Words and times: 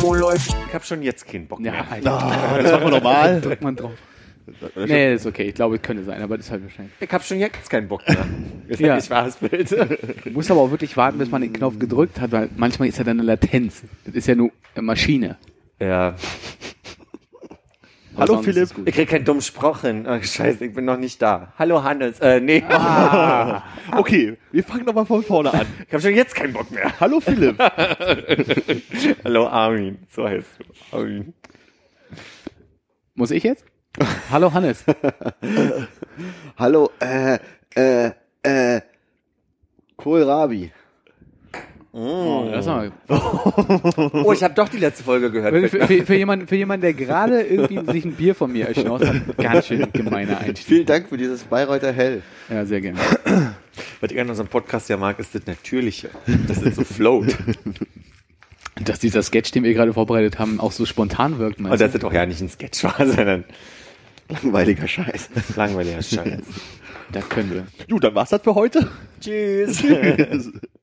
Wo 0.00 0.14
läuft? 0.14 0.54
Ich 0.68 0.74
habe 0.74 0.84
schon 0.84 1.02
jetzt 1.02 1.26
keinen 1.26 1.46
Bock 1.46 1.60
Ja, 1.60 1.72
mehr. 1.72 1.90
Alter. 1.90 2.12
Ah, 2.22 2.58
das 2.62 2.72
machen 2.72 2.84
wir 2.84 2.90
nochmal. 2.98 3.40
Drückt 3.40 3.62
man 3.62 3.74
drauf. 3.76 3.92
Nee, 4.76 5.14
ist 5.14 5.26
okay. 5.26 5.42
Ich 5.44 5.54
glaube, 5.54 5.76
es 5.76 5.82
könnte 5.82 6.04
sein, 6.04 6.22
aber 6.22 6.36
das 6.36 6.46
ist 6.46 6.52
halt 6.52 6.62
wahrscheinlich. 6.62 6.94
Ich 7.00 7.10
habe 7.10 7.24
schon 7.24 7.40
jetzt 7.40 7.68
keinen 7.68 7.88
Bock 7.88 8.06
mehr. 8.08 8.24
Ist 8.68 8.80
Ja. 8.80 8.88
ja. 8.88 8.96
nicht 8.96 9.10
wahres 9.10 9.36
Bild. 9.36 9.70
Du 9.72 10.30
musst 10.30 10.50
aber 10.50 10.60
auch 10.60 10.70
wirklich 10.70 10.96
warten, 10.96 11.18
bis 11.18 11.30
man 11.30 11.40
den 11.42 11.52
Knopf 11.52 11.78
gedrückt 11.78 12.20
hat, 12.20 12.30
weil 12.32 12.48
manchmal 12.56 12.88
ist 12.88 12.98
ja 12.98 13.04
dann 13.04 13.18
eine 13.18 13.26
Latenz. 13.26 13.82
Das 14.04 14.14
ist 14.14 14.26
ja 14.28 14.34
nur 14.36 14.50
eine 14.74 14.82
Maschine. 14.82 15.36
ja. 15.80 16.14
Hallo, 18.16 18.40
Philipp. 18.42 18.70
Ich 18.86 18.94
krieg 18.94 19.08
keinen 19.08 19.24
dummen 19.24 19.42
Spruch 19.42 19.82
hin. 19.82 20.06
Ach, 20.08 20.22
scheiße, 20.22 20.64
ich 20.64 20.74
bin 20.74 20.86
noch 20.86 20.96
nicht 20.96 21.20
da. 21.20 21.52
Hallo 21.58 21.82
Hannes. 21.82 22.18
Äh, 22.20 22.40
nee. 22.40 22.62
Ah. 22.68 23.62
Okay, 23.92 24.36
wir 24.50 24.64
fangen 24.64 24.84
nochmal 24.84 25.06
von 25.06 25.22
vorne 25.22 25.54
an. 25.54 25.66
Ich 25.86 25.92
habe 25.92 26.02
schon 26.02 26.14
jetzt 26.14 26.34
keinen 26.34 26.52
Bock 26.52 26.70
mehr. 26.72 26.92
Hallo 26.98 27.20
Philipp. 27.20 27.56
Hallo 29.24 29.46
Armin. 29.46 29.98
So 30.10 30.28
heißt 30.28 30.48
du. 30.58 30.96
Armin. 30.96 31.32
Muss 33.14 33.30
ich 33.30 33.44
jetzt? 33.44 33.64
Hallo 34.30 34.52
Hannes. 34.52 34.84
Hallo, 36.58 36.90
äh, 36.98 37.38
äh, 37.76 38.10
äh, 38.42 38.80
Kohlrabi. 39.96 40.72
Oh, 41.98 42.46
das 42.52 42.66
war 42.66 42.92
Oh, 43.08 44.30
ich 44.30 44.42
habe 44.42 44.52
doch 44.52 44.68
die 44.68 44.76
letzte 44.76 45.02
Folge 45.02 45.30
gehört. 45.30 45.54
für, 45.54 45.68
für, 45.68 45.86
für, 45.86 46.04
für, 46.04 46.14
jemanden, 46.14 46.46
für 46.46 46.56
jemanden, 46.56 46.82
der 46.82 46.92
gerade 46.92 47.40
irgendwie 47.40 47.90
sich 47.90 48.04
ein 48.04 48.12
Bier 48.12 48.34
von 48.34 48.52
mir 48.52 48.68
erschnauzt 48.68 49.06
hat, 49.06 49.38
ganz 49.38 49.66
schön 49.68 49.90
gemeiner 49.94 50.36
Einstieg. 50.36 50.66
Vielen 50.66 50.84
Dank 50.84 51.08
für 51.08 51.16
dieses 51.16 51.44
Bayreuther 51.44 51.92
Hell. 51.92 52.22
Ja, 52.50 52.66
sehr 52.66 52.82
gerne. 52.82 52.98
Was 54.02 54.10
ich 54.10 54.20
an 54.20 54.28
unserem 54.28 54.48
Podcast 54.48 54.90
ja 54.90 54.98
mag, 54.98 55.18
ist 55.18 55.34
das 55.34 55.46
Natürliche. 55.46 56.10
Das 56.46 56.58
ist 56.58 56.76
so 56.76 56.84
float. 56.84 57.34
Dass 58.84 58.98
dieser 58.98 59.22
Sketch, 59.22 59.52
den 59.52 59.64
wir 59.64 59.72
gerade 59.72 59.94
vorbereitet 59.94 60.38
haben, 60.38 60.60
auch 60.60 60.72
so 60.72 60.84
spontan 60.84 61.38
wirkt. 61.38 61.60
Und 61.60 61.70
das 61.80 61.94
ist 61.94 62.04
auch 62.04 62.12
ja 62.12 62.26
nicht 62.26 62.42
ein 62.42 62.50
Sketch 62.50 62.84
war, 62.84 63.06
sondern 63.06 63.44
Langweiliger 64.28 64.86
Scheiß. 64.86 65.30
langweiliger 65.56 66.02
Scheiß. 66.02 66.42
Da 67.12 67.20
können 67.20 67.54
wir. 67.54 67.66
Gut, 67.88 68.02
dann 68.02 68.16
war's 68.16 68.30
das 68.30 68.42
für 68.42 68.56
heute. 68.56 68.90
Tschüss. 69.20 69.80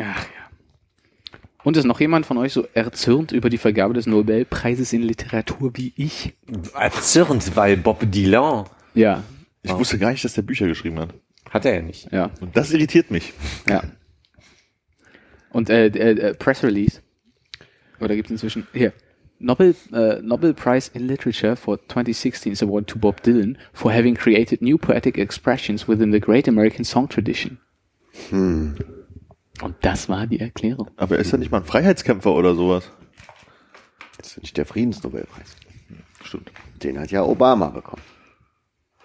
Ach 0.00 0.22
ja. 0.24 1.38
Und 1.64 1.76
ist 1.76 1.84
noch 1.84 2.00
jemand 2.00 2.24
von 2.24 2.38
euch 2.38 2.52
so 2.52 2.66
erzürnt 2.72 3.32
über 3.32 3.50
die 3.50 3.58
Vergabe 3.58 3.92
des 3.92 4.06
Nobelpreises 4.06 4.92
in 4.92 5.02
Literatur 5.02 5.72
wie 5.74 5.92
ich? 5.96 6.32
Erzürnt, 6.74 7.56
weil 7.56 7.76
Bob 7.76 8.00
Dylan 8.10 8.64
Ja, 8.94 9.22
Ich 9.62 9.72
wusste 9.72 9.98
gar 9.98 10.12
nicht, 10.12 10.24
dass 10.24 10.34
der 10.34 10.42
Bücher 10.42 10.66
geschrieben 10.66 10.98
hat. 11.00 11.14
hat 11.50 11.64
er 11.64 11.74
ja 11.74 11.82
nicht. 11.82 12.10
ja, 12.12 12.30
Und 12.40 12.56
das 12.56 12.70
irritiert 12.72 13.10
mich. 13.10 13.32
ja. 13.68 13.82
Und 15.50 15.68
äh, 15.70 15.86
äh, 15.86 16.10
äh, 16.12 16.34
Press 16.34 16.62
Release. 16.62 17.00
Oder 18.00 18.14
gibt 18.14 18.26
es 18.28 18.32
inzwischen 18.32 18.66
hier 18.72 18.92
Nobel 19.40 19.74
äh, 19.92 20.20
Nobel 20.22 20.52
Prize 20.54 20.90
in 20.94 21.06
Literature 21.06 21.56
for 21.56 21.78
2016 21.88 22.52
is 22.52 22.62
awarded 22.62 22.88
to 22.88 22.98
Bob 22.98 23.22
Dylan 23.22 23.56
for 23.72 23.92
having 23.92 24.14
created 24.14 24.62
new 24.62 24.78
poetic 24.78 25.16
expressions 25.18 25.88
within 25.88 26.12
the 26.12 26.20
great 26.20 26.48
American 26.48 26.84
song 26.84 27.08
tradition. 27.08 27.58
Und 29.62 29.76
das 29.80 30.08
war 30.08 30.26
die 30.26 30.40
Erklärung. 30.40 30.90
Aber 30.96 31.16
er 31.16 31.20
ist 31.20 31.32
ja 31.32 31.38
nicht 31.38 31.50
mal 31.50 31.58
ein 31.58 31.64
Freiheitskämpfer 31.64 32.32
oder 32.32 32.54
sowas. 32.54 32.90
Das 34.16 34.28
ist 34.28 34.42
nicht 34.42 34.56
der 34.56 34.66
Friedensnobelpreis. 34.66 35.56
Stimmt. 36.24 36.50
Den 36.82 36.98
hat 36.98 37.10
ja 37.10 37.22
Obama 37.22 37.68
bekommen. 37.68 38.02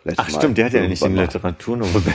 Letztes 0.03 0.25
Ach 0.25 0.31
Mal. 0.31 0.37
stimmt, 0.39 0.57
der 0.57 0.65
hat 0.65 0.73
ja 0.73 0.87
nicht 0.87 1.03
den. 1.03 1.15
Literaturnobel. 1.15 2.01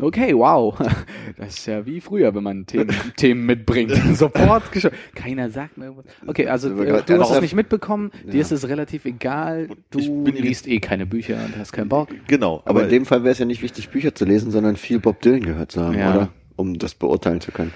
Okay, 0.00 0.34
wow. 0.34 0.76
Das 1.36 1.58
ist 1.58 1.66
ja 1.66 1.84
wie 1.86 2.00
früher, 2.00 2.34
wenn 2.34 2.42
man 2.42 2.66
Themen, 2.66 2.94
Themen 3.16 3.46
mitbringt. 3.46 3.92
Sofort 4.14 4.70
geschaut. 4.72 4.92
Keiner 5.14 5.50
sagt 5.50 5.76
mir 5.78 5.86
irgendwas. 5.86 6.06
Okay, 6.26 6.46
also 6.48 6.70
Aber 6.70 6.86
äh, 6.86 7.02
du 7.02 7.20
hast 7.20 7.30
es 7.30 7.40
nicht 7.40 7.54
mitbekommen, 7.54 8.10
dir 8.24 8.40
ist 8.40 8.50
es 8.52 8.68
relativ 8.68 9.04
egal, 9.04 9.68
du 9.90 10.24
liest 10.26 10.66
eh 10.68 10.80
keine 10.80 11.06
Bücher 11.06 11.36
und 11.44 11.56
hast 11.56 11.72
keinen 11.72 11.88
Bock. 11.88 12.08
Genau. 12.28 12.62
Aber 12.64 12.84
in 12.84 12.90
dem 12.90 13.06
Fall 13.06 13.22
wäre 13.24 13.32
es 13.32 13.38
ja 13.38 13.44
nicht 13.46 13.62
wichtig, 13.62 13.88
Bücher 13.90 14.14
zu 14.14 14.24
lesen, 14.24 14.50
sondern 14.50 14.76
viel 14.76 14.98
Bob 15.00 15.20
Dylan 15.22 15.40
gehört 15.42 15.72
zu 15.72 15.82
haben, 15.82 15.96
Ja. 15.98 16.14
oder? 16.14 16.28
Um 16.56 16.78
das 16.78 16.94
beurteilen 16.94 17.40
zu 17.40 17.50
können. 17.52 17.72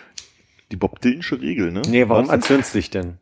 die 0.71 0.77
Bob 0.77 1.00
Dylansche 1.00 1.41
Regel, 1.41 1.73
ne? 1.73 1.83
Nee, 1.89 2.09
warum 2.09 2.31
erzürnst 2.31 2.75
du 2.75 2.79
dich 2.79 2.91
denn? 2.91 3.15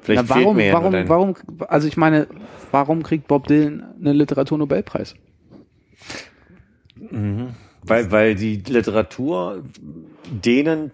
Vielleicht 0.00 0.22
Na, 0.24 0.28
warum, 0.30 0.42
fehlt 0.44 0.56
mir 0.56 0.66
ja 0.66 0.72
warum, 0.74 0.92
dein- 0.92 1.08
warum, 1.08 1.34
also 1.68 1.86
ich 1.86 1.96
meine, 1.96 2.26
warum 2.72 3.02
kriegt 3.04 3.28
Bob 3.28 3.46
Dylan 3.46 3.84
einen 4.00 4.14
Literaturnobelpreis? 4.16 5.14
Weil, 7.84 8.10
weil 8.10 8.34
die 8.34 8.56
Literatur 8.58 9.64
denen 10.30 10.92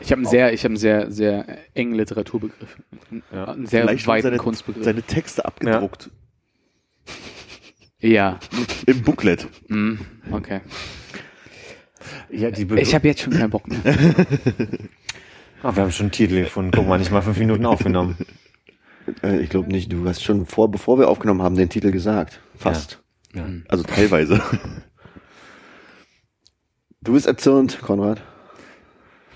Ich 0.00 0.12
habe 0.12 0.20
einen 0.20 0.30
sehr, 0.30 0.52
ich 0.52 0.60
habe 0.62 0.72
einen 0.72 0.76
sehr, 0.76 1.10
sehr 1.10 1.46
engen 1.74 1.94
Literaturbegriff. 1.94 2.76
Ja. 3.32 3.46
Einen 3.46 3.66
sehr 3.66 3.82
Vielleicht 3.82 4.06
weiten 4.06 4.22
seine, 4.22 4.36
Kunstbegriff. 4.36 4.84
seine 4.84 5.02
Texte 5.02 5.44
abgedruckt. 5.44 6.10
ja, 8.00 8.38
Im 8.86 9.02
Booklet. 9.02 9.48
mm, 9.68 9.94
okay. 10.30 10.60
ja, 12.30 12.50
die 12.50 12.66
Ich 12.76 12.94
habe 12.94 13.08
jetzt 13.08 13.22
schon 13.22 13.32
keinen 13.32 13.50
Bock 13.50 13.66
mehr. 13.68 13.80
Ah, 15.64 15.74
wir 15.74 15.82
haben 15.82 15.92
schon 15.92 16.04
einen 16.04 16.12
Titel 16.12 16.42
gefunden. 16.42 16.72
Guck 16.74 16.86
mal, 16.86 16.98
nicht 16.98 17.10
mal 17.10 17.22
fünf 17.22 17.38
Minuten 17.38 17.64
aufgenommen. 17.64 18.18
Äh, 19.22 19.40
ich 19.40 19.48
glaube 19.48 19.70
nicht, 19.70 19.90
du 19.90 20.06
hast 20.06 20.22
schon 20.22 20.44
vor, 20.44 20.70
bevor 20.70 20.98
wir 20.98 21.08
aufgenommen 21.08 21.40
haben, 21.40 21.56
den 21.56 21.70
Titel 21.70 21.90
gesagt. 21.90 22.40
Fast. 22.54 23.02
Ja. 23.34 23.46
Also 23.68 23.82
teilweise. 23.82 24.42
Du 27.04 27.12
bist 27.12 27.26
erzürnt, 27.26 27.80
Konrad. 27.82 28.22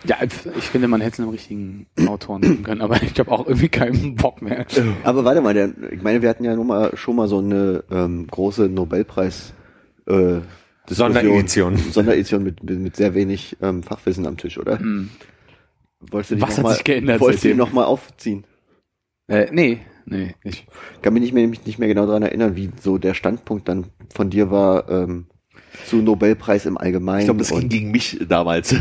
Ja, 0.05 0.17
ich 0.23 0.65
finde, 0.65 0.89
man 0.89 1.01
hätte 1.01 1.15
es 1.15 1.21
einem 1.21 1.31
richtigen 1.31 1.87
Autoren 2.07 2.41
geben 2.41 2.63
können, 2.63 2.81
aber 2.81 3.03
ich 3.03 3.19
habe 3.19 3.31
auch 3.33 3.47
irgendwie 3.47 3.69
keinen 3.69 4.15
Bock 4.15 4.41
mehr. 4.43 4.65
Aber 5.03 5.25
warte 5.25 5.41
mal, 5.41 5.55
der, 5.55 5.71
ich 5.91 6.03
meine, 6.03 6.23
wir 6.23 6.29
hatten 6.29 6.45
ja 6.45 6.55
nun 6.55 6.69
mal, 6.69 6.97
schon 6.97 7.17
mal 7.17 7.29
so 7.29 7.39
eine 7.39 7.85
ähm, 7.91 8.27
große 8.29 8.69
Nobelpreis 8.69 9.53
äh, 10.07 10.39
Sonderedition. 10.89 11.77
Sonderedition 11.77 12.43
mit, 12.43 12.63
mit, 12.63 12.97
sehr 12.97 13.15
wenig 13.15 13.57
ähm, 13.61 13.83
Fachwissen 13.83 14.27
am 14.27 14.37
Tisch, 14.37 14.57
oder? 14.57 14.81
Wolltest 16.01 16.31
du 16.31 16.37
die 16.37 16.43
Was 16.43 16.51
noch 16.51 16.57
hat 16.59 16.63
mal, 16.65 16.75
sich 16.75 16.85
geändert 16.85 17.21
Wolltest 17.21 17.45
du 17.45 17.49
seitdem? 17.49 17.59
nochmal 17.59 17.85
aufziehen? 17.85 18.45
Äh, 19.27 19.49
nee, 19.53 19.81
nee, 20.07 20.35
ich. 20.45 20.67
Kann 21.03 21.13
mich 21.13 21.23
nicht 21.23 21.35
mehr, 21.35 21.47
mich 21.49 21.67
nicht 21.67 21.79
mehr 21.79 21.89
genau 21.89 22.07
daran 22.07 22.23
erinnern, 22.23 22.57
wie 22.57 22.71
so 22.81 22.99
der 22.99 23.15
Standpunkt 23.15 23.69
dann 23.69 23.87
von 24.15 24.31
dir 24.31 24.51
war 24.51 24.89
ähm, 24.89 25.27
zu 25.87 25.97
Nobelpreis 25.97 26.67
im 26.67 26.79
Allgemeinen. 26.79 27.21
Ich 27.21 27.27
glaube, 27.27 27.41
das 27.41 27.49
ging 27.49 27.63
und 27.63 27.69
gegen 27.69 27.91
mich 27.91 28.19
damals. 28.29 28.75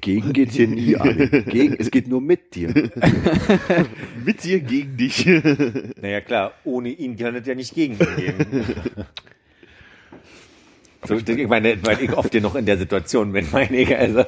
gegen 0.00 0.32
geht's 0.32 0.54
hier 0.54 0.68
nie 0.68 0.96
an. 0.98 1.44
Gegen, 1.46 1.74
es 1.78 1.90
geht 1.90 2.08
nur 2.08 2.20
mit 2.20 2.54
dir. 2.54 2.68
Mit 4.24 4.44
dir 4.44 4.60
gegen 4.60 4.96
dich. 4.96 5.26
Naja, 6.00 6.20
klar, 6.20 6.52
ohne 6.64 6.90
ihn 6.90 7.16
kann 7.16 7.34
es 7.34 7.46
ja 7.46 7.54
nicht 7.54 7.74
gegen 7.74 7.94
ihn 7.94 8.16
gehen. 8.16 8.34
so, 11.04 11.16
ich 11.16 11.48
meine, 11.48 11.76
weil 11.84 12.00
ich 12.02 12.12
oft 12.12 12.32
ja 12.34 12.40
noch 12.40 12.54
in 12.54 12.66
der 12.66 12.78
Situation 12.78 13.32
bin, 13.32 13.46
meine 13.52 13.76
ich, 13.76 13.96
also. 13.96 14.24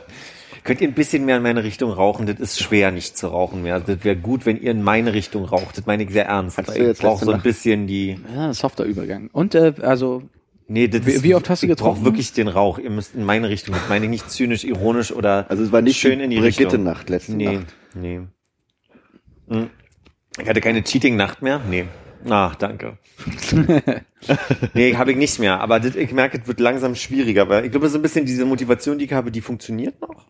Könnt 0.64 0.80
ihr 0.80 0.88
ein 0.88 0.94
bisschen 0.94 1.24
mehr 1.24 1.36
in 1.36 1.44
meine 1.44 1.62
Richtung 1.62 1.92
rauchen? 1.92 2.26
Das 2.26 2.40
ist 2.40 2.60
schwer, 2.60 2.90
nicht 2.90 3.16
zu 3.16 3.28
rauchen 3.28 3.62
mehr. 3.62 3.78
Das 3.78 4.02
wäre 4.02 4.16
gut, 4.16 4.46
wenn 4.46 4.60
ihr 4.60 4.72
in 4.72 4.82
meine 4.82 5.12
Richtung 5.12 5.44
raucht. 5.44 5.78
Das 5.78 5.86
meine 5.86 6.02
ich 6.02 6.10
sehr 6.10 6.26
ernst. 6.26 6.58
Ich 6.58 6.98
brauche 6.98 7.24
so 7.24 7.30
ein 7.30 7.40
bisschen 7.40 7.86
die. 7.86 8.18
Ja, 8.34 8.52
softer 8.52 8.82
Übergang. 8.82 9.30
Und 9.32 9.54
äh, 9.54 9.74
also 9.80 10.24
Nee, 10.68 10.88
das 10.88 11.06
Wie- 11.06 11.22
wie 11.22 11.34
oft 11.34 11.48
hast 11.48 11.62
du 11.62 11.66
Ich 11.66 11.70
brauche 11.76 11.90
getrunken? 11.90 12.04
wirklich 12.04 12.32
den 12.32 12.48
Rauch. 12.48 12.78
Ihr 12.78 12.90
müsst 12.90 13.14
in 13.14 13.24
meine 13.24 13.48
Richtung. 13.48 13.74
Das 13.74 13.88
meine 13.88 14.06
ich 14.06 14.10
nicht 14.10 14.30
zynisch, 14.30 14.64
ironisch 14.64 15.12
oder 15.12 15.46
Also 15.48 15.62
es 15.62 15.70
war 15.72 15.80
nicht 15.82 15.98
schön 15.98 16.18
die 16.18 16.24
in 16.24 16.30
die 16.30 16.38
Brigitte-Nacht 16.40 17.02
Richtung. 17.10 17.14
letzte 17.14 17.34
nee, 17.36 17.44
Nacht. 17.58 17.74
Nee, 17.94 18.20
Hm. 19.48 19.70
Ich 20.40 20.48
hatte 20.48 20.60
keine 20.60 20.82
Cheating-Nacht 20.82 21.40
mehr. 21.42 21.60
Nee. 21.70 21.84
Ach, 22.28 22.56
danke. 22.56 22.98
nee, 24.74 24.94
habe 24.96 25.12
ich 25.12 25.16
nicht 25.16 25.38
mehr. 25.38 25.60
Aber 25.60 25.80
das, 25.80 25.94
ich 25.96 26.12
merke, 26.12 26.38
es 26.40 26.48
wird 26.48 26.60
langsam 26.60 26.94
schwieriger. 26.94 27.48
Weil 27.48 27.64
ich 27.64 27.70
glaube, 27.70 27.88
so 27.88 27.98
ein 27.98 28.02
bisschen 28.02 28.26
diese 28.26 28.44
Motivation, 28.44 28.98
die 28.98 29.04
ich 29.06 29.12
habe, 29.12 29.30
die 29.30 29.40
funktioniert 29.40 30.00
noch. 30.00 30.26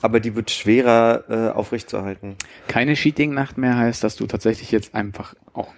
Aber 0.00 0.20
die 0.20 0.34
wird 0.34 0.50
schwerer 0.50 1.24
äh, 1.28 1.50
aufrechtzuerhalten. 1.56 2.36
keine 2.68 2.94
Cheating-Nacht 2.94 3.58
mehr 3.58 3.76
heißt, 3.76 4.02
dass 4.04 4.16
du 4.16 4.26
tatsächlich 4.26 4.70
jetzt 4.70 4.94
einfach 4.94 5.34
auch 5.52 5.72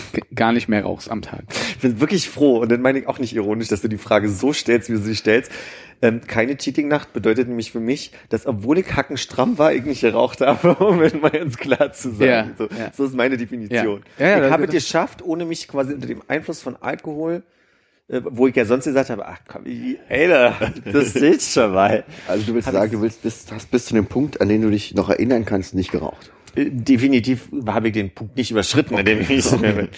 gar 0.34 0.52
nicht 0.52 0.68
mehr 0.68 0.82
rauchst 0.84 1.10
am 1.10 1.22
Tag. 1.22 1.42
Ich 1.70 1.78
bin 1.78 2.00
wirklich 2.00 2.28
froh, 2.28 2.58
und 2.58 2.70
dann 2.70 2.80
meine 2.82 2.98
ich 3.00 3.06
auch 3.08 3.18
nicht 3.18 3.34
ironisch, 3.34 3.68
dass 3.68 3.82
du 3.82 3.88
die 3.88 3.98
Frage 3.98 4.28
so 4.28 4.52
stellst, 4.52 4.88
wie 4.88 4.94
du 4.94 4.98
sie 5.00 5.14
stellst. 5.16 5.50
Ähm, 6.04 6.20
keine 6.26 6.56
Cheating-Nacht 6.56 7.12
bedeutet 7.12 7.46
nämlich 7.48 7.70
für 7.70 7.78
mich, 7.78 8.10
dass 8.28 8.46
obwohl 8.46 8.78
ich 8.78 8.92
hackenstramm 8.94 9.56
war, 9.58 9.72
ich 9.72 9.84
nicht 9.84 10.00
geraucht 10.00 10.40
habe, 10.40 10.74
um 10.84 11.00
es 11.00 11.14
mal 11.14 11.30
ganz 11.30 11.56
klar 11.56 11.92
zu 11.92 12.10
sagen. 12.10 12.24
Ja, 12.24 12.50
so, 12.58 12.64
ja. 12.64 12.90
so 12.96 13.04
ist 13.04 13.14
meine 13.14 13.36
Definition. 13.36 14.02
Ja. 14.18 14.24
Ja, 14.26 14.30
ja, 14.30 14.36
ich 14.38 14.42
das- 14.42 14.50
habe 14.52 14.64
es 14.64 14.70
geschafft, 14.70 15.22
ohne 15.22 15.44
mich 15.44 15.68
quasi 15.68 15.92
unter 15.94 16.08
dem 16.08 16.22
Einfluss 16.26 16.60
von 16.60 16.74
Alkohol, 16.74 17.44
äh, 18.08 18.20
wo 18.24 18.48
ich 18.48 18.56
ja 18.56 18.64
sonst 18.64 18.86
gesagt 18.86 19.10
habe, 19.10 19.24
ach 19.28 19.38
komm, 19.46 19.64
ich- 19.64 19.96
ey, 20.08 20.26
da, 20.26 20.56
das 20.92 21.12
seht 21.12 21.40
schon 21.40 21.72
mal. 21.72 22.02
Also 22.26 22.46
du 22.46 22.54
willst 22.54 22.66
Hab 22.66 22.74
sagen, 22.74 22.90
du 22.90 23.00
willst 23.00 23.22
bis, 23.22 23.46
hast 23.52 23.70
bis 23.70 23.86
zu 23.86 23.94
dem 23.94 24.06
Punkt, 24.06 24.40
an 24.40 24.48
den 24.48 24.60
du 24.62 24.70
dich 24.70 24.94
noch 24.94 25.08
erinnern 25.08 25.44
kannst, 25.44 25.72
nicht 25.74 25.92
geraucht. 25.92 26.32
Äh, 26.54 26.70
Definitiv 26.70 27.48
habe 27.66 27.88
ich 27.88 27.94
den 27.94 28.14
Punkt 28.14 28.36
nicht 28.36 28.50
überschritten, 28.50 28.96
an 28.96 29.04
dem 29.04 29.20
ich 29.20 29.28
nicht 29.28 29.60
mehr 29.60 29.72
bin. 29.72 29.88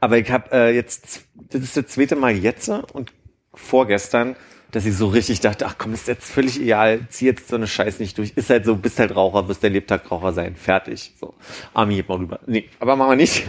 Aber 0.00 0.18
ich 0.18 0.30
habe 0.30 0.50
äh, 0.52 0.74
jetzt, 0.74 1.24
das 1.50 1.62
ist 1.62 1.76
das 1.76 1.86
zweite 1.86 2.16
Mal 2.16 2.36
jetzt 2.36 2.68
und 2.68 3.12
vorgestern, 3.54 4.36
dass 4.72 4.86
ich 4.86 4.96
so 4.96 5.08
richtig 5.08 5.40
dachte, 5.40 5.66
ach 5.66 5.76
komm, 5.78 5.92
ist 5.92 6.08
jetzt 6.08 6.30
völlig 6.30 6.60
egal, 6.60 7.06
zieh 7.10 7.26
jetzt 7.26 7.48
so 7.48 7.56
eine 7.56 7.66
Scheiß 7.66 8.00
nicht 8.00 8.16
durch. 8.18 8.32
Ist 8.34 8.50
halt 8.50 8.64
so, 8.64 8.74
bist 8.74 8.98
halt 8.98 9.14
Raucher, 9.14 9.46
wirst 9.46 9.62
dein 9.62 9.74
Lebtag 9.74 10.10
Raucher 10.10 10.32
sein. 10.32 10.56
Fertig. 10.56 11.12
So. 11.20 11.34
Armin, 11.74 11.98
heb 11.98 12.08
mal 12.08 12.18
rüber. 12.18 12.40
Nee, 12.46 12.68
aber 12.80 12.96
machen 12.96 13.10
wir 13.10 13.16
nicht. 13.16 13.44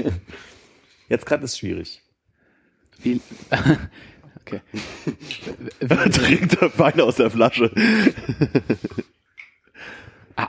Jetzt 1.09 1.25
gerade 1.25 1.45
ist 1.45 1.57
schwierig. 1.57 2.01
Wie, 2.99 3.21
okay. 4.41 4.61
Trinkt 6.11 6.61
der 6.61 6.77
Wein 6.77 6.99
aus 6.99 7.15
der 7.15 7.31
Flasche. 7.31 7.71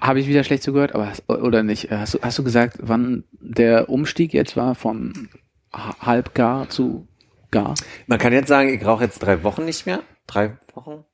Habe 0.07 0.21
ich 0.21 0.27
wieder 0.29 0.45
schlecht 0.45 0.63
zugehört, 0.63 0.95
aber 0.95 1.13
oder 1.29 1.63
nicht? 1.63 1.91
Hast 1.91 2.15
du, 2.15 2.19
hast 2.21 2.39
du 2.39 2.45
gesagt, 2.45 2.77
wann 2.83 3.25
der 3.33 3.89
Umstieg 3.89 4.35
jetzt 4.35 4.57
war 4.57 4.75
von 4.75 5.31
ha- 5.73 5.97
halb 6.01 6.35
gar 6.35 6.69
zu 6.69 7.09
gar? 7.51 7.75
Man 8.07 8.19
kann 8.19 8.33
jetzt 8.35 8.49
sagen, 8.49 8.69
ich 8.69 8.85
rauche 8.85 9.05
jetzt 9.05 9.21
drei 9.21 9.43
Wochen 9.43 9.65
nicht 9.65 9.87
mehr. 9.87 10.01
Drei 10.27 10.59
Wochen? 10.75 11.05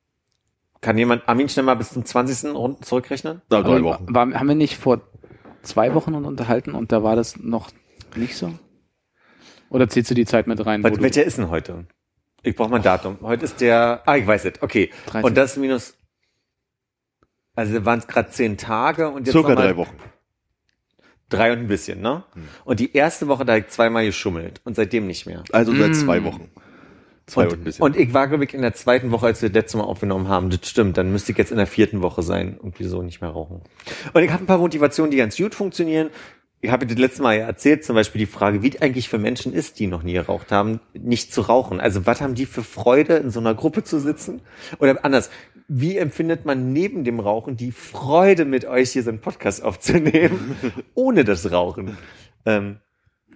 Kann 0.81 0.97
jemand 0.97 1.29
Armin 1.29 1.47
schnell 1.47 1.63
mal 1.65 1.75
bis 1.75 1.93
zum 1.93 2.03
20. 2.03 2.53
Runden 2.53 2.83
zurückrechnen? 2.83 3.41
Na, 3.49 3.61
drei 3.61 3.75
Aber 3.77 3.83
Wochen. 3.83 4.05
War, 4.13 4.33
haben 4.33 4.47
wir 4.47 4.55
nicht 4.55 4.75
vor 4.77 5.01
zwei 5.61 5.93
Wochen 5.93 6.13
uns 6.13 6.27
unterhalten 6.27 6.73
und 6.73 6.91
da 6.91 7.01
war 7.03 7.15
das 7.15 7.37
noch 7.37 7.69
nicht 8.15 8.35
so? 8.35 8.51
Oder 9.69 9.87
zählst 9.87 10.11
du 10.11 10.15
die 10.15 10.25
Zeit 10.25 10.47
mit 10.47 10.65
rein? 10.65 10.83
Was, 10.83 10.99
welcher 10.99 11.23
ist 11.23 11.37
denn 11.37 11.49
heute? 11.49 11.85
Ich 12.43 12.55
brauche 12.57 12.69
mal 12.69 12.77
ein 12.77 12.83
Datum. 12.83 13.19
Heute 13.21 13.45
ist 13.45 13.61
der, 13.61 14.01
ah, 14.05 14.17
ich 14.17 14.27
weiß 14.27 14.43
es, 14.45 14.61
okay. 14.61 14.89
13. 15.05 15.23
Und 15.23 15.37
das 15.37 15.55
minus, 15.55 15.93
also 17.61 17.85
waren 17.85 17.99
es 17.99 18.07
gerade 18.07 18.29
zehn 18.29 18.57
Tage 18.57 19.09
und 19.09 19.25
jetzt 19.27 19.31
Circa 19.31 19.55
drei 19.55 19.77
Wochen. 19.77 19.95
Drei 21.29 21.53
und 21.53 21.59
ein 21.59 21.67
bisschen, 21.67 22.01
ne? 22.01 22.23
Und 22.65 22.79
die 22.81 22.93
erste 22.93 23.27
Woche, 23.29 23.45
da 23.45 23.53
habe 23.53 23.61
ich 23.61 23.69
zweimal 23.69 24.05
geschummelt 24.05 24.59
und 24.65 24.75
seitdem 24.75 25.07
nicht 25.07 25.25
mehr. 25.25 25.43
Also 25.53 25.73
seit 25.73 25.91
Mm. 25.91 25.93
zwei 25.93 26.23
Wochen. 26.25 26.49
Zwei 27.25 27.43
und, 27.43 27.53
Und, 27.53 27.59
ein 27.59 27.63
bisschen. 27.63 27.83
und 27.85 27.95
ich 27.95 28.13
war, 28.13 28.27
glaube 28.27 28.43
ich, 28.43 28.53
in 28.53 28.61
der 28.61 28.73
zweiten 28.73 29.11
Woche, 29.11 29.27
als 29.27 29.41
wir 29.41 29.47
das 29.49 29.55
letzte 29.55 29.77
Mal 29.77 29.85
aufgenommen 29.85 30.27
haben. 30.27 30.49
Das 30.49 30.67
stimmt. 30.67 30.97
Dann 30.97 31.11
müsste 31.13 31.31
ich 31.31 31.37
jetzt 31.37 31.51
in 31.51 31.57
der 31.57 31.67
vierten 31.67 32.01
Woche 32.01 32.21
sein 32.23 32.57
und 32.57 32.79
wieso 32.79 33.01
nicht 33.01 33.21
mehr 33.21 33.29
rauchen. 33.29 33.61
Und 34.11 34.23
ich 34.23 34.31
habe 34.31 34.43
ein 34.43 34.47
paar 34.47 34.57
Motivationen, 34.57 35.11
die 35.11 35.17
ganz 35.17 35.37
gut 35.37 35.55
funktionieren. 35.55 36.09
Ich 36.63 36.69
habe 36.69 36.85
das 36.85 36.97
letzte 36.97 37.23
Mal 37.23 37.37
ja 37.39 37.45
erzählt, 37.47 37.83
zum 37.85 37.95
Beispiel 37.95 38.19
die 38.19 38.25
Frage, 38.27 38.61
wie 38.61 38.69
es 38.69 38.81
eigentlich 38.81 39.09
für 39.09 39.17
Menschen 39.17 39.51
ist, 39.53 39.79
die 39.79 39.87
noch 39.87 40.03
nie 40.03 40.13
geraucht 40.13 40.51
haben, 40.51 40.79
nicht 40.93 41.33
zu 41.33 41.41
rauchen. 41.41 41.79
Also 41.79 42.05
was 42.05 42.21
haben 42.21 42.35
die 42.35 42.45
für 42.45 42.61
Freude, 42.63 43.15
in 43.15 43.31
so 43.31 43.39
einer 43.39 43.55
Gruppe 43.55 43.83
zu 43.83 43.99
sitzen? 43.99 44.41
Oder 44.77 45.03
anders, 45.03 45.31
wie 45.73 45.97
empfindet 45.97 46.43
man 46.43 46.73
neben 46.73 47.05
dem 47.05 47.21
Rauchen 47.21 47.55
die 47.55 47.71
Freude, 47.71 48.43
mit 48.43 48.65
euch 48.65 48.91
hier 48.91 49.03
so 49.03 49.09
einen 49.09 49.21
Podcast 49.21 49.63
aufzunehmen, 49.63 50.57
ohne 50.95 51.23
das 51.23 51.49
Rauchen? 51.49 51.97
Ähm, 52.45 52.79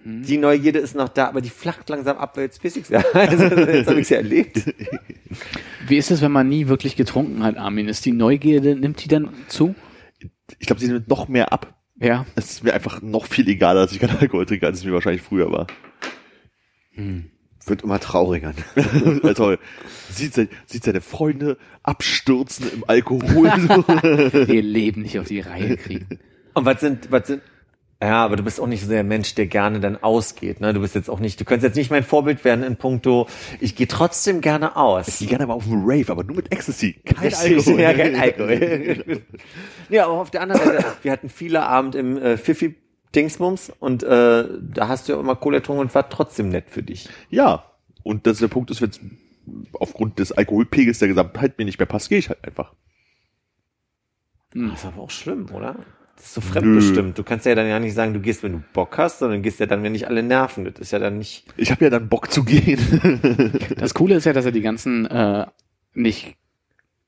die 0.04 0.36
Neugierde 0.36 0.78
ist 0.78 0.94
noch 0.94 1.08
da, 1.08 1.28
aber 1.28 1.40
die 1.40 1.48
flacht 1.48 1.88
langsam 1.88 2.18
ab, 2.18 2.36
weil 2.36 2.44
jetzt 2.44 2.62
weiß 2.62 2.76
ich's 2.76 2.90
ja. 2.90 3.02
Also, 3.14 3.44
jetzt 3.44 3.88
habe 3.88 4.00
ich 4.00 4.10
ja 4.10 4.18
erlebt. 4.18 4.70
Wie 5.88 5.96
ist 5.96 6.10
es, 6.10 6.20
wenn 6.20 6.30
man 6.30 6.46
nie 6.46 6.68
wirklich 6.68 6.94
getrunken 6.94 7.42
hat, 7.42 7.56
Armin? 7.56 7.88
Ist 7.88 8.04
die 8.04 8.12
Neugierde, 8.12 8.76
nimmt 8.76 9.02
die 9.02 9.08
dann 9.08 9.30
zu? 9.48 9.74
ich 10.58 10.66
glaube, 10.66 10.80
sie 10.80 10.88
nimmt 10.88 11.08
noch 11.08 11.28
mehr 11.28 11.54
ab. 11.54 11.74
Ja. 11.98 12.26
Es 12.34 12.50
ist 12.50 12.64
mir 12.64 12.74
einfach 12.74 13.00
noch 13.00 13.24
viel 13.24 13.48
egaler, 13.48 13.80
dass 13.80 13.92
ich 13.92 13.98
keinen 13.98 14.18
Alkohol 14.18 14.44
trinke, 14.44 14.66
als 14.66 14.78
es 14.78 14.84
mir 14.84 14.92
wahrscheinlich 14.92 15.22
früher 15.22 15.50
war. 15.50 15.66
Wird 17.66 17.82
immer 17.82 17.98
trauriger. 17.98 18.54
also, 19.24 19.56
sieht, 20.08 20.34
sein, 20.34 20.48
sieht 20.66 20.84
seine 20.84 21.00
Freunde 21.00 21.58
abstürzen 21.82 22.70
im 22.72 22.84
Alkohol. 22.86 23.48
Ihr 24.48 24.62
Leben 24.62 25.02
nicht 25.02 25.18
auf 25.18 25.26
die 25.26 25.40
Reihe 25.40 25.76
kriegen. 25.76 26.20
Und 26.54 26.64
was 26.64 26.80
sind, 26.80 27.10
was 27.10 27.26
sind, 27.26 27.42
ja, 28.00 28.24
aber 28.24 28.36
du 28.36 28.44
bist 28.44 28.60
auch 28.60 28.66
nicht 28.66 28.82
so 28.82 28.88
der 28.88 29.02
Mensch, 29.02 29.34
der 29.34 29.46
gerne 29.46 29.80
dann 29.80 29.96
ausgeht, 30.02 30.60
ne? 30.60 30.74
Du 30.74 30.80
bist 30.80 30.94
jetzt 30.94 31.10
auch 31.10 31.18
nicht, 31.18 31.40
du 31.40 31.44
könntest 31.44 31.64
jetzt 31.64 31.76
nicht 31.76 31.90
mein 31.90 32.04
Vorbild 32.04 32.44
werden 32.44 32.62
in 32.62 32.76
puncto, 32.76 33.26
ich 33.58 33.74
gehe 33.74 33.88
trotzdem 33.88 34.42
gerne 34.42 34.66
ich 34.66 34.76
aus. 34.76 35.18
gehe 35.18 35.28
gerne 35.28 35.46
mal 35.46 35.54
auf 35.54 35.66
einen 35.66 35.82
Rave, 35.84 36.12
aber 36.12 36.22
nur 36.22 36.36
mit 36.36 36.52
Ecstasy. 36.52 37.00
Kein 37.04 37.28
Richtig, 37.28 37.56
Alkohol. 37.56 37.80
Ja, 37.80 37.94
kein 37.94 38.14
Alkohol. 38.14 39.22
ja, 39.88 40.04
aber 40.04 40.20
auf 40.20 40.30
der 40.30 40.42
anderen 40.42 40.62
Seite, 40.62 40.84
wir 41.02 41.10
hatten 41.10 41.30
viele 41.30 41.62
Abend 41.62 41.94
im 41.94 42.16
äh, 42.18 42.36
Fifi 42.36 42.76
Dingsbums 43.16 43.72
und 43.80 44.02
äh, 44.02 44.44
da 44.60 44.88
hast 44.88 45.08
du 45.08 45.14
ja 45.14 45.20
immer 45.20 45.36
Cola 45.36 45.58
getrunken 45.58 45.80
und 45.80 45.94
war 45.94 46.08
trotzdem 46.08 46.50
nett 46.50 46.66
für 46.68 46.82
dich. 46.82 47.08
Ja. 47.30 47.64
Und 48.02 48.26
das 48.26 48.38
der 48.38 48.48
Punkt 48.48 48.70
ist, 48.70 48.82
wenn 48.82 48.90
es 48.90 49.00
aufgrund 49.72 50.18
des 50.18 50.32
Alkoholpegels 50.32 50.98
der 50.98 51.08
Gesamtheit 51.08 51.58
mir 51.58 51.64
nicht 51.64 51.78
mehr 51.78 51.86
passt, 51.86 52.08
gehe 52.08 52.18
ich 52.18 52.28
halt 52.28 52.44
einfach. 52.44 52.72
Hm. 54.52 54.70
Das 54.70 54.80
ist 54.80 54.86
aber 54.86 55.02
auch 55.02 55.10
schlimm, 55.10 55.48
oder? 55.52 55.76
Das 56.16 56.26
ist 56.26 56.34
so 56.34 56.40
fremdbestimmt. 56.40 57.18
Du 57.18 57.24
kannst 57.24 57.44
ja 57.44 57.54
dann 57.54 57.68
ja 57.68 57.78
nicht 57.78 57.94
sagen, 57.94 58.14
du 58.14 58.20
gehst, 58.20 58.42
wenn 58.42 58.52
du 58.52 58.62
Bock 58.72 58.96
hast, 58.96 59.18
sondern 59.18 59.42
gehst 59.42 59.60
ja 59.60 59.66
dann, 59.66 59.82
wenn 59.82 59.92
nicht 59.92 60.08
alle 60.08 60.22
nerven. 60.22 60.64
Das 60.64 60.78
ist 60.78 60.90
ja 60.90 60.98
dann 60.98 61.18
nicht. 61.18 61.44
Ich 61.56 61.70
habe 61.70 61.84
ja 61.84 61.90
dann 61.90 62.08
Bock 62.08 62.30
zu 62.30 62.44
gehen. 62.44 62.78
Das 63.76 63.92
Coole 63.92 64.14
ist 64.14 64.24
ja, 64.24 64.32
dass 64.32 64.46
er 64.46 64.52
die 64.52 64.62
ganzen 64.62 65.04
äh, 65.06 65.46
nicht 65.92 66.36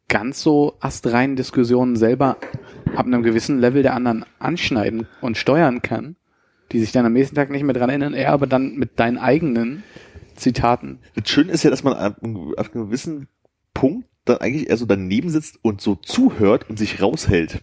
ganz 0.09 0.43
so 0.43 0.77
astreinen 0.81 1.37
Diskussionen 1.37 1.97
selber 1.97 2.37
ab 2.97 3.07
einem 3.07 3.23
gewissen 3.23 3.59
Level 3.59 3.83
der 3.83 3.95
anderen 3.95 4.25
anschneiden 4.39 5.07
und 5.21 5.37
steuern 5.37 5.83
kann, 5.83 6.17
die 6.73 6.81
sich 6.81 6.93
dann 6.93 7.07
am 7.07 7.13
nächsten 7.13 7.37
Tag 7.37 7.51
nicht 7.51 7.63
mehr 7.63 7.75
dran 7.75 7.91
erinnern, 7.91 8.15
er 8.15 8.33
aber 8.33 8.47
dann 8.47 8.77
mit 8.77 8.99
deinen 8.99 9.19
eigenen 9.19 9.83
Zitaten. 10.37 10.99
Das 11.15 11.29
Schöne 11.29 11.53
ist 11.53 11.65
ja, 11.65 11.71
dass 11.71 11.83
man 11.83 11.95
ab 11.95 12.19
einem 12.23 12.55
auf 12.57 12.75
einem 12.75 12.87
gewissen 12.87 13.29
Punkt 13.75 14.07
dann 14.25 14.39
eigentlich 14.39 14.69
eher 14.69 14.77
so 14.77 14.87
daneben 14.87 15.31
sitzt 15.31 15.59
und 15.63 15.81
so 15.81 15.95
zuhört 15.95 16.69
und 16.69 16.79
sich 16.79 17.03
raushält. 17.03 17.63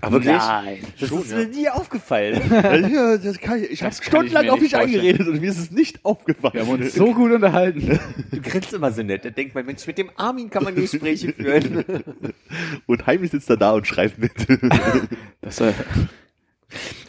Aber 0.00 0.16
wirklich? 0.16 0.36
Nein. 0.36 0.78
Das 1.00 1.08
Schon, 1.08 1.22
ist 1.22 1.30
ja. 1.30 1.38
mir 1.38 1.46
nie 1.46 1.68
aufgefallen. 1.68 2.40
ja, 2.50 3.16
das 3.16 3.38
kann 3.38 3.62
ich 3.62 3.70
ich 3.70 3.82
habe 3.82 3.94
ich 3.98 4.06
stundenlang 4.06 4.44
mir 4.46 4.52
auf 4.52 4.58
dich 4.58 4.76
eingeredet 4.76 5.26
und 5.26 5.40
mir 5.40 5.50
ist 5.50 5.58
es 5.58 5.70
nicht 5.70 6.04
aufgefallen. 6.04 6.54
Wir 6.54 6.62
haben 6.66 6.80
uns 6.82 6.94
so 6.94 7.12
gut 7.14 7.32
unterhalten. 7.32 7.98
Du 8.30 8.40
grinst 8.40 8.72
immer 8.72 8.92
so 8.92 9.02
nett. 9.02 9.24
Da 9.24 9.30
denkt 9.30 9.54
man, 9.54 9.66
Mensch, 9.66 9.86
mit 9.86 9.98
dem 9.98 10.10
Armin 10.16 10.50
kann 10.50 10.64
man 10.64 10.74
Gespräche 10.74 11.32
führen. 11.32 11.84
und 12.86 13.06
heimlich 13.06 13.30
sitzt 13.30 13.48
er 13.50 13.56
da 13.56 13.72
und 13.72 13.86
schreibt 13.86 14.18
mit. 14.18 14.32
Das, 15.40 15.60
äh, 15.60 15.72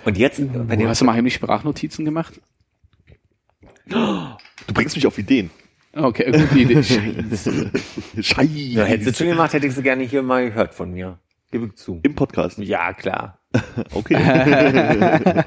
Und 0.06 0.18
jetzt, 0.18 0.42
wenn 0.42 0.80
ihr, 0.80 0.88
hast 0.88 1.02
du 1.02 1.06
mal 1.06 1.14
heimlich 1.14 1.34
Sprachnotizen 1.36 2.06
gemacht? 2.06 2.40
Du 3.88 4.74
bringst 4.74 4.96
mich 4.96 5.08
auf 5.08 5.18
Ideen. 5.18 5.50
Okay, 5.94 6.32
gute 6.32 6.60
Idee. 6.60 6.84
Scheiße. 6.84 7.72
Scheiße. 8.22 8.52
ja, 8.54 8.84
hättest 8.84 9.10
du 9.10 9.24
schon 9.24 9.28
gemacht, 9.32 9.54
hätte 9.54 9.66
ich 9.66 9.74
sie 9.74 9.82
gerne 9.82 10.04
hier 10.04 10.22
mal 10.22 10.50
gehört 10.50 10.74
von 10.74 10.92
mir. 10.92 11.20
Gebe 11.52 11.68
ich 11.68 11.76
zu. 11.76 12.00
Im 12.04 12.16
Podcast. 12.16 12.58
Ja, 12.60 12.94
klar. 12.94 13.40
Okay. 13.94 14.14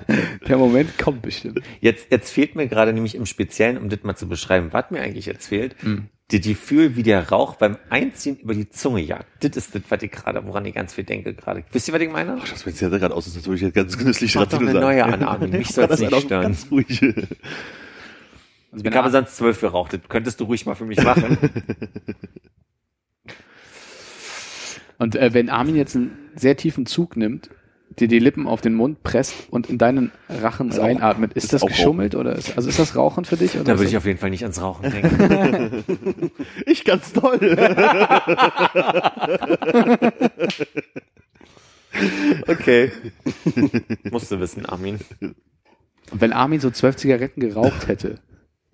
Der 0.49 0.57
Moment 0.57 0.99
kommt 0.99 1.23
bestimmt. 1.23 1.61
Jetzt, 1.81 2.07
jetzt 2.11 2.31
fehlt 2.31 2.57
mir 2.57 2.67
gerade 2.67 2.93
nämlich 2.93 3.15
im 3.15 3.27
Speziellen, 3.27 3.77
um 3.77 3.89
das 3.89 4.03
mal 4.03 4.17
zu 4.17 4.27
beschreiben, 4.29 4.69
was 4.73 4.91
mir 4.91 5.01
eigentlich 5.01 5.27
jetzt 5.27 5.47
fehlt, 5.47 5.77
das 6.31 6.41
Gefühl, 6.41 6.97
wie 6.97 7.03
der 7.03 7.29
Rauch 7.29 7.57
beim 7.57 7.77
Einziehen 7.91 8.37
über 8.39 8.55
die 8.55 8.69
Zunge 8.71 9.01
jagt. 9.03 9.27
Das 9.45 9.57
ist 9.57 9.75
das, 9.75 9.83
was 9.91 10.03
ich 10.03 10.11
gerade, 10.11 10.45
woran 10.47 10.65
ich 10.65 10.75
ganz 10.75 10.95
viel 10.95 11.05
denke 11.05 11.35
gerade. 11.35 11.63
Wisst 11.73 11.89
ihr, 11.89 11.95
was 11.95 12.01
ich 12.01 12.11
meine? 12.11 12.39
Ach, 12.41 12.49
das 12.49 12.61
sieht 12.63 12.81
ja 12.81 12.89
gerade 12.89 13.15
aus, 13.15 13.27
als 13.27 13.45
würde 13.47 13.57
ich 13.57 13.63
jetzt 13.63 13.75
ganz 13.75 13.97
genüsslich 13.99 14.35
Mach 14.35 14.47
doch 14.47 14.59
eine 14.61 14.73
sagen. 14.73 14.85
neue 14.85 15.05
an, 15.13 15.23
Armin. 15.23 15.51
Mich 15.51 15.69
soll's 15.69 15.89
Das 15.91 16.01
nicht 16.01 16.21
stören. 16.23 16.43
Ganz 16.43 16.67
ruhig. 16.71 17.03
Also 18.73 18.85
Ich 18.85 18.95
habe 18.97 19.11
sonst 19.11 19.37
zwölf 19.37 19.61
geraucht. 19.61 19.93
Das 19.93 20.01
könntest 20.09 20.41
du 20.41 20.45
ruhig 20.45 20.65
mal 20.67 20.75
für 20.75 20.87
mich 20.87 21.03
machen. 21.03 21.37
Und 25.01 25.17
äh, 25.17 25.33
wenn 25.33 25.49
Armin 25.49 25.77
jetzt 25.77 25.97
einen 25.97 26.11
sehr 26.37 26.59
tiefen 26.59 26.85
Zug 26.85 27.17
nimmt, 27.17 27.49
dir 27.99 28.07
die 28.07 28.19
Lippen 28.19 28.47
auf 28.47 28.61
den 28.61 28.75
Mund 28.75 29.03
presst 29.03 29.35
und 29.51 29.71
in 29.71 29.79
deinen 29.79 30.13
Rachen 30.29 30.69
ist 30.69 30.79
reinatmet, 30.79 31.33
ist 31.33 31.45
ist 31.45 31.55
das 31.55 31.63
auch 31.63 31.69
geschummelt 31.69 32.15
oder 32.15 32.37
ist, 32.37 32.55
also 32.55 32.69
ist 32.69 32.79
das 32.79 32.95
Rauchen 32.95 33.25
für 33.25 33.39
dich? 33.39 33.55
Oder 33.55 33.65
da 33.65 33.79
würde 33.79 33.89
ich 33.89 33.97
auf 33.97 34.05
jeden 34.05 34.19
Fall 34.19 34.29
nicht 34.29 34.43
ans 34.43 34.61
Rauchen 34.61 34.91
denken. 34.91 36.31
Ich 36.67 36.85
ganz 36.85 37.13
toll. 37.15 37.41
Okay. 42.47 42.93
Musst 44.11 44.31
du 44.31 44.39
wissen, 44.39 44.65
Armin. 44.65 45.01
Und 45.21 46.21
wenn 46.21 46.33
Armin 46.33 46.61
so 46.61 46.71
zwölf 46.71 46.95
Zigaretten 46.97 47.41
geraucht 47.41 47.89
hätte 47.89 48.21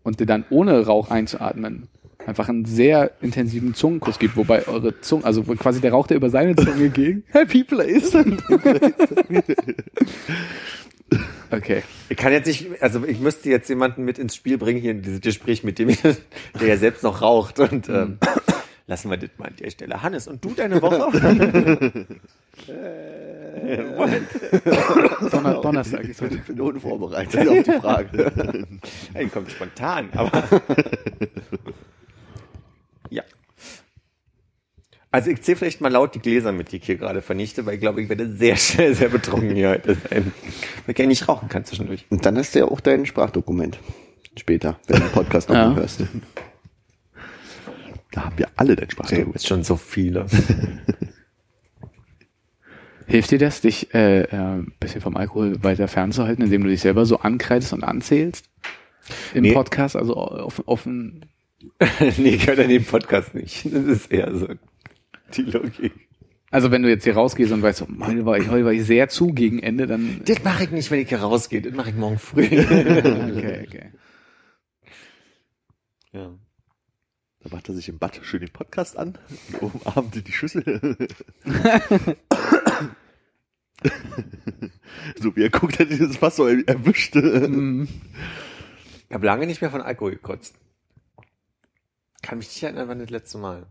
und 0.03 0.21
dir 0.21 0.27
dann 0.27 0.45
ohne 0.51 0.85
Rauch 0.85 1.11
einzuatmen 1.11 1.89
einfach 2.27 2.49
einen 2.49 2.65
sehr 2.65 3.13
intensiven 3.21 3.75
Zungenkuss 3.75 4.19
gibt, 4.19 4.37
wobei 4.37 4.67
eure 4.67 5.01
Zunge, 5.01 5.25
also 5.25 5.47
wo 5.47 5.55
quasi 5.55 5.81
der 5.81 5.93
Rauch, 5.93 6.07
der 6.07 6.17
über 6.17 6.31
seine 6.31 6.57
Zunge 6.57 6.89
ging, 6.95 7.23
Happy 7.29 7.65
Place. 7.65 8.15
okay. 11.51 11.83
Ich 12.09 12.17
kann 12.17 12.33
jetzt 12.33 12.47
nicht, 12.47 12.83
also 12.83 13.05
ich 13.05 13.21
müsste 13.21 13.49
jetzt 13.51 13.69
jemanden 13.69 14.05
mit 14.05 14.19
ins 14.19 14.35
Spiel 14.35 14.59
bringen 14.59 14.81
hier 14.81 14.91
in 14.93 15.03
dieses 15.03 15.21
Gespräch 15.21 15.65
mit 15.65 15.79
dem, 15.79 15.89
der 16.61 16.67
ja 16.67 16.77
selbst 16.77 17.03
noch 17.03 17.23
raucht 17.23 17.61
und 17.61 17.89
ähm, 17.89 18.19
Lassen 18.89 19.11
wir 19.11 19.17
das 19.17 19.31
mal 19.37 19.47
an 19.47 19.57
der 19.57 19.71
Stelle. 19.71 20.01
Hannes, 20.01 20.29
und 20.29 20.45
du 20.45 20.55
deine 20.55 20.81
Woche? 20.81 20.99
Donner, 25.31 25.61
Donnerstag 25.61 26.05
ist 26.05 26.23
heute. 26.23 26.37
Ich 26.37 26.43
bin 26.43 26.61
unvorbereitet 26.61 27.49
auf 27.49 27.63
die 27.65 27.73
Frage. 27.81 28.69
Ey, 29.15 29.27
kommt 29.27 29.51
spontan, 29.51 30.09
aber. 30.13 30.45
ja. 33.11 33.25
Also 35.13 35.31
ich 35.31 35.41
zähle 35.43 35.57
vielleicht 35.57 35.81
mal 35.81 35.91
laut 35.91 36.15
die 36.15 36.19
Gläser 36.19 36.53
mit, 36.53 36.73
die 36.73 36.77
ich 36.77 36.85
hier 36.85 36.97
gerade 36.97 37.23
vernichte, 37.23 37.65
weil 37.65 37.75
ich 37.75 37.81
glaube, 37.81 38.03
ich 38.03 38.09
werde 38.09 38.31
sehr 38.33 38.57
schnell 38.57 38.95
sehr 38.95 39.09
betrunken 39.09 39.55
hier 39.55 39.71
heute 39.71 39.95
sein. 39.95 40.33
Weil 40.85 40.93
ich 40.93 40.99
ja 40.99 41.07
nicht 41.07 41.29
rauchen 41.29 41.49
kann 41.49 41.65
zwischendurch. 41.65 42.05
Und 42.11 42.27
dann 42.27 42.37
hast 42.37 42.55
du 42.55 42.59
ja 42.59 42.65
auch 42.67 42.81
dein 42.81 43.07
Sprachdokument. 43.07 43.79
Später, 44.37 44.79
wenn 44.89 44.97
du 44.97 45.03
den 45.05 45.13
Podcast 45.13 45.49
nochmal 45.49 45.71
Ja. 45.71 45.77
hörst. 45.77 46.03
Da 48.13 48.25
haben 48.25 48.37
wir 48.39 48.49
alle 48.57 48.77
dein 48.77 48.91
Sprachrohr. 48.91 49.33
bist 49.33 49.47
schon 49.47 49.63
so 49.65 49.77
viele. 49.77 50.27
Hilft 53.07 53.31
dir 53.31 53.39
das, 53.39 53.61
dich 53.61 53.95
äh, 53.95 54.23
äh, 54.23 54.37
ein 54.37 54.73
bisschen 54.81 55.01
vom 55.01 55.17
Alkohol 55.17 55.63
weiter 55.63 55.87
fernzuhalten, 55.87 56.45
indem 56.45 56.65
du 56.65 56.69
dich 56.69 56.81
selber 56.81 57.07
so 57.07 57.19
ankreidest 57.21 57.73
und 57.73 57.85
anzählst? 57.85 58.47
Im 59.33 59.43
Nee. 59.43 59.53
Podcast, 59.53 59.95
also 59.95 60.17
offen, 60.17 60.65
offen. 60.67 61.27
nee, 62.19 62.31
ich 62.31 62.47
höre 62.49 62.57
den 62.57 62.85
Podcast 62.85 63.35
nicht. 63.35 63.65
Das 63.67 63.85
ist 63.85 64.11
eher 64.11 64.35
so 64.37 64.49
die 65.37 65.43
Logik. 65.43 65.93
Also 66.51 66.71
wenn 66.71 66.83
du 66.83 66.89
jetzt 66.89 67.05
hier 67.05 67.15
rausgehst 67.15 67.53
und 67.53 67.63
weißt, 67.63 67.83
oh, 67.83 67.89
heute 68.01 68.25
war 68.25 68.39
ich, 68.39 68.49
heute 68.49 68.65
war 68.65 68.73
ich 68.73 68.85
sehr 68.85 69.09
zu 69.09 69.29
gegen 69.29 69.59
Ende, 69.59 69.87
dann. 69.87 70.23
Das 70.25 70.43
mache 70.45 70.65
ich 70.65 70.71
nicht, 70.71 70.91
wenn 70.91 71.01
ich 71.01 71.09
hier 71.09 71.21
rausgehe. 71.21 71.61
Das 71.61 71.75
mache 71.75 71.91
ich 71.91 71.97
morgen 71.97 72.19
früh. 72.19 72.47
Okay, 72.47 73.67
okay. 73.67 73.93
ja. 76.13 76.35
Da 77.41 77.55
macht 77.55 77.69
er 77.69 77.75
sich 77.75 77.89
im 77.89 77.99
Bad 77.99 78.19
schön 78.23 78.41
den 78.41 78.53
Podcast 78.53 78.97
an 78.97 79.19
und 79.61 79.75
umarmt 79.75 80.27
die 80.27 80.33
Schüssel. 80.33 80.97
so 85.21 85.37
wie 85.37 85.43
er 85.43 85.51
guckt, 85.51 85.79
hat 85.79 85.91
dieses 85.91 86.17
Fass 86.17 86.37
so 86.37 86.49
erwischt. 86.49 87.15
Mhm. 87.15 87.87
Ich 89.09 89.15
habe 89.15 89.27
lange 89.27 89.47
nicht 89.47 89.61
mehr 89.61 89.71
von 89.71 89.81
Alkohol 89.81 90.13
gekotzt. 90.13 90.57
Kann 92.23 92.39
mich 92.39 92.49
nicht 92.49 92.63
erinnern, 92.65 92.89
wann 92.89 92.99
das 92.99 93.11
letzte 93.11 93.39
Mal. 93.39 93.67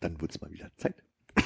Dann 0.00 0.20
wird's 0.20 0.40
mal 0.40 0.50
wieder 0.50 0.70
Zeit. 0.76 0.94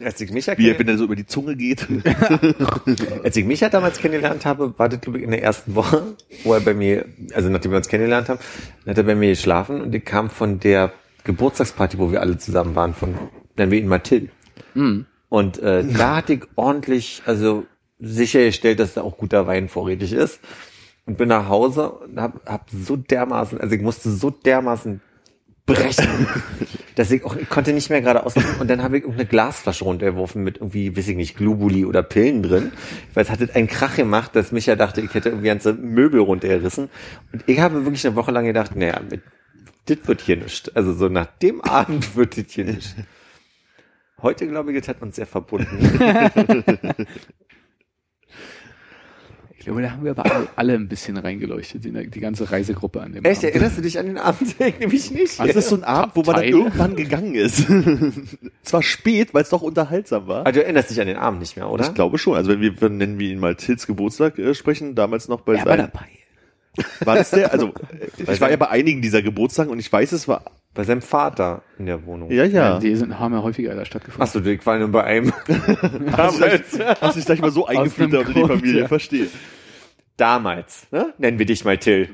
Als 0.00 0.20
ich 0.20 0.32
Micha, 0.32 0.58
Wie 0.58 0.68
er, 0.68 0.78
wenn 0.78 0.88
er 0.88 0.98
so 0.98 1.04
über 1.04 1.14
die 1.14 1.26
Zunge 1.26 1.54
geht. 1.54 1.86
als 3.22 3.36
ich 3.36 3.44
Micha 3.44 3.68
damals 3.68 3.98
kennengelernt 3.98 4.44
habe, 4.44 4.76
war 4.76 4.88
das, 4.88 5.00
glaube 5.00 5.18
ich, 5.18 5.24
in 5.24 5.30
der 5.30 5.42
ersten 5.42 5.76
Woche, 5.76 6.16
wo 6.42 6.54
er 6.54 6.60
bei 6.60 6.74
mir, 6.74 7.04
also 7.34 7.48
nachdem 7.50 7.70
wir 7.70 7.78
uns 7.78 7.86
kennengelernt 7.86 8.28
haben, 8.28 8.40
hat 8.84 8.98
er 8.98 9.04
bei 9.04 9.14
mir 9.14 9.28
geschlafen 9.28 9.80
und 9.80 9.94
ich 9.94 10.04
kam 10.04 10.28
von 10.28 10.58
der 10.58 10.92
Geburtstagsparty, 11.22 11.98
wo 11.98 12.10
wir 12.10 12.20
alle 12.20 12.36
zusammen 12.36 12.74
waren, 12.74 12.94
von, 12.94 13.14
nennen 13.56 13.70
wir 13.70 13.78
ihn 13.78 13.86
mal 13.86 14.00
Till. 14.00 14.30
Mhm. 14.74 15.06
Und 15.28 15.58
äh, 15.60 15.84
da 15.96 16.16
hatte 16.16 16.34
ich 16.34 16.42
ordentlich, 16.56 17.22
also 17.24 17.64
sichergestellt, 18.00 18.80
dass 18.80 18.94
da 18.94 19.02
auch 19.02 19.16
guter 19.16 19.46
Wein 19.46 19.68
vorrätig 19.68 20.12
ist. 20.12 20.40
Und 21.04 21.18
bin 21.18 21.28
nach 21.28 21.48
Hause 21.48 21.90
und 21.90 22.20
hab, 22.20 22.44
hab 22.46 22.70
so 22.70 22.96
dermaßen, 22.96 23.60
also 23.60 23.74
ich 23.74 23.82
musste 23.82 24.10
so 24.10 24.30
dermaßen 24.30 25.00
brechen, 25.66 26.28
dass 26.94 27.10
ich 27.10 27.24
auch, 27.24 27.36
ich 27.36 27.48
konnte 27.48 27.72
nicht 27.72 27.90
mehr 27.90 28.00
gerade 28.00 28.24
aus. 28.24 28.34
Und 28.60 28.68
dann 28.68 28.82
habe 28.82 28.96
ich 28.96 29.02
irgendeine 29.04 29.28
Glasflasche 29.28 29.84
runtergeworfen 29.84 30.42
mit 30.42 30.58
irgendwie, 30.58 30.96
weiß 30.96 31.08
ich 31.08 31.16
nicht, 31.16 31.36
Globuli 31.36 31.84
oder 31.84 32.02
Pillen 32.02 32.42
drin. 32.42 32.72
Weil 33.14 33.24
es 33.24 33.30
hat 33.30 33.54
einen 33.54 33.68
Krach 33.68 33.96
gemacht, 33.96 34.34
dass 34.36 34.52
Micha 34.52 34.76
dachte, 34.76 35.00
ich 35.00 35.14
hätte 35.14 35.30
irgendwie 35.30 35.48
ganze 35.48 35.72
Möbel 35.72 36.20
runtergerissen. 36.20 36.88
Und 37.32 37.44
ich 37.46 37.60
habe 37.60 37.84
wirklich 37.84 38.06
eine 38.06 38.16
Woche 38.16 38.30
lang 38.30 38.44
gedacht, 38.44 38.76
naja, 38.76 39.00
mit, 39.08 39.22
das 39.86 39.98
wird 40.04 40.20
hier 40.20 40.36
nicht. 40.36 40.76
Also 40.76 40.92
so 40.92 41.08
nach 41.08 41.26
dem 41.26 41.60
Abend 41.62 42.16
wird 42.16 42.36
das 42.36 42.52
hier 42.52 42.64
nicht. 42.64 42.94
Heute, 44.20 44.46
glaube 44.46 44.72
ich, 44.72 44.78
das 44.78 44.88
hat 44.88 45.02
uns 45.02 45.16
sehr 45.16 45.26
verbunden. 45.26 45.98
Ich 49.62 49.66
glaube, 49.66 49.80
da 49.80 49.92
haben 49.92 50.02
wir 50.02 50.10
aber 50.10 50.24
alle, 50.24 50.48
alle 50.56 50.74
ein 50.74 50.88
bisschen 50.88 51.16
reingeleuchtet, 51.16 51.86
in 51.86 51.94
der, 51.94 52.02
die 52.02 52.18
ganze 52.18 52.50
Reisegruppe 52.50 53.00
an 53.00 53.12
dem 53.12 53.24
Echt, 53.24 53.44
Abend. 53.44 53.54
erinnerst 53.54 53.78
du 53.78 53.82
dich 53.82 53.96
an 53.96 54.06
den 54.06 54.18
Abend? 54.18 54.56
Ich 54.58 54.80
nämlich 54.80 55.10
nicht. 55.12 55.38
Das 55.38 55.54
ist 55.54 55.68
so 55.68 55.76
ein 55.76 55.84
Abend, 55.84 56.16
wo 56.16 56.22
man 56.24 56.34
dann 56.34 56.44
irgendwann 56.44 56.96
gegangen 56.96 57.36
ist. 57.36 57.64
Zwar 58.62 58.82
spät, 58.82 59.32
weil 59.34 59.42
es 59.44 59.50
doch 59.50 59.62
unterhaltsam 59.62 60.26
war. 60.26 60.44
Ah, 60.44 60.50
du 60.50 60.64
erinnerst 60.64 60.90
dich 60.90 61.00
an 61.00 61.06
den 61.06 61.16
Abend 61.16 61.38
nicht 61.38 61.54
mehr, 61.54 61.70
oder? 61.70 61.84
Ich 61.84 61.94
glaube 61.94 62.18
schon. 62.18 62.34
Also 62.34 62.50
wenn 62.50 62.60
wir, 62.60 62.80
wenn 62.80 62.96
nennen 62.96 63.20
wir 63.20 63.30
ihn 63.30 63.38
mal 63.38 63.54
Tils 63.54 63.86
Geburtstag 63.86 64.36
äh, 64.36 64.52
sprechen, 64.52 64.96
damals 64.96 65.28
noch 65.28 65.42
bei 65.42 65.54
Er 65.54 65.64
war 65.64 65.76
dabei. 65.76 66.06
war 67.04 67.14
das 67.14 67.30
der? 67.30 67.52
Also 67.52 67.72
ich 68.18 68.40
war 68.40 68.50
ja 68.50 68.56
bei 68.56 68.68
einigen 68.68 69.00
dieser 69.00 69.22
Geburtstagen 69.22 69.70
und 69.70 69.78
ich 69.78 69.92
weiß, 69.92 70.10
es 70.10 70.26
war, 70.26 70.42
Bei 70.74 70.84
seinem 70.84 71.02
Vater 71.02 71.62
in 71.78 71.84
der 71.86 72.06
Wohnung. 72.06 72.30
ja, 72.30 72.44
ja. 72.44 72.78
Die 72.78 72.96
sind, 72.96 73.18
haben 73.18 73.34
ja 73.34 73.42
häufiger 73.42 73.74
da 73.74 73.84
stattgefunden. 73.84 74.22
Achso, 74.22 74.40
ich 74.40 74.64
war 74.64 74.78
nur 74.78 74.88
bei 74.88 75.04
einem. 75.04 75.30
Hast 76.16 76.40
du 76.40 76.48
dich- 76.48 76.86
hast 77.00 77.16
dich 77.16 77.24
gleich 77.26 77.40
mal 77.42 77.50
so 77.50 77.66
eingefühlt 77.66 78.14
einem 78.14 78.26
in 78.28 78.34
die 78.34 78.40
Familie, 78.46 78.80
ja. 78.82 78.88
verstehe. 78.88 79.26
Damals, 80.16 80.86
ne? 80.90 81.12
Nennen 81.18 81.38
wir 81.38 81.46
dich 81.46 81.64
mal 81.66 81.76
Till. 81.78 82.10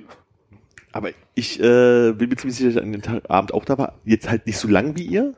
Aber 0.90 1.10
ich 1.34 1.60
äh, 1.60 2.12
bin 2.12 2.30
mir 2.30 2.36
ziemlich 2.36 2.56
sicher, 2.56 2.68
dass 2.70 2.76
ich 2.76 2.82
an 2.82 2.90
dem 2.92 3.02
Tag, 3.02 3.22
Abend 3.30 3.54
auch 3.54 3.64
da 3.64 3.78
war. 3.78 3.94
Jetzt 4.04 4.28
halt 4.28 4.46
nicht 4.46 4.56
so 4.58 4.66
lang 4.66 4.96
wie 4.96 5.04
ihr, 5.06 5.34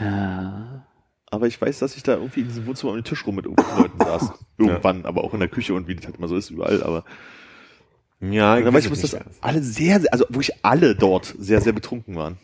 Ja. 0.00 0.86
aber 1.30 1.46
ich 1.46 1.60
weiß, 1.60 1.78
dass 1.80 1.96
ich 1.96 2.02
da 2.02 2.14
irgendwie 2.14 2.40
in 2.40 2.48
diesem 2.48 2.66
Wohnzimmer 2.66 2.92
um 2.92 2.98
den 2.98 3.04
Tisch 3.04 3.26
rum 3.26 3.36
mit 3.36 3.44
irgendwelchen 3.44 3.82
Leuten 3.82 3.98
saß. 3.98 4.32
Irgendwann, 4.58 5.04
aber 5.04 5.22
auch 5.22 5.34
in 5.34 5.40
der 5.40 5.48
Küche 5.48 5.74
und 5.74 5.86
wie 5.86 5.94
das 5.94 6.06
halt 6.06 6.16
immer 6.16 6.26
so 6.28 6.36
ist, 6.36 6.50
überall. 6.50 6.82
Aber 6.82 7.04
Ja, 8.20 8.60
dann 8.60 8.74
weiß 8.74 8.84
ich, 8.86 8.90
nicht 8.90 9.02
das 9.04 9.16
alle 9.40 9.62
sehr, 9.62 10.00
sehr, 10.00 10.12
also 10.12 10.24
wirklich 10.28 10.52
alle 10.62 10.94
dort 10.96 11.34
sehr, 11.38 11.60
sehr 11.60 11.72
betrunken 11.72 12.16
waren. 12.16 12.36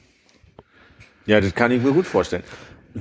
Ja, 1.27 1.41
das 1.41 1.55
kann 1.55 1.71
ich 1.73 1.83
mir 1.83 1.93
gut 1.93 2.07
vorstellen. 2.07 2.45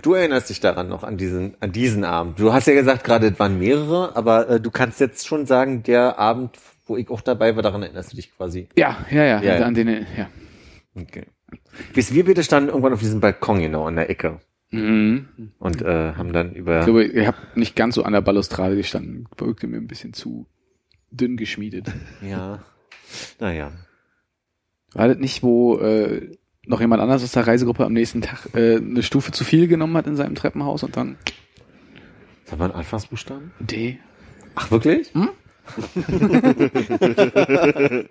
Du 0.01 0.13
erinnerst 0.13 0.49
dich 0.49 0.59
daran 0.59 0.89
noch 0.89 1.03
an 1.03 1.17
diesen, 1.17 1.55
an 1.59 1.71
diesen 1.71 2.03
Abend. 2.03 2.39
Du 2.39 2.51
hast 2.51 2.65
ja 2.67 2.73
gesagt, 2.73 3.03
gerade 3.03 3.27
es 3.27 3.37
waren 3.39 3.59
mehrere, 3.59 4.15
aber 4.15 4.49
äh, 4.49 4.59
du 4.59 4.71
kannst 4.71 4.99
jetzt 4.99 5.27
schon 5.27 5.45
sagen, 5.45 5.83
der 5.83 6.17
Abend, 6.17 6.57
wo 6.87 6.97
ich 6.97 7.09
auch 7.09 7.21
dabei 7.21 7.55
war, 7.55 7.61
daran 7.61 7.83
erinnerst 7.83 8.11
du 8.11 8.15
dich 8.15 8.35
quasi. 8.35 8.67
Ja, 8.75 9.05
ja, 9.11 9.23
ja, 9.23 9.41
Ja, 9.43 9.59
ja. 9.59 9.65
an 9.65 9.75
denen, 9.75 10.07
ja. 10.17 10.29
Okay. 10.95 11.25
Bis 11.93 12.11
wir 12.13 12.25
bitte 12.25 12.43
standen 12.43 12.69
irgendwann 12.69 12.93
auf 12.93 12.99
diesem 13.01 13.19
Balkon 13.19 13.59
genau 13.59 13.85
an 13.85 13.95
der 13.97 14.09
Ecke 14.09 14.39
Mhm. 14.71 15.27
und 15.59 15.83
äh, 15.83 16.13
haben 16.13 16.33
dann 16.33 16.53
über. 16.55 16.79
Ich 16.79 16.85
glaube, 16.85 17.03
ihr 17.05 17.27
habt 17.27 17.55
nicht 17.55 17.75
ganz 17.75 17.93
so 17.93 18.01
an 18.01 18.13
der 18.13 18.21
Balustrade 18.21 18.75
gestanden. 18.75 19.27
Wirkte 19.37 19.67
mir 19.67 19.77
ein 19.77 19.85
bisschen 19.85 20.13
zu 20.13 20.47
dünn 21.13 21.37
geschmiedet. 21.37 21.91
ja. 22.21 22.63
Naja. 23.39 23.71
War 24.93 25.07
das 25.07 25.17
nicht, 25.17 25.43
wo 25.43 25.77
äh, 25.77 26.31
noch 26.65 26.79
jemand 26.79 27.01
anders 27.01 27.23
aus 27.23 27.31
der 27.31 27.47
Reisegruppe 27.47 27.85
am 27.85 27.93
nächsten 27.93 28.21
Tag 28.21 28.49
äh, 28.53 28.77
eine 28.77 29.03
Stufe 29.03 29.31
zu 29.31 29.43
viel 29.43 29.67
genommen 29.67 29.97
hat 29.97 30.07
in 30.07 30.15
seinem 30.15 30.35
Treppenhaus 30.35 30.83
und 30.83 30.97
dann 30.97 31.17
Das 32.45 32.59
waren 32.59 32.71
Anfangsbuchstaben? 32.71 33.51
D? 33.59 33.99
Ach, 34.55 34.71
wirklich? 34.71 35.13
Hm? 35.13 35.29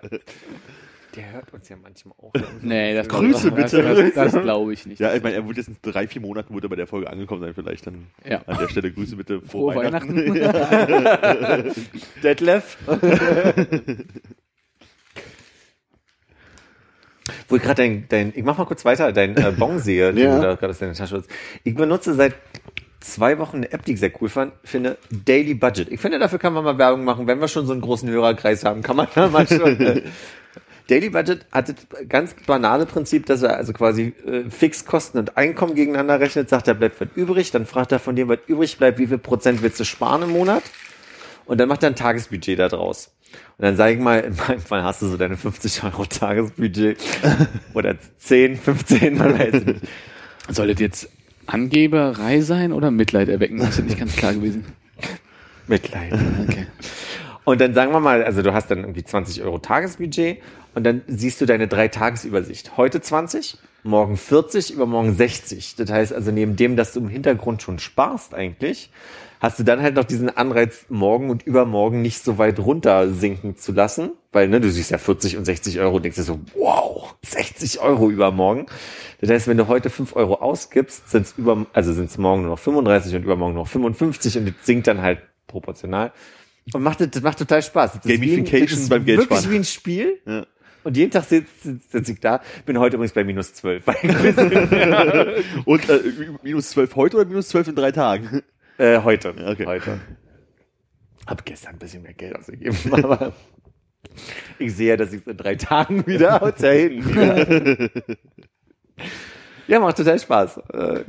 Der 1.15 1.31
hört 1.31 1.53
uns 1.53 1.69
ja 1.69 1.75
manchmal 1.81 2.15
auch. 2.17 2.33
Nee, 2.61 2.93
das 2.95 3.07
Grüße 3.07 3.51
das, 3.51 3.71
bitte. 3.71 3.83
Das, 3.83 4.13
das, 4.15 4.31
das 4.33 4.41
glaube 4.41 4.73
ich 4.73 4.85
nicht. 4.85 4.99
Ja, 4.99 5.13
ich 5.13 5.21
meine, 5.21 5.35
er 5.35 5.45
wurde 5.45 5.57
jetzt 5.57 5.67
in 5.67 5.77
drei, 5.81 6.07
vier 6.07 6.21
Monaten 6.21 6.53
wurde 6.53 6.65
er 6.67 6.69
bei 6.69 6.75
der 6.75 6.87
Folge 6.87 7.09
angekommen 7.09 7.41
sein, 7.41 7.53
vielleicht 7.53 7.85
dann 7.85 8.07
Ja. 8.27 8.41
an 8.47 8.57
der 8.59 8.67
Stelle 8.69 8.91
Grüße 8.91 9.15
bitte. 9.15 9.41
Frohe 9.41 9.75
Weihnachten. 9.75 10.15
Detlef. 12.23 12.77
Wo 17.47 17.55
ich 17.55 17.61
gerade 17.61 17.81
dein, 17.83 18.05
dein, 18.09 18.33
ich 18.35 18.43
mach 18.43 18.57
mal 18.57 18.65
kurz 18.65 18.83
weiter, 18.85 19.13
dein 19.13 19.37
äh, 19.37 19.53
Bon 19.57 19.79
sehe, 19.79 20.11
den 20.13 20.23
Ja. 20.25 20.35
du 20.35 20.41
da 20.41 20.55
gerade 20.55 20.71
aus 20.71 20.79
deiner 20.79 20.93
Tasche 20.93 21.17
hast. 21.17 21.29
Ich 21.63 21.75
benutze 21.75 22.13
seit 22.15 22.35
zwei 22.99 23.37
Wochen 23.39 23.57
eine 23.57 23.71
App, 23.71 23.85
die 23.85 23.93
ich 23.93 23.99
sehr 23.99 24.11
cool 24.21 24.29
fand, 24.29 24.53
finde 24.63 24.97
Daily 25.09 25.53
Budget. 25.53 25.89
Ich 25.91 25.99
finde, 26.01 26.19
dafür 26.19 26.39
kann 26.39 26.53
man 26.53 26.63
mal 26.63 26.77
Werbung 26.77 27.03
machen, 27.05 27.27
wenn 27.27 27.39
wir 27.39 27.47
schon 27.47 27.65
so 27.65 27.71
einen 27.73 27.81
großen 27.81 28.09
Hörerkreis 28.09 28.65
haben, 28.65 28.81
kann 28.81 28.95
man 28.97 29.07
da 29.13 29.27
mal 29.29 29.47
schon. 29.47 29.79
Äh, 29.79 30.01
Daily 30.87 31.09
Budget 31.09 31.45
hat 31.51 31.69
das 31.69 31.75
ganz 32.09 32.35
banale 32.45 32.85
Prinzip, 32.85 33.25
dass 33.25 33.41
er 33.41 33.55
also 33.55 33.71
quasi 33.73 34.13
äh, 34.25 34.49
Fixkosten 34.49 35.19
und 35.19 35.37
Einkommen 35.37 35.75
gegeneinander 35.75 36.19
rechnet, 36.19 36.49
sagt 36.49 36.67
er, 36.67 36.73
bleibt 36.73 36.99
was 36.99 37.07
übrig, 37.15 37.51
dann 37.51 37.65
fragt 37.65 37.91
er 37.91 37.99
von 37.99 38.15
dem, 38.15 38.27
was 38.27 38.39
übrig 38.47 38.77
bleibt, 38.77 38.99
wie 38.99 39.07
viel 39.07 39.17
Prozent 39.17 39.61
willst 39.61 39.79
du 39.79 39.85
sparen 39.85 40.23
im 40.23 40.31
Monat? 40.31 40.63
Und 41.45 41.59
dann 41.59 41.69
macht 41.69 41.83
er 41.83 41.89
ein 41.89 41.95
Tagesbudget 41.95 42.59
da 42.59 42.67
draus. 42.67 43.11
Und 43.57 43.65
dann 43.65 43.75
sage 43.75 43.93
ich 43.93 43.99
mal, 43.99 44.19
in 44.19 44.35
meinem 44.35 44.61
Fall 44.61 44.83
hast 44.83 45.01
du 45.01 45.07
so 45.07 45.17
deine 45.17 45.37
50 45.37 45.83
Euro 45.83 46.05
Tagesbudget 46.05 46.97
oder 47.73 47.95
10, 48.17 48.57
15, 48.57 49.17
man 49.17 49.39
weiß 49.39 49.53
nicht. 49.65 49.81
Soll 50.49 50.67
das 50.67 50.79
jetzt 50.79 51.09
Angeberei 51.45 52.41
sein 52.41 52.73
oder 52.73 52.91
Mitleid 52.91 53.29
erwecken? 53.29 53.59
Das 53.59 53.79
ist 53.79 53.85
nicht 53.85 53.99
ganz 53.99 54.15
klar 54.15 54.33
gewesen. 54.33 54.65
Mitleid. 55.67 56.13
Okay. 56.47 56.62
Und 57.45 57.59
dann 57.61 57.73
sagen 57.73 57.91
wir 57.91 57.99
mal, 57.99 58.23
also 58.23 58.41
du 58.41 58.53
hast 58.53 58.71
dann 58.71 58.79
irgendwie 58.79 59.03
20 59.03 59.43
Euro 59.43 59.59
Tagesbudget 59.59 60.39
und 60.75 60.83
dann 60.83 61.01
siehst 61.07 61.41
du 61.41 61.45
deine 61.45 61.67
drei 61.67 61.87
Tagesübersicht. 61.87 62.77
Heute 62.77 63.01
20, 63.01 63.57
morgen 63.83 64.17
40, 64.17 64.73
übermorgen 64.73 65.13
60. 65.13 65.75
Das 65.75 65.91
heißt 65.91 66.13
also 66.13 66.31
neben 66.31 66.55
dem, 66.55 66.75
dass 66.75 66.93
du 66.93 67.01
im 67.01 67.09
Hintergrund 67.09 67.61
schon 67.61 67.79
sparst 67.79 68.33
eigentlich, 68.33 68.89
hast 69.39 69.59
du 69.59 69.63
dann 69.63 69.81
halt 69.81 69.95
noch 69.95 70.05
diesen 70.05 70.29
Anreiz, 70.29 70.85
morgen 70.89 71.29
und 71.29 71.43
übermorgen 71.43 72.01
nicht 72.01 72.23
so 72.23 72.37
weit 72.37 72.59
runter 72.59 73.09
sinken 73.11 73.57
zu 73.57 73.73
lassen, 73.73 74.11
weil 74.31 74.47
ne, 74.47 74.61
du 74.61 74.71
siehst 74.71 74.91
ja 74.91 74.97
40 74.97 75.37
und 75.37 75.45
60 75.45 75.79
Euro 75.79 75.97
und 75.97 76.05
denkst 76.05 76.15
dir 76.15 76.23
so, 76.23 76.39
wow. 76.55 76.83
Euro. 77.03 77.09
60 77.25 77.79
Euro 77.79 78.09
übermorgen. 78.09 78.65
Das 79.21 79.29
heißt, 79.29 79.47
wenn 79.47 79.57
du 79.57 79.67
heute 79.67 79.89
5 79.89 80.15
Euro 80.15 80.35
ausgibst, 80.35 81.09
sind 81.09 81.25
es 81.25 81.33
über, 81.37 81.65
also 81.73 81.93
sind 81.93 82.09
es 82.09 82.17
morgen 82.17 82.43
nur 82.43 82.51
noch 82.51 82.59
35 82.59 83.15
und 83.15 83.23
übermorgen 83.23 83.55
noch 83.55 83.67
55 83.67 84.37
und 84.37 84.47
das 84.47 84.55
sinkt 84.63 84.87
dann 84.87 85.01
halt 85.01 85.19
proportional. 85.47 86.11
Und 86.71 86.83
macht, 86.83 87.01
das 87.01 87.21
macht 87.21 87.39
total 87.39 87.61
Spaß. 87.61 87.93
Das 87.93 88.01
Gamification 88.03 88.79
ist 88.79 88.89
beim 88.89 89.05
Wirklich 89.05 89.27
Geldsparen. 89.27 89.51
wie 89.51 89.57
ein 89.57 89.63
Spiel. 89.65 90.19
Ja. 90.25 90.45
Und 90.83 90.97
jeden 90.97 91.11
Tag 91.11 91.23
sitze 91.25 91.79
sitz, 91.89 92.09
ich 92.09 92.19
da. 92.19 92.41
Bin 92.65 92.77
heute 92.77 92.95
übrigens 92.97 93.13
bei 93.13 93.23
minus 93.23 93.53
12. 93.53 93.85
Und 95.65 95.89
äh, 95.89 95.99
minus 96.41 96.69
12 96.71 96.95
heute 96.95 97.17
oder 97.17 97.25
minus 97.25 97.49
12 97.49 97.69
in 97.69 97.75
drei 97.75 97.91
Tagen? 97.91 98.43
äh, 98.77 98.99
heute. 98.99 99.33
Ja, 99.37 99.49
okay. 99.51 99.65
Heute. 99.65 99.99
Hab 101.25 101.45
gestern 101.45 101.73
ein 101.75 101.79
bisschen 101.79 102.03
mehr 102.03 102.13
Geld 102.13 102.35
ausgegeben, 102.35 102.77
aber 102.91 103.31
ich 104.59 104.75
sehe, 104.75 104.97
dass 104.97 105.13
ich 105.13 105.21
es 105.21 105.27
in 105.27 105.37
drei 105.37 105.55
Tagen 105.55 106.05
wieder 106.05 106.41
haut's 106.41 106.61
ja 106.61 106.71
hin. 106.71 107.89
ja, 109.67 109.79
macht 109.79 109.95
total 109.97 110.19
Spaß. 110.19 110.57
Äh, 110.73 111.05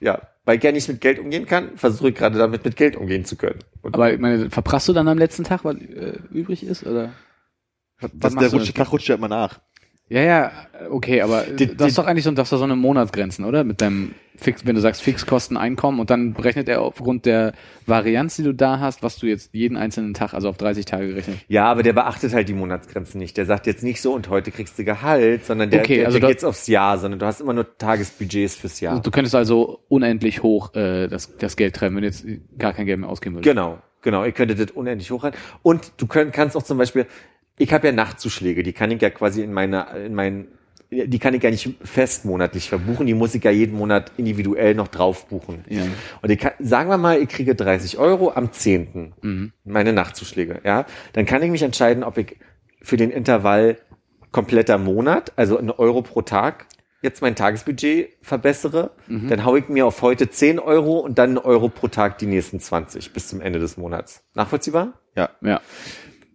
ja, 0.00 0.22
weil 0.46 0.58
ich 0.58 0.64
ja 0.64 0.72
nicht 0.72 0.88
mit 0.88 1.00
Geld 1.02 1.18
umgehen 1.18 1.44
kann, 1.44 1.76
versuche 1.76 2.08
ich 2.10 2.14
gerade 2.14 2.38
damit 2.38 2.64
mit 2.64 2.76
Geld 2.76 2.96
umgehen 2.96 3.24
zu 3.26 3.36
können. 3.36 3.58
Und 3.82 3.94
Aber 3.94 4.12
ich 4.12 4.18
meine, 4.20 4.48
verprasst 4.48 4.88
du 4.88 4.92
dann 4.94 5.08
am 5.08 5.18
letzten 5.18 5.44
Tag, 5.44 5.64
was 5.64 5.76
äh, 5.76 6.18
übrig 6.30 6.64
ist? 6.64 6.86
Oder? 6.86 7.12
Was, 8.00 8.10
Das, 8.14 8.34
machst 8.34 8.52
der 8.52 8.58
rutscht? 8.60 8.76
Tag 8.76 8.92
rutscht 8.92 9.08
ja 9.08 9.16
immer 9.16 9.28
nach. 9.28 9.60
Ja, 10.08 10.20
ja, 10.22 10.52
okay, 10.90 11.20
aber 11.22 11.42
Die- 11.42 11.76
das 11.76 11.88
ist 11.88 11.98
doch 11.98 12.06
eigentlich 12.06 12.22
so, 12.24 12.30
das 12.30 12.46
ist 12.46 12.52
doch 12.52 12.58
so 12.58 12.64
eine 12.64 12.76
Monatsgrenzen, 12.76 13.44
oder? 13.44 13.64
Mit 13.64 13.80
deinem 13.80 14.14
Fix, 14.36 14.64
wenn 14.64 14.74
du 14.76 14.80
sagst 14.80 15.02
Fixkosten, 15.02 15.56
Einkommen 15.56 15.98
und 15.98 16.10
dann 16.10 16.34
berechnet 16.34 16.68
er 16.68 16.82
aufgrund 16.82 17.26
der 17.26 17.54
Varianz, 17.86 18.36
die 18.36 18.42
du 18.44 18.52
da 18.54 18.78
hast, 18.78 19.02
was 19.02 19.16
du 19.18 19.26
jetzt 19.26 19.52
jeden 19.52 19.76
einzelnen 19.76 20.14
Tag, 20.14 20.32
also 20.34 20.48
auf 20.48 20.58
30 20.58 20.84
Tage 20.84 21.08
gerechnet. 21.08 21.38
ja, 21.48 21.64
aber 21.64 21.82
der 21.82 21.92
beachtet 21.94 22.34
halt 22.34 22.48
die 22.48 22.52
Monatsgrenzen 22.54 23.18
nicht. 23.18 23.36
Der 23.36 23.46
sagt 23.46 23.66
jetzt 23.66 23.82
nicht 23.82 24.00
so 24.00 24.12
und 24.14 24.28
heute 24.28 24.50
kriegst 24.52 24.78
du 24.78 24.84
Gehalt, 24.84 25.44
sondern 25.44 25.70
der, 25.70 25.80
Okay, 25.80 25.96
der, 25.96 26.06
also 26.06 26.18
der 26.20 26.28
geht's 26.28 26.44
aufs 26.44 26.66
Jahr, 26.68 26.98
sondern 26.98 27.18
du 27.18 27.26
hast 27.26 27.40
immer 27.40 27.54
nur 27.54 27.76
Tagesbudgets 27.78 28.54
fürs 28.54 28.78
Jahr. 28.80 28.92
Also 28.92 29.02
du 29.02 29.10
könntest 29.10 29.34
also 29.34 29.80
unendlich 29.88 30.42
hoch 30.42 30.72
äh, 30.76 31.08
das, 31.08 31.36
das 31.38 31.56
Geld 31.56 31.74
treiben, 31.74 31.96
wenn 31.96 32.02
du 32.02 32.08
jetzt 32.08 32.24
gar 32.58 32.74
kein 32.74 32.86
Geld 32.86 33.00
mehr 33.00 33.08
ausgeben 33.08 33.36
würdest. 33.36 33.50
Genau, 33.50 33.78
genau. 34.02 34.22
Ihr 34.24 34.32
könntet 34.32 34.60
das 34.60 34.70
unendlich 34.76 35.10
hochhalten. 35.10 35.40
Und 35.62 35.92
du 35.96 36.06
könnt, 36.06 36.32
kannst 36.32 36.56
auch 36.56 36.62
zum 36.62 36.76
Beispiel, 36.78 37.06
ich 37.58 37.72
habe 37.72 37.86
ja 37.86 37.92
Nachtzuschläge, 37.92 38.62
die 38.62 38.72
kann 38.72 38.90
ich 38.90 39.00
ja 39.00 39.10
quasi 39.10 39.42
in 39.42 39.52
meine, 39.52 39.86
in 40.04 40.14
meinen, 40.14 40.48
die 40.90 41.18
kann 41.18 41.34
ich 41.34 41.42
ja 41.42 41.50
nicht 41.50 41.68
fest 41.82 42.24
monatlich 42.24 42.68
verbuchen, 42.68 43.06
die 43.06 43.14
muss 43.14 43.34
ich 43.34 43.42
ja 43.42 43.50
jeden 43.50 43.76
Monat 43.76 44.12
individuell 44.16 44.74
noch 44.74 44.88
drauf 44.88 45.26
buchen. 45.26 45.64
Ja. 45.68 45.82
Und 46.22 46.30
ich 46.30 46.38
kann, 46.38 46.52
sagen 46.58 46.90
wir 46.90 46.98
mal, 46.98 47.20
ich 47.20 47.28
kriege 47.28 47.54
30 47.54 47.98
Euro 47.98 48.32
am 48.32 48.52
10. 48.52 49.14
Mhm. 49.20 49.52
meine 49.64 49.92
Nachtzuschläge, 49.92 50.60
ja. 50.64 50.86
Dann 51.14 51.26
kann 51.26 51.42
ich 51.42 51.50
mich 51.50 51.62
entscheiden, 51.62 52.04
ob 52.04 52.18
ich 52.18 52.36
für 52.82 52.96
den 52.96 53.10
Intervall 53.10 53.78
kompletter 54.30 54.78
Monat, 54.78 55.32
also 55.36 55.58
ein 55.58 55.70
Euro 55.70 56.02
pro 56.02 56.22
Tag, 56.22 56.66
jetzt 57.02 57.22
mein 57.22 57.34
Tagesbudget 57.36 58.10
verbessere, 58.22 58.90
Mhm. 59.06 59.28
dann 59.28 59.44
hau 59.44 59.56
ich 59.56 59.68
mir 59.68 59.86
auf 59.86 60.02
heute 60.02 60.28
10 60.30 60.58
Euro 60.58 60.98
und 60.98 61.18
dann 61.18 61.30
einen 61.30 61.38
Euro 61.38 61.68
pro 61.68 61.88
Tag 61.88 62.18
die 62.18 62.26
nächsten 62.26 62.60
20 62.60 63.12
bis 63.12 63.28
zum 63.28 63.40
Ende 63.40 63.58
des 63.58 63.76
Monats. 63.76 64.24
Nachvollziehbar? 64.34 64.92
Ja. 65.14 65.30
Ja. 65.40 65.60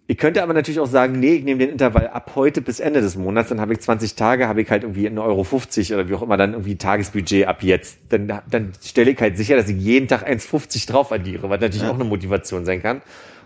Ich 0.08 0.18
könnte 0.18 0.44
aber 0.44 0.54
natürlich 0.54 0.80
auch 0.80 0.88
sagen, 0.88 1.20
nee, 1.20 1.36
ich 1.36 1.44
nehme 1.44 1.60
den 1.60 1.70
Intervall 1.70 2.08
ab 2.10 2.32
heute 2.36 2.62
bis 2.62 2.80
Ende 2.80 3.00
des 3.00 3.16
Monats, 3.16 3.50
dann 3.50 3.62
habe 3.62 3.74
ich 3.74 3.80
20 3.80 4.16
Tage, 4.16 4.48
habe 4.48 4.62
ich 4.62 4.70
halt 4.70 4.84
irgendwie 4.84 5.08
1,50 5.08 5.24
Euro 5.24 5.44
50 5.44 5.94
oder 5.94 6.10
wie 6.10 6.16
auch 6.16 6.22
immer 6.22 6.36
dann 6.38 6.52
irgendwie 6.52 6.76
Tagesbudget 6.76 7.48
ab 7.48 7.64
jetzt. 7.64 8.00
Dann, 8.10 8.42
dann 8.50 8.74
stelle 8.84 9.12
ich 9.12 9.22
halt 9.22 9.38
sicher, 9.38 9.56
dass 9.56 9.70
ich 9.70 9.78
jeden 9.78 10.08
Tag 10.08 10.28
1,50 10.28 10.88
drauf 10.88 11.12
addiere, 11.12 11.50
was 11.50 11.62
natürlich 11.62 11.88
auch 11.88 11.96
eine 11.96 12.04
Motivation 12.04 12.66
sein 12.66 12.82
kann. 12.82 13.02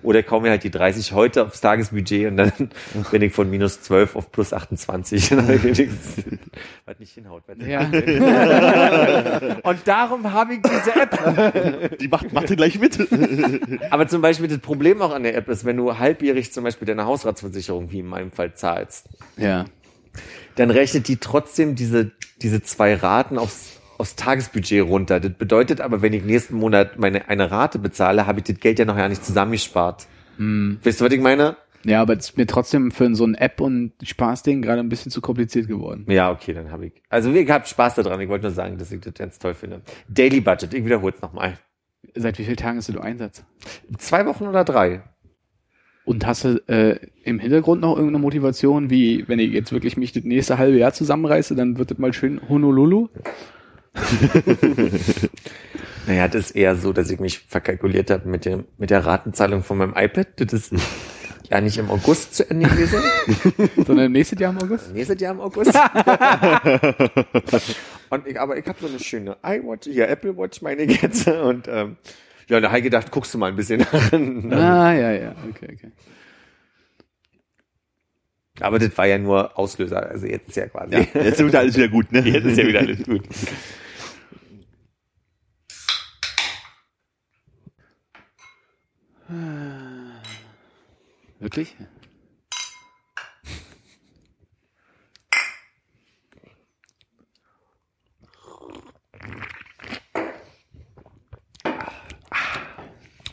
Oder 0.05 0.19
ich 0.19 0.27
kaufe 0.27 0.43
mir 0.43 0.51
halt 0.51 0.63
die 0.63 0.71
30 0.71 1.13
heute 1.13 1.45
aufs 1.45 1.61
Tagesbudget 1.61 2.27
und 2.27 2.37
dann 2.37 2.51
bin 3.11 3.21
ich 3.21 3.33
von 3.33 3.49
minus 3.49 3.81
12 3.81 4.15
auf 4.15 4.31
plus 4.31 4.53
28. 4.53 5.31
was 6.85 6.99
nicht 6.99 7.13
hinhaut. 7.13 7.43
Ja. 7.57 7.81
und 9.63 9.79
darum 9.85 10.31
habe 10.31 10.53
ich 10.53 10.61
diese 10.61 10.95
App. 10.95 11.97
Die 11.99 12.07
macht, 12.07 12.31
macht 12.33 12.49
ihr 12.49 12.55
gleich 12.55 12.79
mit. 12.79 12.99
Aber 13.89 14.07
zum 14.07 14.21
Beispiel 14.21 14.47
das 14.47 14.59
Problem 14.59 15.01
auch 15.01 15.11
an 15.11 15.23
der 15.23 15.35
App 15.35 15.49
ist, 15.49 15.65
wenn 15.65 15.77
du 15.77 15.97
halbjährig 15.97 16.53
zum 16.53 16.63
Beispiel 16.63 16.85
deine 16.85 17.05
Hausratsversicherung, 17.05 17.91
wie 17.91 17.99
in 17.99 18.07
meinem 18.07 18.31
Fall, 18.31 18.53
zahlst, 18.53 19.09
ja. 19.37 19.65
dann 20.55 20.69
rechnet 20.69 21.07
die 21.07 21.17
trotzdem 21.17 21.75
diese, 21.75 22.11
diese 22.41 22.61
zwei 22.61 22.93
Raten 22.93 23.37
aufs, 23.37 23.79
aufs 23.97 24.15
Tagesbudget 24.15 24.83
runter. 24.83 25.19
Das 25.19 25.33
bedeutet 25.33 25.81
aber, 25.81 26.01
wenn 26.01 26.13
ich 26.13 26.23
nächsten 26.23 26.55
Monat 26.55 26.99
meine, 26.99 27.27
eine 27.29 27.51
Rate 27.51 27.79
bezahle, 27.79 28.27
habe 28.27 28.39
ich 28.39 28.45
das 28.45 28.59
Geld 28.59 28.79
ja 28.79 28.85
noch 28.85 28.97
ja 28.97 29.07
nicht 29.07 29.23
zusammengespart. 29.23 30.07
Weißt 30.37 31.01
du, 31.01 31.05
was 31.05 31.11
ich 31.13 31.21
meine? 31.21 31.55
Ja, 31.85 32.01
aber 32.01 32.13
es 32.13 32.29
ist 32.29 32.37
mir 32.37 32.47
trotzdem 32.47 32.89
für 32.89 33.13
so 33.15 33.25
ein 33.25 33.35
App- 33.35 33.61
und 33.61 33.93
Spaßding 34.01 34.63
gerade 34.63 34.79
ein 34.79 34.89
bisschen 34.89 35.11
zu 35.11 35.21
kompliziert 35.21 35.67
geworden. 35.67 36.05
Ja, 36.09 36.31
okay, 36.31 36.53
dann 36.53 36.71
habe 36.71 36.87
ich. 36.87 36.93
Also 37.09 37.31
ich 37.31 37.49
habe 37.49 37.65
Spaß 37.67 37.95
daran. 37.95 38.19
Ich 38.21 38.27
wollte 38.27 38.45
nur 38.45 38.53
sagen, 38.53 38.77
dass 38.79 38.91
ich 38.91 39.01
das 39.01 39.13
ganz 39.13 39.37
toll 39.37 39.53
finde. 39.53 39.81
Daily 40.09 40.41
Budget, 40.41 40.73
ich 40.73 40.83
wiederhole 40.83 41.13
es 41.15 41.21
nochmal. 41.21 41.59
Seit 42.15 42.39
wie 42.39 42.43
vielen 42.43 42.57
Tagen 42.57 42.77
hast 42.77 42.89
du 42.89 42.99
Einsatz? 42.99 43.43
Zwei 43.99 44.25
Wochen 44.25 44.47
oder 44.47 44.63
drei? 44.63 45.03
Und 46.05 46.25
hast 46.25 46.43
du 46.43 46.61
äh, 46.67 46.99
im 47.23 47.39
Hintergrund 47.39 47.81
noch 47.81 47.95
irgendeine 47.95 48.19
Motivation, 48.19 48.89
wie 48.89 49.27
wenn 49.27 49.39
ich 49.39 49.51
jetzt 49.51 49.71
wirklich 49.71 49.97
mich 49.97 50.11
das 50.11 50.23
nächste 50.23 50.57
halbe 50.57 50.77
Jahr 50.77 50.93
zusammenreiße, 50.93 51.55
dann 51.55 51.77
wird 51.77 51.91
das 51.91 51.97
mal 51.97 52.13
schön 52.13 52.41
Honolulu? 52.47 53.09
Naja, 56.07 56.27
das 56.27 56.47
ist 56.47 56.55
eher 56.55 56.75
so, 56.75 56.93
dass 56.93 57.09
ich 57.09 57.19
mich 57.19 57.39
verkalkuliert 57.39 58.11
habe 58.11 58.29
mit, 58.29 58.45
dem, 58.45 58.65
mit 58.77 58.91
der 58.91 59.05
Ratenzahlung 59.05 59.63
von 59.63 59.77
meinem 59.77 59.93
iPad. 59.95 60.27
Das 60.37 60.53
ist 60.53 60.71
ja 61.49 61.61
nicht 61.61 61.77
im 61.77 61.89
August 61.89 62.35
zu 62.35 62.49
Ende 62.49 62.67
gewesen. 62.69 63.01
Sondern 63.85 64.11
nächstes 64.11 64.39
Jahr 64.39 64.51
im 64.51 64.59
August? 64.59 64.93
Nächstes 64.93 65.19
Jahr 65.19 65.33
im 65.33 65.41
August. 65.41 65.73
und 68.09 68.27
ich, 68.27 68.39
aber 68.39 68.57
ich 68.57 68.67
habe 68.67 68.77
so 68.79 68.87
eine 68.87 68.99
schöne 68.99 69.37
iWatch, 69.43 69.87
hier 69.87 70.07
Apple 70.09 70.37
Watch 70.37 70.61
meine 70.61 70.83
ich 70.83 71.01
jetzt. 71.01 71.27
Und 71.27 71.67
ähm, 71.67 71.97
ja, 72.47 72.59
da 72.59 72.67
habe 72.67 72.77
ich 72.79 72.83
gedacht, 72.83 73.09
guckst 73.11 73.33
du 73.33 73.39
mal 73.39 73.47
ein 73.47 73.55
bisschen 73.55 73.79
nach. 73.79 74.13
Ah, 74.13 74.93
ja, 74.93 75.11
ja, 75.11 75.35
okay, 75.49 75.69
okay. 75.73 75.91
Aber 78.61 78.77
das 78.79 78.95
war 78.97 79.07
ja 79.07 79.17
nur 79.17 79.57
Auslöser. 79.57 80.07
Also 80.09 80.27
jetzt 80.27 80.49
ist 80.49 80.55
ja 80.55 80.67
quasi. 80.67 80.93
Ja, 80.93 80.99
jetzt 80.99 81.39
ist 81.41 81.47
wieder 81.47 81.59
alles 81.59 81.75
wieder 81.75 81.89
gut, 81.89 82.11
ne? 82.11 82.19
Jetzt 82.21 82.45
ist 82.45 82.57
ja 82.57 82.65
wieder 82.67 82.79
alles 82.79 83.03
gut. 83.03 83.23
Wirklich? 91.39 91.75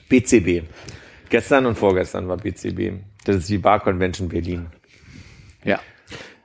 BCB. 0.09 0.67
Gestern 1.29 1.67
und 1.67 1.77
vorgestern 1.77 2.29
war 2.29 2.37
BCB. 2.37 3.03
Das 3.25 3.37
ist 3.37 3.49
die 3.49 3.59
Bar 3.59 3.81
Convention 3.81 4.29
Berlin. 4.29 4.69
Ja. 5.65 5.81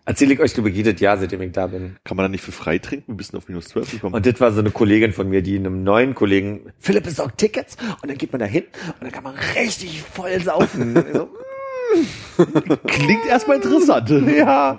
Erzähle 0.07 0.35
ich 0.35 0.39
euch 0.39 0.57
über 0.57 0.69
jedes 0.69 1.01
Jahr, 1.01 1.17
seitdem 1.17 1.41
ich 1.41 1.51
da 1.51 1.67
bin. 1.67 1.97
Kann 2.05 2.15
man 2.15 2.23
da 2.23 2.29
nicht 2.29 2.41
für 2.41 2.53
frei 2.53 2.77
trinken? 2.77 3.11
Ein 3.11 3.17
bisschen 3.17 3.37
auf 3.37 3.49
minus 3.49 3.65
12 3.65 3.91
gekommen. 3.91 4.15
Und 4.15 4.25
das 4.25 4.39
war 4.39 4.53
so 4.53 4.61
eine 4.61 4.71
Kollegin 4.71 5.11
von 5.11 5.27
mir, 5.27 5.41
die 5.41 5.57
einem 5.57 5.83
neuen 5.83 6.15
Kollegen, 6.15 6.71
Philipp 6.79 7.03
besorgt 7.03 7.37
Tickets 7.39 7.75
und 8.01 8.09
dann 8.09 8.17
geht 8.17 8.31
man 8.31 8.39
da 8.39 8.45
hin 8.45 8.63
und 8.87 9.03
dann 9.03 9.11
kann 9.11 9.25
man 9.25 9.35
richtig 9.55 10.01
voll 10.01 10.41
saufen. 10.41 11.03
Ich 11.93 12.07
so, 12.35 12.77
Klingt 12.85 13.25
erstmal 13.27 13.57
interessant. 13.57 14.09
ja. 14.37 14.77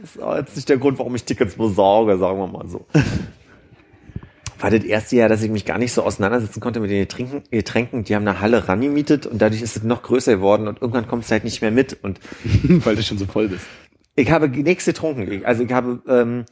Das 0.00 0.14
ist 0.14 0.22
auch 0.22 0.36
jetzt 0.36 0.56
nicht 0.56 0.68
der 0.68 0.78
Grund, 0.78 0.98
warum 0.98 1.14
ich 1.14 1.24
Tickets 1.24 1.54
besorge, 1.54 2.16
sagen 2.18 2.38
wir 2.38 2.46
mal 2.46 2.66
so. 2.66 2.86
War 4.58 4.70
das 4.70 4.84
erste 4.84 5.16
Jahr, 5.16 5.28
dass 5.28 5.42
ich 5.42 5.50
mich 5.50 5.64
gar 5.64 5.78
nicht 5.78 5.92
so 5.92 6.02
auseinandersetzen 6.02 6.60
konnte 6.60 6.80
mit 6.80 6.90
den 6.90 7.00
Getränken. 7.00 7.42
Getränken. 7.50 8.04
Die 8.04 8.14
haben 8.14 8.26
eine 8.26 8.40
Halle 8.40 8.68
rangemietet 8.68 9.26
und 9.26 9.40
dadurch 9.40 9.62
ist 9.62 9.76
es 9.76 9.82
noch 9.84 10.02
größer 10.02 10.36
geworden 10.36 10.66
und 10.66 10.80
irgendwann 10.80 11.06
kommst 11.06 11.30
du 11.30 11.32
halt 11.32 11.44
nicht 11.44 11.60
mehr 11.60 11.70
mit. 11.70 11.96
Und 12.02 12.20
Weil 12.84 12.96
du 12.96 13.02
schon 13.02 13.18
so 13.18 13.26
voll 13.26 13.48
bist. 13.48 13.66
Ich 14.18 14.30
habe 14.30 14.48
nichts 14.48 14.84
getrunken. 14.84 15.44
Also 15.44 15.62
ich 15.62 15.72
habe 15.72 16.02
ähm, 16.08 16.44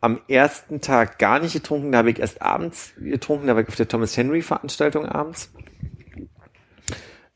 am 0.00 0.20
ersten 0.28 0.80
Tag 0.80 1.18
gar 1.18 1.40
nicht 1.40 1.54
getrunken, 1.54 1.92
da 1.92 1.98
habe 1.98 2.10
ich 2.10 2.18
erst 2.18 2.42
abends 2.42 2.92
getrunken, 2.98 3.46
da 3.46 3.54
war 3.54 3.62
ich 3.62 3.68
auf 3.68 3.76
der 3.76 3.88
Thomas 3.88 4.16
Henry 4.16 4.42
Veranstaltung 4.42 5.06
abends. 5.06 5.52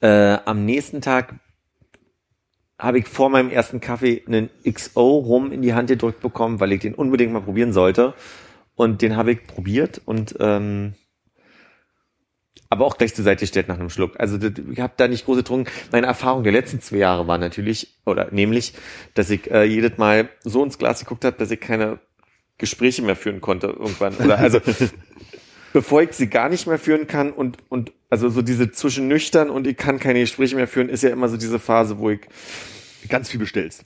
Äh, 0.00 0.38
am 0.44 0.64
nächsten 0.64 1.00
Tag 1.00 1.34
habe 2.78 2.98
ich 2.98 3.08
vor 3.08 3.30
meinem 3.30 3.50
ersten 3.50 3.80
Kaffee 3.80 4.22
einen 4.26 4.50
XO 4.70 5.18
rum 5.18 5.52
in 5.52 5.62
die 5.62 5.74
Hand 5.74 5.88
gedrückt 5.88 6.20
bekommen, 6.20 6.60
weil 6.60 6.72
ich 6.72 6.80
den 6.80 6.94
unbedingt 6.94 7.32
mal 7.32 7.42
probieren 7.42 7.72
sollte. 7.72 8.14
Und 8.74 9.02
den 9.02 9.16
habe 9.16 9.32
ich 9.32 9.46
probiert 9.46 10.00
und 10.04 10.36
ähm, 10.40 10.94
aber 12.70 12.86
auch 12.86 12.96
gleich 12.96 13.14
zur 13.14 13.24
Seite 13.24 13.40
gestellt 13.40 13.68
nach 13.68 13.78
einem 13.78 13.90
Schluck. 13.90 14.18
Also 14.18 14.38
das, 14.38 14.52
ich 14.72 14.80
habe 14.80 14.94
da 14.96 15.08
nicht 15.08 15.26
groß 15.26 15.38
getrunken. 15.38 15.70
Meine 15.92 16.06
Erfahrung 16.06 16.42
der 16.42 16.52
letzten 16.52 16.80
zwei 16.80 16.98
Jahre 16.98 17.26
war 17.26 17.36
natürlich, 17.36 17.98
oder 18.06 18.28
nämlich, 18.30 18.72
dass 19.14 19.28
ich 19.28 19.50
äh, 19.50 19.64
jedes 19.64 19.98
Mal 19.98 20.28
so 20.42 20.64
ins 20.64 20.78
Glas 20.78 21.00
geguckt 21.00 21.24
habe, 21.24 21.36
dass 21.36 21.50
ich 21.50 21.60
keine 21.60 21.98
Gespräche 22.56 23.02
mehr 23.02 23.16
führen 23.16 23.40
konnte 23.40 23.66
irgendwann. 23.66 24.14
Oder 24.16 24.38
also 24.38 24.60
bevor 25.72 26.02
ich 26.02 26.12
sie 26.12 26.28
gar 26.28 26.48
nicht 26.48 26.66
mehr 26.66 26.78
führen 26.78 27.06
kann 27.06 27.32
und 27.32 27.58
und 27.68 27.92
also 28.08 28.28
so 28.28 28.42
diese 28.42 28.70
zwischen 28.72 29.08
nüchtern 29.08 29.50
und 29.50 29.66
ich 29.66 29.76
kann 29.76 29.98
keine 29.98 30.20
Gespräche 30.20 30.56
mehr 30.56 30.66
führen, 30.66 30.88
ist 30.88 31.02
ja 31.02 31.10
immer 31.10 31.28
so 31.28 31.36
diese 31.36 31.58
Phase, 31.58 31.98
wo 31.98 32.10
ich 32.10 32.20
Ganz 33.08 33.30
viel 33.30 33.40
bestellst. 33.40 33.82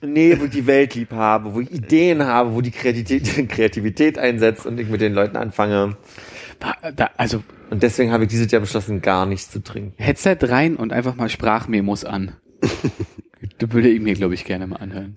Nee, 0.00 0.38
wo 0.38 0.44
ich 0.44 0.50
die 0.50 0.66
Welt 0.66 0.94
lieb 0.94 1.12
habe, 1.12 1.54
wo 1.54 1.60
ich 1.60 1.72
Ideen 1.72 2.24
habe, 2.24 2.54
wo 2.54 2.60
die 2.60 2.70
Kreativität, 2.70 3.48
Kreativität 3.48 4.18
einsetzt 4.18 4.66
und 4.66 4.78
ich 4.78 4.88
mit 4.88 5.00
den 5.00 5.14
Leuten 5.14 5.36
anfange. 5.36 5.96
Da, 6.60 6.90
da, 6.92 7.10
also 7.16 7.42
Und 7.70 7.82
deswegen 7.82 8.12
habe 8.12 8.24
ich 8.24 8.30
dieses 8.30 8.50
Jahr 8.50 8.60
beschlossen, 8.60 9.02
gar 9.02 9.26
nichts 9.26 9.50
zu 9.50 9.62
trinken. 9.62 9.92
Headset 10.02 10.38
rein 10.42 10.76
und 10.76 10.92
einfach 10.92 11.16
mal 11.16 11.28
Sprachmemos 11.28 12.04
an. 12.04 12.32
da 13.58 13.72
würde 13.72 13.88
ich 13.88 14.00
mir, 14.00 14.14
glaube 14.14 14.34
ich, 14.34 14.44
gerne 14.44 14.66
mal 14.66 14.76
anhören. 14.76 15.14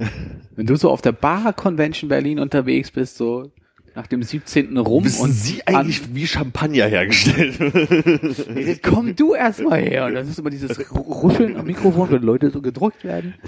Wenn 0.56 0.66
du 0.66 0.76
so 0.76 0.90
auf 0.90 1.02
der 1.02 1.14
Bar 1.14 1.54
Convention 1.54 2.10
Berlin 2.10 2.40
unterwegs 2.40 2.92
bist, 2.92 3.18
so 3.18 3.52
nach 3.96 4.08
dem 4.08 4.24
17. 4.24 4.78
rum 4.78 5.04
Wissen 5.04 5.22
und 5.22 5.32
Sie 5.32 5.66
eigentlich, 5.68 6.14
wie 6.14 6.26
Champagner 6.28 6.86
hergestellt 6.86 7.60
wird? 7.60 8.84
komm 8.84 9.16
du 9.16 9.34
erst 9.34 9.62
mal 9.62 9.82
her. 9.82 10.06
Und 10.06 10.14
das 10.14 10.30
ist 10.30 10.40
immer 10.40 10.50
dieses 10.50 10.80
Ruscheln 10.94 11.58
am 11.58 11.66
Mikrofon, 11.66 12.10
wenn 12.12 12.22
Leute 12.22 12.52
so 12.52 12.62
gedrückt 12.62 13.04
werden. 13.04 13.34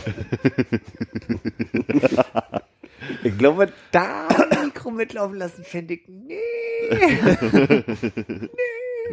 Ich 3.26 3.38
glaube, 3.38 3.68
da 3.92 4.28
Mikro 4.84 4.92
mitlaufen 4.92 5.38
lassen, 5.38 5.63
fände 5.63 5.94
ich, 5.94 6.02
nee. 6.08 6.36
nee. 6.92 7.84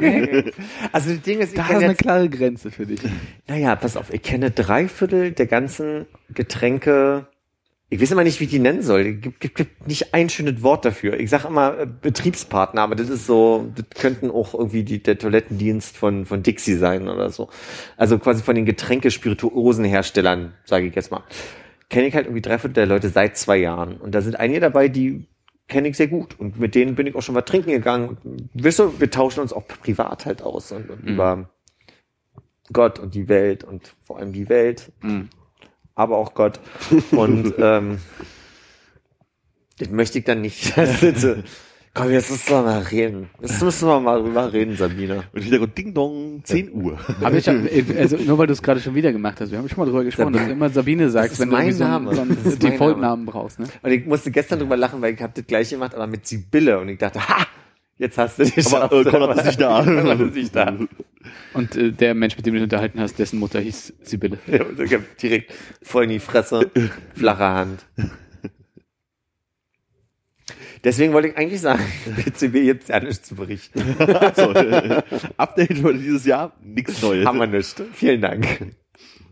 Also 0.93 1.11
das 1.11 1.23
Ding 1.23 1.39
ist, 1.39 1.53
ich 1.53 1.57
Da 1.59 1.65
ist 1.65 1.75
eine 1.77 1.87
jetzt, 1.89 1.99
klare 1.99 2.29
Grenze 2.29 2.71
für 2.71 2.87
dich. 2.87 3.01
naja, 3.47 3.77
pass 3.77 3.97
auf, 3.97 4.13
ich 4.13 4.23
kenne 4.23 4.51
drei 4.51 4.89
Viertel 4.89 5.33
der 5.33 5.47
ganzen 5.47 6.07
Getränke, 6.35 7.27
ich 7.93 8.01
weiß 8.01 8.13
immer 8.13 8.23
nicht, 8.23 8.39
wie 8.39 8.45
ich 8.45 8.51
die 8.51 8.61
nennen 8.61 8.83
soll. 8.83 9.01
Es 9.01 9.21
gibt, 9.21 9.41
gibt, 9.41 9.57
gibt 9.57 9.89
nicht 9.89 10.15
ein 10.15 10.29
schönes 10.29 10.63
Wort 10.63 10.85
dafür. 10.85 11.19
Ich 11.19 11.29
sage 11.29 11.49
immer 11.49 11.77
äh, 11.77 11.87
Betriebspartner, 11.87 12.83
aber 12.83 12.95
das 12.95 13.09
ist 13.09 13.27
so, 13.27 13.69
das 13.75 13.85
könnten 14.01 14.31
auch 14.31 14.55
irgendwie 14.55 14.85
die, 14.85 15.03
der 15.03 15.19
Toilettendienst 15.19 15.97
von, 15.97 16.25
von 16.25 16.45
Dixie 16.45 16.75
sein 16.75 17.09
oder 17.09 17.31
so. 17.31 17.49
Also 17.97 18.19
quasi 18.19 18.45
von 18.45 18.55
den 18.55 18.65
Getränkespirituosenherstellern, 18.65 20.55
sage 20.65 20.87
ich 20.87 20.95
jetzt 20.95 21.11
mal. 21.11 21.25
Kenne 21.89 22.07
ich 22.07 22.15
halt 22.15 22.27
irgendwie 22.27 22.43
drei 22.43 22.59
Viertel 22.59 22.75
der 22.75 22.87
Leute 22.87 23.09
seit 23.09 23.37
zwei 23.37 23.57
Jahren. 23.57 23.97
Und 23.97 24.15
da 24.15 24.21
sind 24.21 24.39
einige 24.39 24.61
dabei, 24.61 24.87
die 24.87 25.27
kenne 25.71 25.89
ich 25.89 25.97
sehr 25.97 26.09
gut. 26.09 26.39
Und 26.39 26.61
mit 26.61 26.75
denen 26.75 26.95
bin 26.95 27.07
ich 27.07 27.15
auch 27.15 27.23
schon 27.23 27.35
mal 27.35 27.43
trinken 27.43 27.71
gegangen. 27.71 28.19
Wisst 28.53 28.81
ihr, 28.81 29.01
wir 29.01 29.11
tauschen 29.11 29.41
uns 29.41 29.55
auch 29.55 29.67
privat 29.67 30.27
halt 30.27 30.43
aus 30.43 30.71
und, 30.73 30.91
und 30.91 31.01
über 31.01 31.49
Gott 32.73 32.99
und 32.99 33.15
die 33.15 33.29
Welt 33.29 33.65
und 33.65 33.95
vor 34.03 34.19
allem 34.19 34.33
die 34.35 34.49
Welt 34.49 34.93
aber 36.01 36.17
auch 36.17 36.33
Gott. 36.35 36.61
Und 37.11 37.55
ähm, 37.59 37.99
das 39.79 39.91
möchte 39.91 40.19
ich 40.19 40.25
dann 40.25 40.41
nicht. 40.41 40.73
Komm, 41.93 42.11
jetzt 42.11 42.31
müssen 42.31 42.51
wir 42.51 42.63
mal 42.63 42.83
reden. 42.83 43.31
Jetzt 43.41 43.63
müssen 43.63 43.89
wir 43.89 43.99
mal 43.99 44.23
drüber 44.23 44.53
reden, 44.53 44.77
Sabine. 44.77 45.25
Und 45.33 45.43
Hintergrund 45.43 45.77
Ding 45.77 45.93
Dong, 45.93 46.41
10 46.45 46.73
Uhr. 46.73 46.99
Aber 47.21 47.37
ich 47.37 47.49
hab, 47.49 47.57
also 47.99 48.17
nur 48.17 48.39
weil 48.39 48.47
du 48.47 48.53
es 48.53 48.63
gerade 48.63 48.79
schon 48.79 48.95
wieder 48.95 49.13
gemacht 49.13 49.41
hast, 49.41 49.51
wir 49.51 49.59
haben 49.59 49.69
schon 49.69 49.79
mal 49.79 49.87
drüber 49.87 50.05
gesprochen, 50.05 50.33
dass 50.33 50.45
du 50.45 50.53
immer 50.53 50.69
Sabine 50.69 51.11
sagst, 51.11 51.41
wenn 51.41 51.51
du 51.51 51.57
mein 51.57 51.67
irgendwie 51.67 52.15
so 52.15 52.21
einen, 52.21 52.45
so 52.45 52.51
einen 52.51 52.59
Default-Namen 52.61 53.27
brauchst. 53.27 53.59
Ne? 53.59 53.67
Und 53.83 53.91
ich 53.91 54.07
musste 54.07 54.31
gestern 54.31 54.61
drüber 54.61 54.77
lachen, 54.77 55.03
weil 55.03 55.15
ich 55.15 55.21
habe 55.21 55.33
das 55.35 55.45
gleiche 55.47 55.75
gemacht, 55.75 55.95
aber 55.97 56.07
mit 56.07 56.29
Sibylle. 56.29 56.79
Und 56.79 56.91
ich 56.91 56.99
dachte, 56.99 57.29
ha, 57.29 57.45
jetzt 57.99 58.17
hast 58.19 58.39
du 58.39 58.45
dich. 58.45 58.73
Aber 58.73 59.01
äh, 59.01 59.05
Konrad 59.05 59.39
ist 59.39 59.47
nicht 59.47 59.61
da. 59.61 59.83
Konrad 59.85 60.21
ist 60.21 60.35
nicht 60.35 60.55
da. 60.55 60.73
Und 61.55 61.77
äh, 61.77 61.91
der 61.91 62.15
Mensch, 62.15 62.37
mit 62.37 62.47
dem 62.47 62.55
du 62.55 62.61
dich 62.61 62.65
unterhalten 62.65 63.01
hast, 63.01 63.19
dessen 63.19 63.41
Mutter 63.41 63.59
hieß 63.59 63.95
Sibylle. 64.03 64.39
Ja, 64.47 64.65
direkt 65.21 65.53
voll 65.83 66.05
in 66.05 66.11
die 66.11 66.21
Fresse, 66.21 66.71
flache 67.15 67.45
Hand. 67.45 67.85
Deswegen 70.83 71.13
wollte 71.13 71.29
ich 71.29 71.37
eigentlich 71.37 71.61
sagen, 71.61 71.83
BCB 72.17 72.57
jetzt 72.57 72.89
ja 72.89 73.01
nichts 73.01 73.29
zu 73.29 73.35
berichten. 73.35 73.81
so, 74.37 74.53
äh, 74.53 75.03
Update 75.37 75.79
für 75.79 75.95
dieses 75.95 76.25
Jahr, 76.25 76.53
nichts 76.63 77.03
Neues. 77.03 77.27
Haben 77.27 77.39
wir 77.39 77.47
nicht. 77.47 77.83
Vielen 77.93 78.21
Dank. 78.21 78.75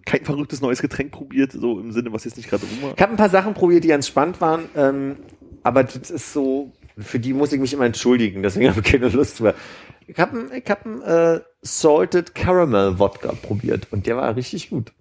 Kein 0.04 0.24
verrücktes 0.24 0.60
neues 0.60 0.80
Getränk 0.80 1.12
probiert, 1.12 1.52
so 1.52 1.80
im 1.80 1.92
Sinne, 1.92 2.12
was 2.12 2.24
jetzt 2.24 2.36
nicht 2.36 2.48
gerade 2.48 2.64
rum 2.64 2.82
war. 2.82 2.94
Ich 2.96 3.02
habe 3.02 3.12
ein 3.12 3.16
paar 3.16 3.30
Sachen 3.30 3.54
probiert, 3.54 3.84
die 3.84 3.88
ganz 3.88 4.06
spannend 4.06 4.40
waren, 4.40 4.64
ähm, 4.74 5.16
aber 5.62 5.84
das 5.84 6.10
ist 6.10 6.32
so, 6.32 6.72
für 6.98 7.18
die 7.18 7.34
muss 7.34 7.52
ich 7.52 7.60
mich 7.60 7.72
immer 7.72 7.84
entschuldigen, 7.84 8.42
deswegen 8.42 8.70
habe 8.70 8.80
ich 8.80 8.90
keine 8.90 9.08
Lust 9.08 9.40
mehr. 9.40 9.54
Ich 10.06 10.18
habe 10.18 10.48
ich 10.54 10.70
hab 10.70 10.86
einen 10.86 11.02
äh, 11.02 11.40
Salted 11.60 12.34
Caramel 12.34 12.98
Wodka 12.98 13.32
probiert 13.32 13.88
und 13.90 14.06
der 14.06 14.16
war 14.16 14.34
richtig 14.34 14.70
gut. 14.70 14.92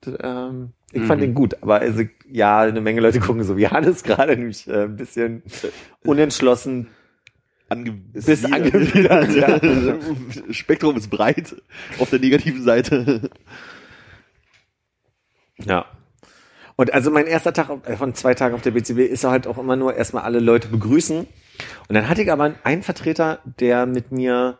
Das, 0.00 0.14
ähm, 0.22 0.72
ich 0.92 1.02
fand 1.02 1.22
den 1.22 1.34
gut, 1.34 1.62
aber 1.62 1.80
also, 1.80 2.02
ja, 2.30 2.60
eine 2.60 2.80
Menge 2.80 3.00
Leute 3.00 3.20
gucken 3.20 3.42
so 3.42 3.56
wie 3.56 3.68
Hannes 3.68 4.02
gerade, 4.04 4.36
nämlich 4.36 4.68
äh, 4.68 4.84
ein 4.84 4.96
bisschen 4.96 5.42
unentschlossen 6.04 6.88
Ange 7.68 7.92
bis 7.92 8.44
angewidert. 8.44 9.30
Ja. 9.34 9.60
Spektrum 10.52 10.96
ist 10.96 11.10
breit 11.10 11.56
auf 11.98 12.10
der 12.10 12.20
negativen 12.20 12.62
Seite. 12.62 13.30
Ja. 15.64 15.86
Und 16.76 16.92
also 16.92 17.10
mein 17.10 17.26
erster 17.26 17.52
Tag 17.52 17.70
äh, 17.86 17.96
von 17.96 18.14
zwei 18.14 18.34
Tagen 18.34 18.54
auf 18.54 18.62
der 18.62 18.72
BCB 18.72 18.98
ist 18.98 19.24
halt 19.24 19.46
auch 19.46 19.58
immer 19.58 19.76
nur 19.76 19.94
erstmal 19.94 20.24
alle 20.24 20.40
Leute 20.40 20.68
begrüßen. 20.68 21.18
Und 21.20 21.94
dann 21.94 22.08
hatte 22.08 22.22
ich 22.22 22.32
aber 22.32 22.54
einen 22.64 22.82
Vertreter, 22.82 23.40
der 23.44 23.86
mit 23.86 24.10
mir, 24.10 24.58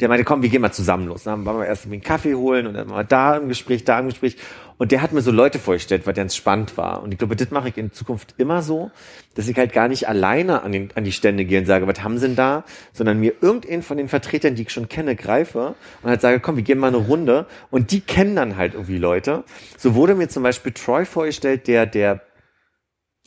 der 0.00 0.08
meinte, 0.08 0.24
komm, 0.24 0.42
wir 0.42 0.48
gehen 0.48 0.62
mal 0.62 0.72
zusammen 0.72 1.06
los. 1.06 1.24
Dann 1.24 1.44
waren 1.44 1.58
wir 1.58 1.66
erst 1.66 1.86
einen 1.86 2.02
Kaffee 2.02 2.34
holen 2.34 2.66
und 2.66 2.74
dann 2.74 2.88
waren 2.90 2.98
wir 2.98 3.04
da 3.04 3.36
im 3.36 3.48
Gespräch, 3.48 3.84
da 3.84 4.00
im 4.00 4.08
Gespräch. 4.08 4.36
Und 4.76 4.90
der 4.90 5.02
hat 5.02 5.12
mir 5.12 5.20
so 5.20 5.30
Leute 5.30 5.60
vorgestellt, 5.60 6.04
weil 6.04 6.14
der 6.14 6.24
ganz 6.24 6.34
spannend 6.34 6.76
war. 6.76 7.02
Und 7.02 7.12
ich 7.12 7.18
glaube, 7.18 7.36
das 7.36 7.50
mache 7.50 7.68
ich 7.68 7.76
in 7.76 7.92
Zukunft 7.92 8.34
immer 8.38 8.62
so, 8.62 8.90
dass 9.34 9.46
ich 9.46 9.56
halt 9.56 9.72
gar 9.72 9.88
nicht 9.88 10.08
alleine 10.08 10.62
an, 10.62 10.72
den, 10.72 10.90
an 10.96 11.04
die 11.04 11.12
Stände 11.12 11.44
gehe 11.44 11.60
und 11.60 11.66
sage, 11.66 11.86
was 11.86 12.02
haben 12.02 12.18
sie 12.18 12.26
denn 12.26 12.36
da? 12.36 12.64
Sondern 12.92 13.20
mir 13.20 13.34
irgendeinen 13.40 13.82
von 13.82 13.96
den 13.96 14.08
Vertretern, 14.08 14.56
die 14.56 14.62
ich 14.62 14.70
schon 14.70 14.88
kenne, 14.88 15.14
greife 15.14 15.74
und 16.02 16.10
halt 16.10 16.20
sage, 16.20 16.40
komm, 16.40 16.56
wir 16.56 16.64
gehen 16.64 16.78
mal 16.78 16.88
eine 16.88 16.96
Runde. 16.96 17.46
Und 17.70 17.92
die 17.92 18.00
kennen 18.00 18.34
dann 18.34 18.56
halt 18.56 18.74
irgendwie 18.74 18.98
Leute. 18.98 19.44
So 19.76 19.94
wurde 19.94 20.14
mir 20.16 20.28
zum 20.28 20.42
Beispiel 20.42 20.72
Troy 20.72 21.04
vorgestellt, 21.04 21.68
der, 21.68 21.86
der 21.86 22.22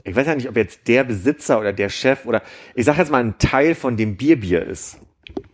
ich 0.04 0.16
weiß 0.16 0.28
ja 0.28 0.36
nicht, 0.36 0.48
ob 0.48 0.56
jetzt 0.56 0.88
der 0.88 1.04
Besitzer 1.04 1.60
oder 1.60 1.74
der 1.74 1.90
Chef 1.90 2.26
oder 2.26 2.42
ich 2.76 2.86
sag 2.86 2.98
jetzt 2.98 3.12
mal 3.12 3.24
ein 3.24 3.38
Teil 3.40 3.76
von 3.76 3.98
dem 3.98 4.16
Bierbier 4.16 4.66
ist. 4.66 5.00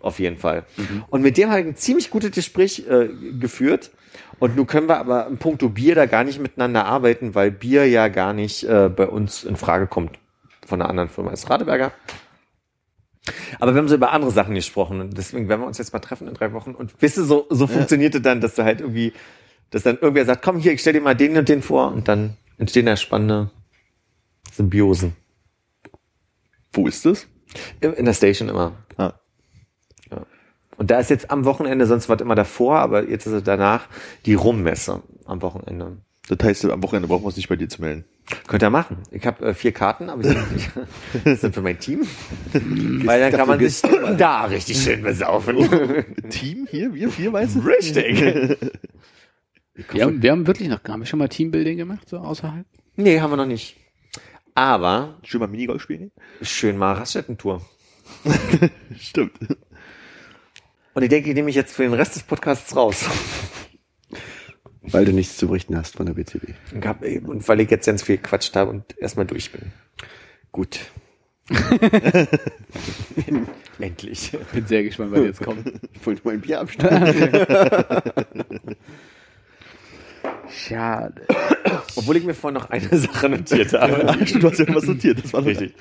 Auf 0.04 0.20
jeden 0.20 0.36
Fall. 0.38 0.66
Und 1.10 1.22
mit 1.22 1.38
dem 1.38 1.50
habe 1.50 1.62
ich 1.62 1.66
ein 1.66 1.78
ziemlich 1.78 2.10
gutes 2.10 2.32
Gespräch 2.32 2.84
äh, 2.90 3.08
geführt. 3.40 3.92
Und 4.38 4.58
nun 4.58 4.68
können 4.68 4.90
wir 4.90 4.98
aber 4.98 5.28
im 5.28 5.38
Punkto 5.38 5.70
Bier 5.70 5.96
da 5.96 6.08
gar 6.08 6.26
nicht 6.26 6.40
miteinander 6.40 6.86
arbeiten, 6.86 7.36
weil 7.36 7.52
Bier 7.52 7.88
ja 7.88 8.10
gar 8.10 8.34
nicht 8.34 8.66
äh, 8.66 8.90
bei 8.90 9.08
uns 9.08 9.46
in 9.46 9.56
Frage 9.56 9.88
kommt 9.88 10.20
von 10.66 10.82
einer 10.82 10.90
anderen 10.90 11.08
Firma 11.08 11.32
als 11.32 11.50
Radeberger. 11.50 11.94
Aber 13.62 13.74
wir 13.74 13.80
haben 13.80 13.88
so 13.88 13.96
über 13.96 14.12
andere 14.12 14.32
Sachen 14.32 14.56
gesprochen 14.56 15.00
und 15.00 15.18
deswegen 15.18 15.48
werden 15.48 15.62
wir 15.62 15.68
uns 15.68 15.78
jetzt 15.78 15.94
mal 15.94 16.00
treffen 16.00 16.28
in 16.28 16.34
drei 16.34 16.52
Wochen. 16.52 16.76
Und 16.76 16.94
wisst 17.00 17.18
ihr, 17.18 17.24
so, 17.24 17.48
so 17.50 17.66
funktionierte 17.68 18.20
dann, 18.20 18.42
dass 18.42 18.56
du 18.56 18.66
halt 18.66 18.82
irgendwie, 18.82 19.14
dass 19.70 19.84
dann 19.84 19.98
irgendwer 20.00 20.26
sagt, 20.26 20.44
komm 20.44 20.58
hier, 20.58 20.74
ich 20.74 20.82
stell 20.82 20.92
dir 20.92 21.02
mal 21.02 21.16
den 21.16 21.38
und 21.38 21.48
den 21.48 21.62
vor 21.62 21.94
und 21.94 22.10
dann 22.10 22.36
entstehen 22.58 22.88
da 22.88 22.98
spannende 22.98 23.52
Symbiosen. 24.52 25.16
Wo 26.74 26.88
ist 26.88 27.06
das? 27.06 27.26
In 27.80 27.94
in 27.94 28.04
der 28.04 28.14
Station 28.14 28.50
immer. 28.50 28.74
Ah. 28.98 29.14
Und 30.84 30.92
da 30.92 31.00
ist 31.00 31.10
jetzt 31.10 31.32
am 31.32 31.46
Wochenende, 31.46 31.86
sonst 31.86 32.10
war 32.10 32.18
es 32.18 32.22
immer 32.22 32.36
davor, 32.36 32.80
aber 32.80 33.08
jetzt 33.08 33.26
ist 33.26 33.32
es 33.32 33.44
danach 33.44 33.88
die 34.26 34.34
Rummesse 34.34 35.02
am 35.24 35.42
Wochenende. 35.42 36.00
Das 36.28 36.38
heißt, 36.44 36.66
am 36.66 36.84
Wochenende 36.84 37.08
brauchen 37.08 37.22
wir 37.22 37.28
uns 37.28 37.38
nicht 37.38 37.48
bei 37.48 37.56
dir 37.56 37.70
zu 37.70 37.82
melden. 37.82 38.04
Könnt 38.48 38.64
ihr 38.64 38.70
machen. 38.70 38.98
Ich 39.10 39.26
habe 39.26 39.46
äh, 39.46 39.54
vier 39.54 39.72
Karten, 39.72 40.10
aber 40.10 40.24
die 40.24 40.28
sind, 40.28 40.52
nicht, 40.52 40.72
das 41.24 41.40
sind 41.40 41.56
für 41.56 41.62
mein 41.62 41.80
Team. 41.80 42.06
Weil 42.52 43.22
dann 43.22 43.32
kann 43.32 43.48
man 43.48 43.60
sich 43.60 43.82
da 44.18 44.44
richtig 44.44 44.78
schön 44.78 45.04
besaufen. 45.04 45.56
Team 46.30 46.68
hier, 46.70 46.94
wir 46.94 47.10
vier 47.10 47.32
weiße? 47.32 47.66
Richtig. 47.66 48.58
Wir 49.90 50.04
haben, 50.04 50.22
wir 50.22 50.32
haben 50.32 50.46
wirklich 50.46 50.68
noch, 50.68 50.84
haben 50.84 51.00
wir 51.00 51.08
schon 51.08 51.18
mal 51.18 51.30
Teambuilding 51.30 51.78
gemacht, 51.78 52.08
so 52.10 52.18
außerhalb? 52.18 52.64
Nee, 52.96 53.22
haben 53.22 53.32
wir 53.32 53.38
noch 53.38 53.48
nicht. 53.48 53.76
Aber 54.54 55.18
Schön 55.24 55.40
mal 55.40 55.48
Minigolf 55.48 55.82
spielen? 55.82 56.12
schön 56.44 56.78
mal 56.78 56.94
Raststätten-Tour. 56.94 57.62
Stimmt. 59.00 59.32
Und 60.94 61.04
ich 61.04 61.10
denke, 61.10 61.30
ich 61.30 61.36
nehme 61.36 61.46
mich 61.46 61.56
jetzt 61.56 61.74
für 61.74 61.84
den 61.84 61.94
Rest 61.94 62.16
des 62.16 62.24
Podcasts 62.24 62.76
raus. 62.76 63.06
Weil 64.82 65.06
du 65.06 65.14
nichts 65.14 65.38
zu 65.38 65.48
berichten 65.48 65.78
hast 65.78 65.96
von 65.96 66.06
der 66.06 66.14
BCB. 66.14 66.50
Und, 66.74 66.86
hab, 66.86 67.02
und 67.02 67.48
weil 67.48 67.62
ich 67.62 67.72
jetzt 67.72 67.86
ganz 67.86 68.04
viel 68.04 68.18
gequatscht 68.18 68.56
habe 68.56 68.70
und 68.70 68.98
erstmal 69.00 69.26
durch 69.26 69.52
bin. 69.52 69.72
Gut. 70.52 70.80
Endlich. 73.80 74.32
Bin 74.54 74.68
sehr 74.68 74.84
gespannt, 74.84 75.12
was 75.12 75.22
jetzt 75.22 75.42
kommt. 75.42 75.72
Ich 75.94 76.06
wollte 76.06 76.22
mal 76.26 76.34
ein 76.36 76.42
Bier 76.42 76.60
abstellen. 76.62 77.46
Schade. 80.50 81.26
Obwohl 81.96 82.18
ich 82.18 82.24
mir 82.24 82.34
vorhin 82.34 82.60
noch 82.60 82.70
eine 82.70 82.98
Sache 82.98 83.30
notiert 83.30 83.74
habe. 83.74 84.16
Du 84.40 84.50
hast 84.50 84.60
ja 84.60 84.76
was 84.76 84.86
notiert. 84.86 85.24
Das 85.24 85.34
war 85.34 85.44
Richtig. 85.44 85.74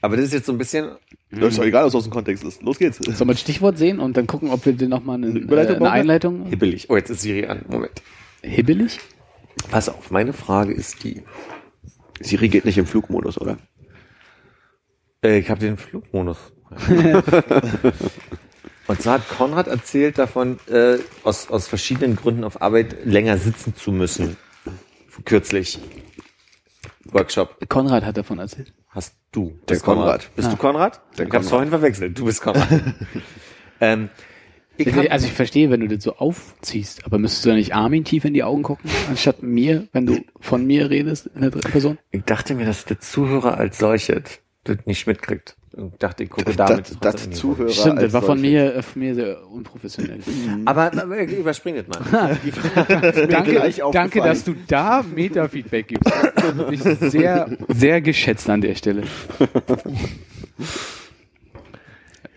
Aber 0.00 0.16
das 0.16 0.26
ist 0.26 0.32
jetzt 0.32 0.46
so 0.46 0.52
ein 0.52 0.58
bisschen, 0.58 0.90
Das 1.30 1.48
ist 1.50 1.58
doch 1.58 1.64
egal, 1.64 1.84
was 1.84 1.94
aus 1.94 2.04
dem 2.04 2.12
Kontext 2.12 2.44
ist. 2.44 2.62
Los 2.62 2.78
geht's. 2.78 2.98
Sollen 2.98 3.18
wir 3.18 3.34
ein 3.34 3.36
Stichwort 3.36 3.78
sehen 3.78 3.98
und 3.98 4.16
dann 4.16 4.26
gucken, 4.26 4.50
ob 4.50 4.64
wir 4.64 4.72
dir 4.72 4.88
nochmal 4.88 5.16
eine, 5.16 5.26
Eine 5.28 5.38
äh, 5.40 5.42
Überleitung 5.42 5.76
eine 5.76 5.78
brauchen 5.84 5.94
wir? 5.94 6.00
Einleitung? 6.00 6.46
hibbelig. 6.46 6.88
Oh, 6.90 6.96
jetzt 6.96 7.10
ist 7.10 7.22
Siri 7.22 7.46
an. 7.46 7.64
Moment. 7.68 8.02
Hibbelig? 8.42 8.98
Pass 9.70 9.88
auf, 9.88 10.10
meine 10.10 10.32
Frage 10.32 10.72
ist 10.72 11.02
die. 11.04 11.22
Siri 12.20 12.48
geht 12.48 12.64
nicht 12.64 12.78
im 12.78 12.86
Flugmodus, 12.86 13.40
oder? 13.40 13.58
Äh, 15.24 15.38
ich 15.38 15.50
habe 15.50 15.60
den 15.60 15.76
Flugmodus. 15.76 16.38
Und 18.86 19.02
zwar 19.02 19.14
hat 19.14 19.28
Konrad 19.28 19.66
erzählt 19.66 20.16
davon, 20.18 20.58
äh, 20.68 20.98
aus, 21.22 21.50
aus 21.50 21.66
verschiedenen 21.68 22.16
Gründen 22.16 22.44
auf 22.44 22.62
Arbeit 22.62 23.04
länger 23.04 23.36
sitzen 23.36 23.74
zu 23.76 23.92
müssen. 23.92 24.36
kürzlich. 25.24 25.78
Workshop. 27.06 27.68
Konrad 27.68 28.04
hat 28.04 28.16
davon 28.16 28.38
erzählt. 28.38 28.72
Hast 28.98 29.14
du. 29.30 29.56
Der 29.68 29.74
Bist 29.74 29.84
Konrad. 29.84 30.04
Konrad. 30.22 30.30
Bist 30.34 30.48
Ah. 30.48 30.50
du 30.50 30.56
Konrad? 30.56 31.00
Der 31.16 31.26
ich 31.28 31.32
hab's 31.32 31.48
vorhin 31.48 31.68
verwechselt. 31.68 32.18
Du 32.18 32.24
bist 32.24 32.42
Konrad. 32.42 32.66
ähm, 33.80 34.08
ich 34.76 34.92
hab, 34.92 35.08
also 35.12 35.26
ich 35.28 35.32
verstehe, 35.32 35.70
wenn 35.70 35.78
du 35.78 35.86
das 35.86 36.02
so 36.02 36.16
aufziehst, 36.16 37.04
aber 37.06 37.18
müsstest 37.20 37.44
du 37.44 37.50
da 37.50 37.54
nicht 37.54 37.76
Armin 37.76 38.02
tief 38.02 38.24
in 38.24 38.34
die 38.34 38.42
Augen 38.42 38.64
gucken, 38.64 38.90
anstatt 39.08 39.40
mir, 39.44 39.86
wenn 39.92 40.04
du 40.06 40.18
von 40.40 40.66
mir 40.66 40.90
redest 40.90 41.30
in 41.32 41.42
der 41.42 41.50
dritten 41.50 41.70
Person? 41.70 41.98
ich 42.10 42.24
dachte 42.24 42.56
mir, 42.56 42.66
dass 42.66 42.86
der 42.86 42.98
Zuhörer 42.98 43.56
als 43.56 43.78
solches 43.78 44.40
das 44.68 44.86
nicht 44.86 45.06
mitkriegt. 45.06 45.56
Und 45.72 46.02
dachte, 46.02 46.24
ich 46.24 46.30
gucke 46.30 46.54
damit. 46.54 46.96
das, 47.00 47.14
das 47.14 47.30
Zuhörer. 47.30 47.70
Stimmt, 47.70 48.02
das 48.02 48.12
war 48.12 48.22
von 48.22 48.40
mir, 48.40 48.74
äh, 48.74 48.82
von 48.82 49.00
mir 49.00 49.14
sehr 49.14 49.46
unprofessionell. 49.48 50.18
Runde. 50.26 50.62
Aber, 50.64 50.86
aber 50.86 51.22
überspring 51.24 51.76
das 51.76 51.86
mal. 51.86 52.36
Danke, 53.28 53.72
danke, 53.92 54.20
dass 54.20 54.44
du 54.44 54.54
da 54.66 55.02
Meta-Feedback 55.02 55.88
gibst. 55.88 56.12
Ich 56.70 56.80
sehr, 57.10 57.56
sehr 57.68 58.00
geschätzt 58.00 58.48
an 58.48 58.60
der 58.60 58.74
Stelle. 58.74 59.04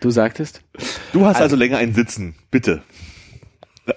Du 0.00 0.10
sagtest? 0.10 0.62
Du 1.12 1.24
hast 1.24 1.40
also, 1.40 1.56
länger 1.56 1.78
ein 1.78 1.94
Sitzen, 1.94 2.34
bitte. 2.50 2.82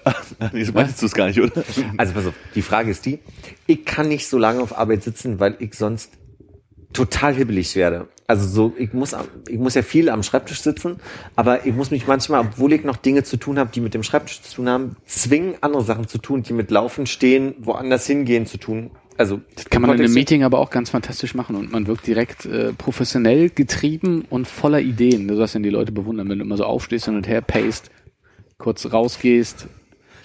so 0.52 0.72
meinst 0.72 1.00
du 1.02 1.06
es 1.06 1.14
gar 1.14 1.28
nicht, 1.28 1.40
oder? 1.40 1.64
Also 1.96 2.12
pass 2.12 2.26
auf, 2.26 2.34
die 2.54 2.62
Frage 2.62 2.90
ist 2.90 3.06
die, 3.06 3.20
ich 3.66 3.84
kann 3.84 4.08
nicht 4.08 4.26
so 4.26 4.38
lange 4.38 4.60
auf 4.60 4.76
Arbeit 4.76 5.02
sitzen, 5.02 5.38
weil 5.38 5.56
ich 5.60 5.74
sonst 5.74 6.12
total 6.92 7.34
hibbelig 7.34 7.76
werde. 7.76 8.08
Also 8.28 8.46
so, 8.48 8.74
ich 8.76 8.92
muss, 8.92 9.14
ich 9.48 9.58
muss 9.58 9.74
ja 9.74 9.82
viel 9.82 10.08
am 10.08 10.22
Schreibtisch 10.22 10.60
sitzen, 10.60 10.96
aber 11.36 11.64
ich 11.64 11.74
muss 11.74 11.90
mich 11.90 12.06
manchmal, 12.08 12.40
obwohl 12.40 12.72
ich 12.72 12.82
noch 12.82 12.96
Dinge 12.96 13.22
zu 13.22 13.36
tun 13.36 13.58
habe, 13.58 13.70
die 13.72 13.80
mit 13.80 13.94
dem 13.94 14.02
Schreibtisch 14.02 14.42
zu 14.42 14.56
tun 14.56 14.68
haben, 14.68 14.96
zwingen, 15.06 15.54
andere 15.60 15.82
Sachen 15.82 16.08
zu 16.08 16.18
tun, 16.18 16.42
die 16.42 16.52
mit 16.52 16.70
Laufen, 16.70 17.06
Stehen, 17.06 17.54
woanders 17.58 18.06
hingehen 18.06 18.46
zu 18.46 18.58
tun. 18.58 18.90
Also 19.16 19.40
Das 19.54 19.66
kann 19.70 19.80
man 19.80 19.92
in 19.92 20.04
einem 20.04 20.12
Meeting 20.12 20.42
aber 20.42 20.58
auch 20.58 20.70
ganz 20.70 20.90
fantastisch 20.90 21.34
machen 21.34 21.56
und 21.56 21.72
man 21.72 21.86
wirkt 21.86 22.06
direkt 22.06 22.44
äh, 22.46 22.72
professionell 22.72 23.48
getrieben 23.48 24.24
und 24.28 24.46
voller 24.46 24.80
Ideen. 24.80 25.26
Du 25.28 25.36
sollst 25.36 25.54
dann 25.54 25.62
die 25.62 25.70
Leute 25.70 25.92
bewundern, 25.92 26.28
wenn 26.28 26.38
du 26.38 26.44
immer 26.44 26.56
so 26.56 26.64
aufstehst 26.64 27.06
hin 27.06 27.16
und 27.16 27.26
her 27.26 27.40
paced, 27.40 27.90
kurz 28.58 28.92
rausgehst, 28.92 29.68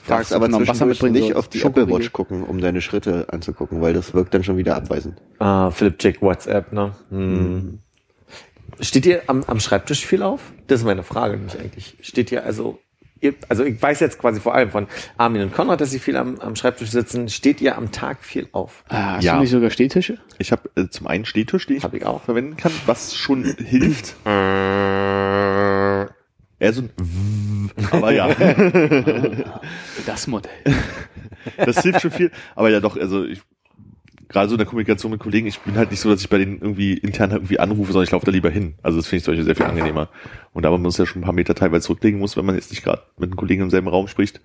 Darfst 0.07 0.31
ob 0.31 0.37
aber 0.37 0.47
noch 0.47 0.67
Wasser 0.67 0.87
mitbringen 0.87 1.13
nicht 1.13 1.23
sollst, 1.25 1.37
auf 1.37 1.47
die. 1.47 1.61
Apple 1.61 1.87
Watch 1.87 2.11
gucken, 2.11 2.43
um 2.43 2.59
deine 2.59 2.81
Schritte 2.81 3.27
anzugucken, 3.31 3.81
weil 3.81 3.93
das 3.93 4.13
wirkt 4.13 4.33
dann 4.33 4.43
schon 4.43 4.57
wieder 4.57 4.75
abweisend. 4.75 5.21
Ah, 5.37 5.69
Philipp 5.69 6.01
Jack 6.01 6.21
WhatsApp, 6.21 6.73
ne? 6.73 6.95
Hm. 7.09 7.79
Steht 8.79 9.05
ihr 9.05 9.23
am, 9.27 9.43
am 9.43 9.59
Schreibtisch 9.59 10.05
viel 10.05 10.23
auf? 10.23 10.41
Das 10.67 10.79
ist 10.79 10.85
meine 10.85 11.03
Frage 11.03 11.37
nämlich 11.37 11.59
eigentlich. 11.59 11.95
Steht 12.01 12.31
ihr 12.31 12.43
also, 12.45 12.79
ihr, 13.19 13.33
also 13.49 13.63
ich 13.63 13.79
weiß 13.81 13.99
jetzt 13.99 14.17
quasi 14.17 14.39
vor 14.39 14.55
allem 14.55 14.71
von 14.71 14.87
Armin 15.17 15.43
und 15.43 15.53
Konrad, 15.53 15.81
dass 15.81 15.91
sie 15.91 15.99
viel 15.99 16.15
am, 16.17 16.39
am 16.39 16.55
Schreibtisch 16.55 16.89
sitzen. 16.89 17.29
Steht 17.29 17.61
ihr 17.61 17.77
am 17.77 17.91
Tag 17.91 18.23
viel 18.23 18.47
auf? 18.53 18.83
Ah, 18.89 19.15
hast 19.17 19.23
Ja. 19.23 19.35
du 19.35 19.41
nicht 19.41 19.51
sogar 19.51 19.69
Stehtische? 19.69 20.17
Ich 20.39 20.51
habe 20.51 20.69
äh, 20.75 20.87
zum 20.89 21.05
einen 21.07 21.25
Stehtisch, 21.25 21.67
den 21.67 21.77
ich, 21.77 21.83
Hab 21.83 21.93
ich 21.93 22.05
auch. 22.05 22.23
verwenden 22.23 22.57
kann, 22.57 22.71
was 22.85 23.15
schon 23.15 23.43
hilft. 23.43 24.15
Eher 24.25 26.09
so 26.73 26.81
ein 26.81 26.89
aber 27.91 28.11
ja, 28.13 28.29
Das 30.05 30.27
Modell. 30.27 30.51
das 31.57 31.81
hilft 31.83 32.01
schon 32.01 32.11
viel. 32.11 32.31
Aber 32.55 32.69
ja 32.69 32.79
doch, 32.79 32.97
also 32.97 33.25
ich 33.25 33.41
gerade 34.31 34.47
so 34.47 34.55
in 34.55 34.59
der 34.59 34.65
Kommunikation 34.65 35.11
mit 35.11 35.19
Kollegen, 35.19 35.47
ich 35.47 35.59
bin 35.59 35.75
halt 35.75 35.91
nicht 35.91 35.99
so, 35.99 36.09
dass 36.09 36.21
ich 36.21 36.29
bei 36.29 36.37
denen 36.37 36.59
irgendwie 36.59 36.93
intern 36.93 37.31
irgendwie 37.31 37.59
anrufe, 37.59 37.91
sondern 37.91 38.05
ich 38.05 38.11
laufe 38.11 38.25
da 38.25 38.31
lieber 38.31 38.49
hin. 38.49 38.75
Also 38.81 38.97
das 38.97 39.07
finde 39.07 39.17
ich 39.17 39.23
zum 39.25 39.33
Beispiel 39.33 39.45
sehr 39.45 39.55
viel 39.55 39.65
angenehmer. 39.65 40.09
Und 40.53 40.63
da 40.63 40.71
man 40.71 40.81
muss 40.81 40.97
ja 40.97 41.05
schon 41.05 41.21
ein 41.21 41.25
paar 41.25 41.33
Meter 41.33 41.53
teilweise 41.53 41.85
zurücklegen 41.85 42.19
muss, 42.19 42.37
wenn 42.37 42.45
man 42.45 42.55
jetzt 42.55 42.71
nicht 42.71 42.83
gerade 42.83 43.03
mit 43.17 43.29
einem 43.29 43.35
Kollegen 43.35 43.63
im 43.63 43.69
selben 43.69 43.87
Raum 43.87 44.07
spricht, 44.07 44.41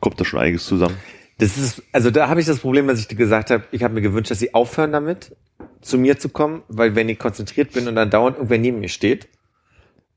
kommt 0.00 0.20
da 0.20 0.24
schon 0.24 0.40
einiges 0.40 0.64
zusammen. 0.66 0.96
Das 1.38 1.58
ist, 1.58 1.82
also 1.92 2.10
da 2.10 2.28
habe 2.28 2.40
ich 2.40 2.46
das 2.46 2.60
Problem, 2.60 2.86
dass 2.86 3.00
ich 3.00 3.08
dir 3.08 3.16
gesagt 3.16 3.50
habe, 3.50 3.64
ich 3.72 3.82
habe 3.82 3.94
mir 3.94 4.02
gewünscht, 4.02 4.30
dass 4.30 4.38
sie 4.38 4.54
aufhören 4.54 4.92
damit, 4.92 5.36
zu 5.80 5.98
mir 5.98 6.18
zu 6.18 6.28
kommen, 6.28 6.62
weil 6.68 6.94
wenn 6.94 7.08
ich 7.08 7.18
konzentriert 7.18 7.72
bin 7.72 7.88
und 7.88 7.96
dann 7.96 8.10
dauernd 8.10 8.36
irgendwer 8.36 8.58
neben 8.58 8.80
mir 8.80 8.88
steht. 8.88 9.28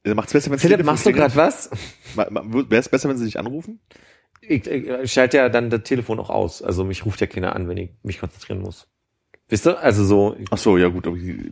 Äh, 0.03 0.13
Macht's 0.13 0.33
besser, 0.33 0.51
wenn 0.51 0.59
Philipp, 0.59 0.83
machst 0.83 1.05
du 1.05 1.11
gerade 1.11 1.35
was? 1.35 1.69
Wäre 2.15 2.79
es 2.79 2.89
besser, 2.89 3.09
wenn 3.09 3.17
sie 3.17 3.25
sich 3.25 3.39
anrufen? 3.39 3.79
Ich, 4.47 4.65
ich, 4.67 4.87
ich 4.87 5.11
schalte 5.11 5.37
ja 5.37 5.49
dann 5.49 5.69
das 5.69 5.83
Telefon 5.83 6.19
auch 6.19 6.29
aus. 6.29 6.61
Also 6.61 6.83
mich 6.83 7.05
ruft 7.05 7.21
ja 7.21 7.27
keiner 7.27 7.55
an, 7.55 7.67
wenn 7.67 7.77
ich 7.77 7.89
mich 8.03 8.19
konzentrieren 8.19 8.61
muss. 8.61 8.87
Wisst 9.49 9.67
ihr? 9.67 9.79
Also 9.79 10.03
so, 10.05 10.35
Ach 10.51 10.57
so, 10.57 10.77
ja 10.77 10.87
gut, 10.87 11.07
aber 11.07 11.17
die- 11.17 11.51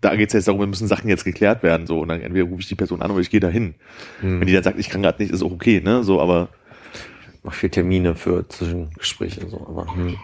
da 0.00 0.14
geht's 0.14 0.32
jetzt 0.32 0.46
darum, 0.48 0.68
müssen 0.70 0.86
Sachen 0.86 1.08
jetzt 1.08 1.24
geklärt 1.24 1.62
werden, 1.62 1.86
so 1.86 2.00
und 2.00 2.08
dann 2.08 2.20
entweder 2.20 2.44
rufe 2.46 2.60
ich 2.60 2.68
die 2.68 2.76
Person 2.76 3.02
an 3.02 3.10
oder 3.10 3.20
ich 3.20 3.30
gehe 3.30 3.40
dahin. 3.40 3.74
hm, 4.20 4.40
Wenn 4.40 4.46
die 4.46 4.52
dann 4.52 4.62
sagt, 4.62 4.78
ich 4.78 4.90
kann 4.90 5.02
gerade 5.02 5.20
nicht, 5.22 5.32
ist 5.32 5.42
auch 5.42 5.50
okay, 5.50 5.80
ne? 5.80 6.04
So, 6.04 6.20
aber 6.20 6.48
mach 7.42 7.54
viel 7.54 7.70
Termine 7.70 8.14
für 8.14 8.48
Zwischengespräche 8.48 9.40
und 9.40 9.50
so, 9.50 9.66
aber 9.66 9.86
hm. 9.94 10.16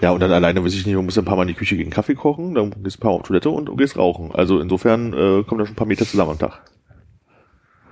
ja, 0.00 0.10
und 0.10 0.20
dann 0.20 0.32
alleine 0.32 0.64
weiß 0.64 0.74
ich 0.74 0.86
nicht, 0.86 0.94
man 0.96 1.04
muss 1.04 1.18
ein 1.18 1.24
paar 1.24 1.36
Mal 1.36 1.42
in 1.42 1.48
die 1.48 1.54
Küche 1.54 1.76
gehen, 1.76 1.90
Kaffee 1.90 2.14
kochen, 2.14 2.54
dann 2.54 2.70
gehst 2.82 2.96
du 2.96 2.98
ein 2.98 3.02
paar 3.02 3.12
Mal 3.12 3.16
auf 3.20 3.26
Toilette 3.26 3.50
und 3.50 3.76
gehst 3.76 3.96
rauchen. 3.96 4.32
Also 4.32 4.60
insofern 4.60 5.12
äh, 5.12 5.42
kommen 5.44 5.58
da 5.60 5.66
schon 5.66 5.72
ein 5.74 5.76
paar 5.76 5.86
Meter 5.86 6.06
zusammen 6.06 6.32
am 6.32 6.38
Tag. 6.38 6.60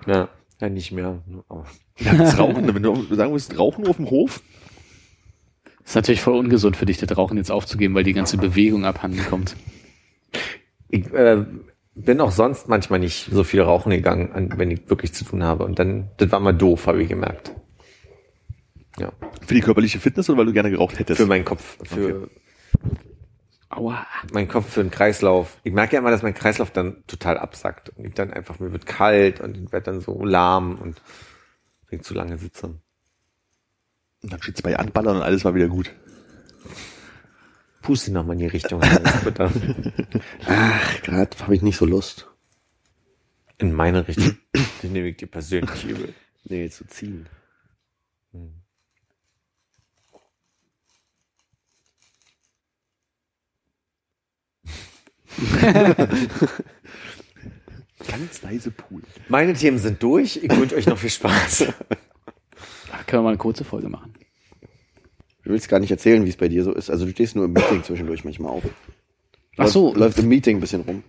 ja, 0.06 0.28
ja 0.60 0.68
nicht 0.68 0.92
mehr. 0.92 1.22
Aber 1.48 1.66
Ja, 2.00 2.14
das 2.14 2.38
Rauchen, 2.38 2.74
wenn 2.74 2.82
du 2.82 3.14
sagen 3.14 3.32
willst, 3.32 3.58
Rauchen 3.58 3.86
auf 3.86 3.96
dem 3.96 4.08
Hof, 4.10 4.42
ist 5.84 5.94
natürlich 5.94 6.22
voll 6.22 6.36
ungesund 6.36 6.76
für 6.76 6.86
dich, 6.86 6.98
das 6.98 7.16
Rauchen 7.16 7.36
jetzt 7.36 7.50
aufzugeben, 7.50 7.94
weil 7.94 8.04
die 8.04 8.12
ganze 8.12 8.36
Bewegung 8.38 8.84
abhanden 8.84 9.24
kommt. 9.28 9.56
Ich 10.88 11.12
äh, 11.12 11.44
bin 11.94 12.20
auch 12.20 12.30
sonst 12.30 12.68
manchmal 12.68 13.00
nicht 13.00 13.28
so 13.30 13.44
viel 13.44 13.60
rauchen 13.62 13.90
gegangen, 13.90 14.32
an- 14.32 14.52
wenn 14.56 14.70
ich 14.70 14.88
wirklich 14.88 15.12
zu 15.12 15.24
tun 15.24 15.42
habe. 15.44 15.64
Und 15.64 15.78
dann, 15.78 16.08
das 16.16 16.30
war 16.32 16.40
mal 16.40 16.52
doof, 16.52 16.86
habe 16.86 17.02
ich 17.02 17.08
gemerkt. 17.08 17.52
Ja, 18.98 19.12
für 19.46 19.54
die 19.54 19.60
körperliche 19.60 19.98
Fitness 20.00 20.28
oder 20.30 20.38
weil 20.38 20.46
du 20.46 20.52
gerne 20.52 20.70
geraucht 20.70 20.98
hättest? 20.98 21.20
für 21.20 21.26
meinen 21.26 21.44
Kopf, 21.44 21.76
für 21.84 22.28
Aua. 23.68 24.04
meinen 24.32 24.48
Kopf, 24.48 24.68
für 24.72 24.82
den 24.82 24.90
Kreislauf. 24.90 25.58
Ich 25.62 25.72
merke 25.72 25.94
ja 25.94 26.00
immer, 26.00 26.10
dass 26.10 26.22
mein 26.22 26.34
Kreislauf 26.34 26.70
dann 26.72 27.04
total 27.06 27.38
absackt. 27.38 27.90
Und 27.90 28.04
ich 28.04 28.14
dann 28.14 28.32
einfach, 28.32 28.58
mir 28.58 28.72
wird 28.72 28.86
kalt 28.86 29.40
und 29.40 29.56
ich 29.56 29.72
werde 29.72 29.84
dann 29.92 30.00
so 30.00 30.24
lahm 30.24 30.76
und 30.76 31.00
ich 31.92 32.02
zu 32.02 32.14
lange 32.14 32.38
sitze. 32.38 32.66
Und 34.22 34.32
dann 34.32 34.42
steht's 34.42 34.62
bei 34.62 34.78
Anballern 34.78 35.16
und 35.16 35.22
alles 35.22 35.44
war 35.44 35.54
wieder 35.54 35.68
gut. 35.68 35.92
Puste 37.82 38.12
nochmal 38.12 38.34
in 38.34 38.40
die 38.40 38.46
Richtung. 38.46 38.82
Ach, 40.46 41.02
gerade 41.02 41.38
habe 41.38 41.54
ich 41.54 41.62
nicht 41.62 41.78
so 41.78 41.86
Lust. 41.86 42.28
In 43.58 43.72
meine 43.72 44.06
Richtung. 44.06 44.36
Den 44.82 44.92
nehme 44.92 45.08
ich 45.08 45.16
dir 45.16 45.26
persönlich 45.26 45.84
übel. 45.84 46.14
Nee, 46.44 46.68
zu 46.68 46.86
ziehen. 46.86 47.28
Ganz 58.08 58.42
leise 58.42 58.70
Pool. 58.70 59.02
Meine 59.28 59.54
Themen 59.54 59.78
sind 59.78 60.02
durch. 60.02 60.40
Ich 60.42 60.50
wünsche 60.56 60.76
euch 60.76 60.86
noch 60.86 60.98
viel 60.98 61.10
Spaß. 61.10 61.66
Ach, 62.92 63.06
können 63.06 63.20
wir 63.20 63.24
mal 63.24 63.28
eine 63.30 63.38
kurze 63.38 63.64
Folge 63.64 63.88
machen. 63.88 64.14
Du 65.44 65.50
willst 65.50 65.68
gar 65.68 65.80
nicht 65.80 65.90
erzählen, 65.90 66.24
wie 66.24 66.28
es 66.28 66.36
bei 66.36 66.48
dir 66.48 66.64
so 66.64 66.72
ist. 66.72 66.90
Also 66.90 67.06
du 67.06 67.12
stehst 67.12 67.36
nur 67.36 67.46
im 67.46 67.52
Meeting 67.52 67.82
zwischendurch 67.82 68.24
manchmal 68.24 68.52
auf. 68.52 68.62
Ach 69.56 69.68
so. 69.68 69.94
Läuft, 69.94 70.18
im 70.18 70.28
Meeting 70.28 70.58
ein 70.58 70.60
bisschen 70.60 70.82
rum. 70.82 71.02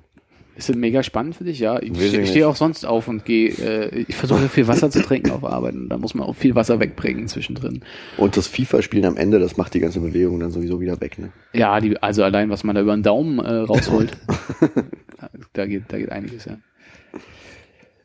Ist 0.55 0.67
das 0.67 0.75
mega 0.75 1.01
spannend 1.01 1.35
für 1.35 1.45
dich? 1.45 1.59
Ja, 1.59 1.81
ich 1.81 1.95
stehe 1.95 2.21
ich 2.21 2.29
steh 2.29 2.39
nicht. 2.39 2.43
auch 2.43 2.55
sonst 2.55 2.85
auf 2.85 3.07
und 3.07 3.23
gehe, 3.23 3.49
äh, 3.49 4.05
ich 4.07 4.15
versuche 4.15 4.49
viel 4.49 4.67
Wasser 4.67 4.91
zu 4.91 5.01
trinken 5.01 5.31
auf 5.31 5.45
Arbeit 5.45 5.75
und 5.75 5.89
da 5.89 5.97
muss 5.97 6.13
man 6.13 6.27
auch 6.27 6.35
viel 6.35 6.55
Wasser 6.55 6.79
wegbringen 6.79 7.27
zwischendrin. 7.27 7.83
Und 8.17 8.35
das 8.35 8.47
FIFA-Spielen 8.47 9.05
am 9.05 9.17
Ende, 9.17 9.39
das 9.39 9.55
macht 9.55 9.73
die 9.73 9.79
ganze 9.79 10.01
Bewegung 10.01 10.39
dann 10.41 10.51
sowieso 10.51 10.81
wieder 10.81 10.99
weg. 10.99 11.17
Ne? 11.19 11.31
Ja, 11.53 11.79
die, 11.79 11.97
also 12.03 12.23
allein, 12.23 12.49
was 12.49 12.63
man 12.65 12.75
da 12.75 12.81
über 12.81 12.95
den 12.95 13.03
Daumen 13.03 13.39
äh, 13.39 13.53
rausholt, 13.53 14.11
da, 15.17 15.29
da, 15.53 15.65
geht, 15.65 15.83
da 15.87 15.97
geht 15.97 16.11
einiges, 16.11 16.45
ja. 16.45 16.57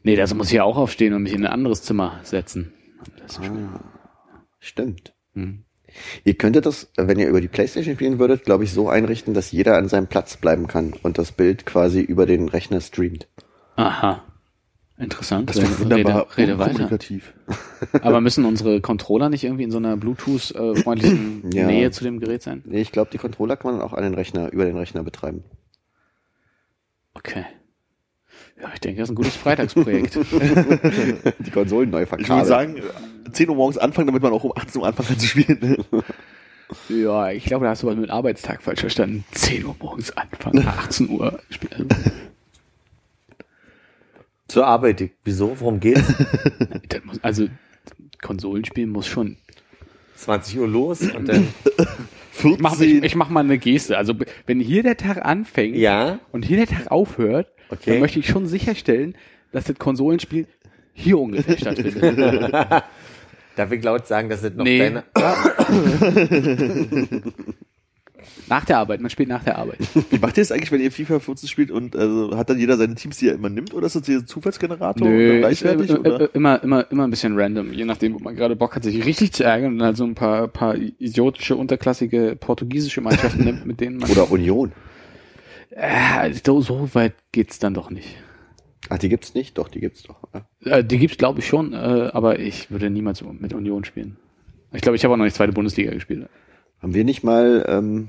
Nee, 0.03 0.16
das 0.16 0.35
muss 0.35 0.49
ich 0.49 0.55
ja 0.55 0.64
auch 0.64 0.77
aufstehen 0.77 1.14
und 1.14 1.23
mich 1.23 1.33
in 1.33 1.45
ein 1.45 1.53
anderes 1.53 1.83
Zimmer 1.83 2.21
setzen. 2.23 2.73
Schon, 3.33 3.81
Stimmt. 4.61 5.14
hm. 5.35 5.64
Ihr 6.25 6.35
könntet 6.35 6.66
das, 6.66 6.90
wenn 6.97 7.19
ihr 7.19 7.29
über 7.29 7.40
die 7.40 7.49
Playstation 7.49 7.95
spielen 7.95 8.19
würdet, 8.19 8.45
glaube 8.45 8.64
ich, 8.64 8.73
so 8.73 8.88
einrichten, 8.88 9.33
dass 9.35 9.51
jeder 9.53 9.77
an 9.79 9.88
seinem 9.88 10.09
Platz 10.09 10.37
bleiben 10.37 10.66
kann 10.66 10.92
und 11.03 11.16
das 11.19 11.33
Bild 11.33 11.64
quasi 11.64 12.01
über 12.01 12.27
den 12.27 12.49
Rechner 12.49 12.81
streamt. 12.81 13.29
Aha. 13.77 14.25
Interessant. 14.99 15.49
Das 15.51 15.57
wäre 15.57 15.69
Rede- 15.69 15.79
wunderbar 15.81 16.27
Rede, 16.37 16.59
weiter. 16.59 16.71
kommunikativ. 16.73 17.35
Aber 18.03 18.21
müssen 18.21 18.45
unsere 18.45 18.81
Controller 18.81 19.29
nicht 19.29 19.45
irgendwie 19.45 19.64
in 19.64 19.71
so 19.71 19.79
einer 19.79 19.97
Bluetooth-freundlichen 19.97 21.51
Ja. 21.53 21.66
Nähe 21.66 21.90
zu 21.90 22.03
dem 22.05 22.19
Gerät 22.21 22.42
sein? 22.42 22.62
Nee, 22.66 22.81
ich 22.81 22.92
glaube, 22.92 23.11
die 23.12 23.19
Controller 23.19 23.57
kann 23.57 23.73
man 23.73 23.81
auch 23.83 23.92
an 23.92 24.03
den 24.03 24.14
Rechner, 24.14 24.53
über 24.53 24.64
den 24.64 24.77
Rechner 24.77 25.03
betreiben. 25.03 25.45
Okay. 27.14 27.45
Ja, 28.61 28.71
ich 28.73 28.81
denke, 28.81 29.01
das 29.01 29.09
ist 29.09 29.12
ein 29.12 29.16
gutes 29.16 29.37
Freitagsprojekt. 29.37 30.14
Die 31.38 31.51
Konsolen 31.51 31.90
neu 31.90 32.03
Ich 32.03 32.29
würde 32.29 32.47
sagen, 32.47 32.83
10 33.31 33.51
Uhr 33.51 33.57
morgens 33.57 33.77
anfangen, 33.77 34.07
damit 34.07 34.23
man 34.23 34.33
auch 34.33 34.45
um 34.45 34.53
18 34.57 34.81
Uhr 34.81 34.87
anfangen 34.87 35.09
kann 35.09 35.19
zu 35.19 35.27
spielen. 35.27 35.85
ja, 36.88 37.31
ich 37.31 37.45
glaube, 37.45 37.64
da 37.64 37.73
hast 37.73 37.83
du 37.83 37.87
was 37.87 37.97
mit 37.97 38.09
Arbeitstag 38.09 38.62
falsch 38.62 38.81
verstanden. 38.81 39.25
10 39.33 39.66
Uhr 39.66 39.77
morgens 39.79 40.16
anfangen, 40.16 40.66
18 40.66 41.11
Uhr 41.11 41.38
spielen. 41.51 41.88
Zur 44.49 44.66
Arbeit. 44.66 45.01
Ich, 45.03 45.12
wieso? 45.25 45.59
Worum 45.61 45.81
geht's? 45.81 46.14
Muss, 47.05 47.23
also, 47.23 47.49
Konsolenspielen 48.23 48.90
muss 48.90 49.07
schon 49.07 49.37
20 50.16 50.59
Uhr 50.59 50.66
los 50.66 51.03
und 51.03 51.29
dann, 51.29 51.47
Ich 52.45 52.59
mach, 52.59 52.81
ich, 52.81 53.03
ich 53.03 53.14
mach 53.14 53.29
mal 53.29 53.40
eine 53.40 53.59
Geste. 53.59 53.97
Also 53.97 54.14
wenn 54.47 54.61
hier 54.61 54.83
der 54.83 54.97
Tag 54.97 55.25
anfängt 55.25 55.77
ja, 55.77 56.19
und 56.33 56.45
hier 56.45 56.57
der 56.57 56.66
Tag 56.66 56.90
aufhört, 56.90 57.49
Okay. 57.68 57.92
dann 57.92 58.00
möchte 58.00 58.18
ich 58.18 58.26
schon 58.29 58.46
sicherstellen, 58.46 59.14
dass 59.52 59.64
das 59.64 59.79
Konsolenspiel 59.79 60.46
hier 60.92 61.18
ungefähr 61.18 61.57
stattfindet. 61.59 62.52
darf 63.57 63.72
ich 63.72 63.83
laut 63.83 64.07
sagen, 64.07 64.29
dass 64.29 64.42
das 64.42 64.55
noch 64.55 64.64
Nee. 64.64 64.79
deine, 64.79 65.05
nach 68.48 68.64
der 68.64 68.79
Arbeit, 68.79 69.00
man 69.00 69.11
spielt 69.11 69.29
nach 69.29 69.42
der 69.44 69.59
Arbeit. 69.59 69.79
Wie 70.11 70.18
macht 70.18 70.37
ihr 70.37 70.42
das 70.42 70.52
eigentlich, 70.52 70.70
wenn 70.72 70.81
ihr 70.81 70.90
FIFA 70.92 71.20
14 71.20 71.48
spielt 71.48 71.70
und 71.70 71.96
also 71.96 72.37
hat 72.37 72.50
dann 72.50 72.59
jeder 72.59 72.76
seine 72.76 72.94
Teams, 72.94 73.18
die 73.18 73.29
er 73.29 73.35
immer 73.35 73.48
nimmt, 73.48 73.74
oder 73.74 73.87
ist 73.87 73.96
das 73.96 74.02
dieser 74.02 74.26
Zufallsgenerator 74.26 75.09
Nö, 75.09 75.31
oder 75.31 75.38
gleichwertig? 75.40 75.90
äh, 75.90 75.94
oder? 75.94 76.20
äh, 76.22 76.29
immer, 76.35 76.62
immer, 76.62 76.90
immer 76.90 77.05
ein 77.05 77.11
bisschen 77.11 77.38
random, 77.38 77.72
je 77.72 77.85
nachdem, 77.85 78.14
ob 78.16 78.22
man 78.22 78.37
gerade 78.37 78.57
Bock 78.57 78.74
hat, 78.76 78.85
sich 78.85 79.05
richtig 79.05 79.33
zu 79.33 79.44
ärgern 79.44 79.74
und 79.74 79.83
halt 79.83 79.96
so 79.96 80.05
ein 80.05 80.14
paar, 80.14 80.48
paar 80.48 80.76
idiotische, 80.76 81.57
unterklassige 81.57 82.37
portugiesische 82.38 83.00
Mannschaften 83.00 83.44
nimmt, 83.44 83.66
mit 83.66 83.81
denen 83.81 83.98
man. 83.98 84.11
Oder 84.11 84.31
Union. 84.31 84.72
Äh, 85.77 86.33
so, 86.45 86.62
so 86.62 86.95
weit 86.95 87.15
geht's 87.33 87.59
dann 87.59 87.75
doch 87.75 87.91
nicht. 87.91 88.17
Ach, 88.89 88.99
die 88.99 89.11
gibt's 89.11 89.35
nicht? 89.35 89.59
Doch, 89.59 89.69
die 89.69 89.81
gibt's 89.81 90.03
doch. 90.03 90.17
Äh, 90.65 90.83
die 90.83 90.99
gibt's 90.99 91.19
glaube 91.19 91.41
ich 91.41 91.47
schon, 91.47 91.75
äh, 91.75 92.11
aber 92.12 92.39
ich 92.39 92.71
würde 92.71 92.89
niemals 92.89 93.23
mit 93.23 93.53
Union 93.53 93.85
spielen. 93.85 94.17
Ich 94.73 94.81
glaube, 94.81 94.97
ich 94.97 95.05
habe 95.05 95.12
auch 95.12 95.19
noch 95.19 95.25
nicht 95.25 95.37
zweite 95.37 95.53
Bundesliga 95.53 95.93
gespielt. 95.93 96.29
Haben 96.81 96.95
wir 96.95 97.05
nicht 97.05 97.23
mal, 97.25 97.65
ähm, 97.69 98.09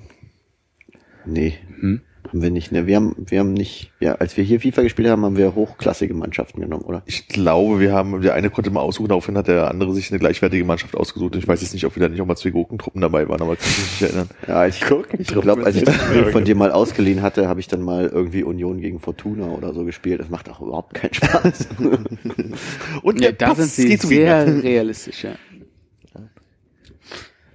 nee, 1.26 1.58
Hm? 1.80 2.02
Haben 2.28 2.42
wir 2.42 2.52
nicht, 2.52 2.72
ne, 2.72 2.88
wir 2.88 2.96
haben, 2.98 3.16
wir 3.18 3.40
haben 3.40 3.54
nicht, 3.54 3.92
ja, 4.00 4.16
als 4.16 4.38
wir 4.38 4.44
hier 4.44 4.60
FIFA 4.60 4.84
gespielt 4.84 5.08
haben, 5.10 5.24
haben 5.24 5.38
wir 5.38 5.56
hochklassige 5.56 6.14
Mannschaften 6.14 6.62
genommen, 6.62 6.84
oder? 6.84 7.04
Ich 7.06 7.28
glaube, 7.28 7.80
wir 7.80 7.94
haben, 7.94 8.22
der 8.22 8.34
eine 8.34 8.50
konnte 8.50 8.70
mal 8.70 8.82
aussuchen, 8.82 9.10
daraufhin 9.10 9.38
hat 9.38 9.48
der 9.48 9.70
andere 9.70 9.94
sich 9.94 10.12
eine 10.12 10.20
gleichwertige 10.20 10.66
Mannschaft 10.66 10.96
ausgesucht. 10.96 11.36
Ich 11.36 11.48
weiß 11.48 11.62
jetzt 11.62 11.74
nicht, 11.74 11.86
ob 11.86 11.96
wieder 11.96 12.10
nicht 12.10 12.22
auch 12.22 12.26
mal 12.26 12.36
zwei 12.36 12.50
Gurkentruppen 12.50 13.02
dabei 13.02 13.28
waren, 13.28 13.42
aber 13.42 13.56
kann 13.56 13.68
mich 13.68 13.78
nicht 13.78 14.02
erinnern. 14.02 14.30
Ja, 14.48 14.66
ich, 14.66 14.82
ich 15.18 15.28
glaube, 15.28 15.66
als 15.66 15.76
ich 15.76 15.84
das 15.84 15.96
Spiel 15.96 16.26
von 16.26 16.46
dir 16.46 16.56
mal 16.56 16.72
ausgeliehen 16.72 17.22
hatte, 17.22 17.48
habe 17.50 17.60
ich 17.60 17.68
dann 17.68 17.82
mal 17.82 18.08
irgendwie 18.08 18.44
Union 18.44 18.80
gegen 18.80 19.00
Fortuna 19.00 19.48
oder 19.48 19.74
so 19.74 19.84
gespielt. 19.84 20.22
Das 20.22 20.30
macht 20.30 20.50
auch 20.50 20.62
überhaupt 20.62 20.94
keinen 20.94 21.14
Spaß. 21.14 21.68
Und 23.04 23.22
Ja, 23.22 23.32
da 23.32 23.48
Pass 23.48 23.76
sind 23.76 24.00
sie 24.00 24.08
sehr 24.08 24.64
realistisch, 24.64 25.24
ja. 25.24 25.32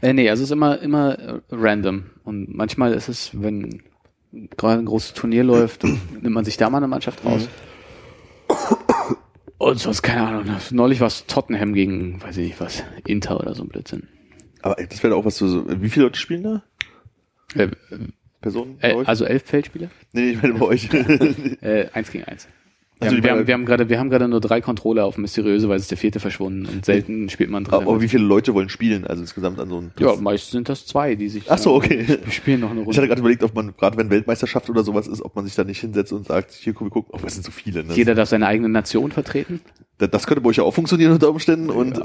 Äh, 0.03 0.13
nee, 0.13 0.29
also 0.29 0.43
es 0.43 0.51
ist 0.51 0.53
immer, 0.53 0.81
immer 0.81 1.41
random. 1.51 2.05
Und 2.25 2.55
manchmal 2.55 2.93
ist 2.93 3.09
es, 3.09 3.31
wenn 3.41 3.83
gerade 4.33 4.81
ein 4.81 4.87
großes 4.87 5.15
Turnier 5.15 5.45
läuft, 5.45 5.85
nimmt 5.85 6.35
man 6.35 6.45
sich 6.45 6.57
da 6.57 6.71
mal 6.71 6.79
eine 6.79 6.89
Mannschaft 6.89 7.25
raus. 7.25 7.49
Und 9.59 9.79
sonst, 9.79 10.03
keine 10.03 10.27
Ahnung, 10.27 10.57
neulich 10.73 11.01
war 11.01 11.07
es 11.07 11.27
Tottenham 11.27 11.73
gegen, 11.73 12.21
weiß 12.21 12.37
ich 12.39 12.49
nicht 12.49 12.61
was, 12.61 12.83
Inter 13.07 13.39
oder 13.39 13.55
so 13.55 13.63
ein 13.63 13.69
Blödsinn. 13.69 14.09
Aber 14.61 14.75
das 14.75 15.03
wäre 15.03 15.15
auch 15.15 15.25
was 15.25 15.37
so, 15.37 15.47
so, 15.47 15.83
wie 15.83 15.89
viele 15.89 16.07
Leute 16.07 16.19
spielen 16.19 16.43
da? 16.43 16.63
Äh, 17.55 17.69
Personen? 18.41 18.79
äh, 18.81 19.05
also 19.05 19.25
elf 19.25 19.45
Feldspieler? 19.45 19.91
nee, 20.13 20.31
ich 20.31 20.43
meine 20.43 20.55
bei 20.55 20.67
euch. 20.67 20.89
Äh, 21.63 21.89
eins 21.93 22.11
gegen 22.11 22.25
eins. 22.25 22.49
Wir, 23.03 23.11
Also 23.11 23.23
wir, 23.23 23.31
haben, 23.31 23.47
wir 23.47 23.55
haben 23.55 23.65
gerade, 23.67 23.89
wir 23.89 23.99
haben 23.99 24.11
gerade 24.11 24.29
nur 24.29 24.41
drei 24.41 24.61
Controller 24.61 25.05
auf 25.05 25.19
mysteriöse, 25.19 25.69
weil 25.69 25.77
es 25.77 25.83
ist 25.83 25.91
der 25.91 25.99
vierte 25.99 26.21
verschwunden 26.21 26.67
und 26.67 26.85
selten 26.85 27.29
spielt 27.29 27.51
man 27.51 27.65
drin. 27.65 27.75
aber 27.75 28.01
wie 28.01 28.09
viele 28.09 28.25
Leute 28.25 28.55
wollen 28.55 28.69
spielen? 28.69 29.07
Also 29.07 29.23
insgesamt 29.23 29.59
an 29.59 29.69
so 29.69 29.79
einem 29.79 29.91
ja, 29.99 30.15
meist 30.17 30.51
sind 30.51 30.69
das 30.69 30.87
zwei, 30.87 31.15
die 31.15 31.29
sich. 31.29 31.51
Ach 31.51 31.59
so, 31.59 31.75
okay. 31.75 32.07
Wir 32.25 32.33
spielen 32.33 32.61
noch 32.61 32.71
eine 32.71 32.81
Ich 32.83 32.87
hatte 32.87 32.97
Runde. 32.99 33.09
gerade 33.09 33.21
überlegt, 33.21 33.43
ob 33.43 33.55
man, 33.55 33.75
gerade 33.77 33.97
wenn 33.97 34.11
Weltmeisterschaft 34.11 34.71
oder 34.71 34.83
sowas 34.85 35.07
ist, 35.09 35.23
ob 35.23 35.35
man 35.37 35.45
sich 35.45 35.55
da 35.55 35.65
nicht 35.65 35.81
hinsetzt 35.81 36.13
und 36.13 36.27
sagt, 36.27 36.53
hier 36.53 36.73
komm, 36.75 36.87
wir 36.87 36.91
gucken, 36.93 37.13
oh, 37.15 37.19
das 37.23 37.35
sind 37.35 37.45
so 37.45 37.53
viele. 37.53 37.85
Ne? 37.85 37.95
Jeder 37.95 38.15
darf 38.15 38.29
seine 38.29 38.47
eigene 38.47 38.69
Nation 38.69 39.11
vertreten. 39.13 39.61
Das, 39.99 40.11
das 40.11 40.27
könnte 40.27 40.41
bei 40.41 40.49
euch 40.51 40.57
ja 40.57 40.65
auch 40.65 40.75
funktionieren 40.75 41.13
unter 41.13 41.29
Umständen 41.31 41.71
und 41.71 41.99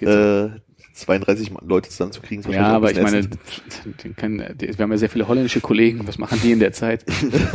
Ja, 0.00 0.44
äh, 0.44 0.50
32 0.94 1.50
Mann- 1.50 1.66
Leute 1.66 1.90
zusammenzukriegen. 1.90 2.44
ist 2.44 2.54
Ja, 2.54 2.68
aber 2.68 2.90
ich 2.92 3.00
meine, 3.00 3.22
bisschen 3.26 3.96
den 4.02 4.16
können, 4.16 4.56
die, 4.56 4.68
wir 4.68 4.82
haben 4.82 4.92
ja 4.92 4.96
sehr 4.98 5.10
viele 5.10 5.26
holländische 5.26 5.60
Kollegen. 5.60 6.06
Was 6.06 6.18
machen 6.18 6.38
die 6.42 6.52
in 6.52 6.60
der 6.60 6.72
Zeit? 6.72 7.04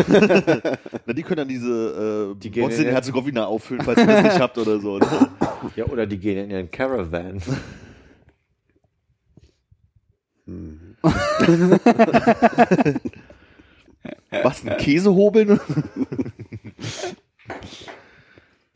Na, 1.06 1.14
die 1.14 1.24
können 1.24 1.38
dann 1.38 1.48
diese 1.48 2.34
äh, 2.36 2.40
Die 2.40 2.52
gehen 2.52 2.64
in- 2.64 2.70
Bosnien-Herzegowina 2.70 3.46
auffüllen, 3.46 3.82
falls 3.84 4.00
ihr 4.00 4.08
das 4.08 4.24
nicht 4.24 4.40
habt 4.40 4.58
oder 4.58 4.80
so. 4.80 5.00
Ne? 5.00 5.08
ja, 5.78 5.86
oder 5.86 6.06
die 6.06 6.18
gehen 6.18 6.38
in 6.46 6.52
ihren 6.52 6.70
Caravan. 6.70 7.42
Was, 14.44 14.66
ein 14.66 14.78
Käse 14.78 15.14
hobeln? 15.14 15.60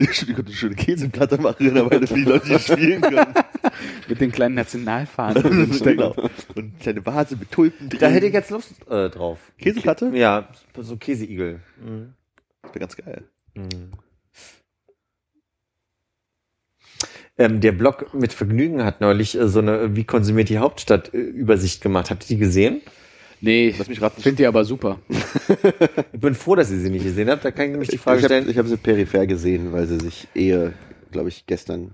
Die 0.03 0.33
könnte 0.33 0.49
eine 0.49 0.55
schöne 0.55 0.75
Käseplatte 0.75 1.39
machen, 1.39 1.73
dabei 1.73 2.05
für 2.05 2.15
die 2.15 2.23
Leute, 2.23 2.47
die 2.47 2.59
spielen 2.59 3.01
können. 3.01 3.33
Mit 4.07 4.21
den 4.21 4.31
kleinen 4.31 4.55
Nationalfahnen. 4.55 5.71
genau. 5.83 6.15
Und 6.55 6.79
kleine 6.79 7.05
Vase 7.05 7.35
mit 7.37 7.51
Tulpen 7.51 7.89
drin. 7.89 7.99
Da 7.99 8.07
hätte 8.07 8.27
ich 8.27 8.33
jetzt 8.33 8.51
Lust 8.51 8.73
äh, 8.89 9.09
drauf. 9.09 9.39
Käseplatte? 9.57 10.11
Ja, 10.13 10.49
so 10.77 10.97
Käseigel. 10.97 11.61
Mhm. 11.81 12.13
Das 12.61 12.71
wäre 12.71 12.79
ganz 12.79 12.95
geil. 12.97 13.23
Ähm, 17.37 17.61
der 17.61 17.71
Blog 17.71 18.13
mit 18.13 18.33
Vergnügen 18.33 18.83
hat 18.83 19.01
neulich 19.01 19.35
äh, 19.35 19.47
so 19.47 19.59
eine 19.59 19.95
Wie 19.95 20.03
konsumiert 20.03 20.49
die 20.49 20.59
Hauptstadt 20.59 21.13
äh, 21.13 21.17
Übersicht 21.17 21.81
gemacht. 21.81 22.11
Habt 22.11 22.23
ihr 22.23 22.35
die 22.35 22.43
gesehen? 22.43 22.81
Nee, 23.45 23.67
ich 23.67 23.77
Lass 23.77 23.89
mich 23.89 24.01
raten. 24.01 24.21
finde 24.21 24.38
die 24.38 24.45
aber 24.47 24.63
super. 24.63 24.99
Ich 26.13 26.19
bin 26.21 26.34
froh, 26.34 26.56
dass 26.56 26.71
ihr 26.71 26.77
sie 26.77 26.89
nicht 26.89 27.03
gesehen 27.03 27.29
habt. 27.29 27.43
Da 27.43 27.51
kann 27.51 27.65
ich 27.65 27.71
nämlich 27.71 27.89
die 27.89 27.97
Frage 27.97 28.19
ich 28.19 28.23
habe 28.23 28.41
stellen. 28.41 28.58
hab 28.58 28.67
sie 28.67 28.77
peripher 28.77 29.27
gesehen, 29.27 29.73
weil 29.73 29.86
sie 29.86 29.99
sich 29.99 30.29
eher, 30.34 30.71
glaube 31.12 31.27
ich, 31.27 31.45
gestern. 31.45 31.91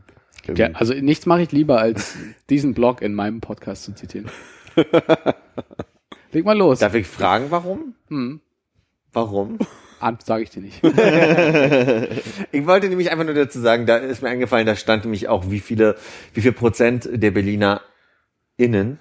Ja, 0.56 0.70
also 0.74 0.94
nichts 0.94 1.26
mache 1.26 1.42
ich 1.42 1.52
lieber, 1.52 1.80
als 1.80 2.16
diesen 2.52 2.76
Blog 2.76 3.02
in 3.02 3.16
meinem 3.16 3.42
Podcast 3.42 3.84
zu 3.86 3.96
zitieren. 3.96 4.28
Leg 6.32 6.46
mal 6.46 6.56
los. 6.56 6.80
Darf 6.80 6.94
ich 6.94 7.08
fragen, 7.08 7.48
warum? 7.50 7.96
Hm. 8.10 8.42
Warum? 9.12 9.58
Sage 10.24 10.44
ich 10.44 10.52
dir 10.52 10.62
nicht. 10.62 10.82
Ich 12.52 12.68
wollte 12.68 12.90
nämlich 12.90 13.10
einfach 13.12 13.26
nur 13.26 13.34
dazu 13.34 13.60
sagen, 13.60 13.88
da 13.88 13.98
ist 13.98 14.22
mir 14.22 14.30
eingefallen, 14.30 14.68
da 14.68 14.76
stand 14.76 15.04
nämlich 15.04 15.28
auch, 15.28 15.50
wie 15.50 15.60
viele, 15.60 15.96
wie 16.36 16.42
viel 16.42 16.52
Prozent 16.52 17.10
der 17.12 17.32
Berliner 17.32 17.82
innen 18.56 19.00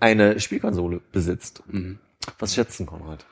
eine 0.00 0.40
Spielkonsole 0.40 1.00
besitzt. 1.12 1.62
Mhm. 1.68 1.98
Was 2.38 2.54
schätzen, 2.54 2.86
Konrad? 2.86 3.24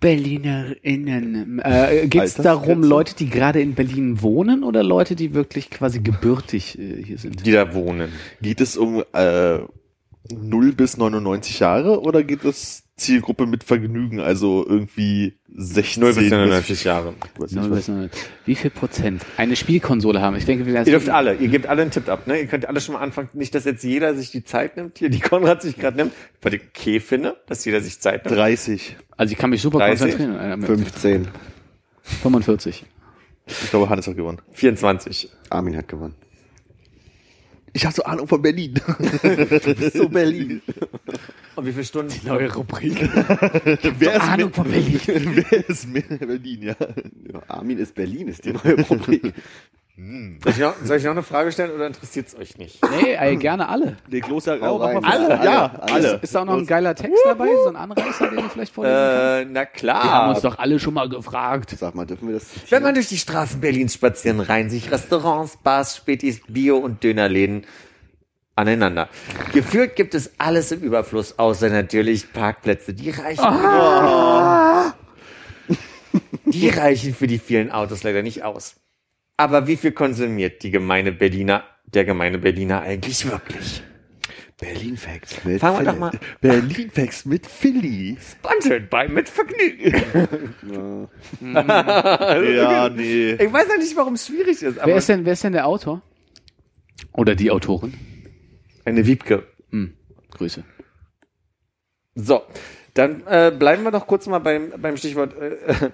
BerlinerInnen. 0.00 1.60
Äh, 1.60 2.08
Geht 2.08 2.22
es 2.22 2.34
darum? 2.34 2.82
Leute, 2.82 3.14
die 3.14 3.28
gerade 3.28 3.60
in 3.60 3.74
Berlin 3.74 4.22
wohnen 4.22 4.64
oder 4.64 4.82
Leute, 4.82 5.14
die 5.14 5.34
wirklich 5.34 5.68
quasi 5.68 6.00
gebürtig 6.00 6.78
äh, 6.78 7.02
hier 7.04 7.18
sind? 7.18 7.44
Die 7.44 7.52
da 7.52 7.74
wohnen. 7.74 8.10
Geht 8.40 8.62
es 8.62 8.78
um 8.78 9.04
äh, 9.12 9.58
0 10.28 10.72
bis 10.72 10.96
99 10.96 11.60
Jahre 11.60 12.00
oder 12.00 12.22
geht 12.22 12.44
es 12.44 12.84
Zielgruppe 12.96 13.46
mit 13.46 13.64
Vergnügen, 13.64 14.20
also 14.20 14.64
irgendwie 14.68 15.38
16 15.56 16.02
0 16.02 16.14
bis 16.14 16.30
99 16.30 16.84
Jahre. 16.84 17.14
Weiß 17.38 17.52
Null 17.52 17.62
nicht, 17.62 17.70
was. 17.70 17.78
bis 17.78 17.88
null. 17.88 18.10
Wie 18.44 18.54
viel 18.54 18.70
Prozent 18.70 19.24
eine 19.38 19.56
Spielkonsole 19.56 20.20
haben? 20.20 20.36
Ich 20.36 20.44
denke, 20.44 20.66
wir 20.66 20.74
Ihr 20.74 20.84
dürft 20.84 21.08
alle, 21.08 21.34
ihr 21.36 21.48
gebt 21.48 21.66
alle 21.66 21.82
einen 21.82 21.90
Tipp 21.90 22.08
ab, 22.08 22.26
ne? 22.26 22.38
Ihr 22.38 22.46
könnt 22.46 22.66
alle 22.66 22.80
schon 22.80 22.94
mal 22.94 23.00
anfangen, 23.00 23.30
nicht, 23.32 23.54
dass 23.54 23.64
jetzt 23.64 23.82
jeder 23.82 24.14
sich 24.14 24.30
die 24.30 24.44
Zeit 24.44 24.76
nimmt, 24.76 24.98
hier 24.98 25.08
die 25.08 25.20
Konrad 25.20 25.62
sich 25.62 25.76
gerade 25.76 25.96
nimmt, 25.96 26.12
weil 26.42 26.54
ich 26.54 26.62
okay 26.68 27.00
finde, 27.00 27.36
dass 27.46 27.64
jeder 27.64 27.80
sich 27.80 27.98
Zeit 28.00 28.26
nimmt. 28.26 28.36
30. 28.36 28.96
Also 29.16 29.32
ich 29.32 29.38
kann 29.38 29.50
mich 29.50 29.62
super 29.62 29.78
30? 29.78 30.16
konzentrieren. 30.16 30.62
Äh, 30.62 30.66
15. 30.66 31.28
45. 32.22 32.84
Ich 33.46 33.70
glaube, 33.70 33.88
Hannes 33.88 34.06
hat 34.06 34.16
gewonnen. 34.16 34.40
24. 34.52 35.30
Armin 35.48 35.76
hat 35.76 35.88
gewonnen. 35.88 36.14
Ich 37.72 37.84
habe 37.84 37.94
so 37.94 38.02
Ahnung 38.02 38.26
von 38.26 38.42
Berlin. 38.42 38.74
So 39.92 40.08
Berlin. 40.08 40.62
Und 41.56 41.66
wie 41.66 41.72
viele 41.72 41.84
Stunden? 41.84 42.14
Neue 42.26 42.52
Rubrik. 42.52 43.00
wer, 43.98 44.14
ist 44.14 44.22
Ahnung 44.22 44.52
von 44.52 44.64
Berlin. 44.64 45.00
wer 45.06 45.68
ist 45.68 45.88
mehr 45.88 46.02
Berlin, 46.02 46.62
ja? 46.62 46.76
Ja, 47.32 47.42
Armin 47.48 47.78
ist 47.78 47.94
Berlin, 47.94 48.28
ist 48.28 48.44
die 48.44 48.52
neue 48.52 48.80
Rubrik. 48.82 49.34
Soll 49.96 50.52
ich 50.52 50.58
noch, 50.58 50.74
soll 50.82 50.96
ich 50.96 51.04
noch 51.04 51.10
eine 51.10 51.22
Frage 51.22 51.52
stellen 51.52 51.72
oder 51.72 51.86
interessiert 51.86 52.28
es 52.28 52.34
euch 52.34 52.56
nicht? 52.56 52.78
Nee, 53.02 53.12
ey, 53.14 53.36
gerne 53.36 53.68
alle. 53.68 53.98
Leg 54.08 54.26
los, 54.28 54.48
oh, 54.48 54.52
rein. 54.52 55.02
mal 55.02 55.04
Alle, 55.04 55.26
vor. 55.36 55.44
Ja, 55.44 55.72
alle, 55.78 55.92
alle. 55.92 56.20
Ist 56.22 56.34
da 56.34 56.40
auch 56.40 56.44
noch 56.46 56.56
ein 56.56 56.66
geiler 56.66 56.94
Text 56.94 57.22
dabei? 57.26 57.48
So 57.64 57.68
ein 57.68 57.76
Anreißer, 57.76 58.28
den 58.28 58.36
du 58.38 58.48
vielleicht 58.48 58.72
vorlesen 58.72 58.96
kannst? 58.96 59.82
Äh, 59.82 59.92
na 59.92 60.02
Wir 60.02 60.02
haben 60.10 60.30
uns 60.30 60.40
klar. 60.40 60.52
doch 60.52 60.58
alle 60.58 60.78
schon 60.78 60.94
mal 60.94 61.08
gefragt. 61.08 61.74
Sag 61.78 61.94
mal, 61.94 62.06
dürfen 62.06 62.28
wir 62.28 62.34
das 62.34 62.48
zitieren? 62.48 62.70
Wenn 62.70 62.82
man 62.82 62.94
durch 62.94 63.08
die 63.08 63.18
Straßen 63.18 63.60
Berlins 63.60 63.92
spazieren, 63.92 64.40
reihen 64.40 64.70
sich 64.70 64.90
Restaurants, 64.90 65.58
Bars, 65.58 65.96
Spätis, 65.98 66.40
Bio- 66.48 66.78
und 66.78 67.04
Dönerläden 67.04 67.66
aneinander. 68.56 69.08
Gefühlt 69.52 69.96
gibt 69.96 70.14
es 70.14 70.32
alles 70.38 70.72
im 70.72 70.80
Überfluss, 70.80 71.38
außer 71.38 71.68
natürlich 71.68 72.32
Parkplätze. 72.32 72.94
Die 72.94 73.10
reichen, 73.10 73.44
die 76.46 76.68
reichen 76.68 77.14
für 77.14 77.26
die 77.26 77.38
vielen 77.38 77.70
Autos 77.70 78.02
leider 78.02 78.22
nicht 78.22 78.44
aus. 78.44 78.76
Aber 79.40 79.66
wie 79.66 79.76
viel 79.78 79.92
konsumiert 79.92 80.62
die 80.62 80.70
gemeine 80.70 81.12
Berliner, 81.12 81.64
der 81.86 82.04
gemeine 82.04 82.36
Berliner 82.36 82.82
eigentlich 82.82 83.24
wirklich? 83.24 83.82
Berlin 84.58 84.98
Facts. 84.98 85.42
Mit 85.46 85.60
Fangen 85.60 85.78
wir 85.78 85.92
doch 85.92 85.98
mal 85.98 86.10
Berlin 86.42 86.90
wächst 86.94 87.24
mit 87.24 87.46
Philly. 87.46 88.18
sponsored 88.20 88.90
by 88.90 89.08
mit 89.08 89.30
Vergnügen. 89.30 89.94
Ja, 91.40 92.90
nee. 92.90 93.32
Ich 93.32 93.50
weiß 93.50 93.68
ja 93.70 93.78
nicht, 93.78 93.96
warum 93.96 94.12
es 94.12 94.26
schwierig 94.26 94.60
ist, 94.62 94.78
aber 94.78 94.88
Wer 94.88 94.96
ist 94.96 95.08
denn, 95.08 95.24
wer 95.24 95.32
ist 95.32 95.42
denn 95.42 95.54
der 95.54 95.66
Autor? 95.66 96.02
Oder 97.14 97.34
die 97.34 97.50
Autorin? 97.50 97.94
eine 98.84 99.06
Wiebke. 99.06 99.46
Hm. 99.70 99.94
Grüße. 100.32 100.64
So, 102.14 102.42
dann 102.92 103.26
äh, 103.26 103.50
bleiben 103.58 103.84
wir 103.84 103.90
doch 103.90 104.06
kurz 104.06 104.26
mal 104.26 104.40
beim, 104.40 104.70
beim 104.76 104.98
Stichwort 104.98 105.34
äh, 105.40 105.90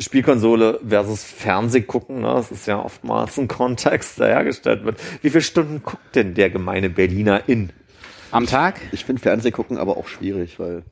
Spielkonsole 0.00 0.80
versus 0.86 1.22
Fernsehgucken. 1.24 2.20
Ne? 2.20 2.28
Das 2.28 2.50
ist 2.50 2.66
ja 2.66 2.82
oftmals 2.82 3.36
ein 3.38 3.48
Kontext, 3.48 4.18
der 4.18 4.28
hergestellt 4.28 4.84
wird. 4.84 4.98
Wie 5.22 5.30
viele 5.30 5.42
Stunden 5.42 5.82
guckt 5.82 6.16
denn 6.16 6.34
der 6.34 6.50
gemeine 6.50 6.90
Berliner 6.90 7.48
in? 7.48 7.70
Am 8.30 8.46
Tag? 8.46 8.80
Ich 8.92 9.04
finde 9.04 9.20
Fernsehgucken 9.22 9.76
aber 9.78 9.96
auch 9.96 10.08
schwierig, 10.08 10.58
weil 10.58 10.84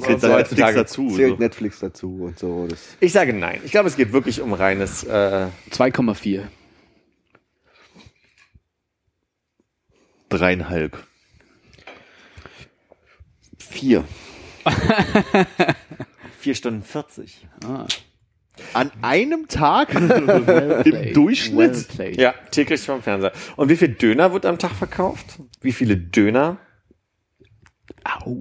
Zählt 0.00 0.20
So 0.20 0.28
da 0.28 0.34
heutzutage 0.34 0.76
Netflix 0.78 0.96
dazu. 0.98 1.16
zählt 1.16 1.30
So. 1.30 1.42
Netflix 1.42 1.78
dazu 1.80 2.18
und 2.24 2.38
so. 2.38 2.66
Das 2.68 2.96
Ich 3.00 3.12
sage 3.12 3.32
nein. 3.32 3.60
Ich 3.64 3.70
glaube, 3.70 3.88
es 3.88 3.96
geht 3.96 4.12
wirklich 4.12 4.40
um 4.40 4.52
reines 4.52 5.04
äh, 5.04 5.46
2,4. 5.70 6.42
Dreieinhalb. 10.28 10.98
vier. 13.58 14.04
4 16.46 16.54
Stunden 16.54 16.82
40. 16.84 17.48
Ah, 17.64 17.86
An 18.72 18.92
einem 19.02 19.48
Tag? 19.48 19.92
well 19.96 20.82
Im. 20.86 21.12
Durchschnitt? 21.12 21.98
Well. 21.98 22.20
Ja, 22.20 22.34
täglich 22.52 22.82
vom 22.82 23.02
Fernseher. 23.02 23.32
Und 23.56 23.68
wie 23.68 23.74
viel 23.74 23.88
Döner 23.88 24.32
wird 24.32 24.46
am 24.46 24.56
Tag 24.56 24.70
verkauft? 24.70 25.40
Wie 25.60 25.72
viele 25.72 25.96
Döner 25.96 26.58
Au. 28.04 28.36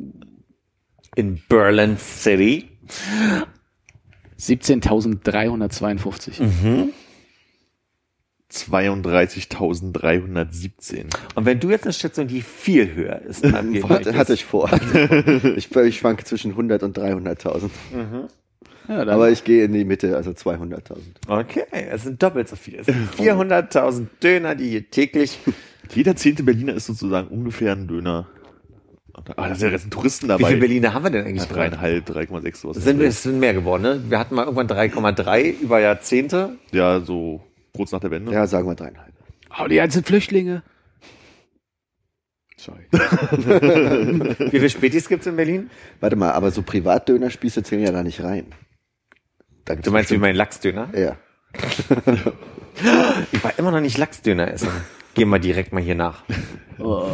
in 1.15 1.41
Berlin 1.49 1.97
City? 1.97 2.69
17.352. 4.39 6.43
Mhm. 6.43 6.89
32.317. 8.55 11.05
Und 11.35 11.45
wenn 11.45 11.59
du 11.59 11.69
jetzt 11.69 11.83
eine 11.83 11.93
Station, 11.93 12.27
die 12.27 12.41
viel 12.41 12.93
höher 12.95 13.21
ist, 13.21 13.43
dann 13.43 13.73
geben 13.77 13.89
Hatte, 13.89 14.15
hatte 14.15 14.33
ich 14.33 14.45
vor. 14.45 14.69
ich, 15.55 15.75
ich 15.75 15.97
schwanke 15.97 16.23
zwischen 16.23 16.51
100 16.51 16.83
und 16.83 16.97
300.000. 16.97 17.69
Ja, 18.87 18.97
dann 19.03 19.09
Aber 19.09 19.29
ich 19.31 19.43
gehe 19.43 19.65
in 19.65 19.73
die 19.73 19.83
Mitte, 19.83 20.15
also 20.15 20.29
200.000. 20.31 20.97
Okay, 21.27 21.63
es 21.71 22.03
sind 22.03 22.21
doppelt 22.21 22.47
so 22.47 22.55
viele. 22.55 22.77
Es 22.79 22.85
sind 22.85 23.09
400.000 23.17 24.05
Döner, 24.21 24.53
die 24.55 24.69
hier 24.69 24.89
täglich. 24.89 25.39
Jeder 25.93 26.15
zehnte 26.15 26.43
Berliner 26.43 26.73
ist 26.75 26.85
sozusagen 26.87 27.27
ungefähr 27.29 27.71
ein 27.73 27.87
Döner. 27.87 28.27
Ah, 29.37 29.47
da 29.47 29.55
sind 29.55 29.69
ja 29.69 29.75
jetzt 29.77 29.89
Touristen 29.91 30.25
Wie 30.25 30.29
dabei. 30.29 30.47
viele 30.49 30.59
Berliner 30.59 30.93
haben 30.93 31.03
wir 31.05 31.09
denn 31.09 31.21
Ja, 31.23 31.29
eigentlich 31.29 31.47
gerade? 31.47 31.69
dreieinhalb, 31.69 32.09
3,6 32.09 32.55
sowas. 32.57 32.75
Es 32.77 32.83
sind, 32.83 32.99
es 33.01 33.23
sind 33.23 33.39
mehr 33.39 33.53
geworden, 33.53 33.83
ne? 33.83 34.01
Wir 34.09 34.19
hatten 34.19 34.35
mal 34.35 34.43
irgendwann 34.43 34.67
3,3 34.67 35.53
über 35.61 35.79
Jahrzehnte. 35.79 36.57
ja, 36.73 36.99
so 36.99 37.41
kurz 37.75 37.91
nach 37.91 37.99
der 37.99 38.11
Wende. 38.11 38.31
Ja, 38.31 38.47
sagen 38.47 38.67
wir 38.67 38.75
dreieinhalb. 38.75 39.13
Oh, 39.59 39.67
die 39.67 39.75
ganzen 39.75 40.03
Flüchtlinge. 40.03 40.63
Sorry. 42.57 42.85
Wie 42.91 44.49
viele 44.49 44.69
Spätis 44.69 45.07
gibt's 45.07 45.27
in 45.27 45.35
Berlin? 45.35 45.69
Warte 45.99 46.15
mal, 46.15 46.31
aber 46.31 46.51
so 46.51 46.61
Privatdönerspieße 46.61 47.63
zählen 47.63 47.83
ja 47.83 47.91
da 47.91 48.01
nicht 48.01 48.23
rein. 48.23 48.47
Da 49.65 49.75
Du 49.75 49.91
meinst 49.91 50.11
wie 50.11 50.17
mein 50.17 50.35
Lachsdöner? 50.35 50.89
Ja. 50.97 51.17
Ich 53.31 53.41
war 53.41 53.57
immer 53.57 53.71
noch 53.71 53.79
nicht 53.79 53.97
Lachsdöner 53.97 54.51
essen. 54.51 54.67
Gehen 55.13 55.29
wir 55.29 55.39
direkt 55.39 55.71
mal 55.71 55.81
hier 55.81 55.95
nach. 55.95 56.25
Oh, 56.77 57.07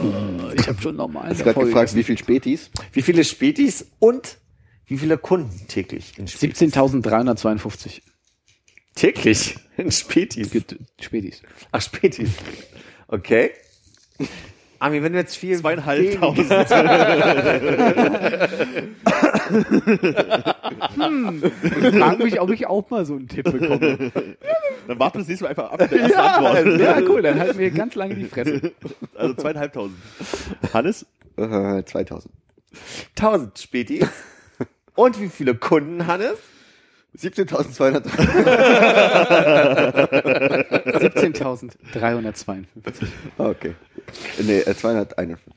ich 0.55 0.67
habe 0.67 0.81
schon 0.81 0.95
normal. 0.95 1.29
Hast 1.29 1.43
gerade 1.43 1.59
gefragt, 1.59 1.93
wie 1.93 2.03
viel 2.03 2.17
Spätis? 2.17 2.71
Wie 2.93 3.03
viele 3.03 3.23
Spätis 3.23 3.91
und 3.99 4.39
wie 4.87 4.97
viele 4.97 5.19
Kunden 5.19 5.67
täglich 5.67 6.17
in 6.17 6.27
Spätis? 6.27 6.59
17.352 6.59 8.01
Täglich 8.95 9.55
in 9.77 9.91
Spätis. 9.91 10.51
Spätis. 10.99 11.41
Ach, 11.71 11.81
Spätis. 11.81 12.29
Okay. 13.07 13.51
Armin, 14.79 15.03
wenn 15.03 15.13
du 15.13 15.19
jetzt 15.19 15.35
viel 15.37 15.57
Zweieinhalbtausend. 15.59 16.51
Ich 16.51 16.57
frage 21.99 22.23
mich, 22.23 22.41
ob 22.41 22.49
ich 22.49 22.67
auch 22.67 22.89
mal 22.89 23.05
so 23.05 23.13
einen 23.13 23.27
Tipp 23.27 23.51
bekomme. 23.51 24.11
Dann 24.87 24.99
warten 24.99 25.15
wir 25.15 25.19
das 25.19 25.27
nächste 25.27 25.43
Mal 25.43 25.49
einfach 25.51 25.71
ab. 25.71 25.79
mit 25.81 25.91
der 25.91 25.99
ersten 26.01 26.19
Antwort. 26.19 26.79
ja, 26.79 26.99
cool, 27.01 27.21
dann 27.21 27.39
halten 27.39 27.59
wir 27.59 27.69
ganz 27.71 27.93
lange 27.95 28.15
die 28.15 28.25
Fresse. 28.25 28.71
Also 29.15 29.35
zweieinhalbtausend. 29.35 29.97
Hannes? 30.73 31.05
Äh, 31.37 31.83
2000. 31.83 32.33
1000 33.17 33.59
Spätis. 33.59 34.07
Und 34.95 35.21
wie 35.21 35.29
viele 35.29 35.55
Kunden, 35.55 36.07
Hannes? 36.07 36.37
17.200. 37.17 38.03
17.352. 41.01 43.07
okay. 43.37 43.75
Nee, 44.41 44.59
äh, 44.59 44.75
251. 44.75 45.53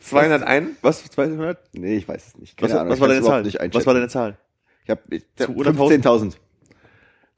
201? 0.00 0.70
Was? 0.82 1.04
200? 1.04 1.58
Nee, 1.74 1.96
ich 1.96 2.08
weiß 2.08 2.28
es 2.28 2.38
nicht. 2.38 2.54
Was, 2.60 2.70
Keine 2.70 2.80
Ahnung, 2.80 2.92
was 2.92 2.96
ich 2.96 3.00
war 3.02 3.08
deine 3.08 3.22
Zahl? 3.22 3.42
Nicht 3.42 3.74
Was 3.74 3.86
war 3.86 3.94
deine 3.94 4.08
Zahl? 4.08 4.38
Ich 4.84 4.90
hab, 4.90 5.12
ich, 5.12 5.24
Zu 5.36 5.44
100.000? 5.44 6.02
15.000. 6.02 6.36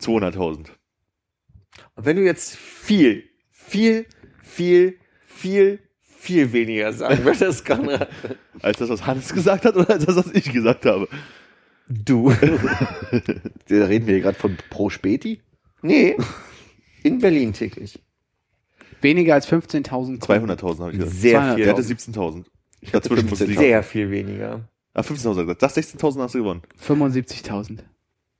200.000. 0.00 0.66
Und 1.96 2.06
wenn 2.06 2.16
du 2.16 2.22
jetzt 2.22 2.56
viel, 2.56 3.24
viel, 3.50 4.06
viel, 4.42 4.98
viel, 5.26 5.80
viel 6.02 6.52
weniger 6.52 6.92
sagen 6.92 7.24
würdest, 7.24 7.66
Konrad. 7.66 8.08
Als 8.62 8.78
das, 8.78 8.90
was 8.90 9.04
Hannes 9.06 9.32
gesagt 9.32 9.64
hat 9.64 9.74
oder 9.74 9.90
als 9.90 10.06
das, 10.06 10.16
was 10.16 10.30
ich 10.32 10.52
gesagt 10.52 10.86
habe? 10.86 11.08
Du. 11.90 12.30
Da 13.68 13.84
reden 13.84 14.06
wir 14.06 14.14
hier 14.14 14.22
gerade 14.22 14.38
von 14.38 14.56
Pro 14.70 14.90
Späti. 14.90 15.40
Nee. 15.82 16.16
In 17.02 17.18
Berlin 17.18 17.52
täglich. 17.52 17.98
Weniger 19.00 19.34
als 19.34 19.48
15.000. 19.48 20.20
200.000 20.20 20.78
habe 20.78 20.92
ich 20.92 20.98
gesagt. 20.98 21.16
Sehr 21.16 21.40
200.000. 21.40 21.56
Der 21.56 21.68
hatte 21.68 21.82
viel. 21.82 21.96
17.000. 21.96 22.44
Ich 22.80 22.94
hatte 22.94 23.08
dazwischen 23.08 23.28
muss 23.28 23.40
15.000. 23.40 23.46
liegen. 23.46 23.60
Sehr 23.60 23.82
viel 23.82 24.10
weniger. 24.10 24.68
Ah, 24.94 25.00
15.000 25.00 25.40
gesagt. 25.40 25.62
Das 25.62 25.76
16.000 25.76 26.22
hast 26.22 26.34
du 26.34 26.38
gewonnen. 26.38 26.62
75.000. 26.80 27.78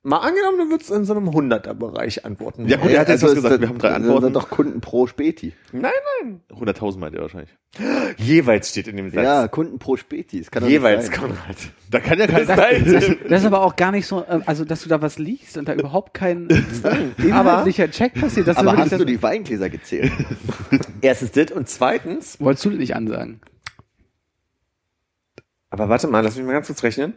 Mal 0.03 0.17
angenommen, 0.17 0.57
du 0.57 0.69
würdest 0.71 0.89
in 0.89 1.05
so 1.05 1.13
einem 1.13 1.29
100er-Bereich 1.29 2.25
antworten. 2.25 2.67
Ja, 2.67 2.77
gut, 2.77 2.89
er 2.89 3.01
hat 3.01 3.09
jetzt 3.09 3.21
was 3.21 3.35
gesagt. 3.35 3.61
Wir 3.61 3.69
haben 3.69 3.77
drei 3.77 3.89
Das 3.89 3.97
Antworten. 3.97 4.23
sind 4.23 4.35
doch 4.35 4.49
Kunden 4.49 4.81
pro 4.81 5.05
Späti. 5.05 5.53
Nein, 5.71 5.91
nein. 6.23 6.41
100.000 6.49 6.97
meint 6.97 7.13
er 7.13 7.21
wahrscheinlich. 7.21 7.51
Jeweils 8.17 8.69
steht 8.69 8.87
in 8.87 8.97
dem 8.97 9.11
Satz. 9.11 9.23
Ja, 9.23 9.47
Kunden 9.47 9.77
pro 9.77 9.97
Späti. 9.97 10.39
Das 10.39 10.49
kann 10.49 10.67
Jeweils, 10.67 11.03
nicht 11.07 11.19
sein. 11.21 11.29
Konrad. 11.29 11.55
Da 11.91 11.99
kann 11.99 12.17
ja 12.17 12.25
kein 12.25 12.47
Das, 12.85 13.05
das 13.29 13.41
ist 13.41 13.45
aber 13.45 13.61
auch 13.61 13.75
gar 13.75 13.91
nicht 13.91 14.07
so, 14.07 14.21
äh, 14.23 14.39
also 14.47 14.65
dass 14.65 14.81
du 14.81 14.89
da 14.89 15.03
was 15.03 15.19
liest 15.19 15.57
und 15.57 15.67
da 15.67 15.75
überhaupt 15.75 16.15
kein 16.15 16.47
inhaltlicher 17.19 17.91
Check 17.91 18.15
passiert. 18.15 18.47
Das 18.47 18.57
ist 18.57 18.59
Aber 18.59 18.75
hast 18.75 18.93
du 18.93 19.05
die 19.05 19.21
Weingläser 19.21 19.69
gezählt? 19.69 20.11
Erstens 21.01 21.31
das 21.33 21.51
und 21.51 21.69
zweitens, 21.69 22.39
Wolltest 22.39 22.65
du 22.65 22.71
das 22.71 22.79
nicht 22.79 22.95
ansagen? 22.95 23.39
aber 25.69 25.89
warte 25.89 26.07
mal, 26.07 26.21
lass 26.21 26.35
mich 26.35 26.45
mal 26.45 26.53
ganz 26.53 26.65
kurz 26.67 26.81
rechnen. 26.81 27.13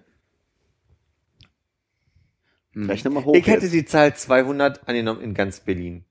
Rechne 2.77 3.11
mal 3.11 3.25
hoch. 3.25 3.35
ich 3.35 3.47
hätte 3.47 3.63
jetzt. 3.65 3.75
die 3.75 3.85
Zahl 3.85 4.15
200 4.15 4.89
angenommen 4.89 5.21
in 5.21 5.35
ganz 5.35 5.61
Berlin. 5.61 6.05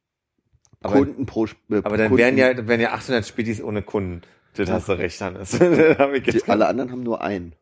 Aber, 0.81 0.95
Kunden 0.95 1.25
pro 1.25 1.45
äh, 1.45 1.49
aber 1.83 1.97
dann 1.97 2.09
Kunden, 2.09 2.17
wären 2.17 2.37
ja, 2.37 2.67
wären 2.67 2.81
ja 2.81 2.91
800 2.93 3.25
Spätis 3.25 3.61
ohne 3.61 3.81
Kunden. 3.81 4.21
Das 4.55 4.69
hast 4.69 4.89
du 4.89 4.93
recht, 4.93 5.19
Hannes. 5.19 5.51
Die, 5.59 6.43
alle 6.47 6.67
anderen 6.67 6.91
haben 6.91 7.03
nur 7.03 7.21
einen. 7.21 7.55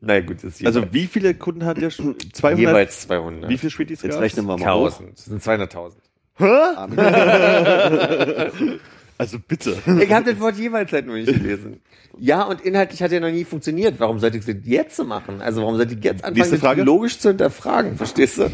naja, 0.00 0.20
gut, 0.20 0.42
ist 0.42 0.64
Also 0.64 0.80
jeweils, 0.80 0.94
wie 0.94 1.06
viele 1.06 1.34
Kunden 1.34 1.64
hat 1.64 1.76
der 1.76 1.90
schon? 1.90 2.16
200? 2.18 2.58
jeweils 2.58 3.02
200. 3.02 3.50
Wie 3.50 3.58
viele 3.58 3.70
Spätis 3.70 4.02
Jetzt 4.02 4.12
gab's? 4.12 4.22
rechnen 4.22 4.46
wir 4.46 4.56
mal 4.56 4.74
hoch. 4.74 4.86
1000. 4.98 5.18
Das 5.18 5.24
sind 5.26 5.42
200.000. 5.42 5.92
Armin. 6.76 6.96
Also 9.24 9.38
bitte. 9.38 9.78
Ich 10.02 10.12
habe 10.12 10.30
das 10.30 10.38
Wort 10.40 10.56
jeweils 10.56 10.92
halt 10.92 11.06
nur 11.06 11.16
nicht 11.16 11.32
gelesen. 11.32 11.80
Ja, 12.18 12.42
und 12.42 12.60
inhaltlich 12.60 13.02
hat 13.02 13.10
ja 13.10 13.20
noch 13.20 13.30
nie 13.30 13.44
funktioniert. 13.44 13.98
Warum 13.98 14.18
sollte 14.18 14.36
ich 14.36 14.44
das 14.44 14.56
jetzt 14.64 14.96
so 14.96 15.04
machen? 15.04 15.40
Also 15.40 15.62
warum 15.62 15.76
sollte 15.76 15.94
ich 15.94 16.04
jetzt 16.04 16.22
anfangen, 16.22 16.50
das 16.50 16.60
Frage. 16.60 16.82
logisch 16.82 17.18
zu 17.18 17.28
hinterfragen? 17.30 17.96
Verstehst 17.96 18.36
du? 18.38 18.50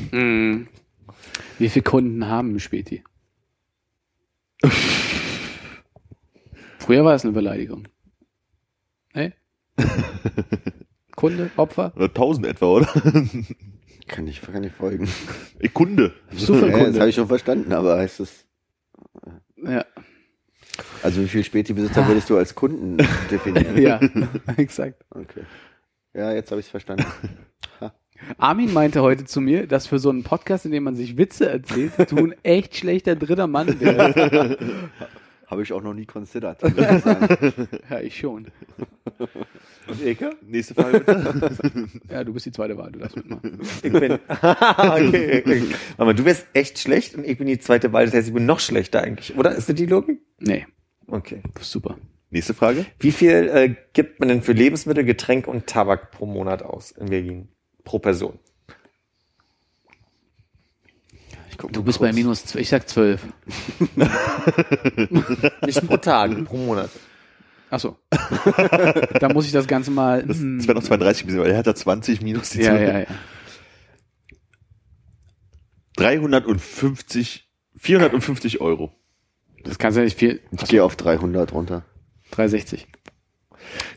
Wie 1.59 1.69
viele 1.69 1.83
Kunden 1.83 2.29
haben 2.29 2.61
Späti? 2.61 3.03
Früher 6.79 7.05
war 7.05 7.15
es 7.15 7.25
eine 7.25 7.33
Beleidigung. 7.33 7.89
Hey? 9.13 9.33
Kunde, 11.17 11.51
Opfer? 11.57 11.93
Oder 11.97 12.07
1000 12.07 12.47
etwa, 12.47 12.67
oder? 12.67 12.87
Kann 14.07 14.27
ich, 14.29 14.41
kann 14.41 14.63
ich 14.65 14.73
folgen. 14.73 15.09
Ich 15.59 15.75
Kunde. 15.75 16.15
Bist 16.31 16.49
du 16.49 16.55
für 16.55 16.67
Ja, 16.69 16.73
das 16.77 16.85
Kunde? 16.85 17.01
habe 17.01 17.11
ich 17.11 17.17
schon 17.17 17.27
verstanden, 17.29 17.73
aber 17.73 17.97
heißt 17.99 18.21
es. 18.21 18.47
Ja, 19.63 19.85
Also 21.03 21.23
wie 21.23 21.29
viel 21.29 21.45
Späti-Besitzer 21.45 22.07
würdest 22.07 22.31
du 22.31 22.37
als 22.37 22.55
Kunden 22.55 22.97
definieren? 23.31 23.77
ja, 23.81 24.01
exakt. 24.57 25.05
Okay. 25.11 25.43
Ja, 26.15 26.33
jetzt 26.33 26.51
habe 26.51 26.61
ich 26.61 26.67
es 26.67 26.71
verstanden. 26.71 27.07
Armin 28.37 28.73
meinte 28.73 29.01
heute 29.01 29.25
zu 29.25 29.41
mir, 29.41 29.67
dass 29.67 29.87
für 29.87 29.99
so 29.99 30.11
einen 30.11 30.25
Podcast, 30.25 30.67
in 30.67 30.73
dem 30.73 30.85
man 30.85 30.95
sich 30.95 31.17
Witze 31.17 31.49
erzählt, 31.49 31.93
du 32.11 32.17
ein 32.17 32.35
echt 32.43 32.77
schlechter 32.77 33.17
dritter 33.17 33.47
Mann 33.47 33.81
wärst. 33.81 34.59
Habe 35.51 35.65
ich 35.65 35.73
auch 35.73 35.83
noch 35.83 35.95
nie 35.95 36.07
considered. 36.07 36.63
muss 36.63 36.73
ich 36.73 37.03
sagen. 37.03 37.69
Ja, 37.91 38.01
ich 38.01 38.17
schon. 38.17 38.47
Und 39.89 40.07
Eke? 40.07 40.37
Nächste 40.47 40.75
Frage 40.75 41.01
bitte. 41.01 41.89
Ja, 42.11 42.23
du 42.23 42.33
bist 42.33 42.47
die 42.47 42.53
zweite 42.53 42.79
Wahl, 42.79 42.93
du 42.93 43.01
darfst 43.01 43.17
mitmachen. 43.17 43.59
Ich 43.83 43.93
bin. 43.93 44.13
okay. 44.29 45.43
Warte 45.97 46.05
mal, 46.05 46.15
du 46.15 46.25
wärst 46.25 46.47
echt 46.53 46.79
schlecht 46.79 47.17
und 47.17 47.27
ich 47.27 47.37
bin 47.37 47.49
die 47.49 47.59
zweite 47.59 47.93
Wahl. 47.93 48.05
Das 48.05 48.15
heißt, 48.15 48.29
ich 48.29 48.35
bin 48.35 48.47
noch 48.47 48.61
schlechter 48.61 49.03
eigentlich. 49.03 49.37
Oder? 49.37 49.51
Ist 49.57 49.69
das 49.69 49.75
die 49.75 49.87
Logik? 49.87 50.21
Nee. 50.39 50.67
Okay. 51.09 51.43
Super. 51.61 51.99
Nächste 52.31 52.55
Frage. 52.55 52.87
Wie 53.01 53.11
viel 53.11 53.51
äh, 53.53 53.75
gibt 53.93 54.21
man 54.21 54.29
denn 54.29 54.43
für 54.43 54.53
Lebensmittel, 54.53 55.03
Getränke 55.05 55.51
und 55.51 55.67
Tabak 55.67 56.13
pro 56.13 56.27
Monat 56.27 56.63
aus 56.63 56.93
in 56.93 57.07
Berlin? 57.07 57.49
Pro 57.83 57.99
Person. 57.99 58.39
Ich 61.61 61.63
guck 61.63 61.73
Du 61.75 61.83
bist 61.83 61.99
bei 61.99 62.07
kurz. 62.07 62.17
minus, 62.17 62.45
zw- 62.47 62.57
ich 62.59 62.71
sag 62.71 62.89
zwölf. 62.89 63.21
Nicht 65.67 65.87
pro 65.87 65.99
Tag, 65.99 66.43
pro 66.47 66.57
Monat. 66.57 66.89
Ach 67.69 67.79
so. 67.79 67.99
da 69.21 69.29
muss 69.31 69.45
ich 69.45 69.53
das 69.53 69.67
Ganze 69.67 69.91
mal. 69.91 70.23
Das, 70.23 70.39
hm, 70.39 70.57
das 70.59 70.67
wäre 70.67 70.79
noch 70.79 70.85
32 70.85 71.25
gewesen, 71.25 71.41
weil 71.41 71.51
er 71.51 71.59
hat 71.59 71.67
da 71.67 71.75
20 71.75 72.23
minus 72.23 72.49
die 72.51 72.63
ja, 72.63 72.71
12. 72.71 72.81
ja, 72.89 72.99
ja. 73.01 73.07
350, 75.97 77.47
450 77.77 78.61
Euro. 78.63 78.93
Das 79.63 79.79
kannst 79.79 79.97
du 79.97 80.01
ja 80.01 80.07
nicht 80.07 80.19
viel. 80.19 80.41
Ich 80.53 80.65
gehe 80.67 80.83
auf 80.83 80.97
300 80.97 81.53
runter. 81.53 81.85
360. 82.31 82.87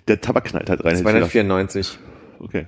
Der 0.09 0.19
Tabak 0.19 0.43
knallt 0.43 0.69
halt 0.69 0.81
rein. 0.83 0.97
hätte 0.97 1.07
ich 1.09 1.13
gedacht. 1.15 1.31
294. 1.31 1.97
Okay. 2.39 2.67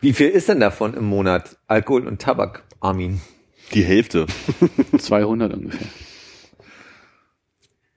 Wie 0.00 0.14
viel 0.14 0.28
ist 0.28 0.48
denn 0.48 0.60
davon 0.60 0.94
im 0.94 1.04
Monat 1.04 1.58
Alkohol 1.66 2.06
und 2.06 2.22
Tabak, 2.22 2.64
Armin? 2.80 3.20
Die 3.72 3.82
Hälfte. 3.82 4.26
200 4.98 5.54
ungefähr. 5.54 5.86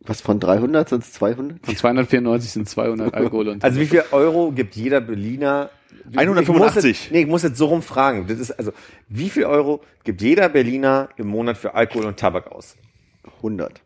Was 0.08 0.22
von 0.22 0.40
300 0.40 0.88
sind 0.88 1.04
es 1.04 1.12
200? 1.14 1.66
Von 1.66 1.76
294 1.76 2.52
sind 2.52 2.70
200 2.70 3.14
Alkohol 3.14 3.50
und. 3.50 3.64
Also 3.64 3.80
wie 3.80 3.86
viel 3.86 4.04
Euro 4.12 4.52
gibt 4.52 4.76
jeder 4.76 5.02
Berliner? 5.02 5.70
185. 6.16 6.92
Ich 6.92 7.04
jetzt, 7.04 7.12
nee, 7.12 7.22
ich 7.22 7.28
muss 7.28 7.44
jetzt 7.44 7.58
so 7.58 7.66
rum 7.66 7.82
fragen. 7.82 8.26
Das 8.28 8.40
ist 8.40 8.52
also, 8.52 8.72
wie 9.10 9.30
viel 9.30 9.44
Euro 9.44 9.84
gibt 10.06 10.22
jeder 10.22 10.48
Berliner 10.48 11.10
im 11.18 11.28
Monat 11.28 11.58
für 11.58 11.74
Alkohol 11.74 12.06
und 12.06 12.18
Tabak 12.18 12.52
aus? 12.52 12.78
100. 13.38 13.82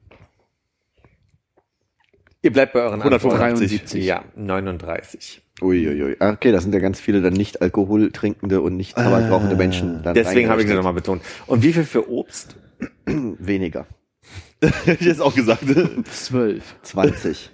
Ihr 2.43 2.51
bleibt 2.51 2.73
bei 2.73 2.81
euren 2.81 3.01
185. 3.01 3.69
73. 3.69 4.03
Ja, 4.03 4.23
39. 4.35 5.41
Uiuiui. 5.61 6.15
Ah, 6.19 6.31
Okay, 6.31 6.51
da 6.51 6.59
sind 6.61 6.73
ja 6.73 6.79
ganz 6.79 6.99
viele 6.99 7.21
dann 7.21 7.33
nicht 7.33 7.61
alkoholtrinkende 7.61 8.61
und 8.61 8.75
nicht 8.77 8.95
tabakrauchende 8.95 9.55
Menschen. 9.55 10.03
Dann 10.03 10.13
Deswegen 10.15 10.49
habe 10.49 10.61
ich 10.61 10.67
das 10.67 10.75
reingerechnet. 10.75 10.77
nochmal 10.77 10.93
betont. 10.93 11.21
Und 11.47 11.63
wie 11.63 11.73
viel 11.73 11.83
für 11.85 12.09
Obst? 12.09 12.55
Weniger. 13.05 13.85
Hätte 14.61 14.91
ich 14.99 15.07
jetzt 15.07 15.21
auch 15.21 15.33
gesagt. 15.35 15.63
12. 16.09 16.75
20. 16.83 17.51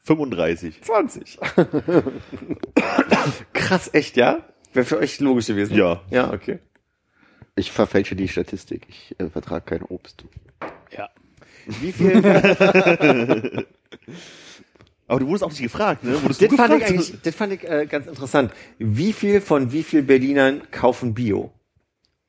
35. 0.00 0.82
20. 0.82 1.38
Krass, 3.52 3.90
echt, 3.92 4.16
ja? 4.16 4.44
Wäre 4.72 4.84
für 4.84 4.98
euch 4.98 5.20
logisch 5.20 5.46
gewesen? 5.46 5.76
Ja. 5.76 6.02
Ja, 6.10 6.32
okay. 6.32 6.58
Ich 7.56 7.70
verfälsche 7.70 8.16
die 8.16 8.28
Statistik. 8.28 8.86
Ich 8.88 9.14
äh, 9.18 9.28
vertrage 9.30 9.64
kein 9.64 9.82
Obst. 9.82 10.24
Ja. 10.90 11.08
Wie 11.80 11.92
viel? 11.92 12.20
Aber 15.06 15.20
du 15.20 15.26
wurdest 15.26 15.44
auch 15.44 15.50
nicht 15.50 15.62
gefragt, 15.62 16.02
ne? 16.04 16.22
Wurdest 16.22 16.40
du 16.40 16.48
das 16.48 16.56
fand 16.56 16.74
ich 16.74 16.80
gefragt? 16.80 16.90
eigentlich, 16.90 17.22
das 17.22 17.34
fand 17.34 17.52
ich 17.52 17.64
äh, 17.68 17.86
ganz 17.86 18.06
interessant. 18.06 18.52
Wie 18.78 19.12
viel 19.12 19.40
von 19.40 19.70
wie 19.72 19.82
viel 19.82 20.02
Berlinern 20.02 20.62
kaufen 20.70 21.14
Bio? 21.14 21.52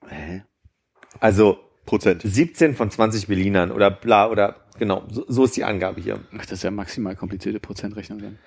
Hä? 0.08 0.44
Also 1.20 1.60
Prozent. 1.86 2.22
17 2.24 2.76
von 2.76 2.90
20 2.92 3.28
Berlinern 3.28 3.72
oder 3.72 3.92
bla 3.92 4.30
oder 4.30 4.56
genau, 4.78 5.04
so, 5.10 5.24
so 5.28 5.46
ist 5.46 5.56
die 5.56 5.64
Angabe 5.64 6.02
hier. 6.02 6.20
Ach, 6.34 6.42
das 6.42 6.54
ist 6.54 6.64
ja 6.64 6.72
maximal 6.72 7.16
komplizierte 7.16 7.60
Prozentrechnung 7.60 8.20
dann. 8.20 8.40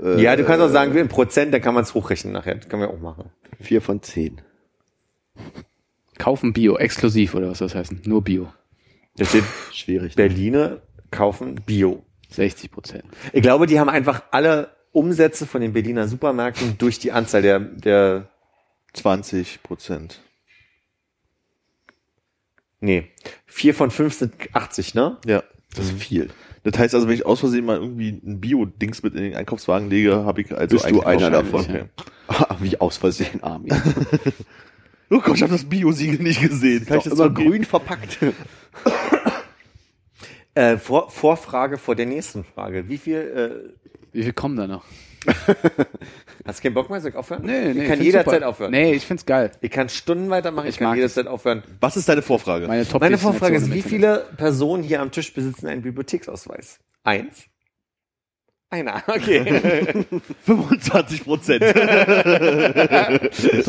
Äh, 0.00 0.22
ja, 0.22 0.36
du 0.36 0.44
kannst 0.44 0.62
auch 0.62 0.70
sagen, 0.70 0.94
wie 0.94 0.98
in 1.00 1.08
Prozent, 1.08 1.52
dann 1.52 1.60
kann 1.60 1.74
man 1.74 1.82
es 1.82 1.94
hochrechnen 1.94 2.32
nachher. 2.32 2.54
Das 2.54 2.68
können 2.68 2.82
wir 2.82 2.90
auch 2.90 3.00
machen. 3.00 3.30
4 3.60 3.82
von 3.82 4.02
10. 4.02 4.40
Kaufen 6.16 6.52
Bio, 6.52 6.76
exklusiv 6.78 7.34
oder 7.34 7.50
was 7.50 7.58
soll 7.58 7.68
das 7.68 7.74
heißen? 7.74 8.02
Nur 8.04 8.22
Bio. 8.22 8.52
Da 9.16 9.24
steht, 9.24 9.44
Schwierig. 9.72 10.16
ne? 10.16 10.16
Berliner 10.16 10.80
kaufen 11.10 11.56
Bio. 11.66 12.04
60 12.30 12.70
Prozent. 12.70 13.04
Ich 13.32 13.42
glaube, 13.42 13.66
die 13.66 13.78
haben 13.80 13.88
einfach 13.88 14.22
alle 14.30 14.74
Umsätze 14.92 15.46
von 15.46 15.60
den 15.60 15.72
Berliner 15.72 16.08
Supermärkten 16.08 16.78
durch 16.78 16.98
die 16.98 17.12
Anzahl 17.12 17.42
der, 17.42 17.60
der 17.60 18.28
20 18.94 19.62
Prozent. 19.62 20.20
nee, 22.80 23.08
vier 23.46 23.74
von 23.74 23.90
fünf 23.90 24.14
sind 24.14 24.34
80, 24.52 24.94
ne? 24.94 25.18
Ja. 25.26 25.42
Das 25.76 25.86
ist 25.86 26.02
viel. 26.02 26.30
Das 26.64 26.78
heißt 26.78 26.94
also, 26.94 27.06
wenn 27.06 27.14
ich 27.14 27.24
aus 27.24 27.40
Versehen 27.40 27.64
mal 27.64 27.76
irgendwie 27.76 28.10
ein 28.10 28.40
Bio-Dings 28.40 29.02
mit 29.02 29.14
in 29.14 29.22
den 29.22 29.34
Einkaufswagen 29.36 29.88
lege, 29.88 30.24
habe 30.24 30.40
ich 30.40 30.52
also 30.52 30.76
Bist 30.76 30.90
du 30.90 31.02
einer 31.02 31.30
davon? 31.30 31.88
Ah, 32.26 32.56
Wie 32.60 32.80
aus 32.80 32.96
Versehen, 32.96 33.42
Armin. 33.42 33.72
Oh 35.12 35.18
Gott, 35.18 35.34
ich 35.34 35.42
habe 35.42 35.50
das 35.52 35.64
Bio-Siegel 35.64 36.22
nicht 36.22 36.40
gesehen. 36.40 36.86
Kann 36.86 36.98
ich 36.98 37.02
das 37.02 37.14
immer 37.14 37.30
grün 37.30 37.64
verpackt. 37.64 38.18
Äh, 40.54 40.76
Vor, 40.78 41.10
Vorfrage 41.10 41.78
vor 41.78 41.94
der 41.94 42.06
nächsten 42.06 42.44
Frage. 42.44 42.88
Wie 42.88 42.98
viel, 42.98 43.74
Wie 44.12 44.22
viel 44.24 44.32
kommen 44.32 44.56
da 44.56 44.66
noch? 44.66 44.84
äh, 45.26 45.32
hast 46.46 46.58
du 46.58 46.62
keinen 46.62 46.74
Bock 46.74 46.88
mehr? 46.90 47.00
Soll 47.00 47.10
ich 47.10 47.16
aufhören? 47.16 47.48
ich 47.48 47.76
ich 47.76 47.88
kann 47.88 48.00
jederzeit 48.02 48.34
super. 48.36 48.48
aufhören. 48.48 48.70
Nee, 48.72 48.92
ich 48.94 49.04
find's 49.06 49.26
geil. 49.26 49.50
Ich 49.60 49.70
kann 49.70 49.88
Stunden 49.88 50.30
weitermachen, 50.30 50.66
ich, 50.66 50.74
Ich 50.74 50.78
kann 50.78 50.88
mag 50.88 50.96
jederzeit 50.96 51.26
aufhören. 51.26 51.62
Was 51.80 51.96
ist 51.96 52.08
deine 52.08 52.22
Vorfrage? 52.22 52.66
Meine 52.66 52.86
top 52.86 53.00
Meine 53.00 53.18
Vorfrage 53.18 53.56
ist, 53.56 53.72
wie 53.72 53.82
viele 53.82 54.26
Personen 54.36 54.82
hier 54.82 55.00
am 55.00 55.10
Tisch 55.12 55.32
besitzen 55.34 55.66
einen 55.68 55.82
Bibliotheksausweis? 55.82 56.80
Eins? 57.04 57.44
Einer, 58.70 59.02
okay. 59.08 60.04
25 60.46 61.24
Prozent. 61.24 61.62
Du 61.62 61.68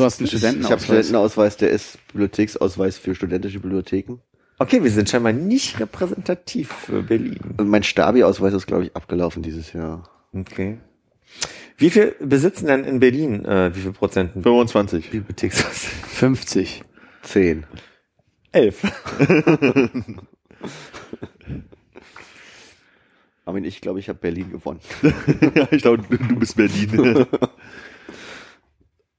hast 0.04 0.20
einen 0.20 0.26
Ich 0.26 0.70
habe 0.70 0.80
Studentenausweis. 0.80 0.84
Studentenausweis, 0.84 1.56
der 1.56 1.70
ist 1.70 1.98
Bibliotheksausweis 2.08 2.98
für 2.98 3.14
studentische 3.14 3.58
Bibliotheken. 3.60 4.18
Okay, 4.58 4.82
wir 4.82 4.90
sind 4.90 5.08
scheinbar 5.08 5.32
nicht 5.32 5.80
repräsentativ 5.80 6.72
für 6.72 7.02
Berlin. 7.02 7.40
Und 7.56 7.68
mein 7.68 7.82
Stabi-Ausweis 7.82 8.54
ist, 8.54 8.66
glaube 8.66 8.84
ich, 8.84 8.96
abgelaufen 8.96 9.42
dieses 9.42 9.72
Jahr. 9.72 10.08
Okay. 10.32 10.78
Wie 11.76 11.90
viel 11.90 12.14
besitzen 12.20 12.66
denn 12.66 12.84
in 12.84 13.00
Berlin, 13.00 13.44
äh, 13.44 13.74
wie 13.74 13.80
viel 13.80 13.92
Prozent 13.92 14.36
ein 14.36 14.42
25. 14.42 15.10
Bibliotheksausweis? 15.10 15.90
50. 16.14 16.84
Zehn. 17.22 17.64
Elf. 18.52 18.82
Armin, 23.44 23.64
ich 23.64 23.80
glaube, 23.80 23.98
ich 23.98 24.08
habe 24.08 24.18
Berlin 24.20 24.50
gewonnen. 24.50 24.80
ja, 25.54 25.66
ich 25.70 25.82
glaube, 25.82 26.04
du 26.16 26.36
bist 26.36 26.56
Berlin. 26.56 27.26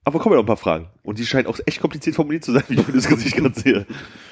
Aber 0.04 0.18
kommen 0.18 0.34
ja 0.34 0.36
noch 0.36 0.44
ein 0.44 0.46
paar 0.46 0.56
Fragen. 0.56 0.88
Und 1.02 1.18
die 1.18 1.26
scheinen 1.26 1.46
auch 1.46 1.58
echt 1.66 1.80
kompliziert 1.80 2.16
formuliert 2.16 2.44
zu 2.44 2.52
sein, 2.52 2.64
wie 2.68 2.74
ich 2.80 2.86
das 2.86 3.08
Gesicht 3.08 3.36
gerade 3.36 3.58
sehe. 3.58 3.86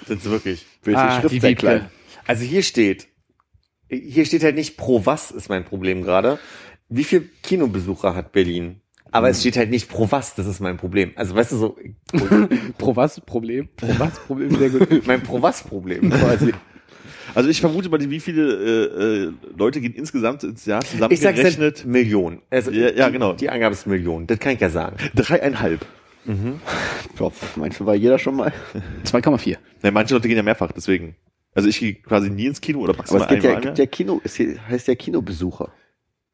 Das 0.06 0.18
ist 0.18 0.30
wirklich. 0.30 0.66
Welche 0.84 1.00
Ah, 1.00 1.20
Schrift 1.20 1.34
die 1.34 1.40
sehr 1.40 1.54
klein? 1.54 1.90
Also 2.26 2.44
hier 2.44 2.62
steht, 2.62 3.08
hier 3.88 4.24
steht 4.26 4.44
halt 4.44 4.54
nicht 4.54 4.76
pro 4.76 5.04
was 5.06 5.30
ist 5.30 5.48
mein 5.48 5.64
Problem 5.64 6.02
gerade. 6.02 6.38
Wie 6.88 7.04
viel 7.04 7.28
Kinobesucher 7.42 8.14
hat 8.14 8.32
Berlin? 8.32 8.80
Aber 9.10 9.28
es 9.28 9.40
steht 9.40 9.56
halt 9.58 9.70
nicht 9.70 9.90
pro 9.90 10.10
was, 10.10 10.34
das 10.34 10.46
ist 10.46 10.60
mein 10.60 10.78
Problem. 10.78 11.12
Also 11.16 11.34
weißt 11.34 11.52
du 11.52 11.56
so, 11.56 11.76
Pro 12.78 12.96
was 12.96 13.20
Problem? 13.20 13.68
Pro 13.76 13.88
was 13.98 14.18
Problem? 14.20 14.56
Sehr 14.56 14.70
gut. 14.70 15.06
mein 15.06 15.22
pro 15.22 15.42
was 15.42 15.62
Problem 15.62 16.10
quasi. 16.10 16.52
Also 17.34 17.48
ich 17.48 17.60
vermute 17.60 17.88
mal, 17.88 17.98
wie 18.10 18.20
viele 18.20 18.52
äh, 18.52 19.24
äh, 19.24 19.32
Leute 19.56 19.80
gehen 19.80 19.94
insgesamt 19.94 20.44
ins 20.44 20.66
Jahr 20.66 20.82
Ich 20.82 20.90
sag 20.90 21.10
jetzt 21.10 21.20
zusammengerechnet? 21.20 21.86
Millionen. 21.86 22.42
Also 22.50 22.70
Ja, 22.70 22.90
ja, 22.90 23.06
die, 23.06 23.12
genau. 23.12 23.32
Die 23.34 23.50
Angabe 23.50 23.74
ist 23.74 23.86
Millionen. 23.86 24.26
Das 24.26 24.38
kann 24.38 24.52
ich 24.54 24.60
ja 24.60 24.70
sagen. 24.70 24.96
Dreieinhalb. 25.14 25.84
Ja, 26.26 27.32
meinst 27.56 27.80
du, 27.80 27.86
war 27.86 27.94
jeder 27.94 28.18
schon 28.18 28.36
mal? 28.36 28.52
2,4. 29.04 29.56
Ja, 29.82 29.90
manche 29.90 30.14
Leute 30.14 30.28
gehen 30.28 30.36
ja 30.36 30.42
mehrfach, 30.42 30.70
deswegen. 30.72 31.16
Also 31.54 31.68
ich 31.68 31.80
gehe 31.80 31.94
quasi 31.94 32.30
nie 32.30 32.46
ins 32.46 32.60
Kino 32.60 32.78
oder 32.80 32.90
Aber 32.90 32.98
maximal 32.98 33.22
es 33.22 33.28
gibt 33.28 33.44
ja, 33.44 33.50
einmal. 33.50 33.62
gibt 33.64 33.78
ja 33.78 33.86
Kino, 33.86 34.20
es 34.24 34.38
heißt 34.38 34.88
ja 34.88 34.94
Kinobesucher. 34.94 35.72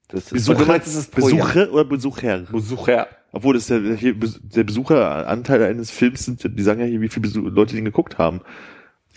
Das 0.09 0.25
ist 0.25 0.33
Besucher, 0.33 0.59
du 0.59 0.67
meinst, 0.67 0.87
es 0.87 0.95
ist 0.95 1.17
Jahr? 1.17 1.31
Besucher 1.31 1.73
oder 1.73 1.85
Besucher? 1.85 2.39
Besucher. 2.51 3.09
Obwohl 3.33 3.55
das 3.55 3.67
der, 3.67 3.81
der 3.81 4.65
Besucheranteil 4.65 5.63
eines 5.65 5.91
Films 5.91 6.25
sind, 6.25 6.43
die 6.59 6.63
sagen 6.63 6.81
ja 6.81 6.87
hier, 6.87 7.01
wie 7.01 7.09
viele 7.09 7.23
Besuch 7.23 7.45
Leute 7.51 7.75
den 7.75 7.85
geguckt 7.85 8.17
haben. 8.17 8.41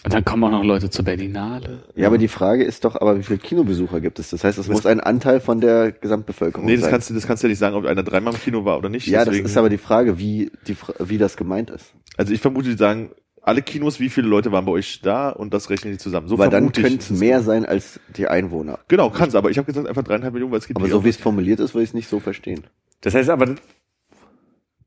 Und 0.03 0.13
dann 0.13 0.25
kommen 0.25 0.43
auch 0.45 0.49
noch 0.51 0.63
Leute 0.63 0.89
zur 0.89 1.05
Berlinale. 1.05 1.83
ja, 1.95 2.07
aber 2.07 2.17
die 2.17 2.27
Frage 2.27 2.63
ist 2.63 2.85
doch, 2.85 2.95
aber 2.99 3.19
wie 3.19 3.23
viele 3.23 3.37
Kinobesucher 3.37 4.01
gibt 4.01 4.17
es? 4.17 4.31
Das 4.31 4.43
heißt, 4.43 4.57
es 4.57 4.67
muss 4.67 4.85
ein 4.87 4.99
Anteil 4.99 5.39
von 5.39 5.61
der 5.61 5.91
Gesamtbevölkerung 5.91 6.65
Nee, 6.65 6.73
das 6.73 6.81
sein. 6.83 6.91
kannst 6.91 7.09
du, 7.11 7.13
das 7.13 7.27
kannst 7.27 7.43
du 7.43 7.47
ja 7.47 7.49
nicht 7.49 7.59
sagen, 7.59 7.75
ob 7.75 7.85
einer 7.85 8.01
dreimal 8.01 8.33
im 8.33 8.39
Kino 8.39 8.65
war 8.65 8.77
oder 8.79 8.89
nicht. 8.89 9.05
ja, 9.07 9.19
das 9.19 9.27
deswegen- 9.29 9.45
ist 9.45 9.57
aber 9.57 9.69
die 9.69 9.77
Frage, 9.77 10.17
wie, 10.17 10.51
die, 10.67 10.75
wie 10.99 11.17
das 11.19 11.37
gemeint 11.37 11.69
ist. 11.69 11.93
Also 12.17 12.33
ich 12.33 12.41
vermute, 12.41 12.69
die 12.69 12.77
sagen, 12.77 13.11
alle 13.43 13.61
Kinos, 13.61 13.99
wie 13.99 14.09
viele 14.09 14.27
Leute 14.27 14.51
waren 14.51 14.65
bei 14.65 14.71
euch 14.71 15.01
da 15.01 15.29
und 15.29 15.53
das 15.53 15.69
rechnen 15.69 15.93
die 15.93 15.97
zusammen. 15.99 16.27
So 16.27 16.37
Weil 16.39 16.49
dann 16.49 16.71
könnte 16.71 16.97
es 16.97 17.09
mehr 17.11 17.41
sein 17.41 17.65
als 17.65 17.99
die 18.15 18.27
Einwohner. 18.27 18.79
Genau, 18.87 19.09
kann's, 19.11 19.35
aber 19.35 19.49
ich 19.51 19.57
habe 19.57 19.65
gesagt 19.67 19.87
einfach 19.87 20.03
dreieinhalb 20.03 20.33
Millionen, 20.33 20.51
weil 20.51 20.59
es 20.59 20.67
gibt 20.67 20.77
Aber 20.77 20.85
die 20.87 20.91
so 20.91 21.03
wie 21.05 21.09
es 21.09 21.17
formuliert 21.17 21.59
ist, 21.59 21.73
würde 21.75 21.83
ich 21.83 21.89
es 21.91 21.93
nicht 21.93 22.07
so 22.09 22.19
verstehen. 22.19 22.63
Das 23.01 23.13
heißt 23.15 23.29
aber, 23.29 23.55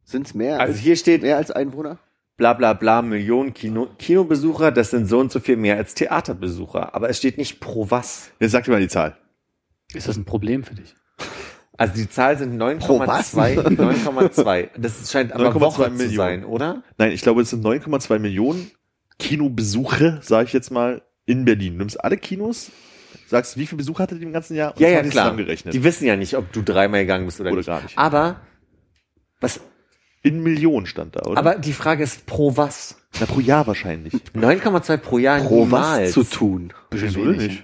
Sind 0.05 0.27
es 0.27 0.35
mehr, 0.35 0.61
also 0.61 0.73
als, 0.73 0.81
hier 0.83 0.97
steht 0.97 1.23
mehr 1.23 1.37
als 1.37 1.51
Einwohner? 1.51 1.99
Bla 2.37 2.53
bla 2.53 2.73
bla 2.73 3.03
Millionen 3.03 3.55
Kino, 3.55 3.89
Kinobesucher, 3.99 4.73
das 4.73 4.91
sind 4.91 5.07
so 5.07 5.19
und 5.19 5.31
so 5.33 5.41
viel 5.41 5.57
mehr 5.57 5.77
als 5.77 5.95
Theaterbesucher. 5.95 6.95
Aber 6.95 7.09
es 7.09 7.19
steht 7.19 7.39
nicht 7.39 7.61
pro 7.61 7.91
was. 7.91 8.31
Jetzt 8.41 8.53
sag 8.53 8.65
dir 8.65 8.73
mal 8.73 8.81
die 8.81 8.89
Zahl. 8.89 9.17
Ist 9.93 10.09
das 10.09 10.17
ein 10.17 10.25
Problem 10.25 10.65
für 10.65 10.75
dich? 10.75 10.95
Also 11.77 11.95
die 11.95 12.09
Zahl 12.09 12.39
sind 12.39 12.57
Pro 12.79 13.01
was? 13.01 13.37
9,2. 13.37 13.77
9,2. 13.77 14.69
Das 14.79 15.11
scheint 15.11 15.33
aber 15.33 15.49
9,2 15.49 15.61
Woche 15.61 15.85
zu 15.85 15.91
Millionen. 15.91 16.17
sein, 16.17 16.45
oder? 16.45 16.83
Nein, 16.99 17.11
ich 17.13 17.23
glaube, 17.23 17.43
es 17.43 17.51
sind 17.51 17.65
9,2 17.65 18.19
Millionen 18.21 18.71
Kinobesuche, 19.19 20.21
sage 20.23 20.47
ich 20.47 20.53
jetzt 20.53 20.71
mal, 20.71 21.03
in 21.27 21.45
Berlin. 21.45 21.73
Du 21.75 21.79
nimmst 21.79 22.03
alle 22.03 22.17
Kinos 22.17 22.71
sagst, 23.27 23.57
wie 23.57 23.67
viel 23.67 23.79
Besuch 23.79 23.99
hatte 23.99 24.17
die 24.17 24.23
im 24.25 24.33
ganzen 24.33 24.55
Jahr? 24.55 24.73
Und 24.73 24.81
Ja, 24.81 24.89
ja, 24.89 25.01
klar. 25.01 25.11
zusammengerechnet. 25.25 25.75
Die 25.75 25.83
wissen 25.83 26.07
ja 26.07 26.15
nicht, 26.17 26.37
ob 26.37 26.53
du 26.53 26.63
dreimal 26.63 27.01
gegangen 27.01 27.27
bist 27.27 27.41
oder, 27.41 27.51
Oder 27.51 27.59
nicht. 27.59 27.67
gar 27.67 27.83
nicht. 27.83 27.99
Aber, 27.99 28.41
was, 29.41 29.61
In 30.25 30.43
Millionen 30.43 30.87
stand 30.87 31.15
da, 31.17 31.21
oder? 31.29 31.39
aber 31.39 31.55
die 31.57 31.73
Frage 31.75 32.03
ist 32.03 32.25
pro 32.27 32.57
was? 32.57 32.97
Na, 33.21 33.27
pro 33.27 33.39
Jahr 33.41 33.67
wahrscheinlich. 33.67 34.15
9,2 34.35 34.97
pro 34.97 35.19
Jahr 35.19 35.39
Pro 35.41 35.65
niemals. 35.65 36.09
was 36.09 36.13
zu 36.15 36.25
tun. 36.25 36.73
Wieso 36.91 37.25
denn 37.27 37.37
nicht? 37.37 37.63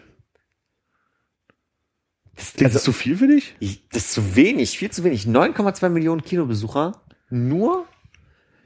Klingt 2.57 2.75
das 2.75 2.85
zu 2.85 2.93
viel 2.93 3.17
für 3.17 3.27
dich? 3.27 3.55
Ich- 3.61 3.89
Das 3.89 4.05
ist 4.05 4.13
zu 4.13 4.37
wenig, 4.37 4.79
viel 4.79 4.91
zu 4.91 5.05
wenig. 5.05 5.25
9,2 5.27 5.89
Millionen 5.89 6.23
Kinobesucher. 6.23 7.01
Nur? 7.31 7.87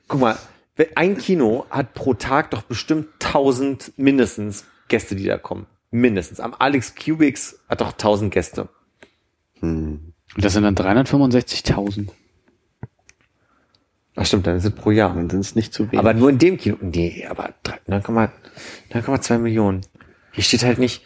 Guck 0.08 0.20
mal, 0.20 0.36
ein 0.96 1.16
Kino 1.16 1.66
hat 1.70 1.94
pro 1.94 2.14
Tag 2.14 2.50
doch 2.50 2.62
bestimmt 2.62 3.08
1000 3.20 3.92
mindestens 3.96 4.64
Gäste, 4.88 5.16
die 5.16 5.24
da 5.24 5.38
kommen. 5.38 5.66
Mindestens. 5.90 6.40
Am 6.40 6.54
Alex 6.58 6.94
Cubics 6.94 7.60
hat 7.68 7.80
doch 7.80 7.92
1000 7.92 8.32
Gäste. 8.34 8.68
Und 9.60 10.12
das 10.36 10.52
sind 10.52 10.64
dann 10.64 10.74
365.000. 10.76 12.08
Ach 14.16 14.24
stimmt, 14.26 14.46
dann 14.46 14.56
ist 14.56 14.64
es 14.64 14.70
pro 14.70 14.90
Jahr. 14.90 15.14
Dann 15.14 15.28
sind 15.28 15.40
es 15.40 15.54
nicht 15.56 15.72
zu 15.74 15.86
wenig. 15.90 15.98
Aber 15.98 16.14
nur 16.14 16.30
in 16.30 16.38
dem 16.38 16.56
Kino. 16.56 16.76
Nee, 16.80 17.26
aber 17.28 17.50
3 17.64 17.78
9,2 17.88 18.30
9,2 18.92 19.38
Millionen. 19.38 19.80
Hier 20.32 20.44
steht 20.44 20.62
halt 20.64 20.78
nicht. 20.78 21.04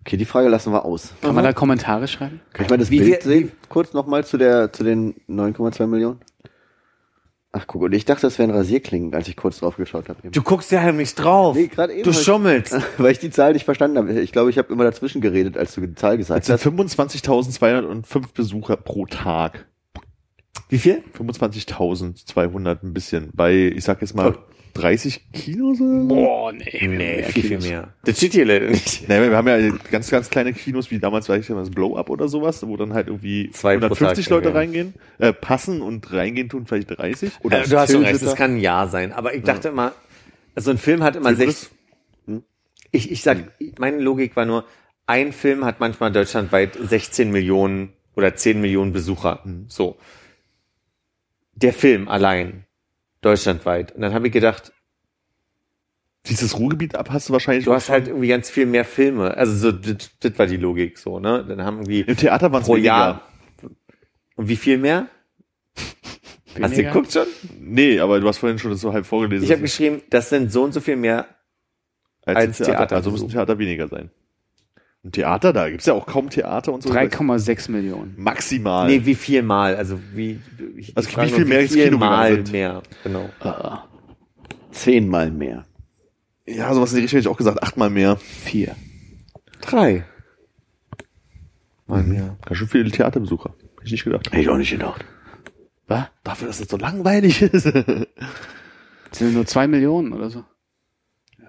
okay, 0.00 0.16
die 0.16 0.24
Frage 0.26 0.48
lassen 0.48 0.72
wir 0.72 0.84
aus. 0.84 1.14
Kann 1.22 1.34
man 1.34 1.44
da 1.44 1.52
Kommentare 1.52 2.08
schreiben? 2.08 2.40
Kann 2.52 2.64
ich 2.66 2.70
mal 2.70 2.76
das 2.78 2.90
Wie 2.90 2.98
Bild 2.98 3.10
wir- 3.10 3.22
sehen? 3.22 3.52
Kurz 3.68 3.92
nochmal 3.94 4.24
zu 4.24 4.36
der, 4.36 4.72
zu 4.72 4.84
den 4.84 5.14
9,2 5.28 5.86
Millionen? 5.86 6.20
Ach, 7.56 7.66
guck, 7.68 7.82
und 7.82 7.92
ich 7.94 8.04
dachte, 8.04 8.22
das 8.22 8.38
wären 8.40 8.50
Rasierklingen, 8.50 9.14
als 9.14 9.28
ich 9.28 9.36
kurz 9.36 9.60
drauf 9.60 9.76
geschaut 9.76 10.08
habe. 10.08 10.28
Du 10.28 10.42
guckst 10.42 10.72
ja 10.72 10.80
heimlich 10.82 11.14
drauf. 11.14 11.54
Nee, 11.56 11.68
grad 11.68 11.88
eben 11.88 12.02
du 12.02 12.12
schummelst. 12.12 12.76
Weil 12.98 13.12
ich 13.12 13.20
die 13.20 13.30
Zahl 13.30 13.52
nicht 13.52 13.64
verstanden 13.64 13.96
habe. 13.96 14.12
Ich 14.20 14.32
glaube, 14.32 14.50
ich 14.50 14.58
habe 14.58 14.72
immer 14.72 14.82
dazwischen 14.82 15.20
geredet, 15.20 15.56
als 15.56 15.72
du 15.74 15.80
die 15.82 15.94
Zahl 15.94 16.16
gesagt 16.18 16.40
Das 16.48 16.60
sind 16.62 16.78
hast. 16.78 16.98
25.205 16.98 18.34
Besucher 18.34 18.76
pro 18.76 19.06
Tag. 19.06 19.66
Wie 20.74 20.78
viel? 20.78 21.04
25.200 21.16 22.82
ein 22.82 22.92
bisschen. 22.92 23.30
Bei, 23.32 23.54
ich 23.54 23.84
sag 23.84 24.00
jetzt 24.00 24.16
mal, 24.16 24.36
30 24.72 25.30
Kinos 25.32 25.80
oder 25.80 26.00
so? 26.00 26.08
Boah, 26.08 26.52
nee. 26.52 26.88
Nee, 26.88 27.22
viel, 27.22 27.44
viel 27.44 27.60
mehr. 27.60 27.94
Das 28.04 28.16
steht 28.16 28.32
hier 28.32 28.44
leider 28.44 28.70
nicht. 28.70 29.08
Naja, 29.08 29.30
wir 29.30 29.36
haben 29.36 29.46
ja 29.46 29.70
ganz, 29.92 30.10
ganz 30.10 30.30
kleine 30.30 30.52
Kinos, 30.52 30.90
wie 30.90 30.98
damals, 30.98 31.28
weiß 31.28 31.42
ich 31.42 31.46
das 31.46 31.70
Blow-Up 31.70 32.10
oder 32.10 32.26
sowas, 32.26 32.66
wo 32.66 32.76
dann 32.76 32.92
halt 32.92 33.06
irgendwie 33.06 33.52
Zwei 33.52 33.76
pro 33.78 33.84
150 33.84 34.24
Tag, 34.24 34.30
Leute 34.32 34.48
ja. 34.48 34.54
reingehen, 34.56 34.94
äh, 35.20 35.32
passen 35.32 35.80
und 35.80 36.12
reingehen 36.12 36.48
tun 36.48 36.66
vielleicht 36.66 36.90
30. 36.90 37.30
Oder 37.44 37.62
Äh, 37.62 37.68
du 37.68 37.78
hast 37.78 37.92
schon 37.92 38.04
recht, 38.04 38.20
das 38.20 38.34
kann 38.34 38.56
ein 38.56 38.58
Ja 38.58 38.88
sein. 38.88 39.12
Aber 39.12 39.32
ich 39.32 39.44
dachte 39.44 39.68
immer, 39.68 39.92
so 40.56 40.72
ein 40.72 40.78
Film 40.78 41.04
hat 41.04 41.14
immer 41.14 41.36
Filmriss? 41.36 41.70
sechs. 42.26 42.42
Ich, 42.90 43.12
ich 43.12 43.22
sag, 43.22 43.52
meine 43.78 44.00
Logik 44.00 44.34
war 44.34 44.44
nur, 44.44 44.64
ein 45.06 45.32
Film 45.32 45.64
hat 45.64 45.78
manchmal 45.78 46.10
deutschlandweit 46.10 46.76
16 46.82 47.30
Millionen 47.30 47.92
oder 48.16 48.34
10 48.34 48.60
Millionen 48.60 48.92
Besucher. 48.92 49.40
So. 49.68 49.98
Der 51.56 51.72
Film 51.72 52.08
allein. 52.08 52.64
Deutschlandweit. 53.20 53.92
Und 53.92 54.02
dann 54.02 54.12
habe 54.12 54.26
ich 54.26 54.32
gedacht, 54.32 54.72
Dieses 56.26 56.58
Ruhrgebiet 56.58 56.94
ab 56.94 57.10
hast 57.10 57.28
du 57.28 57.32
wahrscheinlich. 57.34 57.64
du 57.64 57.72
hast 57.72 57.88
halt 57.90 58.08
irgendwie 58.08 58.28
ganz 58.28 58.50
viel 58.50 58.66
mehr 58.66 58.84
Filme. 58.84 59.36
Also 59.36 59.56
so, 59.56 59.72
das, 59.72 60.10
das 60.20 60.38
war 60.38 60.46
die 60.46 60.56
Logik 60.56 60.98
so, 60.98 61.18
ne? 61.18 61.44
Dann 61.46 61.62
haben 61.62 61.78
irgendwie 61.78 62.00
Im 62.00 62.16
Theater 62.16 62.50
waren 62.52 62.62
es 62.62 62.66
pro 62.66 62.74
weniger. 62.74 62.86
Jahr. 62.88 63.28
Und 64.36 64.48
wie 64.48 64.56
viel 64.56 64.78
mehr? 64.78 65.08
Hast 65.76 66.56
du 66.56 66.62
Weniger? 66.62 66.82
geguckt 66.92 67.12
schon? 67.12 67.26
Nee, 67.58 67.98
aber 68.00 68.20
du 68.20 68.28
hast 68.28 68.38
vorhin 68.38 68.58
schon 68.58 68.70
das 68.70 68.80
so 68.80 68.92
halb 68.92 69.06
vorgelesen. 69.06 69.44
Ich 69.44 69.50
habe 69.50 69.62
geschrieben, 69.62 70.02
das 70.10 70.28
sind 70.28 70.52
so 70.52 70.62
und 70.64 70.72
so 70.72 70.80
viel 70.80 70.96
mehr 70.96 71.26
als, 72.24 72.36
als 72.36 72.56
Theater. 72.58 72.72
Theater. 72.72 72.96
Also 72.96 73.10
muss 73.10 73.22
ein 73.22 73.28
Theater 73.28 73.58
weniger 73.58 73.88
sein. 73.88 74.10
Ein 75.04 75.12
Theater, 75.12 75.52
da 75.52 75.68
gibt's 75.68 75.84
ja 75.84 75.92
auch 75.92 76.06
kaum 76.06 76.30
Theater 76.30 76.72
und 76.72 76.82
so. 76.82 76.88
3,6 76.90 77.70
Millionen. 77.70 78.14
Maximal. 78.16 78.86
Nee, 78.88 79.04
wie 79.04 79.14
viel 79.14 79.42
mal? 79.42 79.76
Also 79.76 79.98
wie, 80.14 80.40
ich 80.76 80.96
Also 80.96 81.10
frage 81.10 81.30
wie 81.30 81.34
viel 81.34 81.44
mehr 81.44 81.60
ins 81.60 81.74
Kino 81.74 81.98
mal 81.98 82.34
sind? 82.36 82.52
mehr? 82.52 82.82
Genau. 83.02 83.28
Ah, 83.40 83.84
Zehnmal 84.70 85.30
mehr. 85.30 85.66
ja, 86.46 86.72
sowas 86.72 86.92
in 86.92 86.96
die 86.96 87.02
Richtung 87.02 87.18
hätte 87.18 87.28
ich 87.28 87.32
auch 87.32 87.36
gesagt, 87.36 87.62
achtmal 87.62 87.90
mehr. 87.90 88.16
vier. 88.16 88.74
Drei. 89.60 90.04
Mal 91.86 92.02
mehr. 92.02 92.36
Ganz 92.44 92.56
schön 92.58 92.68
viele 92.68 92.90
Theaterbesucher. 92.90 93.50
Hätte 93.60 93.84
ich 93.84 93.92
nicht 93.92 94.04
gedacht. 94.04 94.26
Hätte 94.28 94.40
ich 94.40 94.48
auch 94.48 94.56
nicht 94.56 94.70
gedacht. 94.70 95.04
Was? 95.86 96.04
Dafür, 96.22 96.46
dass 96.48 96.60
es 96.60 96.68
so 96.68 96.78
langweilig 96.78 97.42
ist. 97.42 97.66
Das 97.66 99.18
sind 99.18 99.34
nur 99.34 99.44
zwei 99.46 99.68
Millionen 99.68 100.14
oder 100.14 100.30
so. 100.30 100.44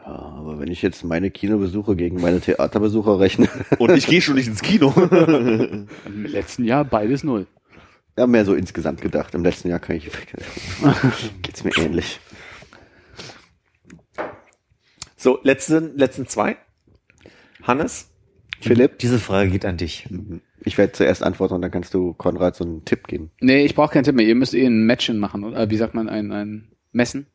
Ja, 0.06 0.12
aber 0.12 0.60
wenn 0.60 0.70
ich 0.70 0.84
jetzt 0.84 1.04
meine 1.04 1.32
Kinobesuche 1.32 1.96
gegen 1.96 2.22
meine 2.22 2.40
Theaterbesucher 2.40 3.20
rechne, 3.20 3.50
Und 3.80 3.92
ich 3.98 4.06
gehe 4.06 4.22
schon 4.22 4.36
nicht 4.36 4.48
ins 4.48 4.62
Kino. 4.62 4.94
Im 6.06 6.26
letzten 6.26 6.64
Jahr 6.64 6.86
beides 6.86 7.24
null. 7.24 7.48
ja, 8.18 8.28
mehr 8.28 8.46
so 8.46 8.54
insgesamt 8.54 9.02
gedacht. 9.02 9.34
Im 9.34 9.44
letzten 9.44 9.70
Jahr 9.70 9.80
kann 9.80 9.96
ich, 9.96 10.10
geht's 11.42 11.64
mir 11.64 11.76
ähnlich. 11.78 12.20
So, 15.18 15.40
letzten, 15.44 15.98
letzten 15.98 16.28
zwei. 16.28 16.58
Hannes, 17.64 18.12
Philipp, 18.62 19.00
diese 19.00 19.18
Frage 19.18 19.50
geht 19.50 19.66
an 19.66 19.78
dich. 19.78 20.08
ich 20.64 20.78
werde 20.78 20.94
zuerst 20.94 21.24
antworten 21.24 21.56
und 21.56 21.62
dann 21.64 21.72
kannst 21.72 21.96
du 21.96 22.14
Konrad 22.14 22.56
so 22.56 22.64
einen 22.64 22.86
Tipp 22.86 23.08
geben. 23.08 23.32
Nee, 23.42 23.66
ich 23.66 23.74
brauche 23.74 23.92
keinen 23.94 24.04
Tipp 24.04 24.16
mehr. 24.16 24.26
Ihr 24.28 24.36
müsst 24.36 24.54
eh 24.54 24.66
ein 24.68 24.86
Matchen 24.86 25.18
machen. 25.18 25.44
Oder 25.44 25.68
wie 25.72 25.78
sagt 25.78 25.96
man, 25.96 26.10
ein, 26.10 26.32
ein 26.32 26.68
Messen? 26.92 27.26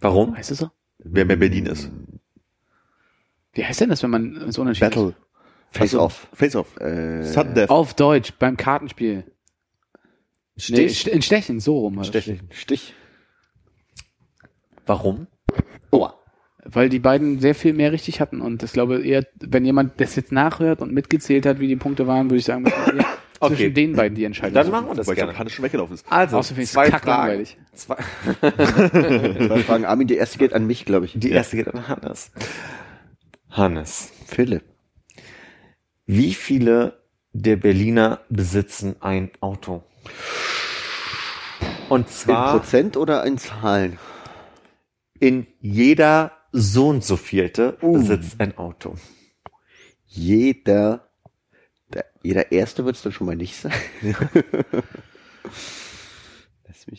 Warum? 0.00 0.36
Heißt 0.36 0.50
es 0.50 0.58
so? 0.58 0.70
Wer 0.98 1.24
mehr 1.24 1.36
Berlin 1.36 1.66
ist. 1.66 1.92
Wie 3.58 3.64
heißt 3.64 3.80
denn 3.80 3.88
das, 3.90 4.02
wenn 4.04 4.10
man 4.10 4.40
wenn's 4.40 4.56
unentschieden 4.56 4.90
Battle. 4.90 5.14
Face 5.70 5.94
Also, 5.94 6.00
off. 6.00 6.28
Face 6.32 6.54
off. 6.54 6.76
Äh, 6.80 7.24
Sudden 7.24 7.50
ist? 7.50 7.56
Death. 7.56 7.70
Auf 7.70 7.94
Deutsch, 7.94 8.32
beim 8.38 8.56
Kartenspiel. 8.56 9.24
Nee, 9.24 10.62
Stich. 10.62 11.00
St- 11.00 11.08
in 11.10 11.22
Stechen, 11.22 11.58
so 11.60 11.78
rum. 11.80 11.98
halt. 11.98 12.24
Stich. 12.50 12.94
Warum? 14.86 15.26
Oh. 15.90 16.08
Weil 16.64 16.88
die 16.88 16.98
beiden 17.00 17.40
sehr 17.40 17.54
viel 17.54 17.72
mehr 17.72 17.92
richtig 17.92 18.20
hatten. 18.20 18.40
Und 18.40 18.62
ich 18.62 18.72
glaube 18.72 19.02
eher, 19.04 19.26
wenn 19.40 19.64
jemand 19.64 20.00
das 20.00 20.16
jetzt 20.16 20.32
nachhört 20.32 20.80
und 20.80 20.92
mitgezählt 20.92 21.44
hat, 21.46 21.58
wie 21.60 21.66
die 21.68 21.76
Punkte 21.76 22.06
waren, 22.06 22.26
würde 22.30 22.38
ich 22.38 22.44
sagen, 22.44 22.64
Okay. 23.40 23.54
zwischen 23.54 23.74
den 23.74 23.92
beiden 23.94 24.16
die 24.16 24.24
Entscheidung 24.24 24.54
Dann 24.54 24.70
machen 24.70 24.88
wir 24.88 24.94
das 24.96 25.06
Weil 25.06 25.14
gerne. 25.14 25.38
Hannes 25.38 25.52
schon 25.52 25.64
weggelaufen 25.64 25.94
ist. 25.94 26.04
Also, 26.10 26.38
Außer 26.38 26.56
zwei 26.62 26.90
kacklangweilig. 26.90 27.56
Fragen. 27.76 28.02
Zwei, 28.40 28.46
Zwei 29.46 29.62
Fragen. 29.62 29.84
Armin, 29.84 30.08
die 30.08 30.16
erste 30.16 30.38
geht 30.38 30.52
an 30.52 30.66
mich, 30.66 30.84
glaube 30.84 31.06
ich. 31.06 31.12
die 31.16 31.30
erste 31.30 31.56
geht 31.56 31.68
an 31.72 31.86
Hannes. 31.88 32.32
Hannes, 33.50 34.12
Philipp. 34.26 34.64
wie 36.06 36.34
viele 36.34 37.02
der 37.32 37.56
Berliner 37.56 38.20
besitzen 38.28 38.96
ein 39.00 39.30
Auto? 39.40 39.82
Und 41.88 42.06
In 42.06 42.12
zwar 42.12 42.58
Prozent 42.58 42.96
oder 42.96 43.24
in 43.24 43.38
Zahlen? 43.38 43.98
in 45.20 45.46
jeder 45.60 46.32
so 46.52 46.88
und 46.88 47.02
so 47.04 47.16
vielte 47.16 47.72
besitzt 47.80 48.40
ein 48.40 48.56
Auto. 48.56 48.94
Jeder, 50.06 51.08
der, 51.92 52.04
jeder 52.22 52.52
Erste 52.52 52.84
wird 52.84 52.96
es 52.96 53.02
dann 53.02 53.12
schon 53.12 53.26
mal 53.26 53.36
nicht 53.36 53.56
sein. 53.56 53.72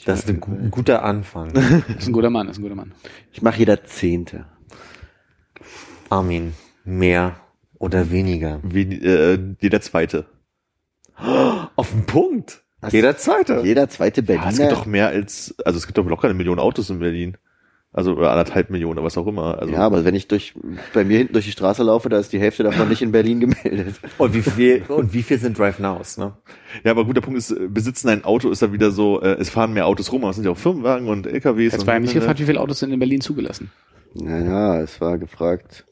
Das 0.05 0.19
ist 0.19 0.29
ein 0.29 0.69
guter 0.69 1.01
Anfang. 1.03 1.51
Das 1.51 1.65
ist 1.97 2.07
ein 2.07 2.13
guter 2.13 2.29
Mann, 2.29 2.45
das 2.45 2.57
ist 2.57 2.59
ein 2.59 2.63
guter 2.63 2.75
Mann. 2.75 2.93
Ich 3.31 3.41
mache 3.41 3.57
jeder 3.57 3.83
Zehnte. 3.85 4.45
Armin, 6.09 6.53
mehr 6.83 7.35
oder 7.77 8.11
weniger? 8.11 8.59
Wie, 8.63 8.83
äh, 8.95 9.39
jeder 9.59 9.81
zweite. 9.81 10.25
Auf 11.75 11.91
den 11.91 12.05
Punkt. 12.05 12.63
Was? 12.81 12.93
Jeder 12.93 13.17
zweite. 13.17 13.61
Jeder 13.63 13.89
zweite 13.89 14.21
Ja, 14.21 14.49
es 14.49 14.57
gibt 14.57 14.71
doch 14.71 14.85
Berliner. 14.85 14.91
mehr 14.91 15.07
als, 15.09 15.55
also 15.65 15.77
es 15.77 15.85
gibt 15.85 15.97
doch 15.97 16.05
locker 16.05 16.25
eine 16.25 16.33
Million 16.33 16.59
Autos 16.59 16.89
in 16.89 16.99
Berlin. 16.99 17.37
Also, 17.91 18.15
oder 18.15 18.29
anderthalb 18.29 18.69
Millionen, 18.69 18.99
oder 18.99 19.05
was 19.05 19.17
auch 19.17 19.25
immer. 19.25 19.57
Also, 19.57 19.73
Ja, 19.73 19.79
aber 19.79 20.05
wenn 20.05 20.13
ich 20.13 20.27
durch, 20.27 20.53
bei 20.93 21.03
mir 21.03 21.17
hinten 21.17 21.33
durch 21.33 21.45
die 21.45 21.51
Straße 21.51 21.81
laufe, 21.81 22.07
da 22.07 22.19
ist 22.19 22.31
die 22.31 22.39
Hälfte 22.39 22.61
davon 22.61 22.87
nicht 22.87 23.01
in 23.01 23.11
Berlin 23.11 23.39
gemeldet. 23.39 23.95
Und 24.19 24.35
wie 24.35 24.43
viel, 24.43 24.83
und 24.87 25.11
wie 25.11 25.23
viel 25.23 25.39
sind 25.39 25.57
Drive 25.57 25.79
Nows, 25.79 26.17
ne? 26.19 26.33
ja, 26.83 26.91
aber 26.91 27.03
gut, 27.03 27.15
der 27.17 27.21
Punkt 27.21 27.39
ist, 27.39 27.49
äh, 27.49 27.67
besitzen 27.67 28.09
ein 28.09 28.23
Auto 28.23 28.51
ist 28.51 28.61
da 28.61 28.71
wieder 28.71 28.91
so, 28.91 29.21
äh, 29.21 29.37
es 29.39 29.49
fahren 29.49 29.73
mehr 29.73 29.87
Autos 29.87 30.11
rum, 30.11 30.21
aber 30.21 30.29
es 30.29 30.35
sind 30.35 30.45
ja 30.45 30.51
auch 30.51 30.57
Firmenwagen 30.57 31.07
und 31.07 31.25
LKWs. 31.25 31.73
Jetzt 31.73 31.87
war 31.87 31.95
ja 31.95 31.99
nicht 31.99 32.13
gefragt, 32.13 32.39
wie 32.39 32.45
viele 32.45 32.59
Autos 32.61 32.77
sind 32.77 32.91
in 32.91 32.99
Berlin 32.99 33.21
zugelassen. 33.21 33.71
Naja, 34.13 34.81
es 34.81 34.99
war 35.01 35.17
gefragt. 35.17 35.85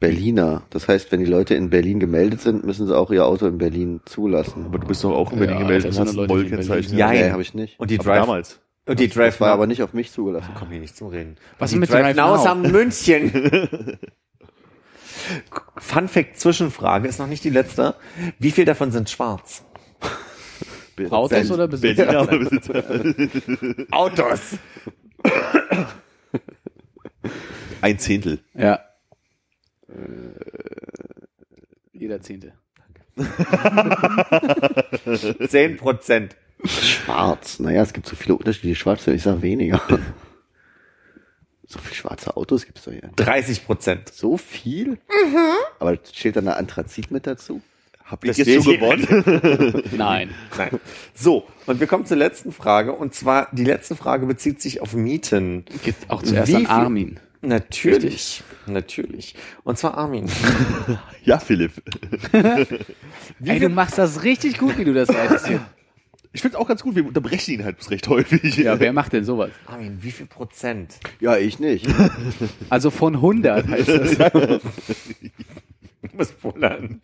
Berliner. 0.00 0.62
Das 0.70 0.86
heißt, 0.88 1.10
wenn 1.12 1.20
die 1.20 1.26
Leute 1.26 1.54
in 1.54 1.70
Berlin 1.70 1.98
gemeldet 1.98 2.40
sind, 2.42 2.64
müssen 2.64 2.86
sie 2.86 2.94
auch 2.96 3.10
ihr 3.10 3.24
Auto 3.24 3.46
in 3.46 3.56
Berlin 3.58 4.00
zulassen. 4.04 4.66
Aber 4.66 4.78
du 4.78 4.86
bist 4.86 5.02
doch 5.02 5.12
auch 5.12 5.32
in 5.32 5.38
Berlin 5.38 5.54
Ja, 5.56 5.62
gemeldet 5.62 5.90
das 5.90 5.98
und 5.98 6.08
hast 6.08 6.18
ein. 6.18 6.26
Berlin 6.26 6.98
Ja, 6.98 7.10
Nee, 7.10 7.20
Nein. 7.22 7.32
habe 7.32 7.42
ich 7.42 7.54
nicht. 7.54 7.80
Und 7.80 7.90
die 7.90 7.98
aber 7.98 8.04
Drive, 8.10 8.20
damals. 8.20 8.60
und 8.86 9.00
die 9.00 9.08
Drive 9.08 9.34
Das 9.34 9.40
war 9.40 9.52
aber 9.52 9.66
nicht 9.66 9.82
auf 9.82 9.94
mich 9.94 10.12
zugelassen. 10.12 10.50
Komm 10.58 10.68
hier 10.70 10.80
nicht 10.80 10.94
zum 10.96 11.08
Reden. 11.08 11.36
Was 11.58 11.70
die 11.70 11.76
ist 11.76 11.80
mit 11.80 11.90
Drive, 11.90 12.14
Drive 12.14 12.16
Now? 12.16 12.44
haben 12.46 12.62
München. 12.70 13.98
Fun 15.78 16.08
Fact 16.08 16.38
Zwischenfrage 16.38 17.08
ist 17.08 17.18
noch 17.18 17.26
nicht 17.28 17.44
die 17.44 17.50
letzte. 17.50 17.94
Wie 18.38 18.50
viel 18.50 18.66
davon 18.66 18.90
sind 18.90 19.08
schwarz? 19.08 19.64
Autos 21.10 21.50
oder 21.50 21.66
Besitzer. 21.66 22.28
Autos. 23.90 24.40
Ein 27.84 27.98
Zehntel. 27.98 28.38
Ja. 28.54 28.80
jeder 31.92 32.22
Zehnte. 32.22 32.54
10 35.48 35.76
Prozent. 35.76 36.34
Schwarz. 36.64 37.58
Naja, 37.60 37.82
es 37.82 37.92
gibt 37.92 38.06
so 38.06 38.16
viele 38.16 38.36
unterschiedliche 38.36 38.74
Schwarze. 38.76 39.12
Ich 39.12 39.22
sag 39.22 39.42
weniger. 39.42 39.82
So 41.66 41.78
viele 41.80 41.94
schwarze 41.94 42.36
Autos 42.36 42.66
gibt's 42.66 42.84
doch 42.84 42.92
hier. 42.92 43.10
30 43.16 43.64
Prozent. 43.66 44.10
So 44.10 44.36
viel? 44.36 44.98
Aber 45.80 45.98
steht 46.12 46.36
da 46.36 46.40
eine 46.40 46.56
Anthrazit 46.56 47.10
mit 47.10 47.26
dazu? 47.26 47.62
Hab 48.04 48.22
ich 48.22 48.28
Das 48.28 48.36
jetzt 48.46 48.62
schon 48.64 48.74
gewonnen? 48.78 49.82
Nein. 49.96 50.30
Nein. 50.56 50.78
So, 51.14 51.46
und 51.66 51.80
wir 51.80 51.86
kommen 51.86 52.04
zur 52.04 52.18
letzten 52.18 52.52
Frage. 52.52 52.92
Und 52.92 53.14
zwar, 53.14 53.48
die 53.52 53.64
letzte 53.64 53.96
Frage 53.96 54.26
bezieht 54.26 54.60
sich 54.60 54.82
auf 54.82 54.92
Mieten. 54.92 55.64
Geht 55.82 55.96
auch 56.08 56.22
zuerst 56.22 56.52
Wie 56.52 56.66
an 56.66 56.94
viel- 56.94 57.16
Natürlich. 57.44 58.42
Natürlich. 58.66 59.34
Und 59.64 59.78
zwar 59.78 59.96
Armin. 59.98 60.30
ja, 61.24 61.38
Philipp. 61.38 61.72
Ey, 63.44 63.60
du 63.60 63.68
machst 63.68 63.98
das 63.98 64.22
richtig 64.22 64.58
gut, 64.58 64.78
wie 64.78 64.84
du 64.84 64.94
das 64.94 65.08
sagst. 65.08 65.50
Ich 66.32 66.42
finde 66.42 66.58
auch 66.58 66.66
ganz 66.66 66.82
gut, 66.82 66.96
wir 66.96 67.06
unterbrechen 67.06 67.54
ihn 67.54 67.64
halt 67.64 67.88
recht 67.90 68.08
häufig. 68.08 68.56
Ja, 68.56 68.80
wer 68.80 68.92
macht 68.92 69.12
denn 69.12 69.24
sowas? 69.24 69.50
Armin, 69.66 69.98
wie 70.00 70.10
viel 70.10 70.26
Prozent? 70.26 70.98
Ja, 71.20 71.36
ich 71.36 71.60
nicht. 71.60 71.86
Also 72.70 72.90
von 72.90 73.14
100 73.14 73.68
heißt 73.68 73.88
das. 73.88 74.16
Du 74.16 74.60
musst 76.16 76.42
wundern. 76.42 77.00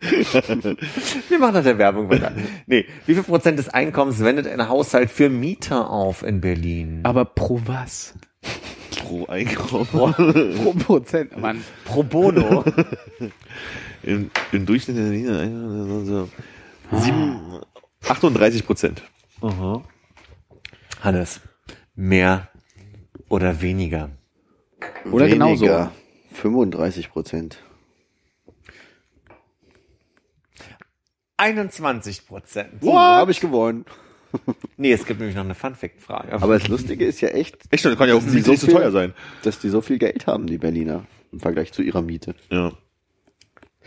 Wir 1.29 1.39
machen 1.39 1.53
nach 1.53 1.63
der 1.63 1.77
Werbung 1.77 2.09
weiter. 2.09 2.33
Nee, 2.67 2.85
wie 3.05 3.13
viel 3.13 3.23
Prozent 3.23 3.57
des 3.57 3.69
Einkommens 3.69 4.21
wendet 4.21 4.47
ein 4.47 4.67
Haushalt 4.67 5.09
für 5.09 5.29
Mieter 5.29 5.89
auf 5.89 6.23
in 6.23 6.41
Berlin? 6.41 7.01
Aber 7.03 7.23
pro 7.23 7.61
was? 7.65 8.15
Pro 9.01 9.25
Einkommen. 9.27 9.85
Pro 9.87 10.73
Prozent, 10.73 11.37
Mann. 11.37 11.63
Pro 11.85 12.03
bono. 12.03 12.63
Im, 14.03 14.31
Im 14.51 14.65
Durchschnitt 14.65 14.97
in 14.97 15.03
der 15.03 15.11
Linie 15.11 16.05
so 16.05 16.29
sieben, 16.97 17.59
38 18.07 18.65
Prozent. 18.65 19.03
Hannes, 21.01 21.41
mehr 21.95 22.49
oder 23.29 23.61
weniger? 23.61 24.09
Oder 25.11 25.27
genauso. 25.27 25.65
Weniger. 25.65 25.91
35 26.33 27.11
Prozent. 27.11 27.63
21 31.37 32.27
Prozent. 32.27 32.81
What? 32.81 32.93
Habe 32.95 33.31
ich 33.31 33.39
gewonnen. 33.39 33.85
Nee, 34.77 34.93
es 34.93 35.05
gibt 35.05 35.19
nämlich 35.19 35.35
noch 35.35 35.43
eine 35.43 35.55
Fun-Fact-Frage. 35.55 36.33
Aber 36.33 36.57
das 36.57 36.67
Lustige 36.67 37.05
ist 37.05 37.21
ja 37.21 37.29
echt, 37.29 37.57
Echt, 37.69 37.85
das 37.85 37.97
kann 37.97 38.09
ja 38.09 38.15
auch 38.15 38.21
nicht 38.21 38.45
so 38.45 38.55
teuer 38.55 38.91
sein. 38.91 39.13
dass 39.43 39.59
die 39.59 39.69
so 39.69 39.81
viel 39.81 39.97
Geld 39.99 40.27
haben, 40.27 40.47
die 40.47 40.57
Berliner, 40.57 41.05
im 41.31 41.39
Vergleich 41.39 41.71
zu 41.71 41.81
ihrer 41.81 42.01
Miete. 42.01 42.35
Ja. 42.49 42.71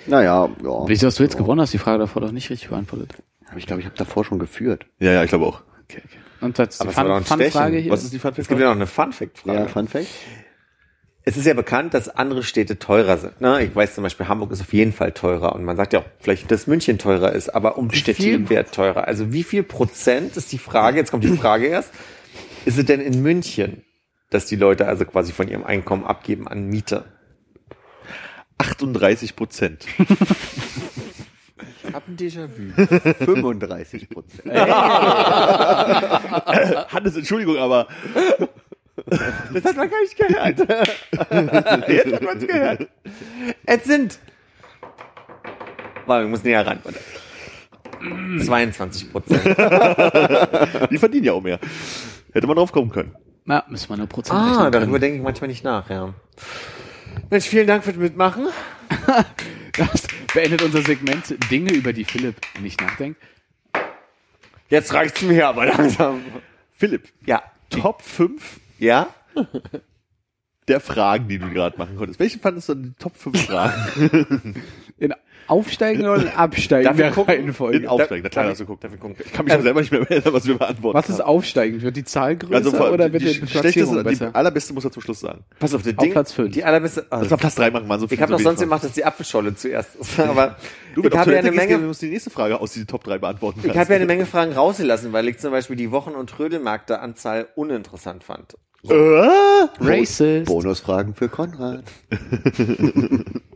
Naja, 0.07 0.49
ja. 0.63 0.89
Wieso 0.89 1.07
hast 1.07 1.19
du 1.19 1.23
jetzt 1.23 1.37
gewonnen? 1.37 1.61
Hast 1.61 1.73
die 1.73 1.79
Frage 1.79 1.99
davor 2.01 2.23
doch 2.23 2.33
nicht 2.33 2.51
richtig 2.51 2.69
beantwortet. 2.69 3.15
Aber 3.49 3.59
ich 3.59 3.67
glaube, 3.67 3.81
ich 3.81 3.87
habe 3.87 3.97
davor 3.97 4.25
schon 4.25 4.39
geführt. 4.39 4.87
Ja, 4.99 5.13
ja, 5.13 5.23
ich 5.25 5.29
glaube 5.31 5.47
auch. 5.47 5.63
Okay, 5.85 6.03
okay. 6.05 6.19
Und 6.41 6.59
was 6.59 6.81
Aber 6.81 6.91
die 6.91 6.91
es 6.91 6.97
war 6.97 7.05
doch 7.21 7.27
Fun, 7.27 7.41
Fun. 7.41 7.51
Frage 7.51 7.79
hier? 7.79 7.93
Was 7.93 8.05
ist 8.05 8.13
die 8.13 8.19
Fun 8.19 8.33
es 8.37 8.49
gibt 8.49 8.61
ja 8.61 8.67
noch 8.67 8.77
eine 8.77 8.87
Fun-Fact-Frage. 8.87 9.59
Ja, 9.59 9.67
Fun 9.67 9.89
Fact? 9.89 10.07
Es 11.27 11.39
ist 11.39 11.47
ja 11.47 11.55
bekannt, 11.55 11.95
dass 11.95 12.11
andere 12.11 12.43
Städte 12.43 12.79
teurer 12.79 13.17
sind. 13.17 13.41
Ne? 13.41 13.65
Ich 13.65 13.75
weiß 13.75 13.95
zum 13.95 14.05
Beispiel, 14.05 14.29
Hamburg 14.29 14.53
ist 14.53 14.61
auf 14.61 14.75
jeden 14.75 14.93
Fall 14.93 15.13
teurer 15.13 15.55
und 15.55 15.65
man 15.65 15.75
sagt 15.75 15.95
ja 15.95 16.01
auch 16.01 16.05
vielleicht, 16.21 16.51
dass 16.51 16.67
München 16.67 16.99
teurer 16.99 17.33
ist, 17.33 17.49
aber 17.49 17.79
um 17.79 17.91
Stettin. 17.91 18.25
viel 18.25 18.51
Wert 18.51 18.75
teurer? 18.75 19.09
Also 19.09 19.33
wie 19.33 19.43
viel 19.43 19.63
Prozent 19.63 20.37
ist 20.37 20.53
die 20.53 20.59
Frage, 20.59 20.99
jetzt 20.99 21.11
kommt 21.11 21.25
die 21.25 21.29
Frage 21.29 21.67
erst, 21.67 21.95
ist 22.67 22.77
es 22.77 22.85
denn 22.85 23.01
in 23.01 23.23
München, 23.23 23.85
dass 24.29 24.45
die 24.45 24.57
Leute 24.57 24.87
also 24.87 25.07
quasi 25.07 25.33
von 25.33 25.49
ihrem 25.49 25.65
Einkommen 25.65 26.05
abgeben 26.05 26.47
an 26.47 26.67
Miete? 26.67 27.07
38 28.59 29.35
Prozent. 29.35 29.87
Ich 31.87 31.95
hab 31.95 32.07
ein 32.07 32.17
Déjà-vu. 32.17 32.73
35 33.25 34.11
Prozent. 34.11 34.45
Hannes, 36.93 37.17
Entschuldigung, 37.17 37.57
aber 37.57 37.89
Das 39.07 39.65
hat 39.65 39.77
man 39.77 39.91
gar 39.91 40.01
nicht 40.01 40.17
gehört. 40.17 40.59
Jetzt 41.89 42.13
hat 42.13 42.23
man 42.23 42.39
es 42.39 42.47
gehört. 42.47 42.89
Es 43.67 43.85
sind. 43.85 44.19
Warte, 46.07 46.25
ich 46.25 46.31
muss 46.31 46.43
näher 46.45 46.67
ran. 46.67 46.81
Warte. 46.83 47.01
22 48.45 49.13
Prozent. 49.13 49.45
die 50.91 50.99
verdienen 50.99 51.25
ja 51.25 51.33
auch 51.33 51.43
mehr. 51.43 51.59
Hätte 52.33 52.47
man 52.47 52.57
drauf 52.57 52.73
kommen 52.73 52.91
können. 52.91 53.15
Na, 53.47 53.65
müssen 53.69 53.89
wir 53.91 53.95
eine 53.95 54.07
Prozent 54.07 54.39
Ah, 54.39 54.71
darüber 54.71 54.81
können. 54.81 55.01
denke 55.01 55.17
ich 55.19 55.23
manchmal 55.23 55.49
nicht 55.49 55.65
nach, 55.65 55.89
ja. 55.91 56.13
Mensch, 57.31 57.47
vielen 57.47 57.67
Dank 57.67 57.85
fürs 57.85 57.97
Mitmachen. 57.97 58.49
Das 59.77 60.03
beendet 60.33 60.63
unser 60.63 60.83
Segment 60.83 61.35
Dinge, 61.51 61.73
über 61.73 61.93
die 61.93 62.05
Philipp 62.05 62.37
nicht 62.61 62.81
nachdenkt. 62.81 63.21
Jetzt 64.69 64.95
reicht's 64.95 65.21
mir 65.23 65.49
aber 65.49 65.67
langsam. 65.67 66.21
Philipp, 66.77 67.09
Ja. 67.27 67.43
Top 67.71 68.01
5 68.03 68.61
Ja? 68.79 69.15
der 70.69 70.81
Fragen, 70.81 71.29
die 71.29 71.39
du 71.39 71.51
gerade 71.51 71.77
machen 71.79 71.97
konntest. 71.97 72.21
Welche 72.21 72.39
fandest 72.39 72.69
du 72.71 72.75
die 72.75 72.93
Top 72.95 73.17
5 73.17 73.47
Fragen? 73.47 74.63
In 74.99 75.13
aufsteigender 75.49 76.13
oder 76.15 76.23
in 76.27 76.29
absteigender 76.29 76.95
Darf 76.97 77.09
ich 77.11 77.15
gucken? 77.15 77.35
Reihenfolge? 77.35 77.79
In 77.79 77.89
Aufsteigen, 77.89 78.23
na 78.23 78.29
klar, 78.29 78.53
du 78.53 78.55
geguckt. 78.57 78.85
Darf 78.85 78.95
ich 78.95 79.01
gucken? 79.01 79.17
Ich 79.25 79.33
kann 79.33 79.45
mich 79.45 79.55
schon 79.55 79.63
selber 79.63 79.81
nicht 79.81 79.91
mehr 79.93 80.01
erinnern, 80.03 80.33
was 80.35 80.47
wir 80.47 80.59
beantworten. 80.59 80.97
Was 80.99 81.09
ist 81.09 81.21
aufsteigend? 81.21 81.83
Wird 81.83 81.97
die 81.97 82.05
Zahl 82.05 82.37
größer 82.37 82.55
also 82.55 82.71
vor- 82.73 82.93
oder 82.93 83.13
wird 83.13 83.23
die, 83.23 83.27
die, 83.27 83.35
schlechteste, 83.35 83.61
Platzierung 83.61 83.97
die 83.99 84.03
besser? 84.05 84.31
allerbeste 84.35 84.73
muss 84.75 84.85
er 84.85 84.91
zum 84.93 85.03
Schluss 85.03 85.21
sagen. 85.21 85.45
Pass 85.59 85.75
auf, 85.75 85.83
das 85.83 85.93
Auf 85.97 86.03
Ding. 86.03 86.13
Platz 86.13 86.33
fünf. 86.33 86.53
Die 86.53 86.65
allerbeste. 86.65 87.07
Das 87.11 87.31
war 87.31 87.39
Platz 87.39 87.55
3 87.57 87.71
machen 87.71 87.87
wir 87.89 87.99
so 87.99 88.07
ich 88.11 88.21
habe 88.21 88.33
doch 88.33 88.39
so 88.39 88.45
sonst 88.45 88.61
gemacht, 88.61 88.85
dass 88.85 88.93
die 88.93 89.05
Apfelscholle 89.05 89.55
zuerst 89.55 89.97
ist. 89.97 90.19
Aber 90.21 90.57
Du, 90.95 91.03
ich 91.03 91.17
habe 91.17 91.33
ja 91.33 91.39
eine 91.41 91.51
Menge. 91.51 91.79
du 91.79 91.87
musst 91.87 92.03
die 92.03 92.09
nächste 92.11 92.31
Frage 92.31 92.61
aus 92.61 92.73
diese 92.73 92.87
Top 92.87 93.03
3 93.05 93.19
beantworten 93.19 93.59
Ich 93.61 93.67
kannst. 93.67 93.79
habe 93.81 93.91
ja 93.93 93.97
eine 93.97 94.07
Menge 94.07 94.27
Fragen 94.27 94.53
rausgelassen, 94.53 95.13
weil 95.13 95.27
ich 95.29 95.39
zum 95.39 95.51
Beispiel 95.51 95.75
die 95.77 95.91
Wochen- 95.91 96.13
und 96.15 96.31
Trödelmärkte-Anzahl 96.31 97.49
uninteressant 97.57 98.23
fand. 98.23 98.57
Äh? 98.89 98.95
Racist. 99.81 100.47
Bonusfragen 100.47 101.15
für 101.15 101.29
Konrad. 101.29 101.85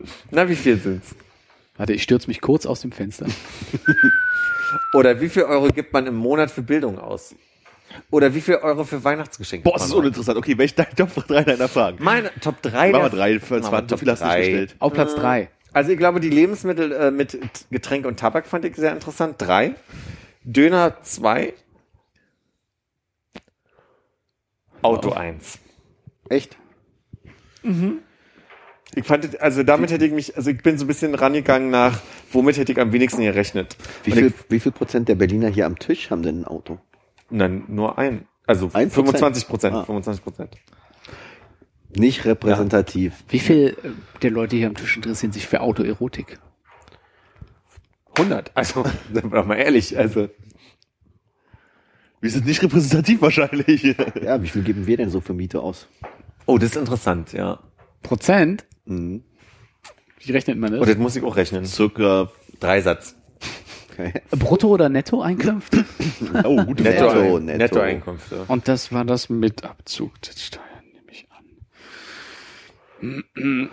Na, 0.30 0.48
wie 0.48 0.56
viel 0.56 0.78
sind's? 0.78 1.14
Warte, 1.76 1.92
ich 1.92 2.02
stürze 2.02 2.28
mich 2.28 2.40
kurz 2.40 2.66
aus 2.66 2.80
dem 2.82 2.92
Fenster. 2.92 3.26
Oder 4.94 5.20
wie 5.20 5.28
viel 5.28 5.44
Euro 5.44 5.68
gibt 5.68 5.92
man 5.92 6.06
im 6.06 6.14
Monat 6.14 6.50
für 6.50 6.62
Bildung 6.62 6.98
aus? 6.98 7.34
Oder 8.10 8.34
wie 8.34 8.40
viel 8.40 8.56
Euro 8.56 8.84
für 8.84 9.02
Weihnachtsgeschenke? 9.02 9.64
Boah, 9.64 9.78
das 9.78 9.86
ist 9.86 9.92
uninteressant. 9.92 10.38
Okay, 10.38 10.56
welche 10.56 10.76
deine 10.76 10.94
Top 10.94 11.26
3 11.26 11.42
deiner 11.42 11.68
Fragen? 11.68 12.02
Meine 12.04 12.30
Top 12.40 12.62
3. 12.62 12.92
Machen 12.92 13.02
wir 13.02 13.10
drei, 13.10 13.34
es 13.34 13.50
waren 13.50 13.88
so 13.88 13.96
viele 13.96 14.12
hast 14.12 14.22
du 14.22 14.26
nicht 14.26 14.36
gestellt. 14.36 14.76
Auf 14.78 14.92
Platz 14.92 15.14
drei. 15.14 15.48
Also 15.72 15.92
ich 15.92 15.98
glaube, 15.98 16.20
die 16.20 16.30
Lebensmittel 16.30 16.92
äh, 16.92 17.10
mit 17.10 17.38
Getränk 17.70 18.06
und 18.06 18.18
Tabak 18.18 18.46
fand 18.46 18.64
ich 18.64 18.76
sehr 18.76 18.92
interessant. 18.92 19.36
Drei. 19.38 19.74
Döner 20.44 21.02
zwei. 21.02 21.54
Auto 24.82 25.12
eins. 25.12 25.58
Echt? 26.28 26.56
Ich 28.94 29.04
fand, 29.06 29.40
also 29.40 29.62
damit 29.62 29.90
hätte 29.92 30.04
ich 30.04 30.12
mich, 30.12 30.36
also 30.36 30.50
ich 30.50 30.62
bin 30.62 30.76
so 30.76 30.84
ein 30.84 30.88
bisschen 30.88 31.14
rangegangen 31.14 31.70
nach, 31.70 32.00
womit 32.32 32.56
hätte 32.56 32.72
ich 32.72 32.80
am 32.80 32.92
wenigsten 32.92 33.22
gerechnet. 33.22 33.76
Wie 34.04 34.10
viel, 34.10 34.26
Ich, 34.26 34.34
wie 34.48 34.58
viel 34.60 34.72
Prozent 34.72 35.08
der 35.08 35.14
Berliner 35.14 35.48
hier 35.48 35.66
am 35.66 35.78
Tisch 35.78 36.10
haben 36.10 36.22
denn 36.22 36.40
ein 36.40 36.44
Auto? 36.44 36.78
nein, 37.30 37.64
nur 37.68 37.98
ein. 37.98 38.26
Also 38.46 38.66
Ein 38.72 38.90
Prozent? 38.90 39.18
25 39.18 39.46
Prozent. 39.46 39.76
Ah. 39.76 39.84
25 39.84 40.24
Prozent. 40.24 40.56
Nicht 41.94 42.24
repräsentativ. 42.24 43.22
Wie 43.28 43.38
viel 43.38 43.76
äh, 43.84 43.90
der 44.22 44.30
Leute 44.32 44.56
hier 44.56 44.66
am 44.66 44.74
Tisch 44.74 44.96
interessieren 44.96 45.30
sich 45.32 45.46
für 45.46 45.60
Autoerotik? 45.60 46.38
100. 48.16 48.50
Also, 48.56 48.82
sind 49.12 49.30
wir 49.30 49.40
doch 49.40 49.46
mal 49.46 49.54
ehrlich. 49.56 49.96
Also, 49.96 50.28
Wir 52.20 52.30
sind 52.30 52.46
nicht 52.46 52.62
repräsentativ 52.62 53.22
wahrscheinlich. 53.22 53.82
Ja, 54.20 54.42
wie 54.42 54.48
viel 54.48 54.62
geben 54.62 54.86
wir 54.88 54.96
denn 54.96 55.10
so 55.10 55.20
für 55.20 55.32
Miete 55.34 55.60
aus? 55.60 55.86
oh, 56.46 56.58
das 56.58 56.70
ist 56.70 56.76
interessant, 56.76 57.32
ja. 57.32 57.60
Prozent? 58.02 58.66
Mhm. 58.90 59.22
Wie 60.18 60.32
rechnet 60.32 60.58
man 60.58 60.72
Und 60.74 60.80
das? 60.80 60.88
das 60.88 60.98
muss 60.98 61.16
ich 61.16 61.22
auch 61.22 61.36
rechnen. 61.36 61.64
Circa, 61.64 62.30
Dreisatz. 62.58 63.16
Okay. 63.92 64.12
Brutto- 64.30 64.68
oder 64.68 64.88
Nettoeinkünfte? 64.88 65.84
oh, 66.44 66.62
gute 66.64 66.82
Netto, 66.82 67.10
Frage. 67.10 67.20
Netto, 67.20 67.36
ein, 67.36 67.44
netto. 67.44 67.58
Nettoeinkünfte. 67.58 68.44
Und 68.48 68.68
das 68.68 68.92
war 68.92 69.04
das 69.04 69.30
mit 69.30 69.64
Abzug 69.64 70.20
der 70.22 70.32
Steuern, 70.32 70.64
nehme 70.92 71.10
ich 71.10 71.26
an. 73.00 73.24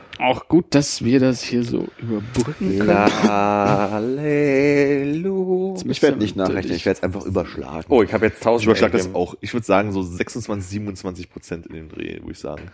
Auch 0.19 0.47
gut, 0.47 0.73
dass 0.75 1.03
wir 1.03 1.19
das 1.19 1.43
hier 1.43 1.63
so 1.63 1.87
überbrücken 1.97 2.79
können. 2.79 3.21
Halleluja. 3.23 4.31
Ich 5.85 6.01
werde 6.01 6.17
nicht 6.17 6.35
nachrechnen, 6.35 6.75
ich 6.75 6.85
werde 6.85 6.97
es 6.97 7.03
einfach 7.03 7.25
überschlagen. 7.25 7.85
Oh, 7.89 8.03
ich 8.03 8.13
habe 8.13 8.27
jetzt 8.27 8.37
1000. 8.37 8.61
Ich 8.61 8.67
überschlag 8.67 8.91
das 8.93 9.13
auch. 9.13 9.35
Ich 9.41 9.53
würde 9.53 9.65
sagen 9.65 9.91
so 9.91 10.01
26, 10.01 10.69
27 10.69 11.29
Prozent 11.29 11.67
in 11.67 11.73
dem 11.73 11.89
Dreh, 11.89 12.19
würde 12.19 12.31
ich 12.31 12.39
sagen. 12.39 12.71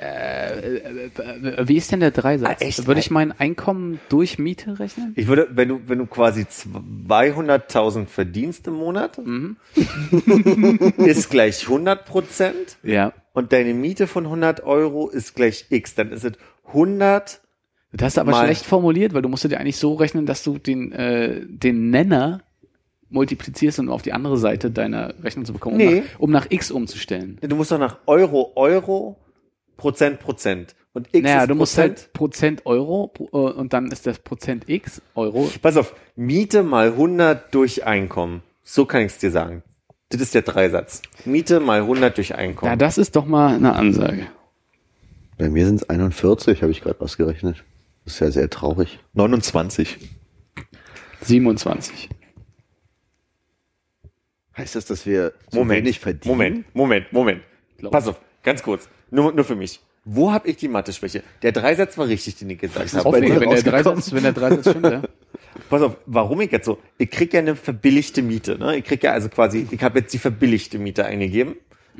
Äh, 0.00 1.10
Wie 1.64 1.76
ist 1.76 1.92
denn 1.92 2.00
der 2.00 2.10
Dreisatz? 2.10 2.80
Ah? 2.80 2.86
Würde 2.86 3.00
ich 3.00 3.10
mein 3.10 3.32
Einkommen 3.38 4.00
durch 4.08 4.38
Miete 4.38 4.78
rechnen? 4.78 5.12
Ich 5.14 5.26
würde, 5.26 5.48
wenn 5.50 5.68
du, 5.68 5.80
wenn 5.88 5.98
du 5.98 6.06
quasi 6.06 6.42
200.000 6.42 8.06
verdienst 8.06 8.66
im 8.66 8.74
Monat, 8.74 9.18
ist 10.96 11.28
gleich 11.30 11.62
100 11.64 12.06
Prozent 12.06 12.78
Ja. 12.82 13.12
und 13.34 13.52
deine 13.52 13.74
Miete 13.74 14.06
von 14.06 14.24
100 14.24 14.62
Euro 14.64 15.08
ist 15.10 15.34
gleich 15.34 15.66
X, 15.68 15.94
dann 15.94 16.12
ist 16.12 16.24
es 16.24 16.32
100, 16.68 17.42
Das 17.92 18.06
hast 18.06 18.16
du 18.16 18.20
aber 18.22 18.30
Mal. 18.30 18.44
schlecht 18.46 18.64
formuliert, 18.64 19.12
weil 19.12 19.20
du 19.22 19.28
musst 19.28 19.44
dir 19.44 19.60
eigentlich 19.60 19.76
so 19.76 19.94
rechnen, 19.94 20.24
dass 20.24 20.42
du 20.42 20.56
den, 20.56 20.92
äh, 20.92 21.42
den 21.46 21.90
Nenner 21.90 22.40
multiplizierst, 23.10 23.78
um 23.80 23.90
auf 23.90 24.00
die 24.02 24.12
andere 24.14 24.38
Seite 24.38 24.70
deiner 24.70 25.12
Rechnung 25.22 25.44
zu 25.44 25.52
bekommen, 25.52 25.74
um, 25.74 25.78
Nee. 25.78 26.00
nach, 26.00 26.18
um 26.20 26.30
nach 26.30 26.46
X 26.48 26.70
umzustellen. 26.70 27.38
du 27.42 27.56
musst 27.56 27.70
doch 27.72 27.78
nach 27.78 27.98
Euro, 28.06 28.52
Euro, 28.56 29.18
Prozent, 29.80 30.20
Prozent. 30.20 30.76
Und 30.92 31.08
X 31.12 31.22
Naja, 31.22 31.42
ist 31.42 31.50
du 31.50 31.54
musst 31.54 31.74
Prozent. 31.74 31.98
halt 31.98 32.12
Prozent 32.12 32.66
Euro 32.66 33.12
äh, 33.18 33.36
und 33.36 33.72
dann 33.72 33.86
ist 33.90 34.06
das 34.06 34.18
Prozent 34.18 34.68
X 34.68 35.00
Euro. 35.14 35.50
Pass 35.62 35.76
auf, 35.78 35.94
Miete 36.16 36.62
mal 36.62 36.88
100 36.88 37.54
durch 37.54 37.86
Einkommen. 37.86 38.42
So 38.62 38.84
kann 38.84 39.00
ich 39.00 39.12
es 39.12 39.18
dir 39.18 39.30
sagen. 39.30 39.62
Das 40.10 40.20
ist 40.20 40.34
der 40.34 40.42
Dreisatz. 40.42 41.00
Miete 41.24 41.60
mal 41.60 41.80
100 41.80 42.16
durch 42.18 42.34
Einkommen. 42.34 42.70
Ja, 42.70 42.76
das 42.76 42.98
ist 42.98 43.16
doch 43.16 43.24
mal 43.24 43.54
eine 43.54 43.74
Ansage. 43.74 44.26
Bei 45.38 45.48
mir 45.48 45.64
sind 45.64 45.76
es 45.76 45.88
41, 45.88 46.60
habe 46.60 46.72
ich 46.72 46.82
gerade 46.82 47.00
ausgerechnet. 47.00 47.64
Das 48.04 48.14
ist 48.14 48.20
ja 48.20 48.30
sehr 48.30 48.50
traurig. 48.50 48.98
29. 49.14 49.98
27. 51.22 52.10
Heißt 54.58 54.74
das, 54.74 54.84
dass 54.84 55.06
wir 55.06 55.32
zu 55.50 55.58
Moment, 55.58 55.84
wenig 55.86 56.00
verdienen? 56.00 56.32
Moment, 56.32 56.74
Moment, 56.74 57.12
Moment. 57.12 57.42
Pass 57.90 58.08
auf, 58.08 58.20
ganz 58.42 58.62
kurz. 58.62 58.90
Nur, 59.10 59.32
nur 59.32 59.44
für 59.44 59.56
mich. 59.56 59.80
Wo 60.04 60.32
habe 60.32 60.48
ich 60.48 60.56
die 60.56 60.68
Mathe-Schwäche? 60.68 61.22
Der 61.42 61.52
Dreisatz 61.52 61.98
war 61.98 62.08
richtig, 62.08 62.36
den 62.36 62.50
ich 62.50 62.58
gesagt 62.58 62.94
habe. 62.94 63.20
dir 63.20 63.40
wenn 63.40 63.50
der? 63.50 63.62
Dreisatz, 63.62 64.12
wenn 64.12 64.22
der 64.22 64.32
Dreisatz 64.32 64.70
stimmt, 64.70 64.86
ja. 64.86 65.02
Pass 65.68 65.82
auf, 65.82 65.96
warum 66.06 66.40
ich 66.40 66.50
jetzt 66.50 66.64
so? 66.64 66.78
Ich 66.96 67.10
krieg 67.10 67.34
ja 67.34 67.40
eine 67.40 67.54
verbilligte 67.54 68.22
Miete. 68.22 68.58
Ne? 68.58 68.76
Ich 68.76 68.84
krieg 68.84 69.02
ja 69.02 69.12
also 69.12 69.28
quasi, 69.28 69.66
ich 69.70 69.82
habe 69.82 70.00
jetzt 70.00 70.12
die 70.14 70.18
verbilligte 70.18 70.78
Miete 70.78 71.04
eingegeben 71.04 71.56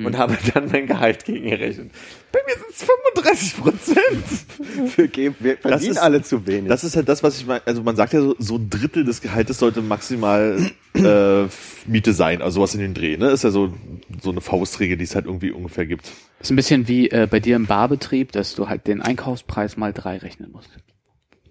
und 0.06 0.16
habe 0.18 0.36
dann 0.54 0.68
mein 0.70 0.86
Gehalt 0.86 1.24
gegengerechnet. 1.24 1.90
Bei 2.32 2.38
mir 2.46 2.54
sind 2.54 2.70
es 2.70 2.84
35 2.84 3.56
Prozent. 3.60 4.96
Wir, 4.96 5.08
geben, 5.08 5.34
wir 5.40 5.56
verdienen 5.58 5.92
ist- 5.92 5.98
alle 5.98 6.22
zu 6.22 6.46
wenig. 6.46 6.68
Das 6.68 6.84
ist 6.84 6.94
halt 6.96 7.08
das, 7.08 7.22
was 7.22 7.38
ich 7.38 7.46
meine. 7.46 7.60
Also 7.66 7.82
man 7.82 7.96
sagt 7.96 8.12
ja 8.12 8.20
so, 8.20 8.36
so 8.38 8.56
ein 8.56 8.70
Drittel 8.70 9.04
des 9.04 9.20
Gehaltes 9.20 9.58
sollte 9.58 9.82
maximal 9.82 10.58
äh, 10.94 11.44
Miete 11.86 12.12
sein, 12.12 12.40
also 12.40 12.56
sowas 12.56 12.74
in 12.74 12.80
den 12.80 12.94
Dreh. 12.94 13.16
Ne? 13.16 13.30
Ist 13.30 13.44
ja 13.44 13.50
so, 13.50 13.74
so 14.22 14.30
eine 14.30 14.40
Faustregel, 14.40 14.96
die 14.96 15.04
es 15.04 15.14
halt 15.14 15.26
irgendwie 15.26 15.50
ungefähr 15.50 15.86
gibt. 15.86 16.10
Ist 16.40 16.50
ein 16.50 16.56
bisschen 16.56 16.86
wie 16.88 17.10
äh, 17.10 17.26
bei 17.30 17.40
dir 17.40 17.56
im 17.56 17.66
Barbetrieb, 17.66 18.32
dass 18.32 18.54
du 18.54 18.68
halt 18.68 18.86
den 18.86 19.02
Einkaufspreis 19.02 19.76
mal 19.76 19.92
drei 19.92 20.18
rechnen 20.18 20.50
musst. 20.52 20.70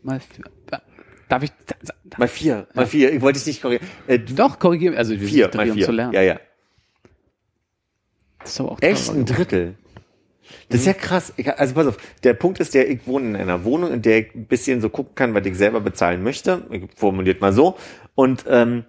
Mal 0.01 0.19
vier. 0.19 0.45
Da- 0.67 0.81
Darf 1.27 1.43
ich? 1.43 1.51
Da, 1.67 1.75
da, 2.05 2.17
Mal 2.17 2.27
vier, 2.27 2.67
mal 2.73 2.87
vier. 2.87 3.13
Ich 3.13 3.21
wollte 3.21 3.37
dich 3.37 3.45
nicht 3.45 3.61
korrigieren. 3.61 3.87
Äh, 4.07 4.17
doch, 4.17 4.57
korrigieren. 4.57 4.95
Also 4.95 5.11
wir 5.11 5.27
vier, 5.27 5.45
sind 5.45 5.55
mal 5.55 5.69
um 5.69 5.75
vier. 5.75 5.85
zu 5.85 5.91
lernen. 5.91 6.13
Ja, 6.13 6.21
ja. 6.23 6.39
Das 8.39 8.59
ist 8.59 8.65
Echt 8.81 9.09
ein. 9.09 9.25
Drittel. 9.25 9.75
Das 10.69 10.81
ist 10.81 10.87
ja 10.87 10.93
krass. 10.93 11.33
Also 11.57 11.73
pass 11.73 11.87
auf, 11.87 11.97
der 12.23 12.33
Punkt 12.33 12.59
ist 12.59 12.73
der, 12.73 12.89
ich 12.89 13.05
wohne 13.05 13.29
in 13.29 13.35
einer 13.35 13.63
Wohnung, 13.63 13.91
in 13.93 14.01
der 14.01 14.19
ich 14.19 14.35
ein 14.35 14.45
bisschen 14.45 14.81
so 14.81 14.89
gucken 14.89 15.15
kann, 15.15 15.33
was 15.33 15.45
ich 15.45 15.55
selber 15.55 15.79
bezahlen 15.79 16.23
möchte. 16.23 16.63
Ich 16.71 16.83
formuliert 16.95 17.41
mal 17.41 17.53
so. 17.53 17.77
Und 18.15 18.45
ähm, 18.47 18.85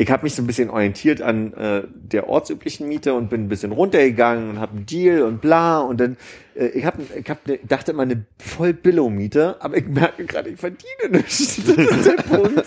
ich 0.00 0.10
habe 0.10 0.22
mich 0.22 0.34
so 0.34 0.42
ein 0.42 0.46
bisschen 0.46 0.70
orientiert 0.70 1.20
an 1.20 1.52
äh, 1.52 1.82
der 1.92 2.26
ortsüblichen 2.26 2.88
Miete 2.88 3.12
und 3.12 3.28
bin 3.28 3.44
ein 3.44 3.48
bisschen 3.50 3.70
runtergegangen 3.70 4.48
und 4.48 4.58
habe 4.58 4.78
einen 4.78 4.86
Deal 4.86 5.20
und 5.20 5.42
bla. 5.42 5.80
Und 5.80 6.00
dann, 6.00 6.16
äh, 6.54 6.68
ich, 6.68 6.86
hab, 6.86 6.98
ich 7.14 7.28
hab 7.28 7.46
ne, 7.46 7.58
dachte 7.68 7.92
immer 7.92 8.04
eine 8.04 8.24
voll 8.38 8.72
Billo-Miete, 8.72 9.56
aber 9.60 9.76
ich 9.76 9.86
merke 9.86 10.24
gerade, 10.24 10.48
ich 10.48 10.58
verdiene 10.58 11.18
nichts. 11.18 11.60
Das 11.66 11.76
ist 11.76 12.06
der 12.06 12.22
Punkt. 12.22 12.64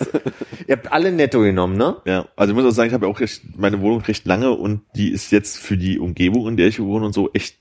Ihr 0.68 0.76
habt 0.76 0.92
alle 0.92 1.12
netto 1.12 1.40
genommen, 1.42 1.76
ne? 1.76 1.98
Ja, 2.06 2.28
also 2.36 2.54
ich 2.54 2.56
muss 2.56 2.72
auch 2.72 2.76
sagen, 2.76 2.90
ich 2.90 2.94
habe 2.94 3.08
ja 3.08 3.12
auch 3.12 3.20
recht, 3.20 3.42
meine 3.58 3.82
Wohnung 3.82 4.02
recht 4.02 4.28
lange 4.28 4.52
und 4.52 4.82
die 4.96 5.10
ist 5.10 5.32
jetzt 5.32 5.58
für 5.58 5.76
die 5.76 5.98
Umgebung, 5.98 6.48
in 6.48 6.56
der 6.56 6.68
ich 6.68 6.80
wohne 6.80 7.08
und 7.08 7.14
so 7.14 7.32
echt 7.34 7.58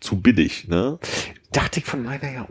zu 0.00 0.20
billig. 0.20 0.66
Ne? 0.66 0.98
Dachte 1.52 1.78
ich 1.78 1.86
von 1.86 2.02
meiner 2.02 2.32
ja. 2.32 2.48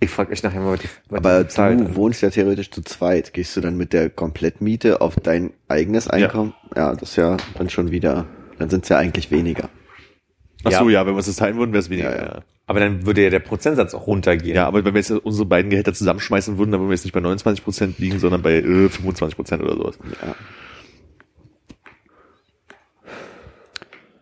Ich 0.00 0.10
frage 0.10 0.32
euch 0.32 0.42
nachher 0.44 0.60
mal, 0.60 0.72
was 0.74 0.80
die, 0.80 0.88
was 1.08 1.18
Aber 1.18 1.44
die 1.44 1.84
du 1.84 1.96
wohnst 1.96 2.22
ja 2.22 2.30
theoretisch 2.30 2.70
zu 2.70 2.82
zweit. 2.82 3.32
Gehst 3.32 3.56
du 3.56 3.60
dann 3.60 3.76
mit 3.76 3.92
der 3.92 4.10
Komplettmiete 4.10 5.00
auf 5.00 5.16
dein 5.16 5.52
eigenes 5.66 6.06
Einkommen? 6.08 6.54
Ja, 6.76 6.92
das 6.94 7.10
ist 7.10 7.16
ja 7.16 7.36
dann 7.56 7.68
schon 7.68 7.90
wieder, 7.90 8.26
dann 8.58 8.70
sind 8.70 8.84
es 8.84 8.90
ja 8.90 8.98
eigentlich 8.98 9.30
weniger. 9.32 9.68
Ach 10.64 10.70
Ja. 10.70 10.78
so, 10.78 10.88
ja, 10.88 11.04
wenn 11.06 11.14
wir 11.14 11.18
es 11.18 11.26
das 11.26 11.36
teilen 11.36 11.56
würden, 11.56 11.72
wäre 11.72 11.80
es 11.80 11.90
weniger. 11.90 12.10
Ja, 12.10 12.16
Ja, 12.16 12.34
ja. 12.36 12.42
Aber 12.66 12.80
dann 12.80 13.06
würde 13.06 13.24
ja 13.24 13.30
der 13.30 13.38
Prozentsatz 13.40 13.94
auch 13.94 14.06
runtergehen. 14.06 14.54
ja, 14.54 14.66
aber 14.66 14.84
wenn 14.84 14.92
wir 14.92 15.00
jetzt 15.00 15.10
unsere 15.10 15.46
beiden 15.46 15.70
Gehälter 15.70 15.94
zusammenschmeißen 15.94 16.58
würden, 16.58 16.70
dann 16.70 16.80
würden 16.80 16.90
wir 16.90 16.94
jetzt 16.96 17.04
nicht 17.04 17.14
bei 17.14 17.20
29 17.20 17.64
Prozent 17.64 17.98
liegen, 17.98 18.18
sondern 18.18 18.42
bei 18.42 18.56
äh, 18.56 18.88
25 18.90 19.36
Prozent 19.36 19.62
oder 19.62 19.74
sowas. 19.74 19.98
Ja. 20.22 20.34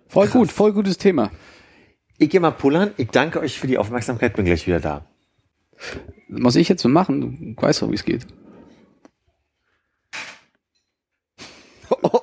Voll 0.08 0.28
gut, 0.28 0.52
voll 0.52 0.72
gutes 0.72 0.96
Thema. 0.96 1.32
Ich 2.18 2.30
gehe 2.30 2.40
mal 2.40 2.52
pullern. 2.52 2.92
Ich 2.96 3.08
danke 3.08 3.40
euch 3.40 3.58
für 3.58 3.66
die 3.66 3.78
Aufmerksamkeit. 3.78 4.34
Bin 4.36 4.44
gleich 4.44 4.66
wieder 4.66 4.80
da. 4.80 5.04
Muss 6.28 6.56
ich 6.56 6.68
jetzt 6.68 6.82
so 6.82 6.88
machen? 6.88 7.54
Du 7.56 7.62
weißt 7.62 7.82
doch, 7.82 7.90
wie 7.90 7.94
es 7.94 8.04
geht. 8.04 8.26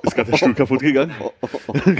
Ist 0.02 0.14
gerade 0.14 0.30
der 0.30 0.36
Stuhl 0.36 0.54
kaputt 0.54 0.80
gegangen? 0.80 1.14
Mir 1.72 1.94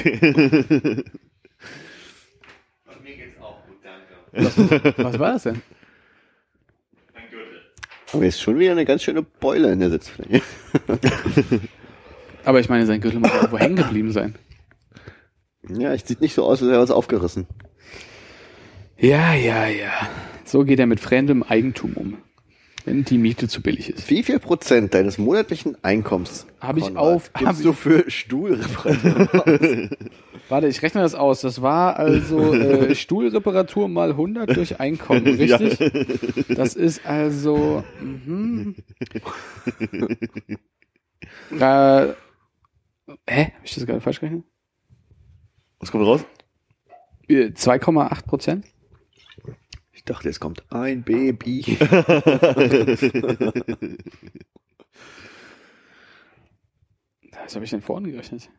geht's 3.16 3.40
auch 3.40 3.58
gut, 3.66 3.78
danke. 3.82 4.94
Was 5.02 5.18
war 5.18 5.32
das 5.32 5.44
denn? 5.44 5.62
Mein 7.14 7.30
Gürtel. 7.30 7.62
Aber 8.12 8.24
jetzt 8.24 8.42
schon 8.42 8.58
wieder 8.58 8.72
eine 8.72 8.84
ganz 8.84 9.02
schöne 9.02 9.22
Beule 9.22 9.72
in 9.72 9.80
der 9.80 9.90
Sitzfläche. 9.90 10.42
Aber 12.44 12.60
ich 12.60 12.68
meine, 12.68 12.84
sein 12.86 13.00
Gürtel 13.00 13.20
muss 13.20 13.32
irgendwo 13.32 13.58
hängen 13.58 13.76
geblieben 13.76 14.12
sein. 14.12 14.34
Ja, 15.66 15.94
es 15.94 16.06
sieht 16.06 16.20
nicht 16.20 16.34
so 16.34 16.44
aus, 16.44 16.60
als 16.60 16.70
wäre 16.70 16.82
was 16.82 16.90
aufgerissen. 16.90 17.46
Ja, 18.98 19.32
ja, 19.32 19.66
ja. 19.66 19.92
So 20.44 20.64
geht 20.64 20.78
er 20.78 20.86
mit 20.86 21.00
fremdem 21.00 21.42
Eigentum 21.42 21.94
um. 21.94 22.18
Wenn 22.86 23.02
die 23.02 23.16
Miete 23.16 23.48
zu 23.48 23.62
billig 23.62 23.88
ist. 23.88 24.10
Wie 24.10 24.22
viel 24.22 24.38
Prozent 24.38 24.92
deines 24.92 25.16
monatlichen 25.16 25.82
Einkommens 25.82 26.46
Hab 26.60 26.76
ich 26.76 26.84
Konrad, 26.84 27.02
auf- 27.02 27.32
gibst 27.32 27.46
hab 27.56 27.62
du 27.62 27.72
für 27.72 28.10
Stuhlreparatur? 28.10 29.88
Warte, 30.50 30.66
ich 30.68 30.82
rechne 30.82 31.00
das 31.00 31.14
aus. 31.14 31.40
Das 31.40 31.62
war 31.62 31.98
also 31.98 32.52
äh, 32.52 32.94
Stuhlreparatur 32.94 33.88
mal 33.88 34.10
100 34.10 34.54
durch 34.54 34.80
Einkommen, 34.80 35.26
richtig? 35.38 35.78
Das 36.54 36.74
ist 36.74 37.06
also... 37.06 37.82
Mhm. 38.02 38.74
äh, 41.58 42.06
hä? 43.26 43.52
Hab 43.56 43.64
ich 43.64 43.74
das 43.76 43.86
gerade 43.86 44.02
falsch 44.02 44.20
gerechnet? 44.20 44.44
Was 45.80 45.90
kommt 45.90 46.04
raus? 46.04 46.22
Äh, 47.28 47.46
2,8 47.46 48.26
Prozent? 48.26 48.66
Ich 50.06 50.12
dachte, 50.12 50.28
jetzt 50.28 50.38
kommt 50.38 50.62
ein 50.70 51.02
Baby. 51.02 51.78
Was 57.42 57.54
habe 57.54 57.64
ich 57.64 57.70
denn 57.70 57.80
vorhin 57.80 58.10
gerechnet? 58.10 58.50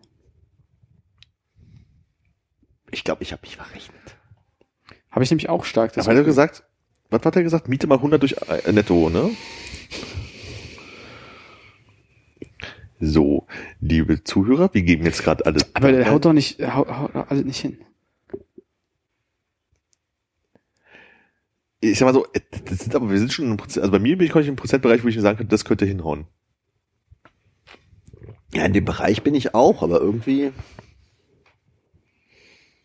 Ich 2.90 3.04
glaube, 3.04 3.22
ich 3.22 3.32
habe 3.32 3.44
mich 3.44 3.58
verrechnet. 3.58 4.18
Habe 5.12 5.24
ich 5.24 5.30
nämlich 5.30 5.48
auch 5.48 5.66
stark. 5.66 5.96
Was 5.96 6.08
hat 6.08 6.16
er 6.16 6.24
gesagt? 6.24 6.64
Was 7.12 7.22
hat 7.24 7.36
er 7.36 7.44
gesagt? 7.44 7.70
Miete 7.70 7.86
mal 7.86 7.98
100 7.98 8.24
durch 8.24 8.36
äh, 8.48 8.72
netto, 8.72 9.12
ne? 9.12 9.30
So, 13.00 13.46
liebe 13.80 14.24
Zuhörer, 14.24 14.72
wir 14.74 14.82
geben 14.82 15.06
jetzt 15.06 15.22
gerade 15.22 15.46
alles. 15.46 15.76
Aber 15.76 15.92
der 15.92 16.10
haut 16.10 16.26
doch 16.26 16.34
nicht, 16.34 16.60
haut, 16.60 16.90
haut 16.90 17.14
doch 17.14 17.30
alles 17.30 17.46
nicht 17.46 17.60
hin. 17.60 17.78
Ich 21.92 22.00
sag 22.00 22.06
mal 22.06 22.14
so, 22.14 22.26
äh, 22.34 22.42
das 22.66 22.80
sind 22.80 22.96
aber 22.96 23.10
wir 23.10 23.20
sind 23.20 23.32
schon 23.32 23.46
im 23.46 23.58
Prozent, 23.58 23.84
also 23.84 23.92
bei 23.92 24.00
mir 24.00 24.18
bin 24.18 24.28
ich 24.28 24.48
im 24.48 24.56
Prozentbereich, 24.56 25.04
wo 25.04 25.08
ich 25.08 25.20
sagen 25.20 25.38
könnte, 25.38 25.52
das 25.52 25.66
könnte 25.66 25.86
hinhauen. 25.86 26.26
Ja, 28.54 28.66
in 28.66 28.74
dem 28.74 28.86
Bereich 28.86 29.22
bin 29.22 29.36
ich 29.36 29.54
auch, 29.54 29.84
aber 29.84 30.00
irgendwie. 30.00 30.52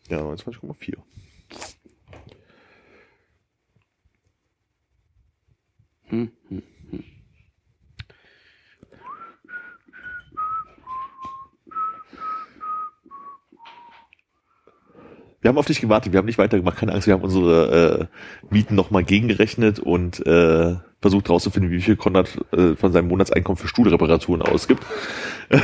Ja, 0.08 0.20
29,4. 0.20 0.96
Hm, 6.08 6.32
hm, 6.48 6.62
Wir 15.40 15.48
haben 15.48 15.58
auf 15.58 15.66
dich 15.66 15.80
gewartet, 15.80 16.12
wir 16.12 16.18
haben 16.18 16.26
nicht 16.26 16.38
weitergemacht, 16.38 16.76
keine 16.78 16.92
Angst, 16.92 17.06
wir 17.06 17.14
haben 17.14 17.22
unsere 17.22 18.08
äh, 18.10 18.54
Mieten 18.54 18.74
nochmal 18.74 19.04
gegengerechnet 19.04 19.78
und 19.78 20.24
äh, 20.26 20.76
versucht 21.00 21.30
rauszufinden, 21.30 21.70
wie 21.70 21.80
viel 21.80 21.96
Konrad 21.96 22.28
äh, 22.52 22.76
von 22.76 22.92
seinem 22.92 23.08
Monatseinkommen 23.08 23.56
für 23.56 23.68
Stuhlreparaturen 23.68 24.42
ausgibt. 24.42 24.84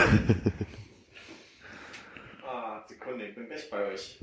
Ah, 2.49 2.83
Sekunde, 2.89 3.27
ich 3.27 3.35
bin 3.35 3.47
gleich 3.47 3.71
bei 3.71 3.93
euch. 3.93 4.19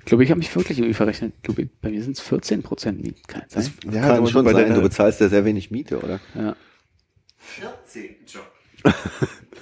Ich 0.00 0.04
glaube, 0.06 0.24
ich 0.24 0.30
habe 0.30 0.38
mich 0.38 0.54
wirklich 0.54 0.78
irgendwie 0.78 0.94
verrechnet. 0.94 1.34
Ich 1.36 1.42
glaube, 1.42 1.68
bei 1.82 1.90
mir 1.90 2.02
sind 2.02 2.16
es 2.16 2.20
14 2.22 2.62
Prozent 2.62 3.02
Mieten. 3.02 3.20
Kann 3.26 3.42
es 3.46 3.52
sein? 3.54 3.72
Ja, 3.90 4.02
Kann 4.02 4.10
aber 4.18 4.26
schon 4.28 4.44
bei 4.44 4.52
sein, 4.52 4.72
du 4.74 4.80
bezahlst 4.80 5.20
ja 5.20 5.28
sehr 5.28 5.44
wenig 5.44 5.70
Miete, 5.70 5.98
oder? 5.98 6.20
Ja. 6.34 6.56
14 7.36 8.16
Job. 8.26 8.52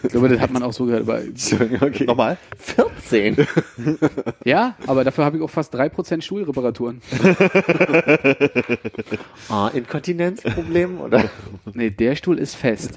glaube, 0.11 0.29
das 0.29 0.41
hat 0.41 0.53
man 0.53 0.63
auch 0.63 0.73
so 0.73 0.87
gehört. 0.87 1.03
Aber, 1.03 1.21
okay. 1.81 2.05
Nochmal? 2.05 2.37
14. 2.59 3.47
ja, 4.45 4.75
aber 4.87 5.05
dafür 5.05 5.25
habe 5.25 5.37
ich 5.37 5.43
auch 5.43 5.51
fast 5.51 5.75
3% 5.75 6.23
Stuhlreparaturen. 6.23 7.01
Ah, 9.49 9.71
Inkontinenzproblem 9.75 11.01
oder? 11.01 11.25
Nee, 11.73 11.91
der 11.91 12.17
Stuhl 12.17 12.39
ist 12.39 12.55
fest. 12.57 12.93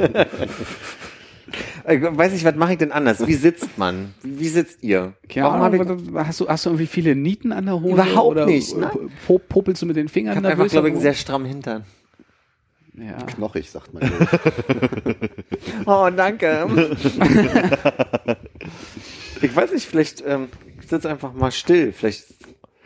Ich 1.90 2.02
weiß 2.02 2.34
nicht, 2.34 2.44
was 2.44 2.56
mache 2.56 2.74
ich 2.74 2.78
denn 2.78 2.92
anders? 2.92 3.26
Wie 3.26 3.34
sitzt 3.34 3.78
man? 3.78 4.14
Wie, 4.22 4.50
sitzt 4.50 4.84
ihr? 4.84 5.14
Keine 5.30 5.46
Warum 5.48 5.74
ich, 5.74 6.14
hast, 6.16 6.42
du, 6.42 6.48
hast 6.50 6.66
du 6.66 6.70
irgendwie 6.72 6.88
viele 6.88 7.16
Nieten 7.16 7.54
an 7.54 7.66
der 7.66 7.80
Hose? 7.80 7.94
Überhaupt 7.94 8.28
oder 8.32 8.46
nicht, 8.46 8.76
ne? 8.76 8.92
po- 9.26 9.40
Popelst 9.40 9.82
du 9.82 9.86
mit 9.86 9.96
den 9.96 10.08
ich 10.08 10.12
Fingern 10.12 10.36
habe 10.36 10.50
einfach, 10.50 10.68
glaube 10.68 10.90
ich, 10.90 10.94
einen 10.96 11.02
sehr 11.02 11.14
strammen 11.14 11.48
Hintern. 11.48 11.86
Ja. 12.98 13.18
Knochig, 13.26 13.70
sagt 13.70 13.94
man. 13.94 14.04
Oh, 15.86 16.10
danke. 16.16 16.68
ich 19.42 19.56
weiß 19.56 19.72
nicht, 19.72 19.86
vielleicht 19.86 20.24
ähm, 20.26 20.50
ich 20.82 20.88
sitze 20.88 21.10
einfach 21.10 21.34
mal 21.34 21.52
still. 21.52 21.92
Vielleicht 21.94 22.26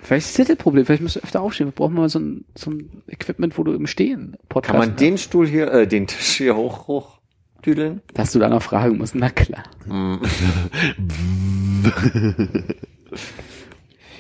Vielleicht 0.04 0.28
ist 0.28 0.40
das 0.40 0.48
das 0.48 0.58
Problem. 0.58 0.86
Vielleicht 0.86 1.04
musst 1.04 1.16
du 1.16 1.20
öfter 1.22 1.42
aufstehen. 1.42 1.68
Wir 1.68 1.74
brauchen 1.74 1.94
mal 1.94 2.10
so 2.10 2.20
ein, 2.20 2.46
so 2.56 2.72
ein 2.72 3.04
Equipment, 3.08 3.58
wo 3.58 3.64
du 3.64 3.74
im 3.74 3.86
Stehen 3.88 4.36
Podcast 4.50 4.72
kann 4.72 4.80
man 4.80 4.96
den 4.96 5.18
Stuhl 5.18 5.48
hier, 5.48 5.72
äh, 5.72 5.88
den 5.88 6.08
Tisch 6.08 6.38
hier 6.38 6.56
hoch, 6.56 6.88
hoch 6.88 7.20
düdeln. 7.66 8.02
Dass 8.14 8.32
du 8.32 8.40
da 8.40 8.50
noch 8.50 8.64
fragen 8.64 8.98
musst. 8.98 9.16
Na 9.16 9.30
klar. 9.30 9.64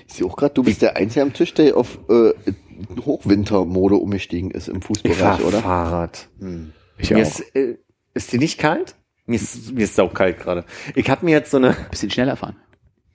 Ich 0.08 0.18
sehe 0.18 0.28
auch 0.28 0.36
gerade, 0.36 0.54
du 0.54 0.64
bist 0.64 0.82
der 0.82 0.98
Einzige 0.98 1.22
am 1.22 1.32
Tisch, 1.32 1.54
der 1.54 1.78
auf 1.78 1.98
äh, 2.10 2.34
Hochwintermode 3.06 3.96
umgestiegen 3.96 4.52
ist 4.52 4.68
im 4.68 4.78
Ich 4.78 4.86
Fußbereich, 4.86 5.18
fahr 5.18 5.44
oder? 5.46 5.62
Fahrrad. 5.62 6.30
Ich 6.98 7.12
Mir 7.12 7.18
auch. 7.18 7.22
ist, 7.22 7.56
äh, 7.56 7.78
ist 8.14 8.32
die 8.34 8.38
nicht 8.38 8.60
kalt? 8.60 8.96
Mir 9.26 9.36
ist, 9.36 9.72
mir 9.74 9.84
ist 9.84 9.96
saukalt 9.96 10.40
gerade. 10.40 10.66
Ich 10.96 11.10
habe 11.10 11.26
mir 11.26 11.32
jetzt 11.32 11.52
so 11.52 11.58
eine, 11.58 11.76
Bisschen 11.90 12.10
schneller 12.10 12.36
fahren. 12.36 12.56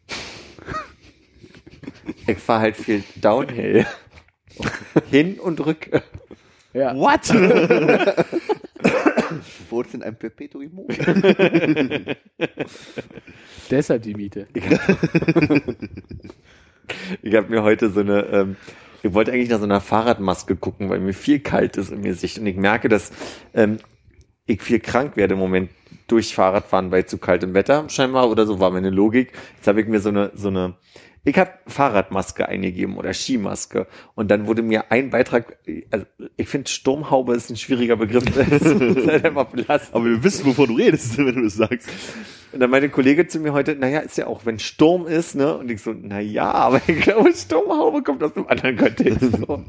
ich 2.26 2.38
fahre 2.38 2.60
halt 2.62 2.76
viel 2.76 3.02
Downhill. 3.16 3.86
Hin 5.10 5.38
und 5.38 5.64
rück. 5.64 5.90
Ja. 6.72 6.94
What? 6.96 7.28
Wurde 9.70 9.88
in 9.94 10.02
einem 10.02 10.16
Perpetuum 10.16 10.70
mobile. 10.72 12.16
Deshalb 13.70 14.02
die 14.02 14.14
Miete. 14.14 14.46
Ich 17.22 17.34
habe 17.34 17.48
mir 17.48 17.62
heute 17.62 17.90
so 17.90 18.00
eine, 18.00 18.22
ähm, 18.26 18.56
ich 19.02 19.14
wollte 19.14 19.32
eigentlich 19.32 19.50
nach 19.50 19.58
so 19.58 19.64
einer 19.64 19.80
Fahrradmaske 19.80 20.56
gucken, 20.56 20.88
weil 20.90 21.00
mir 21.00 21.14
viel 21.14 21.40
kalt 21.40 21.76
ist 21.76 21.90
im 21.90 22.02
Gesicht 22.02 22.38
und 22.38 22.46
ich 22.46 22.56
merke, 22.56 22.88
dass 22.88 23.12
ähm, 23.54 23.78
ich 24.46 24.62
viel 24.62 24.80
krank 24.80 25.16
werde 25.16 25.34
im 25.34 25.40
Moment 25.40 25.70
durch 26.06 26.34
Fahrradfahren 26.34 26.90
bei 26.90 27.02
zu 27.02 27.18
kaltem 27.18 27.54
Wetter 27.54 27.88
scheinbar 27.88 28.30
oder 28.30 28.46
so 28.46 28.60
war 28.60 28.70
meine 28.70 28.90
Logik. 28.90 29.32
Jetzt 29.56 29.66
habe 29.66 29.80
ich 29.80 29.88
mir 29.88 30.00
so 30.00 30.10
eine 30.10 30.30
so 30.34 30.48
eine 30.48 30.74
ich 31.26 31.36
habe 31.38 31.50
Fahrradmaske 31.66 32.48
eingegeben 32.48 32.96
oder 32.96 33.12
Skimaske 33.12 33.88
und 34.14 34.30
dann 34.30 34.46
wurde 34.46 34.62
mir 34.62 34.92
ein 34.92 35.10
Beitrag, 35.10 35.58
also 35.90 36.06
ich 36.36 36.48
finde 36.48 36.70
Sturmhaube 36.70 37.34
ist 37.34 37.50
ein 37.50 37.56
schwieriger 37.56 37.96
Begriff, 37.96 38.24
halt. 38.36 39.88
Aber 39.92 40.04
wir 40.04 40.22
wissen, 40.22 40.46
wovon 40.46 40.68
du 40.68 40.74
redest, 40.74 41.18
wenn 41.18 41.34
du 41.34 41.42
das 41.42 41.54
sagst. 41.54 41.88
Und 42.52 42.60
dann 42.60 42.70
meinte 42.70 42.86
ein 42.86 42.92
Kollege 42.92 43.26
zu 43.26 43.40
mir 43.40 43.52
heute, 43.52 43.74
naja, 43.74 43.98
ist 43.98 44.16
ja 44.16 44.28
auch, 44.28 44.46
wenn 44.46 44.60
Sturm 44.60 45.08
ist, 45.08 45.34
ne? 45.34 45.58
Und 45.58 45.68
ich 45.68 45.82
so, 45.82 45.92
naja, 45.92 46.52
aber 46.52 46.80
ich 46.86 47.00
glaube, 47.00 47.34
Sturmhaube 47.34 48.04
kommt 48.04 48.22
aus 48.22 48.36
einem 48.36 48.46
anderen 48.46 48.76
Kontext. 48.76 49.20
So. 49.36 49.64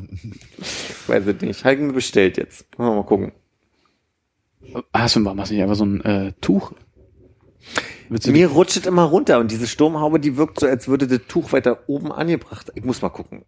Ich 0.59 1.09
weiß 1.09 1.25
es 1.25 1.41
nicht. 1.41 1.65
Mir 1.65 1.93
bestellt 1.93 2.37
jetzt. 2.37 2.77
Mal, 2.77 2.95
mal 2.95 3.03
gucken. 3.03 3.31
Hast 4.93 5.15
du 5.15 5.21
machst 5.21 5.49
du 5.49 5.55
nicht 5.55 5.63
einfach 5.63 5.75
so 5.75 5.85
ein 5.85 6.01
äh, 6.01 6.33
Tuch? 6.39 6.73
Mir 8.27 8.47
rutscht 8.47 8.85
immer 8.85 9.03
runter 9.03 9.39
und 9.39 9.51
diese 9.51 9.67
Sturmhaube, 9.67 10.19
die 10.19 10.37
wirkt 10.37 10.59
so, 10.59 10.67
als 10.67 10.87
würde 10.87 11.07
das 11.07 11.19
Tuch 11.27 11.51
weiter 11.51 11.79
oben 11.87 12.11
angebracht. 12.11 12.71
Ich 12.75 12.83
muss 12.83 13.01
mal 13.01 13.09
gucken. 13.09 13.43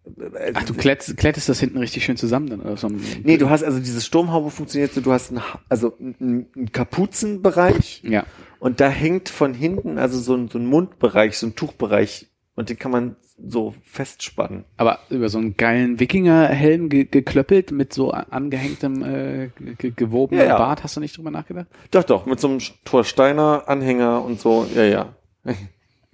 Ach, 0.54 0.62
du 0.64 0.74
klettest, 0.74 1.16
klettest 1.16 1.48
das 1.48 1.60
hinten 1.60 1.78
richtig 1.78 2.04
schön 2.04 2.16
zusammen 2.16 2.48
dann 2.48 2.60
oder 2.60 2.76
so. 2.76 2.88
ein- 2.88 3.00
Nee, 3.24 3.36
du 3.36 3.48
hast 3.50 3.62
also 3.64 3.78
diese 3.78 4.00
Sturmhaube 4.00 4.50
funktioniert 4.50 4.92
so, 4.92 5.00
du 5.00 5.12
hast 5.12 5.30
einen, 5.30 5.40
also 5.68 5.96
einen 5.98 6.70
Kapuzenbereich 6.72 8.02
Ja. 8.04 8.24
und 8.58 8.80
da 8.80 8.88
hängt 8.88 9.28
von 9.28 9.54
hinten 9.54 9.98
also 9.98 10.18
so 10.18 10.34
ein, 10.34 10.48
so 10.48 10.58
ein 10.58 10.66
Mundbereich, 10.66 11.36
so 11.38 11.46
ein 11.46 11.54
Tuchbereich 11.56 12.28
und 12.54 12.68
den 12.70 12.78
kann 12.78 12.90
man 12.92 13.16
so 13.46 13.74
festspannen. 13.84 14.64
Aber 14.76 15.00
über 15.10 15.28
so 15.28 15.38
einen 15.38 15.56
geilen 15.56 16.00
Wikingerhelm 16.00 16.88
ge 16.88 17.04
geklöppelt 17.04 17.72
mit 17.72 17.92
so 17.92 18.10
angehängtem 18.10 19.02
äh, 19.02 19.48
ge 19.78 19.92
gewobenem 19.94 20.40
Ja, 20.40 20.48
ja. 20.48 20.58
Bart, 20.58 20.84
hast 20.84 20.96
du 20.96 21.00
nicht 21.00 21.16
drüber 21.16 21.30
nachgedacht? 21.30 21.66
Doch, 21.90 22.04
doch, 22.04 22.26
mit 22.26 22.40
so 22.40 22.48
einem 22.48 22.60
Torsteiner 22.84 23.64
Anhänger 23.66 24.24
und 24.24 24.40
so, 24.40 24.66
ja, 24.74 24.84
ja. 24.84 25.14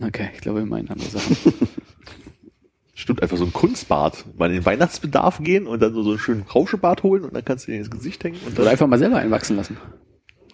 Okay, 0.00 0.30
ich 0.34 0.40
glaube, 0.40 0.60
wir 0.60 0.66
meinen 0.66 0.88
andere 0.88 1.08
Sachen. 1.08 1.36
Stimmt, 2.94 3.22
einfach 3.22 3.36
so 3.36 3.44
ein 3.44 3.52
Kunstbart. 3.52 4.24
Mal 4.38 4.46
in 4.46 4.54
den 4.54 4.64
Weihnachtsbedarf 4.64 5.38
gehen 5.42 5.66
und 5.66 5.82
dann 5.82 5.92
so, 5.92 6.02
so 6.02 6.10
einen 6.10 6.18
schönen 6.18 6.42
Rauschebart 6.42 7.02
holen 7.02 7.24
und 7.24 7.34
dann 7.34 7.44
kannst 7.44 7.66
du 7.66 7.72
dir 7.72 7.78
ins 7.78 7.90
Gesicht 7.90 8.24
hängen 8.24 8.38
und 8.46 8.54
Oder 8.54 8.64
dann 8.64 8.68
einfach 8.68 8.86
mal 8.86 8.98
selber 8.98 9.18
einwachsen 9.18 9.56
lassen. 9.56 9.76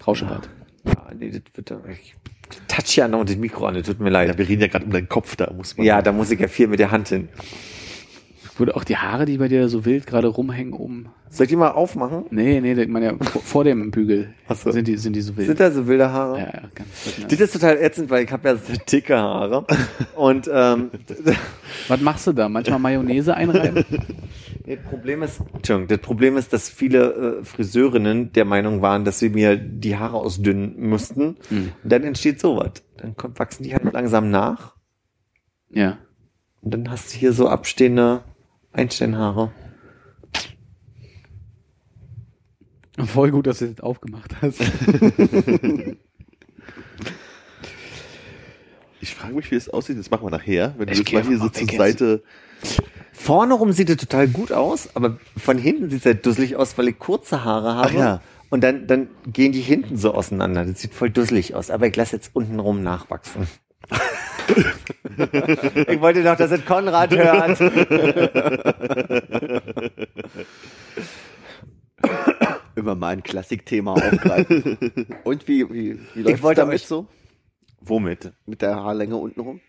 Rauschebart. 0.04 0.48
Ja, 0.84 1.10
nee, 1.16 1.30
das 1.30 1.42
wird 1.54 1.70
doch, 1.70 1.86
ich 1.86 2.16
touch 2.68 2.96
ja 2.96 3.08
noch 3.08 3.24
das 3.24 3.36
Mikro 3.36 3.66
an, 3.66 3.74
das 3.74 3.86
tut 3.86 4.00
mir 4.00 4.10
leid. 4.10 4.28
Ja, 4.28 4.38
wir 4.38 4.48
reden 4.48 4.62
ja 4.62 4.68
gerade 4.68 4.84
um 4.84 4.90
deinen 4.90 5.08
Kopf, 5.08 5.36
da 5.36 5.52
muss 5.52 5.76
man. 5.76 5.86
Ja, 5.86 6.02
da 6.02 6.12
muss 6.12 6.30
ich 6.30 6.40
ja 6.40 6.48
viel 6.48 6.68
mit 6.68 6.80
der 6.80 6.90
Hand 6.90 7.08
hin. 7.08 7.28
Wurde 8.62 8.76
auch 8.76 8.84
die 8.84 8.96
Haare, 8.96 9.24
die 9.24 9.38
bei 9.38 9.48
dir 9.48 9.68
so 9.68 9.84
wild 9.84 10.06
gerade 10.06 10.28
rumhängen, 10.28 10.72
oben. 10.72 11.08
Soll 11.30 11.46
ich 11.46 11.50
die 11.50 11.56
mal 11.56 11.72
aufmachen? 11.72 12.26
Nee, 12.30 12.60
nee, 12.60 12.80
ich 12.80 12.86
meine 12.88 13.06
ja 13.06 13.14
vor, 13.42 13.64
dem 13.64 13.90
Bügel 13.90 14.34
Ach 14.46 14.54
so. 14.54 14.70
sind 14.70 14.86
die 14.86 14.96
sind 14.96 15.16
die 15.16 15.20
so 15.20 15.36
wild. 15.36 15.48
Sind 15.48 15.58
da 15.58 15.72
so 15.72 15.88
wilde 15.88 16.12
Haare? 16.12 16.38
ja, 16.38 16.44
ja, 16.44 16.62
ganz 16.72 16.88
Das 17.28 17.40
ist 17.40 17.54
total 17.54 17.76
ätzend, 17.78 18.08
weil 18.08 18.22
ich 18.22 18.30
habe 18.30 18.48
ja 18.50 18.54
so 18.54 18.72
dicke 18.88 19.18
Haare. 19.18 19.66
Und 20.14 20.48
ähm, 20.54 20.92
Was 21.88 22.00
machst 22.00 22.28
du 22.28 22.32
da? 22.32 22.48
Manchmal 22.48 22.78
Mayonnaise 22.78 23.34
einreiben? 23.34 23.84
das 24.64 24.78
Problem 24.88 25.24
ist, 25.24 25.40
Entschuldigung, 25.52 25.88
das 25.88 25.98
Problem 25.98 26.36
ist, 26.36 26.52
dass 26.52 26.68
viele 26.68 27.40
äh, 27.40 27.44
Friseurinnen 27.44 28.32
der 28.32 28.44
Meinung 28.44 28.80
waren, 28.80 29.04
dass 29.04 29.18
sie 29.18 29.30
mir 29.30 29.56
die 29.56 29.96
Haare 29.96 30.18
ausdünnen 30.18 30.76
müssten. 30.76 31.36
Und 31.50 31.72
dann 31.82 32.04
entsteht 32.04 32.38
sowas. 32.38 32.74
Dann 32.96 33.16
kommt, 33.16 33.40
wachsen 33.40 33.64
die 33.64 33.74
halt 33.74 33.92
langsam 33.92 34.30
nach. 34.30 34.76
ja. 35.68 35.98
Und 36.60 36.72
dann 36.74 36.88
hast 36.92 37.12
du 37.12 37.18
hier 37.18 37.32
so 37.32 37.48
abstehende 37.48 38.22
Einsteinhaare. 38.72 39.52
Voll 42.98 43.30
gut, 43.30 43.46
dass 43.46 43.58
du 43.58 43.68
das 43.68 43.80
aufgemacht 43.80 44.36
hast. 44.40 44.60
Ich 49.02 49.16
frage 49.16 49.34
mich, 49.34 49.50
wie 49.50 49.56
es 49.56 49.68
aussieht. 49.68 49.98
Das 49.98 50.12
machen 50.12 50.24
wir 50.26 50.30
nachher. 50.30 50.74
Wenn 50.78 50.86
du 50.86 50.92
Ich 50.92 50.98
jetzt 51.00 51.08
geh 51.08 51.16
mal 51.16 51.24
hier 51.26 51.38
so 51.38 51.48
zur 51.48 51.66
Seite. 51.68 52.22
Vorne 53.12 53.54
rum 53.54 53.72
sieht 53.72 53.90
es 53.90 53.96
total 53.96 54.28
gut 54.28 54.52
aus, 54.52 54.94
aber 54.94 55.18
von 55.36 55.58
hinten 55.58 55.90
sieht 55.90 56.00
es 56.00 56.06
halt 56.06 56.24
dusselig 56.24 56.54
aus, 56.54 56.78
weil 56.78 56.86
ich 56.86 57.00
kurze 57.00 57.42
Haare 57.42 57.74
habe. 57.74 57.88
Ach 57.88 57.94
ja. 57.94 58.20
Und 58.48 58.62
dann, 58.62 58.86
dann 58.86 59.08
gehen 59.26 59.50
die 59.50 59.60
hinten 59.60 59.96
so 59.96 60.14
auseinander. 60.14 60.64
Das 60.64 60.80
sieht 60.80 60.94
voll 60.94 61.10
dusselig 61.10 61.56
aus. 61.56 61.70
Aber 61.72 61.88
ich 61.88 61.96
lasse 61.96 62.14
jetzt 62.14 62.30
unten 62.32 62.60
rum 62.60 62.84
nachwachsen. 62.84 63.48
ich 65.88 66.00
wollte 66.00 66.22
doch, 66.22 66.36
dass 66.36 66.50
es 66.50 66.64
Konrad 66.64 67.14
hört. 67.16 67.60
Immer 72.74 72.94
mal 72.94 73.08
ein 73.08 73.22
Klassikthema 73.22 73.92
aufgreifen. 73.92 74.78
Und 75.24 75.46
wie, 75.46 75.68
wie, 75.70 76.00
wie 76.14 76.22
läuft 76.22 76.42
wollte 76.42 76.62
damit 76.62 76.80
so? 76.80 77.06
Womit? 77.80 78.32
Mit 78.46 78.62
der 78.62 78.76
Haarlänge 78.76 79.16
unten 79.16 79.40
rum? 79.40 79.60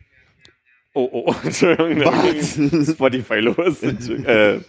Oh, 0.93 1.09
oh, 1.11 1.35
Entschuldigung. 1.43 2.05
Was? 2.05 2.93
Spotify 2.93 3.39
los. 3.39 3.81
äh, 4.25 4.59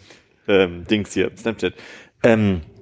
ähm, 0.49 0.85
Dings 0.87 1.13
hier, 1.13 1.31
Snapchat. 1.37 1.75
Ähm, 2.23 2.63
äh, 2.63 2.74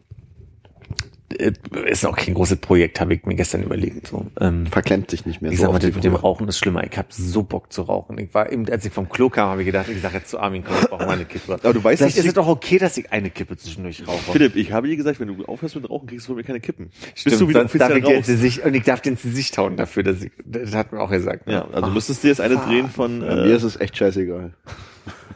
ist 1.33 2.07
auch 2.07 2.17
kein 2.17 2.35
großes 2.35 2.59
Projekt, 2.59 3.01
habe 3.01 3.15
ich 3.15 3.25
mir 3.25 3.35
gestern 3.35 3.63
überlegt. 3.63 4.09
So. 4.09 4.27
Ähm, 4.41 4.67
Verklemmt 4.67 5.11
sich 5.11 5.27
nicht 5.27 5.43
mehr 5.43 5.53
ich 5.53 5.59
so 5.59 5.65
sag 5.65 5.73
mal, 5.73 5.91
mit 5.91 6.05
dem. 6.05 6.15
Rauchen 6.15 6.47
ist 6.49 6.59
schlimmer. 6.59 6.85
Ich 6.85 6.97
habe 6.97 7.09
so 7.11 7.43
Bock 7.43 7.73
zu 7.73 7.83
rauchen. 7.83 8.19
Ich 8.19 8.33
war 8.35 8.53
eben, 8.53 8.69
als 8.69 8.85
ich 8.85 8.93
vom 8.93 9.09
Klo 9.09 9.29
kam, 9.29 9.51
habe 9.51 9.63
ich 9.63 9.67
gedacht, 9.67 9.89
ich 9.89 10.01
sage 10.01 10.19
jetzt 10.19 10.31
zu 10.31 10.39
Armin, 10.39 10.63
komm, 10.65 10.77
ich 10.81 10.89
brauche 10.89 11.07
mal 11.07 11.13
eine 11.13 11.25
Kippe. 11.25 11.55
Aber 11.55 11.73
du 11.73 11.83
weißt, 11.83 12.03
Vielleicht 12.03 12.19
ist 12.19 12.27
es 12.27 12.35
doch 12.35 12.47
okay, 12.47 12.79
dass 12.79 12.97
ich 12.97 13.11
eine 13.13 13.31
Kippe 13.31 13.57
zwischendurch 13.57 14.07
rauche. 14.07 14.33
Philipp, 14.33 14.57
ich 14.57 14.73
habe 14.73 14.89
dir 14.89 14.97
gesagt, 14.97 15.21
wenn 15.21 15.29
du 15.29 15.45
aufhörst 15.45 15.75
mit 15.75 15.89
Rauchen, 15.89 16.07
kriegst 16.07 16.27
du 16.27 16.29
von 16.29 16.37
mir 16.37 16.45
keine 16.45 16.61
Kippen. 16.61 16.91
Stimmt, 17.15 17.25
Bist 17.25 17.41
du 17.41 17.49
wieder 17.49 17.61
sonst 17.61 17.81
darf 17.81 17.95
ich 17.95 18.05
dir 18.05 18.17
ins 18.17 18.27
Gesicht, 18.27 18.65
und 18.65 18.75
ich 18.75 18.83
darf 18.85 19.01
dir 19.01 19.11
ins 19.11 19.23
Gesicht 19.23 19.57
hauen 19.59 19.77
dafür, 19.77 20.03
dass 20.03 20.23
ich, 20.23 20.31
das 20.45 20.75
hat 20.75 20.93
mir 20.93 21.01
auch 21.01 21.11
gesagt. 21.11 21.49
Ja, 21.49 21.67
also 21.73 21.91
müsstest 21.91 22.23
du 22.25 22.29
jetzt 22.29 22.41
eine 22.41 22.57
drehen 22.57 22.89
von, 22.89 23.23
Ja, 23.23 23.35
mir 23.35 23.45
äh, 23.47 23.57
ist 23.57 23.63
es 23.63 23.81
echt 23.81 23.97
scheißegal. 23.97 24.53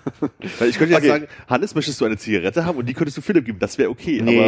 ich 0.40 0.78
könnte 0.78 0.94
jetzt 0.94 0.96
Okay. 1.02 1.08
sagen, 1.08 1.26
Hannes, 1.48 1.74
möchtest 1.74 2.00
du 2.00 2.04
eine 2.04 2.16
Zigarette 2.16 2.64
haben 2.64 2.78
und 2.78 2.86
die 2.86 2.94
könntest 2.94 3.16
du 3.16 3.20
Philipp 3.20 3.44
geben, 3.44 3.58
das 3.58 3.76
wäre 3.78 3.90
okay, 3.90 4.20
aber 4.20 4.30
da 4.32 4.38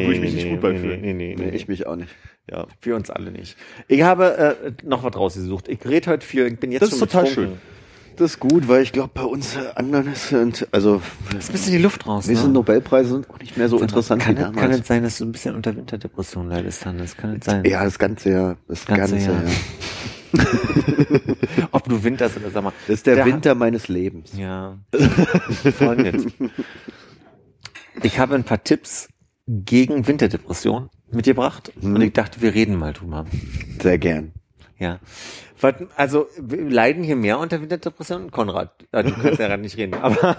würde 0.00 0.12
ich 0.14 0.20
mich 0.20 0.34
nicht 0.34 0.48
gut 0.48 0.60
bei 0.60 0.74
fühlen. 0.76 1.00
Nee, 1.00 1.12
nee, 1.12 1.34
Nee, 1.38 1.50
ich 1.50 1.68
mich 1.68 1.86
auch 1.86 1.96
nicht. 1.96 2.10
Ja. 2.50 2.66
Wir 2.82 2.94
uns 2.96 3.10
alle 3.10 3.30
nicht. 3.32 3.56
Ich 3.88 4.02
habe 4.02 4.36
äh, 4.36 4.72
noch 4.86 5.02
was 5.02 5.16
rausgesucht. 5.16 5.68
Ich 5.68 5.84
rede 5.84 6.10
heute 6.10 6.24
viel. 6.26 6.46
Ich 6.46 6.58
bin 6.60 6.70
jetzt 6.70 6.82
Das 6.82 6.92
ist 6.92 6.98
schon 6.98 7.08
total 7.08 7.24
betrunken. 7.24 7.58
Das 8.16 8.30
ist 8.30 8.40
gut, 8.40 8.66
weil 8.66 8.82
ich 8.82 8.92
glaube, 8.92 9.10
bei 9.12 9.24
uns 9.24 9.56
äh, 9.56 9.60
anderen 9.74 10.14
sind, 10.14 10.66
also 10.72 11.02
Ist 11.36 11.50
ein 11.50 11.52
bisschen 11.52 11.72
die 11.72 11.78
Luft 11.82 12.06
raus. 12.06 12.26
wir 12.28 12.36
sind 12.36 12.46
ne? 12.46 12.52
Nobelpreise 12.54 13.10
sind 13.10 13.28
auch 13.28 13.38
nicht 13.38 13.58
mehr 13.58 13.68
so 13.68 13.78
interessant 13.78 14.22
kann, 14.22 14.38
wie 14.38 14.42
kann 14.42 14.54
damals. 14.54 14.80
es 14.80 14.86
sein, 14.86 15.02
dass 15.02 15.18
du 15.18 15.26
ein 15.26 15.32
bisschen 15.32 15.54
unter 15.54 15.76
Winterdepression 15.76 16.48
leidest, 16.48 16.86
Hannes? 16.86 17.14
Kann 17.16 17.36
es 17.38 17.44
sein? 17.44 17.62
ja, 17.66 17.84
das 17.84 17.98
ganze 17.98 18.30
Jahr. 18.30 18.56
Das 18.68 18.86
Ganze 18.86 19.16
ganze, 19.16 19.26
Jahr. 19.32 19.42
Jahr. 19.42 19.52
Ob 21.72 21.88
du 21.88 22.02
winterst 22.02 22.36
oder 22.36 22.50
sag 22.50 22.64
mal. 22.64 22.72
Das 22.86 22.96
ist 22.96 23.06
der, 23.06 23.16
Der 23.16 23.26
Winter 23.26 23.54
meines 23.54 23.88
Lebens. 23.88 24.32
Ja. 24.36 24.78
Folgendes. 25.78 26.32
Ich 28.02 28.18
habe 28.18 28.34
ein 28.34 28.44
paar 28.44 28.62
Tipps 28.62 29.08
gegen 29.46 30.06
Winterdepression 30.06 30.90
mitgebracht 31.10 31.72
und 31.80 32.00
ich 32.00 32.12
dachte, 32.12 32.42
wir 32.42 32.54
reden 32.54 32.76
mal 32.76 32.92
drüber. 32.92 33.26
Sehr 33.80 33.98
gern. 33.98 34.32
Ja. 34.78 35.00
Also, 35.96 36.26
wir 36.38 36.68
leiden 36.68 37.02
hier 37.02 37.16
mehr 37.16 37.38
unter 37.38 37.60
Winterdepression? 37.62 38.30
Konrad, 38.30 38.84
äh, 38.92 39.02
du 39.02 39.12
kannst 39.12 39.38
ja 39.38 39.48
gerade 39.48 39.62
nicht 39.62 39.78
reden, 39.78 39.94
aber, 39.94 40.36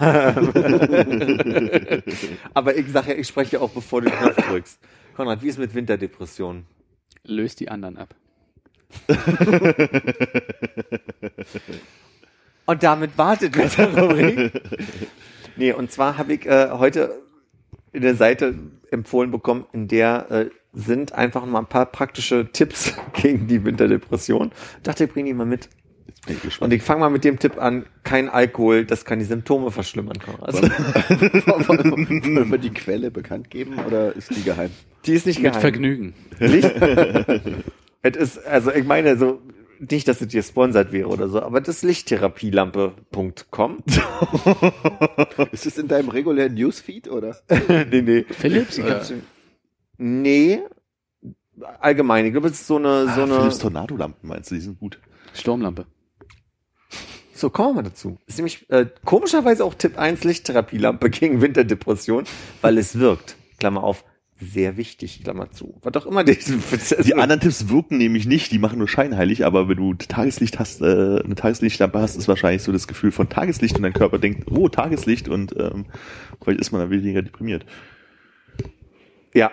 aber 2.54 2.76
ich 2.76 2.88
sage 2.92 3.10
ja, 3.12 3.18
ich 3.18 3.26
spreche 3.26 3.60
auch, 3.60 3.70
bevor 3.70 4.02
du 4.02 4.10
den 4.10 4.18
Knopf 4.18 4.36
drückst. 4.48 4.78
Konrad, 5.16 5.42
wie 5.42 5.48
ist 5.48 5.58
mit 5.58 5.74
Winterdepression? 5.74 6.66
Löst 7.24 7.58
die 7.58 7.68
anderen 7.68 7.96
ab. 7.96 8.14
Und 12.66 12.82
damit 12.82 13.16
wartet 13.16 13.56
Wetterrubrik. 13.56 14.52
nee, 15.56 15.72
und 15.72 15.90
zwar 15.90 16.18
habe 16.18 16.34
ich 16.34 16.44
äh, 16.44 16.68
heute 16.72 17.22
in 17.92 18.02
der 18.02 18.14
Seite 18.14 18.54
empfohlen 18.90 19.30
bekommen, 19.30 19.64
in 19.72 19.88
der 19.88 20.30
äh, 20.30 20.50
sind 20.74 21.12
einfach 21.12 21.46
mal 21.46 21.60
ein 21.60 21.66
paar 21.66 21.86
praktische 21.86 22.52
Tipps 22.52 22.92
gegen 23.14 23.46
die 23.46 23.64
Winterdepression. 23.64 24.52
Dachte, 24.82 25.04
ich 25.04 25.12
bringe 25.12 25.28
die 25.28 25.34
mal 25.34 25.46
mit. 25.46 25.70
Jetzt 26.06 26.26
bin 26.26 26.36
ich 26.36 26.42
gespannt. 26.42 26.70
Und 26.70 26.76
ich 26.76 26.82
fange 26.82 27.00
mal 27.00 27.08
mit 27.08 27.24
dem 27.24 27.38
Tipp 27.38 27.56
an, 27.56 27.86
kein 28.04 28.28
Alkohol, 28.28 28.84
das 28.84 29.06
kann 29.06 29.18
die 29.18 29.24
Symptome 29.24 29.70
verschlimmern. 29.70 30.18
Konrad. 30.18 30.52
Wollen 30.54 32.50
wir 32.50 32.58
die 32.58 32.74
Quelle 32.74 33.10
bekannt 33.10 33.48
geben 33.48 33.78
oder 33.86 34.14
ist 34.14 34.28
die 34.36 34.42
geheim? 34.42 34.70
Die 35.06 35.14
ist 35.14 35.24
nicht 35.24 35.38
Mit 35.40 35.52
geheim. 35.52 35.60
Vergnügen. 35.62 36.14
Licht. 36.38 36.70
es 38.02 38.16
ist, 38.16 38.46
also 38.46 38.72
ich 38.72 38.84
meine, 38.84 39.16
so, 39.16 39.40
nicht, 39.80 40.08
dass 40.08 40.20
es 40.20 40.28
dir 40.28 40.42
sponsert 40.42 40.92
wäre 40.92 41.08
oder 41.08 41.28
so, 41.28 41.40
aber 41.42 41.60
das 41.60 41.82
lichttherapielampe.com. 41.82 43.78
Ist 45.52 45.66
es 45.66 45.78
in 45.78 45.88
deinem 45.88 46.08
regulären 46.08 46.54
Newsfeed 46.54 47.08
oder? 47.08 47.36
nee, 47.90 48.02
nee. 48.02 48.24
Philips? 48.30 48.78
Ich 48.78 48.84
Oder? 48.84 48.96
hab's- 48.96 49.12
Nee. 49.98 50.60
Allgemein. 51.80 52.24
Ich 52.26 52.32
glaube, 52.32 52.46
es 52.48 52.54
ist 52.54 52.66
so 52.68 52.76
eine, 52.76 53.04
so 53.06 53.20
Ah, 53.20 53.24
eine. 53.24 53.34
Philips 53.38 53.58
Tornado-Lampen 53.58 54.28
meinst 54.28 54.50
du, 54.50 54.54
die 54.54 54.60
sind 54.60 54.78
gut. 54.78 55.00
Sturmlampe. 55.34 55.86
So, 57.34 57.50
kommen 57.50 57.70
wir 57.70 57.82
mal 57.82 57.88
dazu. 57.88 58.18
Ist 58.26 58.38
nämlich 58.38 58.68
äh, 58.70 58.86
komischerweise 59.04 59.64
auch 59.64 59.74
Tipp 59.74 59.98
1 59.98 60.24
Lichttherapielampe 60.24 61.10
gegen 61.10 61.40
Winterdepression, 61.40 62.24
weil 62.62 62.78
es 62.78 62.98
wirkt. 62.98 63.36
Klammer 63.58 63.82
auf, 63.82 64.04
sehr 64.40 64.76
wichtig, 64.76 65.22
Klammer 65.24 65.50
zu. 65.50 65.78
Was 65.82 65.94
auch 65.96 66.06
immer 66.06 66.24
die, 66.24 66.36
Die 67.04 67.14
anderen 67.14 67.40
Tipps 67.40 67.68
wirken 67.68 67.98
nämlich 67.98 68.26
nicht, 68.26 68.52
die 68.52 68.58
machen 68.58 68.78
nur 68.78 68.88
scheinheilig, 68.88 69.44
aber 69.44 69.68
wenn 69.68 69.76
du 69.76 69.94
Tageslicht 69.94 70.58
hast, 70.58 70.80
äh, 70.80 71.20
eine 71.24 71.34
Tageslichtlampe 71.34 71.98
hast, 72.00 72.16
ist 72.16 72.28
wahrscheinlich 72.28 72.62
so 72.62 72.72
das 72.72 72.86
Gefühl 72.88 73.10
von 73.10 73.28
Tageslicht 73.28 73.76
und 73.76 73.82
dein 73.82 73.92
Körper 73.92 74.18
denkt, 74.18 74.50
oh, 74.50 74.68
Tageslicht 74.68 75.28
und 75.28 75.54
ähm, 75.58 75.86
vielleicht 76.42 76.60
ist 76.60 76.72
man 76.72 76.80
dann 76.80 76.90
weniger 76.90 77.22
deprimiert. 77.22 77.64
Ja. 79.34 79.50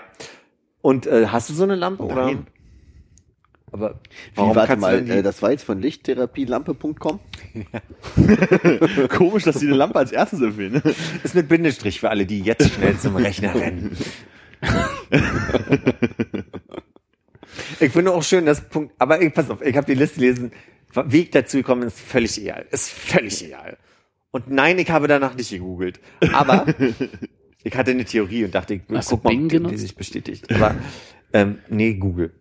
Und 0.82 1.08
äh, 1.08 1.28
hast 1.28 1.50
du 1.50 1.54
so 1.54 1.64
eine 1.64 1.76
Lampe? 1.76 2.04
Oder? 2.04 2.26
Nein. 2.26 2.48
Aber 3.72 4.00
Wie, 4.34 4.38
warum 4.38 4.56
warte 4.56 4.68
kannst 4.70 4.82
mal, 4.82 5.10
äh, 5.10 5.22
das 5.22 5.42
war 5.42 5.52
jetzt 5.52 5.64
von 5.64 5.82
lichttherapielampe.com? 5.82 7.20
Komisch, 9.10 9.44
dass 9.44 9.60
die 9.60 9.68
eine 9.68 9.76
Lampe 9.76 10.00
als 10.00 10.14
erstes 10.14 10.42
empfehlen. 10.42 10.82
ist 11.24 11.36
mit 11.36 11.50
Bindestrich 11.50 12.00
für 12.00 12.10
alle, 12.10 12.26
die 12.26 12.40
jetzt 12.40 12.72
schnell 12.72 12.98
zum 12.98 13.18
Rechner 13.18 13.54
rennen. 13.54 13.98
Ich 17.80 17.91
finde 17.91 18.12
auch 18.12 18.24
schön, 18.24 18.45
dass 18.45 18.62
Punkt, 18.62 18.93
aber 18.97 19.22
ich, 19.22 19.34
pass 19.34 19.49
auf, 19.49 19.62
ich 19.62 19.76
habe 19.76 19.88
die 19.88 19.93
Liste 19.93 20.20
gelesen, 20.20 20.51
wie 21.06 21.22
ich 21.22 21.32
dazu 21.32 21.58
gekommen 21.58 21.84
ist 21.84 21.99
völlig 21.99 22.39
egal. 22.39 22.66
Ist 22.72 22.89
völlig 22.89 23.43
egal. 23.43 23.78
Und 24.32 24.49
nein, 24.49 24.80
ich 24.80 24.89
habe 24.89 25.08
danach 25.08 25.36
nicht 25.36 25.49
gegoogelt. 25.49 25.99
Aber 26.34 26.66
ich 27.64 27.76
hatte 27.76 27.91
eine 27.91 28.06
Theorie 28.06 28.45
und 28.45 28.56
dachte, 28.56 28.76
ich 28.76 28.82
Hast 28.93 29.10
guck 29.10 29.24
mal, 29.24 29.30
Bing 29.30 29.66
ob 29.66 29.72
die, 29.72 29.78
sich 29.78 29.95
bestätigt. 29.95 30.53
Aber 30.53 30.76
ähm, 31.34 31.60
nee, 31.70 31.93
Google. 31.93 32.34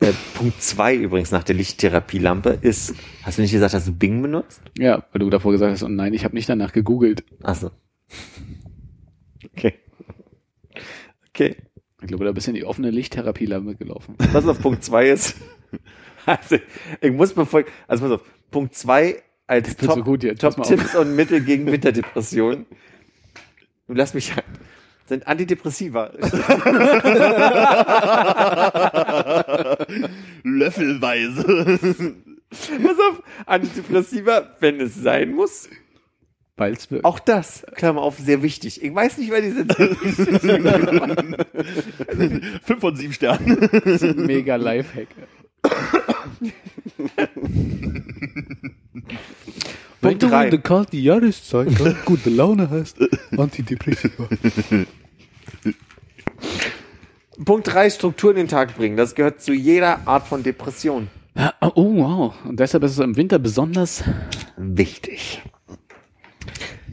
Äh, 0.00 0.12
Punkt 0.34 0.62
zwei 0.62 0.94
übrigens 0.94 1.30
nach 1.30 1.44
der 1.44 1.54
Lichttherapielampe 1.54 2.58
ist, 2.62 2.94
hast 3.22 3.38
du 3.38 3.42
nicht 3.42 3.52
gesagt, 3.52 3.74
dass 3.74 3.84
du 3.84 3.92
Bing 3.92 4.22
benutzt? 4.22 4.62
Ja, 4.78 5.04
weil 5.12 5.20
du 5.20 5.30
davor 5.30 5.52
gesagt 5.52 5.72
hast, 5.72 5.82
und 5.82 5.94
nein, 5.94 6.14
ich 6.14 6.24
habe 6.24 6.34
nicht 6.34 6.48
danach 6.48 6.72
gegoogelt. 6.72 7.24
Achso. 7.42 7.70
Okay. 9.56 9.74
Okay. 11.40 11.56
Ich 12.02 12.08
glaube, 12.08 12.24
da 12.24 12.32
bist 12.32 12.46
du 12.46 12.50
in 12.50 12.56
die 12.56 12.64
offene 12.64 12.90
Lichttherapielampe 12.90 13.74
gelaufen. 13.76 14.16
Was 14.32 14.46
auf 14.46 14.60
Punkt 14.60 14.84
zwei 14.84 15.08
ist. 15.08 15.36
Also, 16.26 16.58
ich 17.00 17.12
muss 17.12 17.32
befolgen. 17.32 17.70
Also, 17.88 18.04
pass 18.04 18.12
auf. 18.12 18.20
Punkt 18.50 18.74
zwei 18.74 19.22
als 19.46 19.68
wird 19.68 19.80
so 19.80 19.86
Top, 19.96 20.04
gut 20.04 20.22
jetzt, 20.22 20.42
Top. 20.42 20.62
Tipps 20.62 20.94
und 20.94 21.16
Mittel 21.16 21.40
gegen 21.40 21.64
Winterdepression. 21.64 22.66
Du 23.88 23.94
lass 23.94 24.12
mich 24.12 24.30
sind 25.10 25.26
Antidepressiva. 25.26 26.12
Löffelweise. 30.44 32.14
Pass 32.50 32.98
auf. 33.10 33.22
Antidepressiva, 33.46 34.56
wenn 34.60 34.80
es 34.80 34.94
sein 34.94 35.32
muss. 35.32 35.68
Wirkt. 36.60 37.04
Auch 37.04 37.18
das, 37.18 37.64
Klammer 37.74 38.02
auf, 38.02 38.18
sehr 38.18 38.42
wichtig. 38.42 38.82
Ich 38.82 38.94
weiß 38.94 39.18
nicht, 39.18 39.30
wer 39.30 39.40
die 39.40 39.50
sind. 39.50 39.72
Fünf 42.64 42.80
von 42.80 42.96
sieben 42.96 43.12
Sternen. 43.12 43.68
mega 44.26 44.56
Lifehack. 44.56 45.08
Punkt 50.00 50.22
drei. 50.22 50.56
kalte 50.58 50.96
Jahreszeit 50.96 51.68
gute 52.04 52.30
Laune 52.30 52.70
hast, 52.70 52.96
Antidepressiva. 53.36 54.28
Punkt 57.44 57.72
drei, 57.72 57.90
Struktur 57.90 58.30
in 58.30 58.36
den 58.36 58.48
Tag 58.48 58.76
bringen. 58.76 58.96
Das 58.96 59.14
gehört 59.14 59.42
zu 59.42 59.52
jeder 59.52 60.06
Art 60.06 60.26
von 60.26 60.42
Depression. 60.42 61.08
Oh, 61.60 61.96
wow. 61.96 62.34
Und 62.44 62.60
deshalb 62.60 62.82
ist 62.84 62.92
es 62.92 62.98
im 62.98 63.16
Winter 63.16 63.38
besonders 63.38 64.04
Wichtig. 64.56 65.42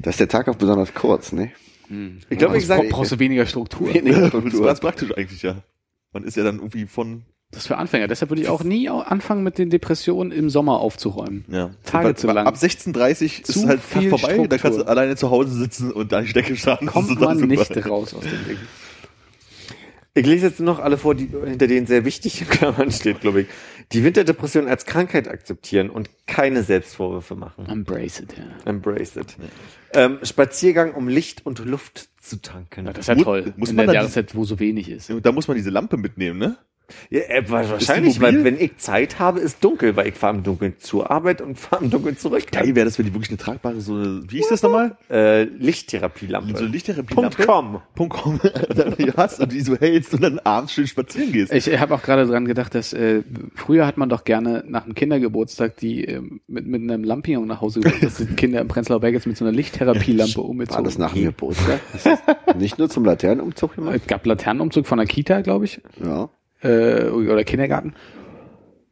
Da 0.02 0.10
ist 0.10 0.20
der 0.20 0.28
Tag 0.28 0.48
auch 0.48 0.56
besonders 0.56 0.94
kurz, 0.94 1.32
ne? 1.32 1.52
Ich 2.30 2.38
glaube, 2.38 2.58
ich 2.58 2.68
Bra- 2.68 2.78
sage, 2.78 2.90
brauchst 2.90 3.12
du 3.14 3.20
weniger 3.20 3.46
Struktur. 3.46 3.88
Weniger 3.94 4.30
Das 4.30 4.44
ist 4.54 4.62
ganz 4.64 4.80
praktisch 4.82 5.12
eigentlich, 5.18 5.42
ja. 5.42 5.56
Man 6.14 6.24
ist 6.24 6.36
ja 6.36 6.44
dann 6.44 6.58
irgendwie 6.58 6.86
von, 6.86 7.24
Das 7.52 7.62
ist 7.62 7.68
für 7.68 7.78
Anfänger. 7.78 8.08
Deshalb 8.08 8.30
würde 8.30 8.42
ich 8.42 8.50
auch 8.50 8.64
nie 8.64 8.90
anfangen, 8.90 9.44
mit 9.44 9.58
den 9.58 9.70
Depressionen 9.70 10.32
im 10.34 10.50
Sommer 10.50 10.80
aufzuräumen. 10.82 11.46
ja. 11.48 11.72
Tage 11.86 12.16
zu 12.16 12.28
lang. 12.28 12.46
Ab 12.46 12.56
16.30 12.56 13.42
ist 13.42 13.48
Zu 13.48 13.68
halt 13.68 13.80
Tag 13.90 14.02
viel 14.02 14.10
vorbei, 14.10 14.34
da 14.48 14.58
kannst 14.58 14.64
du 14.66 14.82
Struktur. 14.82 14.88
alleine 14.90 15.16
zu 15.16 15.32
Hause 15.32 15.52
sitzen 15.54 15.92
und 15.92 16.12
deine 16.12 16.28
Stecke 16.28 16.56
starten. 16.58 16.86
Das 16.88 16.94
Kommt 16.94 17.20
man 17.22 17.38
nicht 17.48 17.90
raus 17.90 18.14
aus 18.14 18.24
dem 18.24 18.46
Ding. 18.48 18.58
Ich 20.18 20.26
lese 20.26 20.48
jetzt 20.48 20.60
nur 20.60 20.74
noch 20.74 20.80
alle 20.80 20.98
vor, 20.98 21.14
die 21.14 21.28
hinter 21.28 21.68
denen 21.68 21.86
sehr 21.86 22.04
wichtig 22.04 22.42
in 22.42 22.48
Klammern 22.48 22.92
steht, 22.92 23.22
glaube 23.22 23.42
ich. 23.42 23.48
Die 23.92 24.04
Winterdepression 24.04 24.68
als 24.68 24.88
Krankheit 24.88 25.28
akzeptieren 25.28 25.92
und 25.92 26.10
keine 26.26 26.64
Selbstvorwürfe 26.64 27.36
machen. 27.36 27.68
Embrace 27.68 28.22
it, 28.22 28.36
ja. 28.36 28.44
Embrace 28.66 29.16
it. 29.16 29.38
Ähm, 29.94 30.18
Spaziergang, 30.24 30.96
um 30.96 31.08
Licht 31.08 31.46
und 31.46 31.64
Luft 31.64 32.10
zu 32.20 32.42
tanken. 32.42 32.88
ja 32.88 32.94
das 32.94 33.08
ist 33.08 33.16
ja 33.16 33.24
toll. 33.24 33.54
muss 33.58 33.70
in 33.70 33.76
man 33.76 33.86
der 33.86 33.94
dann 33.94 34.04
Jahreszeit, 34.04 34.34
wo 34.34 34.44
so 34.44 34.60
wenig 34.60 34.90
ist. 34.90 35.12
Da 35.22 35.32
muss 35.32 35.48
man 35.48 35.56
diese 35.56 35.70
Lampe 35.70 35.98
mitnehmen, 35.98 36.40
ne? 36.40 36.58
Ja, 37.10 37.20
äh, 37.22 37.50
wahrscheinlich, 37.50 38.22
weil 38.22 38.44
wenn 38.44 38.60
ich 38.60 38.78
Zeit 38.78 39.20
habe, 39.20 39.40
ist 39.40 39.64
dunkel, 39.64 39.96
weil 39.96 40.08
ich 40.08 40.16
fahre 40.16 40.38
im 40.38 40.44
Dunkeln 40.44 40.76
zur 40.80 41.12
Arbeit 41.12 41.42
und 41.42 41.58
fahre 41.60 41.84
im 41.84 41.90
Dunkeln 41.92 42.18
zurück. 42.18 42.44
Geil 42.52 42.76
wäre 42.76 42.86
das, 42.86 42.98
wenn 42.98 43.06
die 43.06 43.14
wirklich 43.14 43.30
eine 43.30 43.38
tragbare, 43.38 43.82
so 43.82 43.94
eine, 43.96 44.24
wie 44.28 44.40
ist 44.40 44.52
das 44.52 44.64
nochmal? 44.64 44.98
Äh, 45.10 45.44
Lichttherapielampe. 45.44 46.54
So 46.58 46.64
eine 46.64 46.68
Lichttherapielampe. 46.72 47.46
Punkt 47.96 48.18
com. 48.18 48.40
Com. 48.40 48.40
dann 48.76 48.96
die 48.98 49.12
hast 49.12 49.40
und 49.40 49.52
die 49.52 49.62
so 49.62 49.76
hältst 49.78 50.14
und 50.14 50.24
dann 50.24 50.40
abends 50.40 50.74
schön 50.74 50.88
spazieren 50.88 51.32
gehst. 51.32 51.54
Ich 51.54 51.68
habe 51.80 51.94
auch 51.96 52.02
gerade 52.02 52.26
dran 52.26 52.46
gedacht, 52.46 52.74
dass 52.76 52.94
äh, 52.94 53.24
früher 53.56 53.86
hat 53.86 53.98
man 53.98 54.10
doch 54.10 54.24
gerne 54.24 54.64
nach 54.68 54.86
einem 54.86 54.96
Kindergeburtstag 54.96 55.78
die 55.78 56.06
ähm, 56.06 56.42
mit, 56.48 56.66
mit 56.68 56.82
einem 56.82 57.04
Lampion 57.04 57.48
nach 57.48 57.62
Hause 57.62 57.82
gebracht, 57.82 58.04
dass 58.04 58.18
die 58.18 58.26
Kinder 58.36 58.62
im 58.62 58.68
Prenzlauer 58.68 59.00
Berg 59.02 59.14
jetzt 59.14 59.28
mit 59.28 59.38
so 59.38 59.46
einer 59.46 59.52
Lichttherapielampe 59.54 60.38
War 60.38 60.46
umgezogen. 60.46 60.84
das 60.86 60.98
nach 60.98 61.14
dem 61.14 61.26
Geburtstag? 61.26 61.80
Nicht 62.58 62.78
nur 62.80 62.90
zum 62.90 63.06
Laternenumzug 63.06 63.76
gemacht? 63.76 63.96
Es 63.96 64.08
gab 64.08 64.26
Laternenumzug 64.26 64.88
von 64.88 64.98
der 64.98 65.08
Kita, 65.08 65.42
glaube 65.42 65.66
ich, 65.66 65.82
Ja. 66.04 66.30
Äh, 66.62 67.06
oder 67.10 67.44
Kindergarten. 67.44 67.94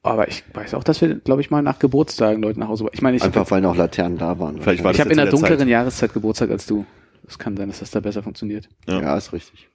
Aber 0.04 0.28
ich 0.28 0.44
weiß 0.54 0.76
auch, 0.76 0.84
dass 0.84 1.02
wir, 1.02 1.16
glaube 1.16 1.42
ich, 1.42 1.50
mal 1.50 1.64
nach 1.64 1.80
Geburtstagen 1.80 2.42
Leute 2.44 2.60
nach 2.60 2.68
Hause. 2.68 2.86
Ich 2.94 3.02
meine, 3.02 3.18
ich, 3.18 3.24
Einfach 3.24 3.50
weil 3.50 3.62
noch 3.62 3.76
Laternen 3.76 4.18
da 4.20 4.38
waren. 4.38 4.62
Vielleicht 4.62 4.84
war 4.84 4.92
ich 4.92 4.98
das 4.98 5.06
habe 5.06 5.12
in 5.12 5.18
der 5.18 5.26
dunkleren 5.32 5.60
Zeit. 5.60 5.68
Jahreszeit 5.68 6.14
Geburtstag 6.14 6.52
als 6.52 6.68
du. 6.68 6.86
Es 7.28 7.40
kann 7.40 7.58
sein, 7.58 7.70
dass 7.70 7.80
das 7.80 7.90
da 7.90 8.02
besser 8.02 8.22
funktioniert. 8.22 8.70
Ja. 8.88 9.02
Ja, 9.02 9.18
ist 9.18 9.34
richtig. 9.34 9.68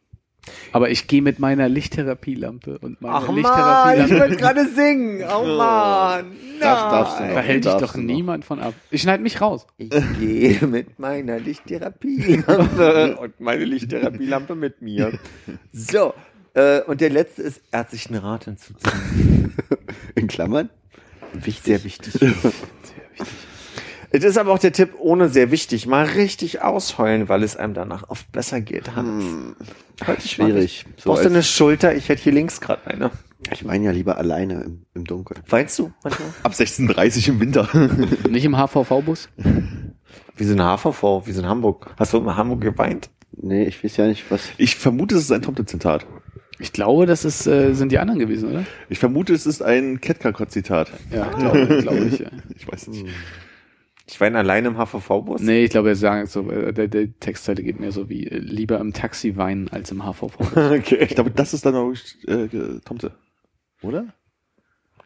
Aber 0.72 0.88
ich 0.88 1.06
gehe 1.08 1.20
mit 1.20 1.38
meiner 1.40 1.68
Lichttherapielampe 1.68 2.78
und 2.78 3.02
meiner 3.02 3.14
Ach 3.16 3.26
man, 3.26 3.36
ich 3.38 3.42
Lichttherapielampe. 3.42 4.20
wollte 4.20 4.36
gerade 4.40 4.68
singen. 4.68 5.22
Oh 5.24 5.44
man. 5.44 6.26
Darf- 6.60 6.90
darfst 6.90 7.18
du 7.20 7.24
noch. 7.24 7.34
Da 7.34 7.40
hält 7.40 7.64
dich 7.64 7.72
doch 7.74 7.94
noch. 7.96 8.02
niemand 8.02 8.44
von 8.44 8.60
ab. 8.60 8.72
Ich 8.90 9.02
schneide 9.02 9.22
mich 9.24 9.40
raus. 9.40 9.66
Ich 9.78 9.90
gehe 10.18 10.64
mit 10.66 10.98
meiner 11.00 11.40
Lichttherapielampe 11.40 13.16
und 13.20 13.40
meine 13.40 13.64
Lichttherapielampe 13.64 14.54
mit 14.54 14.80
mir. 14.80 15.12
So, 15.72 16.14
äh, 16.54 16.80
und 16.82 17.00
der 17.00 17.10
letzte 17.10 17.42
ist, 17.42 17.60
er 17.70 17.80
hat 17.80 17.90
sich 17.90 18.08
einen 18.08 18.20
Rat 18.20 18.44
hinzuziehen. 18.44 19.54
In 20.14 20.26
Klammern? 20.26 20.70
Wichtig. 21.32 21.64
Sehr 21.64 21.84
wichtig. 21.84 22.14
Es 24.12 24.24
ist 24.24 24.38
aber 24.38 24.52
auch 24.52 24.58
der 24.58 24.72
Tipp, 24.72 24.94
ohne 24.98 25.28
sehr 25.28 25.52
wichtig, 25.52 25.86
mal 25.86 26.04
richtig 26.04 26.62
ausheulen, 26.62 27.28
weil 27.28 27.44
es 27.44 27.56
einem 27.56 27.74
danach 27.74 28.08
oft 28.08 28.30
besser 28.32 28.60
geht, 28.60 28.96
Hans. 28.96 29.24
Halt 30.04 30.22
schwierig. 30.22 30.84
So 30.96 31.10
Brauchst 31.10 31.24
du 31.24 31.28
eine 31.28 31.44
Schulter? 31.44 31.94
Ich 31.94 32.08
hätte 32.08 32.22
hier 32.22 32.32
links 32.32 32.60
gerade 32.60 32.84
eine. 32.88 33.12
ich 33.52 33.64
meine 33.64 33.84
ja 33.84 33.92
lieber 33.92 34.18
alleine 34.18 34.62
im, 34.62 34.86
im 34.94 35.04
Dunkeln. 35.04 35.40
Weinst 35.48 35.78
du 35.78 35.92
manchmal? 36.02 36.28
Ab 36.42 36.52
16.30 36.52 37.28
im 37.28 37.40
Winter. 37.40 37.68
Nicht 38.28 38.44
im 38.44 38.56
HVV-Bus? 38.56 39.28
Wie 40.36 40.44
so 40.44 40.54
ein 40.54 40.60
HVV, 40.60 41.26
wie 41.26 41.32
so 41.32 41.42
in 41.42 41.48
Hamburg. 41.48 41.94
Hast 41.96 42.12
du 42.12 42.18
in 42.18 42.36
Hamburg 42.36 42.62
geweint? 42.62 43.10
Nee, 43.30 43.64
ich 43.64 43.84
weiß 43.84 43.96
ja 43.98 44.06
nicht, 44.08 44.28
was. 44.30 44.48
Ich 44.58 44.74
vermute, 44.74 45.14
es 45.14 45.22
ist 45.22 45.32
ein 45.32 45.42
Tomte-Zitat. 45.42 46.04
Ich 46.60 46.72
glaube, 46.72 47.06
das 47.06 47.24
ist, 47.24 47.46
äh, 47.46 47.72
sind 47.74 47.90
die 47.90 47.98
anderen 47.98 48.20
gewesen, 48.20 48.50
oder? 48.50 48.66
Ich 48.88 48.98
vermute, 48.98 49.32
es 49.32 49.46
ist 49.46 49.62
ein 49.62 50.00
Ketka-Zitat. 50.00 50.92
Ja, 51.10 51.30
glaube 51.30 51.66
glaub 51.82 51.94
ich. 51.96 52.18
Ja. 52.20 52.30
Ich 52.56 52.70
weiß 52.70 52.88
nicht. 52.88 53.06
Ich 54.06 54.20
weine 54.20 54.38
alleine 54.38 54.68
im 54.68 54.76
HVV-Bus? 54.76 55.40
Nee, 55.40 55.64
ich 55.64 55.70
glaube, 55.70 55.90
er 55.90 55.96
sagt 55.96 56.30
so, 56.30 56.50
äh, 56.50 56.72
der, 56.72 56.88
der 56.88 57.18
Textzeile 57.18 57.62
geht 57.62 57.80
mir 57.80 57.92
so 57.92 58.08
wie 58.10 58.26
äh, 58.26 58.38
lieber 58.38 58.78
im 58.80 58.92
Taxi 58.92 59.36
weinen 59.36 59.68
als 59.68 59.90
im 59.90 60.02
HVV. 60.04 60.36
Okay. 60.56 60.96
Ich 61.00 61.14
glaube, 61.14 61.30
das 61.30 61.54
ist 61.54 61.64
dann 61.64 61.76
auch 61.76 61.92
äh, 62.26 62.48
Tomte. 62.84 63.12
Oder? 63.82 64.12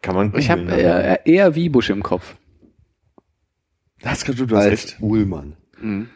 Kann 0.01 0.15
man 0.15 0.33
Ich 0.35 0.49
habe 0.49 0.61
googeln, 0.61 0.79
eher, 0.79 1.25
eher 1.25 1.55
Wiebusch 1.55 1.89
im 1.89 2.03
Kopf. 2.03 2.35
Das 4.01 4.25
kann 4.25 4.35
du, 4.35 4.45
du 4.45 4.57
hast 4.57 4.63
Als 4.65 4.71
recht. 4.71 4.97
Uhlmann. 5.01 5.55
Mhm. 5.79 6.09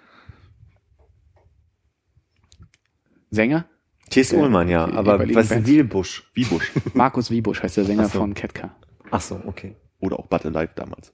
Sänger? 3.31 3.65
T.S. 4.09 4.33
Ullmann, 4.33 4.69
ja. 4.69 4.85
Aber 4.91 5.19
was 5.19 5.45
ist 5.45 5.49
Bands. 5.49 5.67
Wielbusch? 5.67 6.29
Wiebusch. 6.33 6.71
Markus 6.93 7.29
Wiebusch 7.31 7.61
heißt 7.63 7.77
der 7.77 7.85
Sänger 7.85 8.03
Ach 8.07 8.11
so. 8.13 8.19
von 8.19 8.33
Ketka. 8.33 8.75
Ach 9.11 9.21
so, 9.21 9.41
okay. 9.45 9.75
Oder 9.99 10.19
auch 10.19 10.27
But 10.27 10.45
Alive 10.45 10.71
damals. 10.75 11.13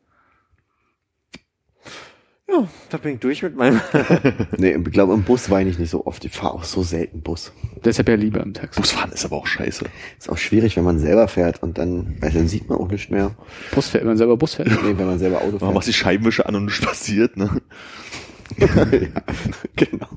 Ja, 2.47 2.67
da 2.89 2.97
bin 2.97 3.15
ich 3.15 3.19
durch 3.21 3.41
mit 3.41 3.55
meinem. 3.55 3.81
Nee, 4.57 4.75
ich 4.75 4.91
glaube, 4.91 5.13
im 5.15 5.23
Bus 5.23 5.49
weine 5.49 5.69
ich 5.71 5.79
nicht 5.79 5.89
so 5.89 6.05
oft. 6.05 6.23
Ich 6.25 6.31
fahre 6.31 6.53
auch 6.53 6.63
so 6.63 6.83
selten 6.83 7.21
Bus. 7.21 7.51
Deshalb 7.83 8.07
ja 8.07 8.15
lieber 8.15 8.41
im 8.41 8.53
Taxi. 8.53 8.79
Busfahren 8.79 9.11
ist 9.11 9.25
aber 9.25 9.37
auch 9.37 9.47
scheiße. 9.47 9.85
Ist 10.19 10.29
auch 10.29 10.37
schwierig, 10.37 10.77
wenn 10.77 10.83
man 10.83 10.99
selber 10.99 11.27
fährt 11.27 11.63
und 11.63 11.79
dann, 11.79 12.17
weil 12.21 12.31
dann 12.31 12.47
sieht 12.47 12.69
man 12.69 12.77
auch 12.77 12.87
nicht 12.89 13.09
mehr. 13.09 13.35
Bus 13.73 13.89
fährt, 13.89 14.03
wenn 14.03 14.09
man 14.09 14.17
selber 14.17 14.37
Bus 14.37 14.53
fährt. 14.55 14.69
Nee, 14.69 14.93
wenn 14.95 15.07
man 15.07 15.17
selber 15.17 15.37
Auto 15.39 15.51
Man 15.53 15.59
fährt. 15.59 15.73
macht 15.73 15.87
die 15.87 15.93
Scheibenwische 15.93 16.45
an 16.45 16.55
und 16.55 16.65
nichts 16.65 16.81
passiert, 16.85 17.35
ne? 17.35 17.61
ja, 18.57 18.85
genau. 19.75 20.07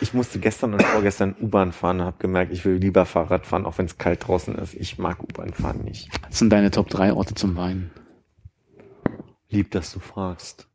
Ich, 0.00 0.14
musste 0.14 0.38
gestern 0.38 0.74
und 0.74 0.82
vorgestern 0.82 1.34
U-Bahn 1.40 1.72
fahren 1.72 2.00
und 2.00 2.06
habe 2.06 2.18
gemerkt, 2.18 2.52
ich 2.52 2.64
will 2.64 2.74
lieber 2.74 3.04
Fahrrad 3.04 3.46
fahren, 3.46 3.66
auch 3.66 3.78
wenn 3.78 3.86
es 3.86 3.98
kalt 3.98 4.26
draußen 4.26 4.54
ist. 4.56 4.74
Ich 4.74 4.98
mag 4.98 5.22
U-Bahn 5.22 5.52
fahren 5.52 5.82
nicht. 5.84 6.08
Das 6.28 6.38
sind 6.38 6.50
deine 6.50 6.70
Top 6.70 6.88
3 6.88 7.12
Orte 7.12 7.34
zum 7.34 7.56
Weinen. 7.56 7.90
Lieb, 9.48 9.70
dass 9.72 9.92
du 9.92 10.00
fragst. 10.00 10.68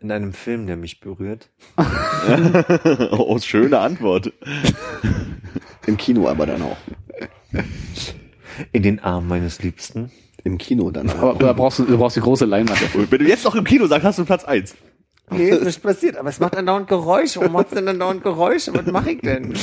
In 0.00 0.10
einem 0.10 0.32
Film, 0.32 0.66
der 0.66 0.76
mich 0.76 1.00
berührt. 1.00 1.50
oh, 3.12 3.38
schöne 3.38 3.78
Antwort. 3.78 4.32
Im 5.86 5.96
Kino 5.96 6.28
aber 6.28 6.46
dann 6.46 6.62
auch. 6.62 6.76
In 8.72 8.82
den 8.82 8.98
Armen 9.00 9.28
meines 9.28 9.62
Liebsten. 9.62 10.10
Im 10.44 10.58
Kino 10.58 10.90
dann. 10.90 11.08
Aber 11.10 11.34
da 11.34 11.52
brauchst 11.52 11.78
du, 11.78 11.84
du 11.84 11.96
brauchst 11.96 12.16
die 12.16 12.20
große 12.20 12.44
Leinwand 12.44 12.82
dafür. 12.82 13.06
Wenn 13.10 13.18
du 13.18 13.26
jetzt 13.26 13.44
noch 13.44 13.54
im 13.54 13.64
Kino 13.64 13.86
sagst, 13.86 14.04
hast 14.04 14.18
du 14.18 14.24
Platz 14.24 14.44
1. 14.44 14.74
Nee, 15.30 15.48
ist 15.48 15.64
nicht 15.64 15.82
passiert, 15.82 16.16
aber 16.16 16.28
es 16.28 16.40
macht 16.40 16.56
andauernd 16.56 16.88
Geräusche. 16.88 17.40
Warum 17.40 17.52
macht 17.52 17.68
es 17.68 17.74
denn 17.74 17.88
andauernd 17.88 18.22
Geräusche? 18.22 18.74
Was 18.74 18.86
mache 18.86 19.12
ich 19.12 19.20
denn? 19.20 19.54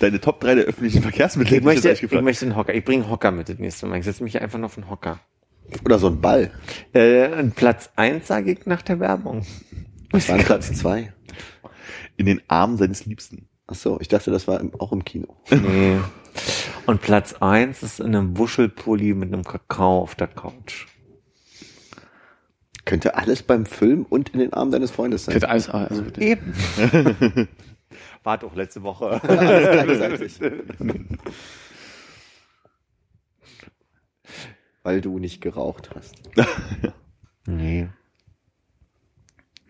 Deine 0.00 0.20
Top 0.20 0.40
3 0.40 0.56
der 0.56 0.64
öffentlichen 0.64 1.02
Verkehrsmittel. 1.02 1.58
Ich 1.58 1.64
möchte, 1.64 1.90
ich 1.90 2.10
möchte 2.20 2.44
einen 2.44 2.56
Hocker. 2.56 2.74
Ich 2.74 2.84
bringe 2.84 3.04
einen 3.04 3.12
Hocker 3.12 3.30
mit 3.30 3.48
das 3.48 3.58
nächste 3.58 3.86
Mal. 3.86 3.98
Ich 3.98 4.04
setze 4.04 4.22
mich 4.22 4.32
hier 4.32 4.42
einfach 4.42 4.58
noch 4.58 4.66
auf 4.66 4.76
einen 4.76 4.90
Hocker. 4.90 5.20
Oder 5.84 5.98
so 5.98 6.08
ein 6.08 6.20
Ball. 6.20 6.50
Äh, 6.92 7.44
Platz 7.54 7.90
eins 7.96 8.26
sage 8.26 8.52
ich 8.52 8.66
nach 8.66 8.82
der 8.82 9.00
Werbung. 9.00 9.46
Was 10.10 10.28
war 10.28 10.38
Platz 10.38 10.72
zwei? 10.74 11.12
In 12.16 12.26
den 12.26 12.42
Armen 12.48 12.76
seines 12.76 13.06
Liebsten. 13.06 13.48
Ach 13.66 13.74
so, 13.74 13.98
ich 14.00 14.08
dachte, 14.08 14.30
das 14.30 14.46
war 14.48 14.60
auch 14.78 14.92
im 14.92 15.04
Kino. 15.04 15.36
Nee. 15.50 15.98
Und 16.86 17.00
Platz 17.00 17.34
eins 17.34 17.82
ist 17.82 18.00
in 18.00 18.14
einem 18.14 18.36
Wuschelpulli 18.38 19.14
mit 19.14 19.32
einem 19.32 19.44
Kakao 19.44 20.00
auf 20.00 20.14
der 20.14 20.28
Couch. 20.28 20.86
Könnte 22.84 23.14
alles 23.16 23.42
beim 23.44 23.64
Film 23.64 24.04
und 24.08 24.30
in 24.30 24.40
den 24.40 24.52
Armen 24.52 24.72
deines 24.72 24.90
Freundes 24.90 25.24
sein. 25.24 25.32
Könnte 25.32 25.48
alles, 25.48 25.68
also, 25.70 26.02
Eben. 26.18 26.52
War 28.24 28.38
doch 28.38 28.56
letzte 28.56 28.82
Woche. 28.82 29.20
Weil 34.82 35.00
du 35.00 35.18
nicht 35.20 35.40
geraucht 35.40 35.90
hast. 35.94 36.16
nee. 37.46 37.88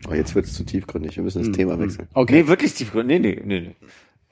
Aber 0.04 0.16
jetzt 0.16 0.34
wird 0.34 0.46
es 0.46 0.54
zu 0.54 0.64
tiefgründig. 0.64 1.16
Wir 1.16 1.22
müssen 1.22 1.44
das 1.44 1.52
Thema 1.52 1.78
wechseln. 1.78 2.08
Okay. 2.14 2.42
Nee, 2.42 2.48
wirklich 2.48 2.74
tiefgründig. 2.74 3.20
Nee, 3.20 3.34
nee, 3.34 3.42
nee, 3.44 3.60
nee. 3.60 3.76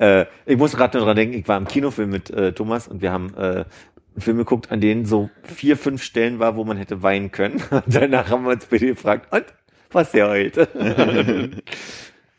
Äh, 0.00 0.26
ich 0.46 0.56
muss 0.56 0.74
gerade 0.74 0.96
nur 0.96 1.06
dran 1.06 1.16
denken, 1.16 1.34
ich 1.34 1.46
war 1.46 1.58
im 1.58 1.68
Kinofilm 1.68 2.10
mit 2.10 2.30
äh, 2.30 2.52
Thomas 2.52 2.88
und 2.88 3.02
wir 3.02 3.12
haben 3.12 3.34
äh, 3.36 3.64
einen 4.26 4.38
geguckt, 4.38 4.72
an 4.72 4.80
denen 4.80 5.04
so 5.04 5.30
vier, 5.42 5.76
fünf 5.76 6.02
Stellen 6.02 6.38
war, 6.38 6.56
wo 6.56 6.64
man 6.64 6.76
hätte 6.76 7.02
weinen 7.02 7.30
können. 7.30 7.62
Und 7.70 7.84
danach 7.86 8.28
haben 8.28 8.44
wir 8.44 8.50
uns 8.50 8.66
bitte 8.66 8.86
gefragt, 8.86 9.32
und 9.32 9.44
was 9.92 10.12
der 10.12 10.28
heute? 10.28 10.68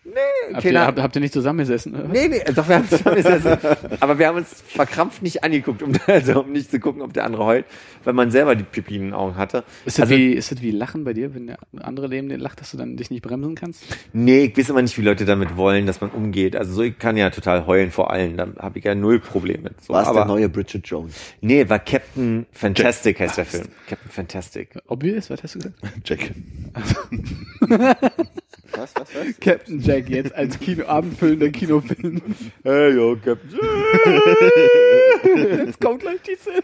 nee, 0.04 0.12
habt, 0.54 0.66
ihr, 0.66 0.80
habt, 0.82 1.00
habt 1.00 1.16
ihr 1.16 1.22
nicht 1.22 1.34
zusammengesessen? 1.34 1.96
oder? 1.96 2.08
Nee, 2.08 2.28
nee, 2.28 2.42
doch, 2.54 2.68
wir 2.68 2.76
haben 2.76 2.90
zusammen 2.90 3.22
Aber 4.00 4.18
wir 4.20 4.28
haben 4.28 4.38
uns 4.38 4.64
verkrampft 4.68 5.22
nicht 5.22 5.44
angeguckt, 5.44 5.84
um, 5.84 5.94
also, 6.08 6.42
um 6.42 6.52
nicht 6.52 6.72
zu 6.72 6.80
gucken, 6.80 7.02
ob 7.02 7.14
der 7.14 7.26
andere 7.26 7.46
heult, 7.46 7.66
weil 8.04 8.14
man 8.14 8.32
selber 8.32 8.56
die 8.56 8.64
Pipi 8.64 8.96
in 8.96 9.02
den 9.04 9.14
Augen 9.14 9.36
hatte. 9.36 9.64
Ist 9.86 10.00
das, 10.00 10.04
Also- 10.10 10.16
wie, 10.16 10.34
ist 10.34 10.52
das 10.52 10.62
wie 10.62 10.72
Lachen 10.72 11.04
bei 11.04 11.14
dir, 11.14 11.36
wenn 11.36 11.48
der 11.48 11.58
andere 11.82 12.10
neben 12.10 12.30
dir 12.30 12.38
lacht, 12.38 12.60
dass 12.62 12.72
du 12.72 12.78
dann 12.78 12.98
dich 12.98 13.12
nicht 13.12 13.22
bremsen 13.22 13.56
kannst? 13.56 13.84
Nee, 14.14 14.46
ich 14.46 14.58
weiß 14.58 14.70
immer 14.70 14.82
nicht, 14.82 14.98
wie 14.98 15.02
Leute 15.04 15.26
damit 15.26 15.56
wollen, 15.56 15.86
dass 15.86 16.02
man 16.02 16.10
umgeht. 16.10 16.56
Also 16.56 16.74
so, 16.74 16.82
ich 16.82 16.98
kann 16.98 17.18
ja 17.18 17.30
total 17.30 17.66
heulen 17.68 17.92
vor 17.92 18.12
allen, 18.12 18.38
da 18.38 18.48
habe 18.60 18.80
ich 18.80 18.86
ja 18.86 18.96
null 18.96 19.20
Problem 19.20 19.62
mit. 19.64 19.82
So, 19.82 19.94
War 19.94 20.02
es 20.04 20.08
aber, 20.08 20.20
der 20.20 20.26
neue 20.28 20.50
Bridget 20.50 20.88
Jones? 20.88 21.14
Nee, 21.42 21.68
war 21.70 21.80
Captain 21.80 22.46
Fantastic 22.52 23.20
heißt 23.20 23.38
der 23.38 23.46
Film. 23.46 23.68
Captain 23.88 24.10
Fantastic. 24.12 24.70
Obvious, 24.88 25.30
was 25.30 25.44
hast 25.44 25.56
du 25.56 25.60
gesagt? 25.60 25.76
Jack. 26.06 26.32
Was, 28.78 28.94
was, 28.96 29.16
was? 29.16 29.40
Captain 29.40 29.80
Jack 29.80 30.10
jetzt 30.10 30.34
als 30.34 30.60
Kino, 30.60 30.86
abendfüllender 30.86 31.50
Kinofilm. 31.50 32.22
Hey, 32.64 32.96
yo, 32.96 33.16
Captain. 33.16 33.60
Jetzt 35.66 35.80
kommt 35.80 36.02
gleich 36.02 36.22
die 36.22 36.36
Szene. 36.36 36.64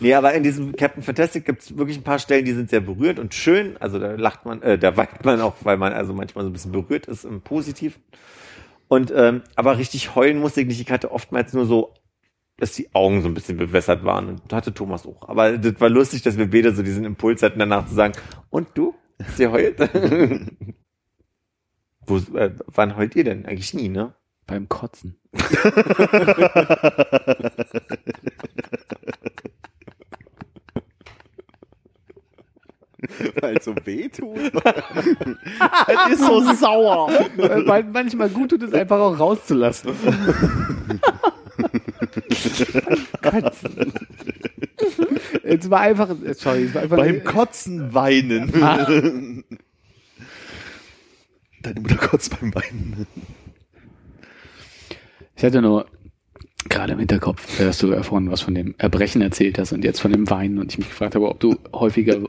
Nee, 0.00 0.14
aber 0.14 0.34
in 0.34 0.42
diesem 0.42 0.74
Captain 0.74 1.02
Fantastic 1.02 1.44
gibt 1.44 1.62
es 1.62 1.76
wirklich 1.76 1.98
ein 1.98 2.04
paar 2.04 2.18
Stellen, 2.18 2.44
die 2.44 2.52
sind 2.52 2.70
sehr 2.70 2.80
berührt 2.80 3.18
und 3.18 3.34
schön. 3.34 3.76
Also 3.78 3.98
da 3.98 4.12
lacht 4.12 4.44
man, 4.44 4.62
äh, 4.62 4.78
da 4.78 4.96
weint 4.96 5.24
man 5.24 5.40
auch, 5.40 5.54
weil 5.62 5.76
man 5.76 5.92
also 5.92 6.12
manchmal 6.12 6.44
so 6.44 6.50
ein 6.50 6.52
bisschen 6.52 6.72
berührt 6.72 7.06
ist 7.06 7.24
im 7.24 7.40
Positiv. 7.40 7.98
Und 8.88 9.12
ähm, 9.14 9.42
aber 9.54 9.78
richtig 9.78 10.14
heulen 10.14 10.38
musste 10.38 10.60
ich 10.60 10.66
nicht. 10.66 10.80
Ich 10.80 10.90
hatte 10.90 11.10
oftmals 11.10 11.52
nur 11.52 11.66
so, 11.66 11.94
dass 12.58 12.72
die 12.72 12.94
Augen 12.94 13.22
so 13.22 13.28
ein 13.28 13.34
bisschen 13.34 13.56
bewässert 13.56 14.04
waren. 14.04 14.28
Und 14.28 14.52
hatte 14.52 14.72
Thomas 14.72 15.06
auch. 15.06 15.28
Aber 15.28 15.58
das 15.58 15.80
war 15.80 15.88
lustig, 15.88 16.22
dass 16.22 16.38
wir 16.38 16.50
beide 16.50 16.74
so 16.74 16.82
diesen 16.82 17.04
Impuls 17.04 17.42
hatten, 17.42 17.58
danach 17.58 17.86
zu 17.86 17.94
sagen, 17.94 18.14
und 18.50 18.68
du? 18.74 18.94
Ihr 19.38 19.50
heult? 19.50 19.78
Wo, 22.06 22.18
äh, 22.36 22.52
wann 22.66 22.96
heult 22.96 23.16
ihr 23.16 23.24
denn? 23.24 23.46
Eigentlich 23.46 23.74
nie, 23.74 23.88
ne? 23.88 24.14
Beim 24.46 24.68
Kotzen. 24.68 25.16
Weil 33.40 33.56
es 33.56 33.64
so 33.64 33.74
weh 33.84 34.08
tut. 34.08 34.38
Das 35.86 36.12
ist 36.12 36.26
so 36.26 36.40
sauer. 36.54 37.08
Weil 37.36 37.84
manchmal 37.84 38.28
gut 38.28 38.50
tut 38.50 38.62
es 38.62 38.72
einfach 38.72 38.98
auch 38.98 39.18
rauszulassen. 39.18 39.92
Jetzt 45.44 45.70
war 45.70 45.80
einfach, 45.80 46.08
sorry, 46.34 46.64
es 46.64 46.74
war 46.74 46.82
einfach 46.82 46.96
Beim 46.96 47.24
Kotzen 47.24 47.94
weinen. 47.94 49.44
Deine 51.66 51.80
Mutter 51.80 51.96
kotzt 51.96 52.38
beim 52.38 52.54
Weinen. 52.54 53.08
Ich 55.34 55.42
hatte 55.42 55.60
nur 55.60 55.86
gerade 56.68 56.92
im 56.92 57.00
Hinterkopf, 57.00 57.58
dass 57.58 57.78
du 57.78 57.88
ja 57.88 58.04
vorhin 58.04 58.30
was 58.30 58.40
von 58.40 58.54
dem 58.54 58.76
Erbrechen 58.78 59.20
erzählt 59.20 59.58
hast 59.58 59.72
und 59.72 59.82
jetzt 59.82 60.00
von 60.00 60.12
dem 60.12 60.30
Weinen 60.30 60.58
und 60.58 60.70
ich 60.70 60.78
mich 60.78 60.88
gefragt 60.88 61.16
habe, 61.16 61.28
ob 61.28 61.40
du 61.40 61.56
häufiger 61.72 62.20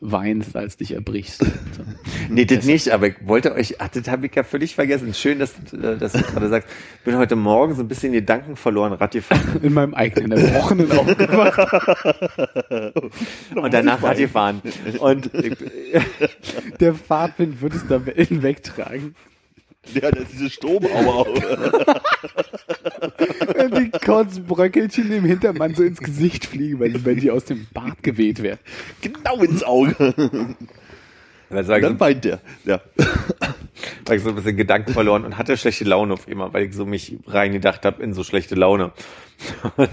weinst, 0.00 0.56
als 0.56 0.76
dich 0.76 0.92
erbrichst. 0.92 1.44
So. 1.76 1.84
Nee, 2.28 2.44
das 2.46 2.64
nicht, 2.64 2.88
aber 2.90 3.08
ich 3.08 3.14
wollte 3.22 3.54
euch, 3.54 3.80
ach, 3.80 3.88
das 3.88 4.08
habe 4.08 4.26
ich 4.26 4.34
ja 4.34 4.42
völlig 4.42 4.74
vergessen. 4.74 5.14
Schön, 5.14 5.38
dass, 5.38 5.52
äh, 5.72 5.96
dass 5.96 6.12
du 6.12 6.22
gerade 6.22 6.48
sagst, 6.48 6.68
ich 6.98 7.04
bin 7.04 7.16
heute 7.16 7.36
Morgen 7.36 7.74
so 7.74 7.82
ein 7.82 7.88
bisschen 7.88 8.12
Gedanken 8.12 8.56
verloren, 8.56 8.92
Rad 8.92 9.12
gefahren. 9.12 9.60
In 9.62 9.72
meinem 9.72 9.94
eigenen 9.94 10.32
Erbrochenen 10.32 10.90
aufgewacht. 10.90 11.58
und 13.54 13.72
danach 13.72 14.02
Rad 14.02 14.18
gefahren. 14.18 14.62
Und 14.98 15.30
Der 16.80 16.94
Fahrtwind 16.94 17.60
wird 17.62 17.74
es 17.74 17.86
da 17.86 18.04
wegtragen. 18.04 19.14
Ja, 19.94 20.10
das 20.10 20.24
ist 20.24 20.32
diese 20.32 20.50
Stromhaube 20.50 21.32
die 23.76 23.90
Kotzbröckelchen 23.90 25.12
im 25.12 25.24
Hintermann 25.24 25.74
so 25.74 25.82
ins 25.82 25.98
Gesicht 25.98 26.46
fliegen, 26.46 26.80
weil 26.80 27.16
die 27.16 27.30
aus 27.30 27.44
dem 27.44 27.66
Bart 27.72 28.02
geweht 28.02 28.42
werden. 28.42 28.60
genau 29.00 29.42
ins 29.42 29.62
Auge. 29.62 30.56
Dann 31.50 31.64
sag 31.64 31.78
ich, 31.78 31.82
Dann 31.82 32.00
weint 32.00 32.24
der. 32.24 32.40
Ja. 32.64 32.80
war 34.04 34.16
ich 34.16 34.22
so 34.22 34.30
ein 34.30 34.34
bisschen 34.34 34.56
Gedanken 34.56 34.92
verloren 34.92 35.24
und 35.24 35.38
hatte 35.38 35.56
schlechte 35.56 35.84
Laune 35.84 36.14
auf 36.14 36.28
immer, 36.28 36.52
weil 36.52 36.64
ich 36.64 36.74
so 36.74 36.84
mich 36.84 37.16
reingedacht 37.26 37.84
habe 37.84 38.02
in 38.02 38.12
so 38.12 38.24
schlechte 38.24 38.54
Laune. 38.54 38.92
Und 39.76 39.88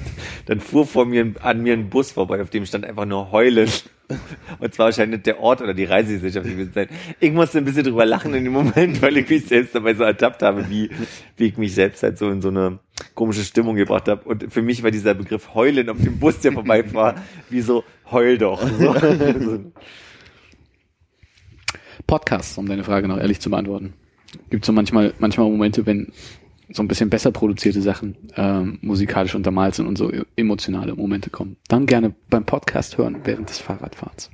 dann 0.47 0.59
fuhr 0.59 0.85
vor 0.85 1.05
mir 1.05 1.34
an 1.41 1.61
mir 1.63 1.71
ein 1.71 1.89
Bus 1.89 2.11
vorbei, 2.11 2.41
auf 2.41 2.49
dem 2.49 2.65
stand 2.65 2.84
einfach 2.84 3.05
nur 3.05 3.31
heulen. 3.31 3.69
Und 4.59 4.73
zwar 4.73 4.88
wahrscheinlich 4.88 5.21
der 5.23 5.39
Ort 5.39 5.61
oder 5.61 5.73
die 5.73 5.85
Reisegesellschaft 5.85 6.45
gewesen 6.45 6.71
sein. 6.73 6.88
Ich 7.19 7.31
musste 7.31 7.59
ein 7.59 7.65
bisschen 7.65 7.84
drüber 7.84 8.05
lachen 8.05 8.34
in 8.34 8.43
dem 8.43 8.53
Moment, 8.53 9.01
weil 9.01 9.15
ich 9.17 9.29
mich 9.29 9.45
selbst 9.45 9.73
dabei 9.73 9.93
so 9.93 10.03
ertappt 10.03 10.41
habe, 10.41 10.69
wie, 10.69 10.89
wie 11.38 11.45
ich 11.45 11.57
mich 11.57 11.73
selbst 11.73 12.03
halt 12.03 12.17
so 12.17 12.29
in 12.29 12.41
so 12.41 12.49
eine 12.49 12.79
komische 13.15 13.43
Stimmung 13.43 13.75
gebracht 13.75 14.07
habe. 14.07 14.23
Und 14.27 14.51
für 14.51 14.61
mich 14.61 14.84
war 14.84 14.91
dieser 14.91 15.13
Begriff 15.13 15.53
heulen 15.53 15.89
auf 15.89 15.97
dem 15.97 16.19
Bus, 16.19 16.39
der 16.39 16.51
vorbeifuhr, 16.51 17.15
wie 17.49 17.61
so 17.61 17.84
heul 18.11 18.38
doch. 18.38 18.61
So. 18.79 18.95
Podcasts, 22.07 22.57
um 22.57 22.67
deine 22.67 22.84
Frage 22.84 23.07
noch 23.07 23.19
ehrlich 23.19 23.39
zu 23.39 23.49
beantworten. 23.49 23.93
Gibt 24.49 24.65
so 24.65 24.73
manchmal, 24.73 25.13
manchmal 25.19 25.49
Momente, 25.49 25.85
wenn 25.85 26.11
so 26.69 26.84
ein 26.84 26.88
bisschen 26.88 27.09
besser 27.09 27.31
produzierte 27.31 27.81
Sachen 27.81 28.17
ähm, 28.35 28.79
musikalisch 28.81 29.35
untermalt 29.35 29.75
sind 29.75 29.88
und 29.88 29.97
so 29.97 30.11
emotionale 30.35 30.95
Momente 30.95 31.29
kommen. 31.29 31.57
Dann 31.67 31.85
gerne 31.85 32.13
beim 32.29 32.45
Podcast 32.45 32.97
hören 32.97 33.21
während 33.23 33.49
des 33.49 33.59
Fahrradfahrens. 33.59 34.29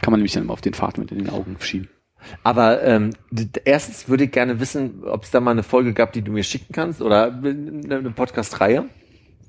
Kann 0.00 0.12
man 0.12 0.20
nämlich 0.20 0.32
dann 0.32 0.44
immer 0.44 0.54
auf 0.54 0.60
den 0.60 0.74
Fahrt 0.74 0.98
mit 0.98 1.12
in 1.12 1.18
den 1.18 1.30
Augen 1.30 1.56
schieben. 1.60 1.88
Aber 2.42 2.82
ähm, 2.84 3.10
erstens 3.64 4.08
würde 4.08 4.24
ich 4.24 4.30
gerne 4.30 4.60
wissen, 4.60 5.02
ob 5.04 5.24
es 5.24 5.30
da 5.30 5.40
mal 5.40 5.50
eine 5.50 5.62
Folge 5.62 5.92
gab, 5.92 6.12
die 6.12 6.22
du 6.22 6.32
mir 6.32 6.44
schicken 6.44 6.72
kannst 6.72 7.02
oder 7.02 7.32
eine 7.32 7.96
eine 7.96 8.10
Podcast-Reihe. 8.10 8.86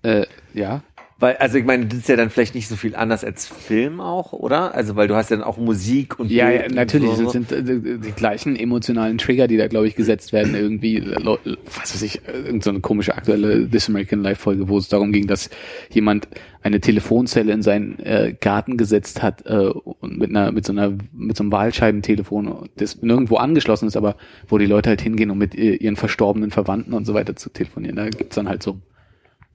Äh, 0.01 0.25
ja. 0.53 0.83
Weil, 1.23 1.37
also 1.37 1.57
ich 1.57 1.63
meine, 1.63 1.85
das 1.85 1.99
ist 1.99 2.09
ja 2.09 2.17
dann 2.17 2.29
vielleicht 2.29 2.53
nicht 2.53 2.67
so 2.67 2.75
viel 2.75 2.97
anders 2.97 3.23
als 3.23 3.47
Film 3.47 4.01
auch, 4.01 4.33
oder? 4.33 4.75
Also 4.75 4.97
weil 4.97 5.07
du 5.07 5.15
hast 5.15 5.29
ja 5.29 5.37
dann 5.37 5.45
auch 5.45 5.55
Musik 5.55 6.19
und 6.19 6.29
Ja, 6.29 6.49
ja 6.49 6.65
und 6.65 6.75
natürlich. 6.75 7.11
so. 7.11 7.23
Das 7.23 7.31
sind 7.31 7.49
äh, 7.53 7.63
die 7.63 8.11
gleichen 8.11 8.57
emotionalen 8.57 9.17
Trigger, 9.19 9.47
die 9.47 9.55
da, 9.55 9.69
glaube 9.69 9.87
ich, 9.87 9.95
gesetzt 9.95 10.33
werden. 10.33 10.53
Irgendwie, 10.53 10.97
äh, 10.97 11.37
was 11.77 11.93
weiß 11.93 12.01
ich, 12.01 12.27
äh, 12.27 12.33
irgend 12.33 12.65
so 12.65 12.71
eine 12.71 12.81
komische 12.81 13.15
aktuelle 13.15 13.69
This 13.69 13.87
American 13.87 14.21
Life 14.21 14.41
Folge, 14.41 14.67
wo 14.67 14.77
es 14.77 14.89
darum 14.89 15.13
ging, 15.13 15.25
dass 15.25 15.49
jemand 15.91 16.27
eine 16.61 16.81
Telefonzelle 16.81 17.53
in 17.53 17.61
seinen 17.61 17.99
äh, 17.99 18.35
Garten 18.37 18.75
gesetzt 18.75 19.23
hat 19.23 19.45
äh, 19.45 19.67
und 19.67 20.17
mit 20.17 20.29
einer 20.29 20.51
mit 20.51 20.65
so 20.65 20.73
einer 20.73 20.91
mit 21.13 21.37
so 21.37 21.43
einem 21.43 21.53
Wahlscheibentelefon, 21.53 22.67
das 22.75 23.01
nirgendwo 23.01 23.37
angeschlossen 23.37 23.87
ist, 23.87 23.95
aber 23.95 24.17
wo 24.49 24.57
die 24.57 24.65
Leute 24.65 24.89
halt 24.89 24.99
hingehen, 24.99 25.31
um 25.31 25.37
mit 25.37 25.55
ihren 25.55 25.95
verstorbenen 25.95 26.51
Verwandten 26.51 26.91
und 26.91 27.05
so 27.05 27.13
weiter 27.13 27.37
zu 27.37 27.49
telefonieren. 27.49 27.95
Da 27.95 28.09
gibt's 28.09 28.35
dann 28.35 28.49
halt 28.49 28.61
so 28.61 28.81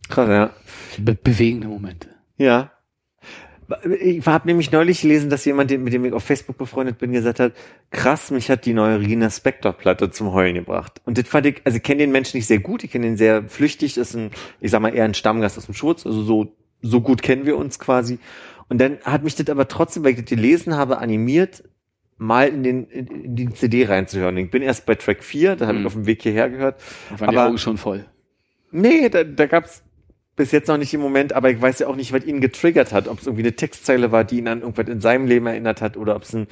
Krass, 0.09 0.28
ja. 0.28 0.51
Be 0.99 1.15
bewegende 1.15 1.69
Momente. 1.69 2.09
Ja. 2.37 2.73
Ich 4.01 4.25
habe 4.27 4.49
nämlich 4.49 4.73
neulich 4.73 5.03
gelesen, 5.03 5.29
dass 5.29 5.45
jemand, 5.45 5.70
mit 5.70 5.93
dem 5.93 6.03
ich 6.07 6.12
auf 6.15 6.25
Facebook 6.25 6.57
befreundet 6.57 6.97
bin, 6.97 7.12
gesagt 7.12 7.39
hat, 7.39 7.53
krass, 7.91 8.31
mich 8.31 8.51
hat 8.51 8.65
die 8.65 8.73
neue 8.73 8.99
Regina 9.01 9.29
Spector 9.29 9.75
Platte 9.75 10.11
zum 10.11 10.33
Heulen 10.33 10.55
gebracht. 10.55 11.03
Und 11.05 11.19
das 11.19 11.29
fand 11.29 11.45
ich, 11.45 11.61
also 11.65 11.77
ich 11.77 11.83
kenne 11.83 11.99
den 11.99 12.11
Menschen 12.11 12.39
nicht 12.39 12.47
sehr 12.47 12.61
gut, 12.61 12.83
ich 12.83 12.91
kenne 12.91 13.07
ihn 13.07 13.19
sehr 13.19 13.47
flüchtig, 13.47 13.99
ist 13.99 14.15
ein, 14.15 14.31
ich 14.61 14.70
sag 14.70 14.81
mal, 14.81 14.95
eher 14.95 15.05
ein 15.05 15.12
Stammgast 15.12 15.59
aus 15.59 15.66
dem 15.66 15.75
Schurz, 15.75 16.07
also 16.07 16.23
so, 16.23 16.57
so 16.81 17.03
gut 17.03 17.20
kennen 17.20 17.45
wir 17.45 17.59
uns 17.59 17.79
quasi. 17.79 18.19
Und 18.70 18.79
dann 18.81 18.99
hat 19.05 19.23
mich 19.23 19.35
das 19.35 19.51
aber 19.51 19.69
trotzdem, 19.69 20.03
weil 20.03 20.12
ich 20.12 20.20
das 20.20 20.25
gelesen 20.31 20.75
habe, 20.75 20.97
animiert, 20.97 21.62
mal 22.16 22.49
in 22.49 22.62
den, 22.62 22.85
in, 22.87 23.37
die 23.37 23.51
CD 23.51 23.85
reinzuhören. 23.85 24.37
Ich 24.39 24.51
bin 24.51 24.62
erst 24.62 24.87
bei 24.87 24.95
Track 24.95 25.23
4, 25.23 25.57
da 25.57 25.66
habe 25.66 25.77
ich 25.77 25.81
Mhm. 25.83 25.87
auf 25.87 25.93
dem 25.93 26.07
Weg 26.07 26.23
hierher 26.23 26.49
gehört. 26.49 26.81
Da 27.11 27.20
waren 27.20 27.31
die 27.33 27.37
Aber- 27.37 27.49
Augen 27.49 27.59
schon 27.59 27.77
voll. 27.77 28.07
Nee, 28.70 29.11
da, 29.11 29.25
da 29.25 29.47
gab's 29.47 29.83
bis 30.39 30.52
jetzt 30.52 30.69
noch 30.69 30.78
nicht 30.78 30.94
im 30.94 31.01
Moment, 31.02 31.35
aber 31.35 31.51
ich 31.51 31.60
weiß 31.60 31.81
ja 31.81 31.89
auch 31.89 31.97
nicht, 31.97 32.15
was 32.15 32.24
ihn 32.24 32.40
getriggert 32.40 32.93
hat. 32.93 33.09
Ob 33.09 33.19
es 33.20 33.27
irgendwie 33.27 33.43
eine 33.43 33.55
Textzeile 33.56 34.10
war, 34.12 34.24
die 34.24 34.39
ihn 34.39 34.48
an 34.48 34.60
irgendwas 34.62 34.89
in 34.89 35.02
seinem 35.02 35.27
Leben 35.27 35.47
erinnert 35.47 35.82
hat 35.82 35.98
oder 35.98 36.16
ob 36.16 36.23
es 36.23 36.35
ein, 36.35 36.47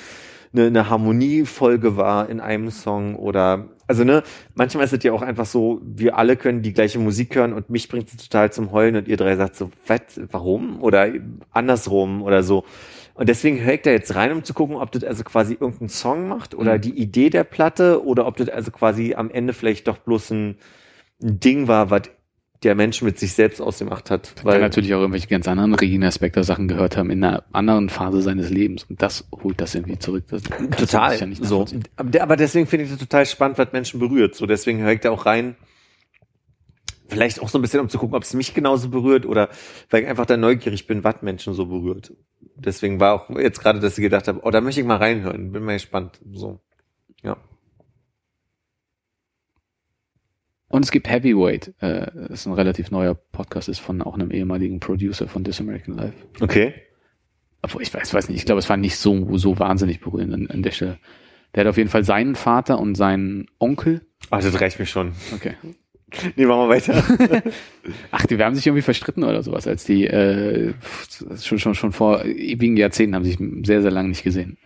eine, 0.52 0.66
eine 0.66 0.90
Harmoniefolge 0.90 1.96
war 1.96 2.28
in 2.28 2.40
einem 2.40 2.70
Song 2.70 3.16
oder 3.16 3.70
also 3.88 4.04
ne, 4.04 4.22
manchmal 4.54 4.84
ist 4.84 4.92
es 4.92 5.02
ja 5.04 5.12
auch 5.12 5.22
einfach 5.22 5.46
so, 5.46 5.80
wir 5.84 6.18
alle 6.18 6.36
können 6.36 6.60
die 6.62 6.72
gleiche 6.72 6.98
Musik 6.98 7.36
hören 7.36 7.52
und 7.52 7.70
mich 7.70 7.88
bringt 7.88 8.10
sie 8.10 8.16
total 8.16 8.52
zum 8.52 8.72
Heulen 8.72 8.96
und 8.96 9.08
ihr 9.08 9.16
drei 9.16 9.36
sagt 9.36 9.54
so, 9.56 9.70
was, 9.86 10.00
warum? 10.32 10.82
Oder 10.82 11.08
andersrum 11.52 12.22
oder 12.22 12.42
so. 12.42 12.64
Und 13.14 13.28
deswegen 13.28 13.60
höre 13.62 13.74
ich 13.74 13.82
da 13.82 13.90
jetzt 13.90 14.14
rein, 14.16 14.32
um 14.32 14.44
zu 14.44 14.54
gucken, 14.54 14.76
ob 14.76 14.90
das 14.92 15.04
also 15.04 15.22
quasi 15.24 15.54
irgendeinen 15.54 15.88
Song 15.88 16.28
macht 16.28 16.54
oder 16.54 16.74
Mhm. 16.74 16.80
die 16.82 16.98
Idee 16.98 17.30
der 17.30 17.44
Platte 17.44 18.04
oder 18.04 18.26
ob 18.26 18.36
das 18.36 18.48
also 18.48 18.70
quasi 18.72 19.14
am 19.14 19.30
Ende 19.30 19.52
vielleicht 19.52 19.86
doch 19.88 19.98
bloß 19.98 20.32
ein, 20.32 20.56
ein 21.22 21.40
Ding 21.40 21.68
war, 21.68 21.90
was 21.90 22.02
der 22.62 22.74
Mensch 22.74 23.02
mit 23.02 23.18
sich 23.18 23.32
selbst 23.32 23.60
ausgemacht 23.60 24.10
hat. 24.10 24.34
Kann 24.36 24.60
natürlich 24.60 24.94
auch 24.94 25.00
irgendwelche 25.00 25.28
ganz 25.28 25.46
anderen 25.48 25.74
Regina 25.74 26.10
Spector 26.10 26.44
Sachen 26.44 26.68
gehört 26.68 26.96
haben 26.96 27.10
in 27.10 27.22
einer 27.22 27.44
anderen 27.52 27.88
Phase 27.88 28.22
seines 28.22 28.50
Lebens 28.50 28.84
und 28.84 29.02
das 29.02 29.28
holt 29.42 29.60
das 29.60 29.74
irgendwie 29.74 29.98
zurück. 29.98 30.24
Das 30.28 30.42
total 30.42 31.26
nicht 31.26 31.44
so. 31.44 31.66
Aber 31.96 32.36
deswegen 32.36 32.66
finde 32.66 32.84
ich 32.84 32.90
das 32.90 32.98
total 32.98 33.26
spannend, 33.26 33.58
was 33.58 33.72
Menschen 33.72 34.00
berührt. 34.00 34.34
So 34.34 34.46
deswegen 34.46 34.80
höre 34.80 34.92
ich 34.92 35.00
da 35.00 35.10
auch 35.10 35.26
rein. 35.26 35.56
Vielleicht 37.08 37.40
auch 37.40 37.48
so 37.48 37.58
ein 37.58 37.62
bisschen, 37.62 37.80
um 37.80 37.88
zu 37.88 37.98
gucken, 37.98 38.16
ob 38.16 38.24
es 38.24 38.34
mich 38.34 38.52
genauso 38.52 38.88
berührt 38.88 39.26
oder 39.26 39.48
weil 39.90 40.02
ich 40.02 40.08
einfach 40.08 40.26
da 40.26 40.36
neugierig 40.36 40.86
bin, 40.88 41.04
was 41.04 41.22
Menschen 41.22 41.54
so 41.54 41.66
berührt. 41.66 42.12
Deswegen 42.56 42.98
war 42.98 43.14
auch 43.14 43.30
jetzt 43.38 43.60
gerade, 43.60 43.78
dass 43.78 43.96
ich 43.96 44.02
gedacht 44.02 44.26
habe, 44.26 44.40
oh, 44.42 44.50
da 44.50 44.60
möchte 44.60 44.80
ich 44.80 44.86
mal 44.86 44.96
reinhören. 44.96 45.52
Bin 45.52 45.62
mal 45.62 45.74
gespannt. 45.74 46.20
So. 46.32 46.58
Ja. 47.22 47.36
Und 50.76 50.82
es 50.82 50.90
gibt 50.90 51.08
Heavyweight, 51.08 51.72
äh, 51.80 52.06
das 52.28 52.40
ist 52.40 52.46
ein 52.46 52.52
relativ 52.52 52.90
neuer 52.90 53.14
Podcast, 53.14 53.70
ist 53.70 53.78
von 53.78 54.02
auch 54.02 54.12
einem 54.12 54.30
ehemaligen 54.30 54.78
Producer 54.78 55.26
von 55.26 55.42
This 55.42 55.58
American 55.58 55.96
Life. 55.96 56.12
Okay. 56.38 56.74
Obwohl 57.62 57.80
ich 57.80 57.94
weiß, 57.94 58.12
weiß 58.12 58.28
nicht, 58.28 58.36
ich 58.36 58.44
glaube, 58.44 58.58
es 58.58 58.68
war 58.68 58.76
nicht 58.76 58.96
so, 58.98 59.38
so 59.38 59.58
wahnsinnig 59.58 60.00
berührend 60.00 60.34
an, 60.34 60.50
an 60.50 60.62
der 60.62 60.72
Stelle. 60.72 60.98
Der 61.54 61.62
hat 61.62 61.70
auf 61.70 61.78
jeden 61.78 61.88
Fall 61.88 62.04
seinen 62.04 62.34
Vater 62.34 62.78
und 62.78 62.94
seinen 62.94 63.46
Onkel. 63.58 64.02
Ach, 64.28 64.42
das 64.42 64.60
reicht 64.60 64.78
mir 64.78 64.84
schon. 64.84 65.12
Okay. 65.34 65.54
Nee, 66.36 66.44
machen 66.44 66.68
wir 66.68 66.68
weiter. 66.68 67.02
Ach, 68.10 68.26
die 68.26 68.36
wir 68.36 68.44
haben 68.44 68.54
sich 68.54 68.66
irgendwie 68.66 68.82
verstritten 68.82 69.24
oder 69.24 69.42
sowas, 69.42 69.66
als 69.66 69.84
die 69.84 70.06
äh, 70.06 70.74
schon, 71.40 71.58
schon, 71.58 71.74
schon 71.74 71.92
vor 71.92 72.22
ewigen 72.26 72.76
Jahrzehnten 72.76 73.14
haben 73.14 73.24
sich 73.24 73.38
sehr, 73.62 73.80
sehr 73.80 73.90
lange 73.90 74.10
nicht 74.10 74.24
gesehen. 74.24 74.58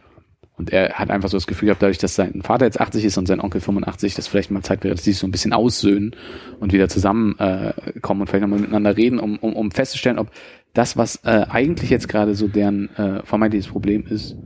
Und 0.61 0.71
er 0.75 0.91
hat 0.93 1.11
einfach 1.11 1.31
so 1.31 1.39
das 1.39 1.47
Gefühl 1.47 1.69
gehabt, 1.69 1.81
dadurch, 1.81 1.97
dass 1.97 2.15
sein 2.17 2.43
Vater 2.43 2.67
jetzt 2.67 2.79
80 2.83 3.03
ist 3.07 3.17
und 3.17 3.25
sein 3.27 3.41
Onkel 3.41 3.63
85, 3.63 4.15
dass 4.15 4.29
vielleicht 4.29 4.51
mal 4.51 4.61
Zeit 4.63 4.85
wäre, 4.85 4.95
dass 4.95 5.05
die 5.05 5.13
sich 5.13 5.19
so 5.19 5.27
ein 5.27 5.31
bisschen 5.31 5.55
aussöhnen 5.55 6.15
und 6.61 6.75
wieder 6.75 6.87
zusammenkommen 6.91 7.73
äh, 7.97 7.99
kommen 8.01 8.21
und 8.21 8.27
vielleicht 8.27 8.43
nochmal 8.43 8.59
miteinander 8.59 8.95
reden, 8.95 9.19
um, 9.19 9.39
um, 9.39 9.55
um 9.57 9.71
festzustellen, 9.71 10.19
ob 10.19 10.31
das, 10.75 10.99
was 10.99 11.17
äh, 11.25 11.47
eigentlich 11.49 11.89
jetzt 11.89 12.09
gerade 12.09 12.35
so 12.35 12.47
deren 12.47 12.95
äh, 12.97 13.23
vermeintliches 13.25 13.69
Problem 13.69 14.05
ist, 14.07 14.37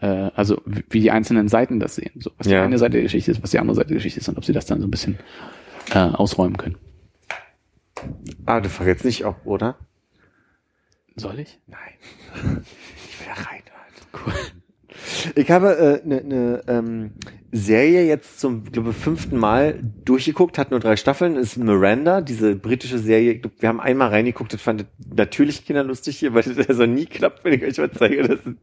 äh, 0.00 0.06
also 0.06 0.62
wie 0.64 1.00
die 1.00 1.10
einzelnen 1.10 1.48
Seiten 1.48 1.80
das 1.80 1.96
sehen. 1.96 2.12
So, 2.20 2.30
was 2.38 2.46
Ja. 2.46 2.60
die 2.60 2.64
eine 2.66 2.78
Seite 2.78 2.92
der 2.92 3.02
Geschichte 3.02 3.32
ist, 3.32 3.42
was 3.42 3.50
die 3.50 3.58
andere 3.58 3.74
Seite 3.74 3.88
der 3.88 3.96
Geschichte 3.96 4.20
ist 4.20 4.28
und 4.28 4.38
ob 4.38 4.44
sie 4.44 4.52
das 4.52 4.66
dann 4.66 4.80
so 4.80 4.86
ein 4.86 4.92
bisschen 4.92 5.18
äh, 5.92 5.98
ausräumen 5.98 6.56
können. 6.56 6.76
ah, 8.46 8.60
du 8.60 8.68
fragst 8.68 8.86
jetzt 8.88 9.04
nicht 9.04 9.24
ob, 9.24 9.44
oder? 9.44 9.76
Soll 11.16 11.40
ich? 11.40 11.58
Nein. 11.66 11.80
Ich 13.10 13.18
will 13.20 13.26
da 13.26 13.42
reinhören. 13.42 13.64
Cool. 14.14 14.32
Ich 15.34 15.50
habe 15.50 16.00
eine 16.04 16.20
äh, 16.20 16.24
ne, 16.24 16.24
ne, 16.24 16.62
ähm, 16.66 17.10
Serie 17.50 18.04
jetzt 18.04 18.40
zum, 18.40 18.64
glaube 18.64 18.92
fünften 18.92 19.38
Mal 19.38 19.80
durchgeguckt, 20.04 20.58
hat 20.58 20.70
nur 20.70 20.80
drei 20.80 20.96
Staffeln, 20.96 21.36
ist 21.36 21.56
Miranda, 21.56 22.20
diese 22.20 22.54
britische 22.54 22.98
Serie. 22.98 23.38
Glaub, 23.38 23.52
wir 23.60 23.68
haben 23.68 23.80
einmal 23.80 24.08
reingeguckt, 24.08 24.52
das 24.52 24.60
fand 24.60 24.86
natürlich 25.14 25.64
kinderlustig 25.64 26.18
hier, 26.18 26.34
weil 26.34 26.42
das 26.42 26.68
also 26.68 26.84
nie 26.84 27.06
klappt, 27.06 27.44
wenn 27.44 27.54
ich 27.54 27.62
euch 27.64 27.78
was 27.78 27.98
zeige, 27.98 28.22
dass 28.22 28.40
es 28.40 28.54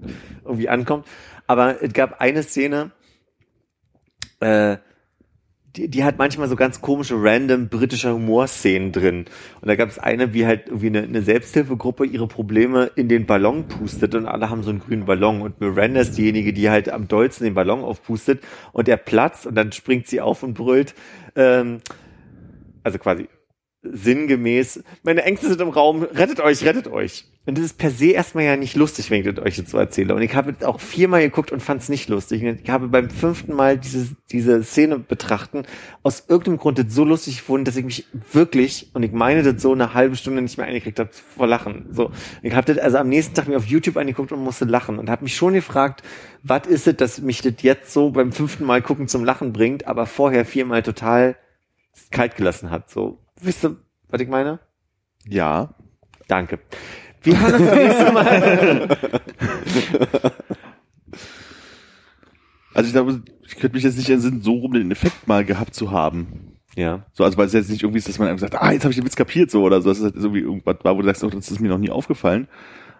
irgendwie 0.44 0.70
ankommt. 0.70 1.08
Aber 1.48 1.82
es 1.82 1.94
gab 1.94 2.22
eine 2.22 2.44
Szene, 2.44 2.92
äh, 4.40 4.78
die, 5.76 5.88
die 5.89 6.03
hat 6.03 6.18
manchmal 6.18 6.47
so 6.47 6.56
ganz 6.56 6.81
komische, 6.81 7.15
random 7.18 7.68
britische 7.68 8.14
Humorszenen 8.14 8.91
drin. 8.91 9.26
Und 9.61 9.68
da 9.68 9.76
gab 9.76 9.89
es 9.89 9.99
eine, 9.99 10.34
wie 10.34 10.45
halt 10.45 10.68
irgendwie 10.68 10.88
eine, 10.88 11.03
eine 11.03 11.22
Selbsthilfegruppe 11.22 12.06
ihre 12.06 12.27
Probleme 12.27 12.91
in 12.95 13.10
den 13.10 13.26
Ballon 13.26 13.68
pustet 13.68 14.15
und 14.15 14.26
alle 14.26 14.49
haben 14.49 14.64
so 14.64 14.69
einen 14.69 14.80
grünen 14.80 15.06
Ballon 15.06 15.41
und 15.41 15.60
Miranda 15.60 16.02
ist 16.02 16.18
diejenige, 16.18 16.53
die 16.53 16.69
halt 16.69 16.89
am 16.89 17.07
dollsten 17.07 17.45
den 17.45 17.53
Ballon 17.53 17.84
aufpustet 17.84 18.43
und 18.72 18.88
der 18.88 18.97
platzt 18.97 19.45
und 19.45 19.56
dann 19.56 19.72
springt 19.72 20.07
sie 20.07 20.22
auf 20.22 20.43
und 20.43 20.53
brüllt, 20.53 20.95
ähm, 21.35 21.80
also 22.84 22.97
quasi 22.97 23.27
sinngemäß, 23.91 24.84
meine 25.03 25.24
Ängste 25.24 25.48
sind 25.48 25.62
im 25.62 25.70
Raum, 25.70 26.03
rettet 26.03 26.40
euch, 26.40 26.64
rettet 26.64 26.88
euch. 26.88 27.26
Und 27.48 27.60
das 27.60 27.66
ist 27.66 27.78
per 27.78 27.91
se 27.91 28.07
erstmal 28.07 28.44
ja 28.44 28.57
nicht 28.57 28.76
lustig, 28.76 29.12
wenn 29.12 29.20
ich 29.20 29.36
das 29.36 29.45
euch 29.45 29.57
jetzt 29.57 29.70
so 29.70 29.78
erzähle. 29.78 30.16
Und 30.16 30.24
ich 30.24 30.34
habe 30.34 30.56
auch 30.66 30.80
viermal 30.80 31.22
geguckt 31.22 31.52
und 31.52 31.62
fand 31.62 31.82
es 31.84 31.90
nicht 31.90 32.10
lustig. 32.10 32.44
Und 32.44 32.60
Ich 32.62 32.70
habe 32.72 32.88
beim 32.88 33.12
fünften 33.12 33.53
Mal 33.53 33.78
diese, 33.78 34.16
diese 34.32 34.64
Szene 34.64 34.98
betrachten, 34.98 35.64
aus 36.02 36.26
irgendeinem 36.28 36.57
Grund 36.57 36.80
das 36.80 36.88
so 36.90 37.03
lustig 37.03 37.38
gefunden, 37.38 37.66
dass 37.66 37.76
ich 37.76 37.86
mich 37.86 38.07
wirklich, 38.32 38.90
und 38.94 39.03
ich 39.03 39.12
meine 39.12 39.44
das 39.44 39.62
so 39.62 39.74
eine 39.74 39.94
halbe 39.94 40.16
Stunde 40.16 40.41
nicht 40.41 40.57
mehr 40.57 40.66
eingekriegt 40.66 40.99
habe 40.99 41.12
vor 41.14 41.45
Lachen. 41.45 41.86
So, 41.91 42.12
ich 42.41 42.56
habe 42.56 42.74
das 42.74 42.84
also 42.84 42.98
am 42.98 43.10
nächsten 43.10 43.36
Tag 43.36 43.48
mir 43.48 43.57
auf 43.57 43.66
YouTube 43.66 43.98
angeguckt 43.98 44.32
und 44.32 44.44
musste 44.44 44.66
lachen 44.66 44.98
und 44.98 45.12
habe 45.12 45.24
mich 45.24 45.36
schon 45.36 45.53
gefragt, 45.53 46.02
was 46.41 46.66
ist 46.66 46.88
es, 46.88 46.95
dass 46.95 47.22
mich 47.22 47.44
das 47.44 47.53
jetzt 47.62 47.94
so 47.94 48.10
beim 48.10 48.32
fünften 48.32 48.66
Mal 48.66 48.82
gucken 48.82 49.07
zum 49.07 49.24
Lachen 49.24 49.53
bringt, 49.53 49.86
aber 49.88 50.07
vorher 50.07 50.45
viermal 50.45 50.82
total 50.82 51.36
kalt 52.10 52.36
gelassen 52.36 52.72
hat. 52.72 52.90
So, 52.90 53.20
wisst 53.46 53.64
ihr, 53.64 53.78
was 54.10 54.22
ich 54.22 54.28
meine? 54.28 54.60
Ja. 55.28 55.74
Danke. 56.28 56.60
Wir 57.24 57.34
uns 57.34 57.52
das 57.52 57.62
nächste 57.62 58.12
Mal. 58.12 58.88
Also 62.76 62.88
ich 62.88 62.94
glaube, 62.94 63.24
ich 63.48 63.56
könnte 63.56 63.76
mich 63.76 63.86
jetzt 63.86 63.98
nicht 63.98 64.10
entsinnen, 64.10 64.42
so 64.42 64.52
rum 64.52 64.74
den 64.74 64.92
Effekt 64.92 65.30
mal 65.30 65.46
gehabt 65.46 65.74
zu 65.74 65.92
haben. 65.92 66.58
Ja. 66.76 67.06
So, 67.14 67.24
also 67.24 67.38
weil 67.38 67.48
es 67.48 67.54
jetzt 67.54 67.70
nicht 67.70 67.84
irgendwie 67.84 68.00
ist, 68.00 68.10
dass 68.10 68.20
man 68.20 68.28
einem 68.28 68.38
sagt, 68.38 68.62
ah, 68.62 68.70
jetzt 68.74 68.84
habe 68.84 68.92
ich 68.92 68.98
den 68.98 69.06
Witz 69.06 69.16
kapiert, 69.16 69.50
so 69.50 69.64
oder 69.64 69.82
so. 69.82 69.88
Das 69.88 70.00
ist 70.00 70.04
halt 70.04 70.16
irgendwie 70.16 70.42
irgendwas 70.42 70.76
war, 70.84 70.98
wo 70.98 71.02
du 71.02 71.08
sagst, 71.08 71.24
oh, 71.24 71.30
das 71.30 71.50
ist 71.50 71.62
mir 71.62 71.70
noch 71.70 71.78
nie 71.78 71.90
aufgefallen. 71.90 72.50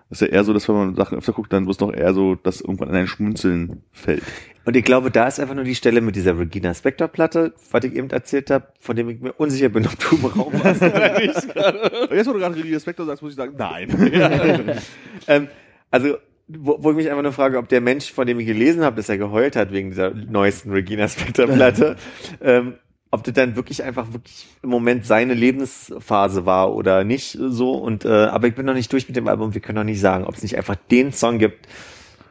Das 0.10 0.22
ist 0.22 0.27
ja 0.27 0.34
eher 0.34 0.44
so, 0.44 0.53
dass 0.53 0.68
wenn 0.69 0.76
man 0.76 0.95
Sachen 0.95 1.18
öfter 1.18 1.34
guckt, 1.34 1.52
dann 1.52 1.65
wird 1.65 1.73
es 1.73 1.77
doch 1.77 1.91
eher 1.91 2.14
so, 2.14 2.36
dass 2.36 2.61
irgendwann 2.61 2.90
an 2.90 2.95
ein 2.95 3.07
Schmunzeln 3.07 3.82
fällt. 3.91 4.23
Und 4.65 4.76
ich 4.76 4.84
glaube, 4.84 5.11
da 5.11 5.27
ist 5.27 5.40
einfach 5.40 5.56
nur 5.56 5.64
die 5.64 5.76
Stelle 5.76 6.02
mit 6.02 6.15
dieser 6.15 6.38
Regina 6.38 6.73
Spector 6.73 7.07
Platte, 7.07 7.53
was 7.72 7.84
ich 7.84 7.95
eben 7.95 8.10
erzählt 8.10 8.49
habe, 8.49 8.68
von 8.80 8.95
dem 8.95 9.10
ich 9.10 9.19
mir 9.19 9.34
unsicher 9.34 9.69
bin, 9.69 9.86
ob 9.86 9.98
du 9.99 10.15
im 10.15 10.26
Raum 10.26 10.53
warst 10.64 10.82
oder 10.82 11.19
nicht. 11.19 11.57
Aber 11.57 12.15
jetzt, 12.15 12.27
wo 12.27 12.34
du 12.34 12.40
gerade 12.40 12.60
René 12.60 12.80
Spector 12.80 13.06
sagst, 13.06 13.22
muss 13.23 13.32
ich 13.32 13.38
sagen, 13.38 13.53
nein. 13.57 13.90
ähm, 15.27 15.48
also, 15.91 16.18
wo, 16.48 16.77
wo 16.80 16.91
ich 16.91 16.98
mich 16.98 17.10
einfach 17.10 17.23
nur 17.23 17.32
frage, 17.32 17.57
ob 17.57 17.69
der 17.69 17.82
Mensch, 17.82 18.11
von 18.11 18.27
dem 18.27 18.40
ich 18.40 18.48
gelesen 18.48 18.84
habe, 18.84 18.95
dass 18.95 19.10
er 19.10 19.18
geheult 19.18 19.56
hat 19.56 19.72
wegen 19.72 19.90
dieser 19.90 20.11
neuesten 20.11 20.72
Regina 20.72 21.07
Spector 21.07 21.48
Platte, 21.48 21.95
ähm, 22.41 22.76
ob 23.16 23.24
das 23.24 23.34
dann 23.34 23.56
wirklich 23.56 23.84
einfach 23.84 24.14
wirklich 24.14 24.46
im 24.62 24.70
Moment 24.70 25.06
seine 25.06 25.34
Lebensphase 25.34 26.46
war 26.46 26.76
oder 26.76 27.04
nicht 27.04 27.38
so. 27.40 27.74
Und 27.74 28.06
äh, 28.06 28.10
aber 28.10 28.48
ich 28.48 28.56
bin 28.56 28.66
noch 28.66 28.74
nicht 28.74 28.92
durch 28.92 29.08
mit 29.08 29.16
dem 29.16 29.28
Album. 29.28 29.54
Wir 29.54 29.62
können 29.62 29.78
noch 29.78 29.84
nicht 29.84 30.02
sagen, 30.02 30.26
ob 30.26 30.36
es 30.36 30.44
nicht 30.44 30.58
einfach 30.58 30.76
den 30.76 31.12
Song 31.12 31.40
gibt, 31.40 31.68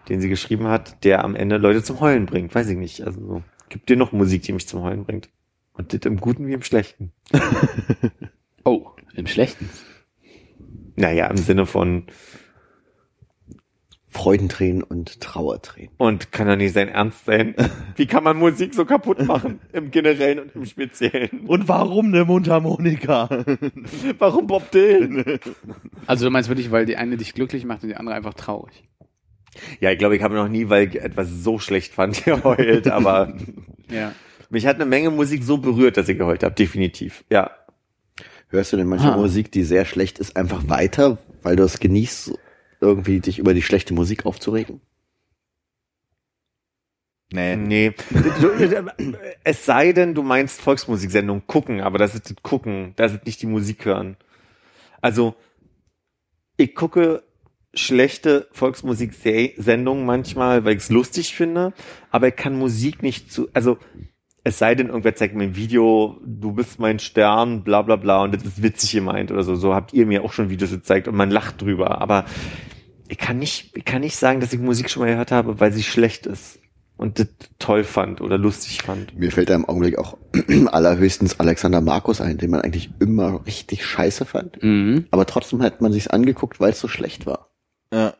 den 0.09 0.21
sie 0.21 0.29
geschrieben 0.29 0.69
hat, 0.69 1.03
der 1.05 1.25
am 1.25 1.35
Ende 1.35 1.57
Leute 1.57 1.83
zum 1.83 2.01
Heulen 2.01 2.27
bringt. 2.27 2.55
Weiß 2.55 2.69
ich 2.69 2.77
nicht. 2.77 3.03
Also 3.03 3.21
so, 3.21 3.43
gibt 3.71 3.89
dir 3.89 3.97
noch 3.97 4.13
Musik, 4.13 4.43
die 4.43 4.53
mich 4.53 4.69
zum 4.69 4.83
Heulen 4.83 5.05
bringt. 5.05 5.31
Und 5.73 5.93
das 5.93 6.01
im 6.05 6.19
Guten 6.19 6.47
wie 6.47 6.53
im 6.53 6.63
Schlechten. 6.63 7.13
Oh, 8.67 8.93
im 9.15 9.27
Schlechten. 9.27 9.69
Naja, 10.97 11.27
im 11.27 11.37
Sinne 11.37 11.67
von 11.67 12.05
Freudentränen 14.15 14.83
und 14.85 15.21
Trauertränen. 15.21 15.91
Und 15.99 16.31
kann 16.33 16.47
doch 16.47 16.57
nicht 16.57 16.73
sein 16.73 16.89
Ernst 16.89 17.25
sein. 17.25 17.55
Wie 17.97 18.07
kann 18.07 18.23
man 18.25 18.39
Musik 18.39 18.73
so 18.73 18.85
kaputt 18.85 19.23
machen? 19.27 19.59
Im 19.73 19.91
Generellen 19.91 20.39
und 20.39 20.55
im 20.55 20.65
Speziellen. 20.65 21.41
Und 21.47 21.67
warum 21.69 22.07
eine 22.07 22.25
Mundharmonika? 22.25 23.29
Warum 24.19 24.47
Bob 24.47 24.71
Dylan? 24.71 25.25
Also 26.07 26.25
du 26.27 26.31
meinst 26.31 26.49
wirklich, 26.49 26.71
weil 26.71 26.87
die 26.87 26.97
eine 26.97 27.17
dich 27.17 27.35
glücklich 27.35 27.65
macht 27.65 27.83
und 27.83 27.89
die 27.89 27.97
andere 27.97 28.15
einfach 28.15 28.35
traurig. 28.35 28.85
Ja, 29.81 29.91
ich 29.91 29.99
glaube, 29.99 30.17
ich 30.17 30.23
habe 30.23 30.35
noch 30.35 30.49
nie, 30.49 30.69
weil 30.69 30.89
ich 30.89 31.01
etwas 31.01 31.29
so 31.31 31.59
schlecht 31.59 31.93
fand, 31.93 32.25
geheult, 32.25 32.89
aber 32.89 33.35
Ja. 33.91 34.13
mich 34.51 34.67
hat 34.67 34.77
eine 34.77 34.87
Menge 34.87 35.11
Musik 35.11 35.43
so 35.45 35.59
berührt, 35.59 35.97
dass 35.97 36.09
ich 36.09 36.19
geheult 36.19 36.43
habe, 36.45 36.55
definitiv. 36.55 37.25
Ja. 37.31 37.51
Hörst 38.49 38.73
du 38.73 38.77
denn 38.77 38.87
manchmal 38.87 39.15
Ah. 39.15 39.17
Musik, 39.17 39.51
die 39.51 39.63
sehr 39.65 39.85
schlecht 39.85 40.19
ist, 40.19 40.37
einfach 40.37 40.69
weiter, 40.69 41.19
weil 41.43 41.57
du 41.57 41.63
es 41.65 41.81
genießt, 41.81 42.33
irgendwie 42.85 43.21
dich 43.21 43.39
über 43.39 43.55
die 43.55 43.63
schlechte 43.63 43.95
Musik 43.95 44.27
aufzuregen? 44.27 44.81
Nee. 47.33 47.57
Nee. 47.57 47.95
Du- 48.41 48.53
es 49.43 49.67
sei 49.67 49.93
denn, 49.93 50.15
du 50.15 50.23
meinst 50.23 50.61
Volksmusiksendung 50.61 51.47
gucken, 51.47 51.81
aber 51.81 51.99
das 51.99 52.15
ist 52.15 52.31
das 52.31 52.37
Gucken, 52.43 52.93
das 52.97 53.13
ist 53.13 53.27
nicht 53.27 53.43
die 53.43 53.47
Musik 53.47 53.85
hören. 53.85 54.17
Also, 55.01 55.35
ich 56.57 56.75
gucke 56.75 57.25
schlechte 57.75 58.49
Volksmusiksendungen 58.53 60.07
manchmal, 60.07 60.65
weil 60.65 60.77
ich 60.77 60.85
es 60.85 60.91
lustig 60.91 61.35
finde, 61.35 61.73
aber 62.11 62.29
ich 62.29 62.37
kann 62.37 62.57
Musik 62.57 63.03
nicht 63.03 63.33
zu, 63.33 63.49
also, 63.53 63.79
es 64.45 64.59
sei 64.59 64.75
denn, 64.75 64.89
irgendwer 64.89 65.17
zeigt 65.17 65.35
mir 65.35 65.45
ein 65.45 65.57
Video, 65.57 66.21
du 66.25 66.53
bist 66.53 66.79
mein 66.79 66.99
Stern, 66.99 67.65
bla 67.65 67.83
bla 67.83 67.97
bla, 67.97 68.23
und 68.23 68.35
das 68.35 68.45
ist 68.45 68.63
witzig 68.63 68.93
gemeint 68.93 69.33
oder 69.33 69.43
so. 69.43 69.55
So 69.57 69.75
habt 69.75 69.95
ihr 69.95 70.05
mir 70.07 70.23
auch 70.23 70.35
schon 70.35 70.51
Videos 70.51 70.71
gezeigt 70.71 71.09
und 71.09 71.17
man 71.17 71.31
lacht 71.31 71.63
drüber. 71.63 72.01
Aber 72.03 72.27
ich 73.09 73.19
kann 73.19 73.39
nicht, 73.39 73.77
ich 73.77 73.85
kann 73.85 74.01
nicht 74.01 74.17
sagen, 74.17 74.41
dass 74.41 74.53
ich 74.53 74.61
Musik 74.61 74.91
schon 74.91 75.03
mal 75.03 75.11
gehört 75.11 75.33
habe, 75.33 75.61
weil 75.61 75.73
sie 75.73 75.83
schlecht 75.83 76.27
ist 76.27 76.59
und 76.97 77.19
das 77.19 77.29
toll 77.59 77.85
fand 77.85 78.21
oder 78.21 78.39
lustig 78.39 78.83
fand. 78.83 79.19
Mir 79.19 79.33
fällt 79.33 79.51
da 79.51 79.55
im 79.55 79.69
Augenblick 79.69 79.99
auch 79.99 80.17
allerhöchstens 80.67 81.41
Alexander 81.41 81.81
Markus 81.81 82.21
ein, 82.21 82.39
den 82.39 82.51
man 82.51 82.61
eigentlich 82.61 82.91
immer 83.01 83.45
richtig 83.47 83.85
scheiße 83.85 84.25
fand. 84.25 84.63
Mhm. 84.63 85.07
Aber 85.11 85.27
trotzdem 85.27 85.63
hat 85.63 85.81
man 85.81 85.93
sich's 85.93 86.09
angeguckt, 86.09 86.61
weil 86.61 86.71
es 86.71 86.81
so 86.81 86.89
schlecht 86.89 87.27
war. 87.27 87.51
Ja. 87.93 88.15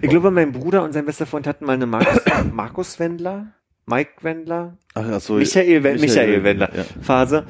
Ich 0.00 0.08
glaube, 0.08 0.30
mein 0.30 0.52
Bruder 0.52 0.84
und 0.84 0.92
sein 0.92 1.06
bester 1.06 1.26
Freund 1.26 1.46
hatten 1.46 1.64
mal 1.64 1.72
eine 1.72 1.86
Markus, 1.86 2.22
Markus 2.52 2.98
Wendler, 2.98 3.52
Mike 3.86 4.22
Wendler, 4.22 4.76
Ach, 4.94 5.04
ach 5.12 5.20
so, 5.20 5.34
Michael, 5.34 5.80
Michael, 5.80 6.00
Michael, 6.00 6.44
Wendler 6.44 6.76
ja. 6.76 6.84
Phase. 7.00 7.46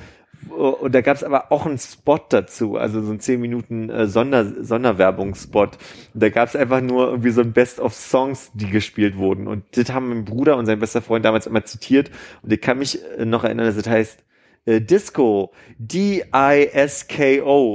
Und 0.50 0.94
da 0.94 1.00
gab 1.00 1.16
es 1.16 1.24
aber 1.24 1.50
auch 1.52 1.66
einen 1.66 1.78
Spot 1.78 2.20
dazu, 2.28 2.76
also 2.76 3.00
so 3.02 3.12
ein 3.12 3.20
10 3.20 3.40
Minuten 3.40 3.90
äh, 3.90 4.06
Sonder, 4.06 4.64
Sonderwerbungsspot. 4.64 5.78
Da 6.14 6.28
gab 6.28 6.48
es 6.48 6.56
einfach 6.56 6.80
nur 6.80 7.08
irgendwie 7.08 7.30
so 7.30 7.40
ein 7.40 7.52
Best 7.52 7.80
of 7.80 7.94
Songs, 7.94 8.50
die 8.54 8.70
gespielt 8.70 9.16
wurden. 9.16 9.46
Und 9.46 9.64
das 9.76 9.92
haben 9.92 10.08
mein 10.08 10.24
Bruder 10.24 10.56
und 10.56 10.66
sein 10.66 10.78
bester 10.78 11.02
Freund 11.02 11.24
damals 11.24 11.46
immer 11.46 11.64
zitiert. 11.64 12.10
Und 12.42 12.52
ich 12.52 12.60
kann 12.60 12.78
mich 12.78 12.98
äh, 13.18 13.24
noch 13.24 13.44
erinnern, 13.44 13.66
dass 13.66 13.76
das 13.76 13.88
heißt 13.88 14.24
äh, 14.66 14.80
Disco, 14.80 15.52
D-I-S-K-O. 15.78 16.30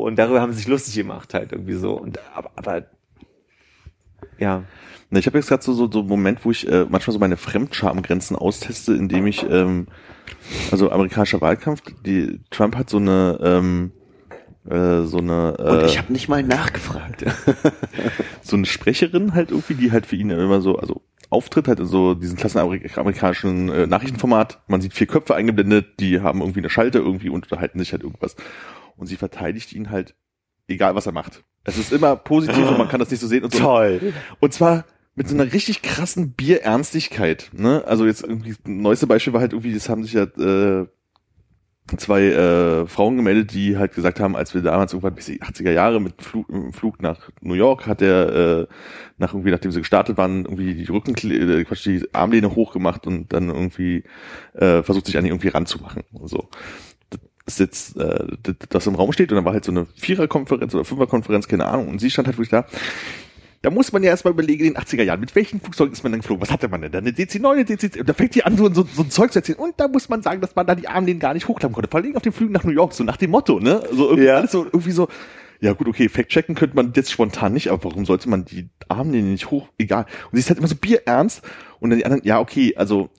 Und 0.06 0.18
darüber 0.18 0.42
haben 0.42 0.52
sie 0.52 0.60
sich 0.60 0.68
lustig 0.68 0.96
gemacht 0.96 1.34
halt 1.34 1.52
irgendwie 1.52 1.74
so. 1.74 1.94
Und 1.94 2.20
aber, 2.36 2.52
aber 2.56 2.86
ja. 4.38 4.64
Ich 5.20 5.26
habe 5.28 5.38
jetzt 5.38 5.48
gerade 5.48 5.64
so, 5.64 5.74
so, 5.74 5.90
so 5.92 6.00
einen 6.00 6.08
Moment, 6.08 6.44
wo 6.46 6.52
ich 6.52 6.68
äh, 6.68 6.86
manchmal 6.90 7.14
so 7.14 7.20
meine 7.20 7.38
Fremdschamgrenzen 7.38 8.36
austeste, 8.36 8.94
indem 8.94 9.28
ich, 9.28 9.44
ähm, 9.50 9.88
also 10.72 10.92
amerikanischer 10.92 11.42
Wahlkampf, 11.42 11.82
die 12.06 12.40
Trump 12.50 12.76
hat 12.76 12.90
so 12.90 12.98
eine, 12.98 13.40
ähm, 13.42 13.92
äh, 14.70 15.02
so 15.04 15.18
eine, 15.18 15.58
Und 15.58 15.82
äh, 15.82 15.86
ich 15.86 15.98
habe 15.98 16.12
nicht 16.14 16.30
mal 16.30 16.44
nachgefragt. 16.44 17.26
so 18.42 18.56
eine 18.56 18.66
Sprecherin 18.66 19.34
halt 19.34 19.52
irgendwie, 19.52 19.76
die 19.76 19.92
halt 19.92 20.06
für 20.06 20.16
ihn 20.16 20.30
immer 20.30 20.62
so, 20.62 20.78
also 20.78 21.02
auftritt 21.30 21.68
halt 21.68 21.80
in 21.80 21.86
so 21.86 22.14
diesen 22.14 22.38
klassen 22.38 22.60
Amerik 22.60 22.98
amerikanischen 22.98 23.70
äh, 23.70 23.88
Nachrichtenformat. 23.88 24.62
Man 24.68 24.82
sieht 24.82 24.94
vier 24.94 25.08
Köpfe 25.08 25.36
eingeblendet, 25.36 26.00
die 26.00 26.22
haben 26.22 26.42
irgendwie 26.42 26.60
eine 26.60 26.70
Schalte 26.70 27.00
irgendwie 27.00 27.30
und 27.30 27.44
unterhalten 27.44 27.80
sich 27.80 27.92
halt 27.92 28.04
irgendwas. 28.04 28.36
Und 28.96 29.08
sie 29.08 29.18
verteidigt 29.18 29.74
ihn 29.74 29.90
halt, 29.90 30.16
egal 30.68 30.96
was 30.96 31.08
er 31.08 31.12
macht. 31.12 31.44
Es 31.66 31.78
ist 31.78 31.92
immer 31.92 32.16
positiv 32.16 32.70
und 32.70 32.78
man 32.78 32.88
kann 32.88 33.00
das 33.00 33.10
nicht 33.10 33.20
so 33.20 33.28
sehen 33.28 33.44
und 33.44 33.54
so. 33.54 33.60
Toll. 33.60 34.14
Und 34.40 34.54
zwar 34.54 34.86
mit 35.16 35.30
so 35.30 35.36
einer 35.36 35.52
richtig 35.52 35.82
krassen 35.82 36.34
Bierernstigkeit. 36.34 37.52
Ne? 37.54 37.84
Also 37.86 38.06
jetzt 38.06 38.24
irgendwie, 38.24 38.56
neueste 38.66 39.08
Beispiel 39.08 39.34
war 39.34 39.42
halt 39.42 39.54
irgendwie, 39.54 39.74
das 39.74 39.90
haben 39.90 40.04
sich 40.04 40.14
ja 40.14 40.24
äh, 40.24 40.88
zwei 41.98 42.24
äh, 42.24 42.88
Frauen 42.88 43.18
gemeldet, 43.18 43.54
die 43.54 43.78
halt 43.78 43.94
gesagt 43.94 44.20
haben, 44.20 44.36
als 44.36 44.54
wir 44.54 44.62
damals 44.62 44.94
irgendwann 44.94 45.16
bis 45.16 45.26
die 45.26 45.42
80er 45.42 45.72
Jahre 45.72 46.00
mit 46.00 46.22
Flug, 46.22 46.48
Flug 46.74 47.02
nach 47.02 47.30
New 47.42 47.54
York 47.54 47.86
hat 47.86 48.02
der 48.02 48.68
äh, 48.70 48.74
nach 49.18 49.34
irgendwie, 49.34 49.52
nachdem 49.52 49.72
sie 49.72 49.80
gestartet 49.80 50.18
waren, 50.18 50.46
irgendwie 50.46 50.74
die 50.74 50.86
Rücken, 50.86 51.14
äh, 51.30 51.64
Quatsch, 51.66 51.86
die 51.86 52.04
Armlehne 52.14 52.56
hochgemacht 52.56 53.06
und 53.06 53.32
dann 53.34 53.50
irgendwie 53.50 54.04
äh, 54.54 54.82
versucht 54.82 55.06
sich 55.06 55.18
an 55.18 55.26
die 55.26 55.30
irgendwie 55.30 55.50
ranzumachen. 55.50 56.04
und 56.14 56.30
So. 56.30 56.48
Das 57.46 57.56
ist 57.56 57.60
jetzt, 57.60 57.98
äh, 57.98 58.26
das 58.70 58.88
im 58.88 58.96
Raum 58.96 59.12
steht 59.12 59.32
und 59.32 59.36
dann 59.36 59.46
war 59.46 59.54
halt 59.54 59.66
so 59.66 59.72
eine 59.72 59.86
Viererkonferenz 59.98 60.74
oder 60.74 60.86
Fünferkonferenz, 60.86 61.50
keine 61.50 61.66
Ahnung, 61.66 61.90
und 61.90 62.00
sie 62.00 62.10
stand 62.10 62.28
halt 62.28 62.38
wirklich 62.38 62.50
da. 62.50 62.66
Da 63.64 63.70
muss 63.70 63.94
man 63.94 64.04
ja 64.04 64.10
erstmal 64.10 64.34
überlegen, 64.34 64.66
in 64.66 64.74
den 64.74 64.84
80er 64.84 65.04
Jahren, 65.04 65.22
mit 65.22 65.34
welchen 65.36 65.62
Flugzeugen 65.62 65.94
ist 65.94 66.04
man 66.04 66.12
dann 66.12 66.20
geflogen? 66.20 66.42
Was 66.42 66.52
hatte 66.52 66.68
man 66.68 66.82
denn 66.82 66.92
da? 66.92 66.98
Eine 66.98 67.12
DC-9, 67.12 67.50
eine 67.50 67.64
DC-10? 67.64 68.02
Und 68.02 68.10
da 68.10 68.14
fängt 68.14 68.36
die 68.36 68.44
an, 68.44 68.58
so, 68.58 68.72
so, 68.74 68.84
so 68.84 69.04
ein 69.04 69.10
Zeug 69.10 69.32
zu 69.32 69.40
erzählen. 69.40 69.58
Und 69.58 69.80
da 69.80 69.88
muss 69.88 70.10
man 70.10 70.22
sagen, 70.22 70.42
dass 70.42 70.54
man 70.54 70.68
da 70.68 70.76
die 70.76 70.90
Armlehnen 70.90 71.22
gar 71.22 71.34
nicht 71.34 71.48
hochklappen 71.48 71.74
konnte. 71.74 71.90
Vor 71.90 72.02
allem 72.02 72.14
auf 72.18 72.22
den 72.22 72.34
Flügen 72.34 72.52
nach 72.52 72.66
New 72.66 72.74
York, 72.74 72.92
so 72.94 73.06
nach 73.06 73.16
dem 73.16 73.32
Motto, 73.32 73.62
ne? 73.62 73.82
So 73.94 74.10
irgendwie 74.10 74.28
Ja. 74.28 74.36
alles 74.36 74.52
so, 74.52 74.66
irgendwie 74.66 74.92
so, 74.92 75.08
ja 75.62 75.72
gut, 75.72 75.88
okay, 75.88 76.10
fact-checken 76.10 76.56
könnte 76.56 76.76
man 76.76 76.92
jetzt 76.94 77.10
spontan 77.10 77.54
nicht, 77.54 77.70
aber 77.70 77.86
warum 77.86 78.06
sollte 78.06 78.28
man 78.28 78.44
die 78.44 78.68
Armlehne 78.90 79.30
nicht 79.30 79.50
hoch? 79.50 79.70
Egal. 79.78 80.08
Und 80.26 80.32
sie 80.34 80.40
ist 80.40 80.50
halt 80.50 80.60
immer 80.60 80.68
so 80.68 80.76
bierernst. 80.76 81.42
Und 81.80 81.90
dann 81.90 82.00
die 82.00 82.06
anderen, 82.06 82.26
ja, 82.26 82.42
okay, 82.42 82.76
also, 82.76 83.12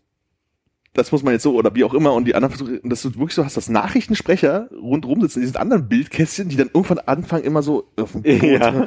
das 0.93 1.11
muss 1.11 1.23
man 1.23 1.33
jetzt 1.33 1.43
so 1.45 1.55
oder 1.55 1.75
wie 1.75 1.85
auch 1.85 1.95
immer 1.95 2.12
und 2.12 2.27
die 2.27 2.35
anderen 2.35 2.55
versuchen, 2.55 2.87
dass 2.91 3.01
du 3.01 3.15
wirklich 3.15 3.33
so 3.35 3.47
hast, 3.47 3.57
dass 3.57 3.71
Nachrichtensprecher 3.71 4.69
rundrum 4.73 5.23
sitzen 5.23 5.39
in 5.39 5.47
diesen 5.47 5.57
anderen 5.57 5.89
Bildkästchen, 5.89 6.51
die 6.51 6.57
dann 6.57 6.69
irgendwann 6.73 6.99
anfangen 6.99 7.45
immer 7.45 7.62
so 7.62 7.91
auf 7.97 8.12
dem 8.12 8.23
Boden 8.23 8.45
Ja. 8.61 8.87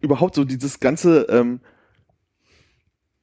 Überhaupt 0.00 0.34
so 0.34 0.44
dieses 0.44 0.80
ganze 0.80 1.26
ähm, 1.28 1.60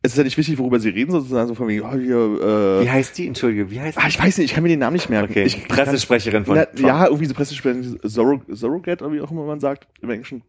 es 0.03 0.13
ist 0.13 0.17
ja 0.17 0.23
nicht 0.23 0.37
wichtig, 0.37 0.57
worüber 0.57 0.79
sie 0.79 0.89
reden, 0.89 1.11
sondern 1.11 1.47
so 1.47 1.53
von 1.53 1.67
wegen, 1.67 1.83
oh, 1.83 1.91
hier, 1.91 2.17
äh, 2.17 2.85
Wie 2.85 2.89
heißt 2.89 3.17
die? 3.17 3.27
Entschuldige, 3.27 3.69
wie 3.69 3.79
heißt 3.79 3.97
die? 3.97 4.01
ah, 4.01 4.07
ich 4.07 4.19
weiß 4.19 4.39
nicht, 4.39 4.45
ich 4.49 4.55
kann 4.55 4.63
mir 4.63 4.69
den 4.69 4.79
Namen 4.79 4.95
nicht 4.95 5.09
merken. 5.09 5.29
Okay, 5.29 5.43
ich, 5.43 5.67
Pressesprecherin 5.67 6.45
von 6.45 6.55
Na, 6.55 6.65
ja, 6.79 7.05
irgendwie 7.05 7.27
so 7.27 7.35
Pressesprecherin, 7.35 7.99
Zorro, 8.01 8.41
Surrogate, 8.49 9.03
oder 9.03 9.13
wie 9.13 9.21
auch 9.21 9.29
immer 9.29 9.45
man 9.45 9.59
sagt, 9.59 9.87
im 10.01 10.09
Englischen. 10.09 10.41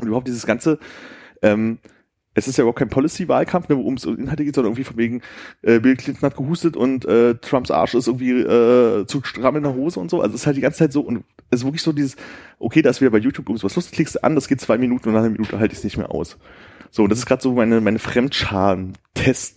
Und 0.00 0.08
überhaupt 0.08 0.28
dieses 0.28 0.44
ganze, 0.44 0.78
ähm, 1.40 1.78
es 2.34 2.48
ist 2.48 2.56
ja 2.56 2.62
überhaupt 2.62 2.80
kein 2.80 2.88
Policy-Wahlkampf, 2.88 3.68
ne, 3.68 3.76
worum 3.76 3.94
es 3.94 4.04
um 4.04 4.18
Inhalte 4.18 4.44
geht, 4.44 4.54
sondern 4.54 4.72
irgendwie 4.72 4.84
von 4.84 4.96
wegen, 4.96 5.22
äh, 5.62 5.78
Bill 5.78 5.96
Clinton 5.96 6.22
hat 6.22 6.36
gehustet 6.36 6.76
und 6.76 7.04
äh, 7.04 7.36
Trumps 7.36 7.70
Arsch 7.70 7.94
ist 7.94 8.08
irgendwie 8.08 8.32
äh, 8.32 9.06
zu 9.06 9.22
stramm 9.22 9.56
in 9.56 9.62
der 9.62 9.74
Hose 9.74 10.00
und 10.00 10.10
so. 10.10 10.20
Also 10.20 10.34
es 10.34 10.42
ist 10.42 10.46
halt 10.46 10.56
die 10.56 10.60
ganze 10.60 10.78
Zeit 10.78 10.92
so 10.92 11.00
und 11.00 11.24
es 11.50 11.60
ist 11.60 11.64
wirklich 11.64 11.82
so 11.82 11.92
dieses, 11.92 12.16
okay, 12.58 12.82
da 12.82 12.90
ist 12.90 13.00
wieder 13.00 13.12
bei 13.12 13.18
YouTube 13.18 13.48
irgendwas 13.48 13.76
lustig, 13.76 13.94
klickst 13.94 14.16
du 14.16 14.24
an, 14.24 14.34
das 14.34 14.48
geht 14.48 14.60
zwei 14.60 14.78
Minuten 14.78 15.08
und 15.08 15.14
nach 15.14 15.22
einer 15.22 15.30
Minute 15.30 15.58
halte 15.58 15.72
ich 15.72 15.78
es 15.78 15.84
nicht 15.84 15.96
mehr 15.96 16.10
aus. 16.10 16.36
So, 16.90 17.04
und 17.04 17.10
das 17.10 17.20
ist 17.20 17.26
gerade 17.26 17.42
so 17.42 17.52
meine, 17.52 17.80
meine 17.80 17.98
Fremdscham-Test, 17.98 19.56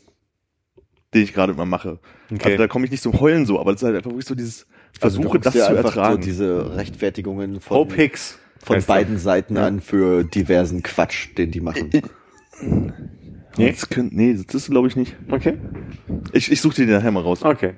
den 1.13 1.23
ich 1.23 1.33
gerade 1.33 1.53
immer 1.53 1.65
mache. 1.65 1.99
Okay. 2.31 2.43
Also 2.43 2.57
da 2.57 2.67
komme 2.67 2.85
ich 2.85 2.91
nicht 2.91 3.03
zum 3.03 3.19
Heulen 3.19 3.45
so, 3.45 3.59
aber 3.59 3.71
das 3.71 3.81
ist 3.81 3.85
halt 3.85 3.95
einfach 3.95 4.11
wirklich 4.11 4.25
so 4.25 4.35
dieses 4.35 4.67
Also 5.01 5.17
du 5.21 5.23
Versuche, 5.23 5.27
guckst 5.29 5.45
das 5.47 5.53
dir 5.53 5.65
zu 5.65 5.75
ertragen. 5.75 6.21
So 6.21 6.27
diese 6.27 6.75
Rechtfertigungen 6.75 7.61
von, 7.61 7.77
Hope 7.77 7.95
Hicks. 7.95 8.37
von 8.61 8.83
beiden 8.83 9.17
Seiten 9.17 9.57
an 9.57 9.81
für 9.81 10.23
diversen 10.23 10.83
Quatsch, 10.83 11.29
den 11.37 11.51
die 11.51 11.61
machen. 11.61 11.89
nee, 13.57 13.71
das, 13.71 13.89
könnt, 13.89 14.13
nee, 14.13 14.33
das 14.33 14.55
ist 14.55 14.69
glaube 14.69 14.87
ich 14.87 14.95
nicht. 14.95 15.15
Okay. 15.29 15.57
Ich, 16.33 16.51
ich 16.51 16.61
suche 16.61 16.75
dir 16.75 16.85
den 16.85 16.95
nachher 16.95 17.11
mal 17.11 17.23
raus. 17.23 17.43
Okay. 17.43 17.75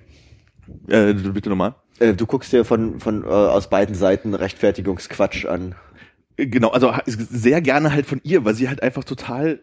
Äh, 0.87 1.13
bitte 1.13 1.49
nochmal. 1.49 1.75
Äh, 1.99 2.13
du 2.13 2.25
guckst 2.25 2.51
dir 2.51 2.65
von, 2.65 2.99
von 2.99 3.23
äh, 3.23 3.27
aus 3.27 3.69
beiden 3.69 3.95
Seiten 3.95 4.33
Rechtfertigungsquatsch 4.33 5.45
an. 5.45 5.75
Genau, 6.37 6.69
also 6.69 6.93
sehr 7.05 7.61
gerne 7.61 7.91
halt 7.91 8.05
von 8.05 8.21
ihr, 8.23 8.45
weil 8.45 8.53
sie 8.53 8.69
halt 8.69 8.81
einfach 8.81 9.03
total 9.03 9.59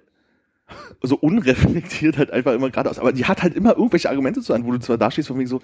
so 1.03 1.17
unreflektiert 1.17 2.19
halt 2.19 2.31
einfach 2.31 2.53
immer 2.53 2.71
geradeaus. 2.71 2.99
Aber 2.99 3.13
die 3.13 3.25
hat 3.25 3.43
halt 3.43 3.55
immer 3.55 3.77
irgendwelche 3.77 4.11
Argumente 4.11 4.41
zu 4.41 4.53
an, 4.53 4.65
wo 4.67 4.73
du 4.73 4.81
zwar 4.81 4.99
da 4.99 5.11
stehst 5.11 5.29
von 5.29 5.39
wegen 5.39 5.49
so, 5.49 5.63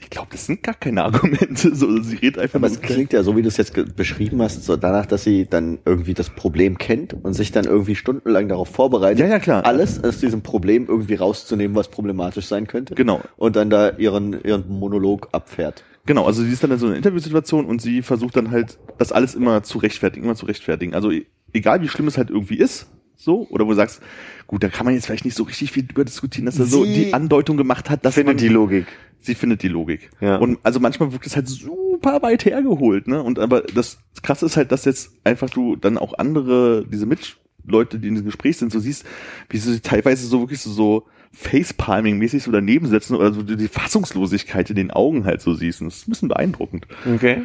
ich 0.00 0.10
glaube, 0.10 0.28
das 0.32 0.46
sind 0.46 0.62
gar 0.62 0.74
keine 0.74 1.04
Argumente. 1.04 1.74
So, 1.74 2.00
sie 2.02 2.16
redet 2.16 2.38
einfach 2.38 2.56
Aber 2.56 2.66
es 2.66 2.80
klingt 2.80 3.12
ja, 3.12 3.22
so 3.22 3.36
wie 3.36 3.42
du 3.42 3.48
es 3.48 3.56
jetzt 3.56 3.74
beschrieben 3.96 4.40
hast, 4.42 4.64
so 4.64 4.76
danach, 4.76 5.06
dass 5.06 5.24
sie 5.24 5.46
dann 5.48 5.78
irgendwie 5.84 6.14
das 6.14 6.30
Problem 6.30 6.78
kennt 6.78 7.14
und 7.14 7.34
sich 7.34 7.52
dann 7.52 7.64
irgendwie 7.64 7.94
stundenlang 7.94 8.48
darauf 8.48 8.68
vorbereitet, 8.68 9.20
Ja, 9.20 9.26
ja, 9.26 9.38
klar. 9.38 9.64
alles 9.66 10.02
aus 10.02 10.18
diesem 10.18 10.42
Problem 10.42 10.86
irgendwie 10.88 11.14
rauszunehmen, 11.14 11.76
was 11.76 11.88
problematisch 11.88 12.46
sein 12.46 12.66
könnte. 12.66 12.94
Genau. 12.94 13.20
Und 13.36 13.56
dann 13.56 13.70
da 13.70 13.90
ihren, 13.98 14.42
ihren 14.44 14.68
Monolog 14.68 15.28
abfährt. 15.32 15.84
Genau, 16.06 16.24
also 16.24 16.42
sie 16.42 16.50
ist 16.50 16.64
dann 16.64 16.70
in 16.70 16.78
so 16.78 16.86
einer 16.86 16.96
Interviewsituation 16.96 17.66
und 17.66 17.80
sie 17.82 18.02
versucht 18.02 18.34
dann 18.36 18.50
halt, 18.50 18.78
das 18.98 19.12
alles 19.12 19.34
immer 19.34 19.62
zu 19.62 19.78
rechtfertigen, 19.78 20.24
immer 20.24 20.34
zu 20.34 20.46
rechtfertigen. 20.46 20.94
Also 20.94 21.10
e- 21.10 21.26
egal 21.52 21.82
wie 21.82 21.88
schlimm 21.88 22.08
es 22.08 22.16
halt 22.16 22.30
irgendwie 22.30 22.56
ist, 22.56 22.86
so, 23.20 23.46
oder 23.50 23.66
wo 23.66 23.70
du 23.70 23.76
sagst, 23.76 24.00
gut, 24.46 24.62
da 24.62 24.68
kann 24.68 24.86
man 24.86 24.94
jetzt 24.94 25.04
vielleicht 25.06 25.26
nicht 25.26 25.36
so 25.36 25.42
richtig 25.42 25.72
viel 25.72 25.86
drüber 25.86 26.04
diskutieren, 26.06 26.46
dass 26.46 26.58
er 26.58 26.64
so 26.64 26.84
Sie 26.84 26.92
die 26.94 27.14
Andeutung 27.14 27.58
gemacht 27.58 27.90
hat, 27.90 28.04
dass 28.04 28.14
Findet 28.14 28.36
man, 28.36 28.42
die 28.42 28.48
Logik. 28.48 28.86
sie 29.20 29.34
findet 29.34 29.62
die 29.62 29.68
Logik. 29.68 30.10
Ja. 30.20 30.36
Und 30.36 30.58
also 30.62 30.80
manchmal 30.80 31.12
wirkt 31.12 31.26
es 31.26 31.36
halt 31.36 31.46
super 31.46 32.22
weit 32.22 32.46
hergeholt, 32.46 33.08
ne? 33.08 33.22
Und 33.22 33.38
aber 33.38 33.60
das 33.60 33.98
krasse 34.22 34.46
ist 34.46 34.56
halt, 34.56 34.72
dass 34.72 34.86
jetzt 34.86 35.12
einfach 35.22 35.50
du 35.50 35.76
dann 35.76 35.98
auch 35.98 36.14
andere, 36.18 36.86
diese 36.90 37.04
Mitleute, 37.04 37.98
die 37.98 38.08
in 38.08 38.14
diesem 38.14 38.26
Gespräch 38.26 38.56
sind, 38.56 38.72
so 38.72 38.80
siehst, 38.80 39.04
wie 39.50 39.58
sie 39.58 39.80
teilweise 39.80 40.26
so 40.26 40.40
wirklich 40.40 40.60
so, 40.60 40.70
so 40.70 41.06
Facepalming-mäßig 41.32 42.42
so 42.42 42.50
daneben 42.50 42.86
sitzen 42.86 43.14
oder 43.14 43.32
so 43.32 43.42
die 43.42 43.68
Fassungslosigkeit 43.68 44.70
in 44.70 44.76
den 44.76 44.90
Augen 44.90 45.26
halt 45.26 45.42
so 45.42 45.54
siehst. 45.54 45.80
Und 45.82 45.88
das 45.88 45.98
ist 45.98 46.08
ein 46.08 46.10
bisschen 46.10 46.28
beeindruckend. 46.28 46.86
Okay. 47.14 47.42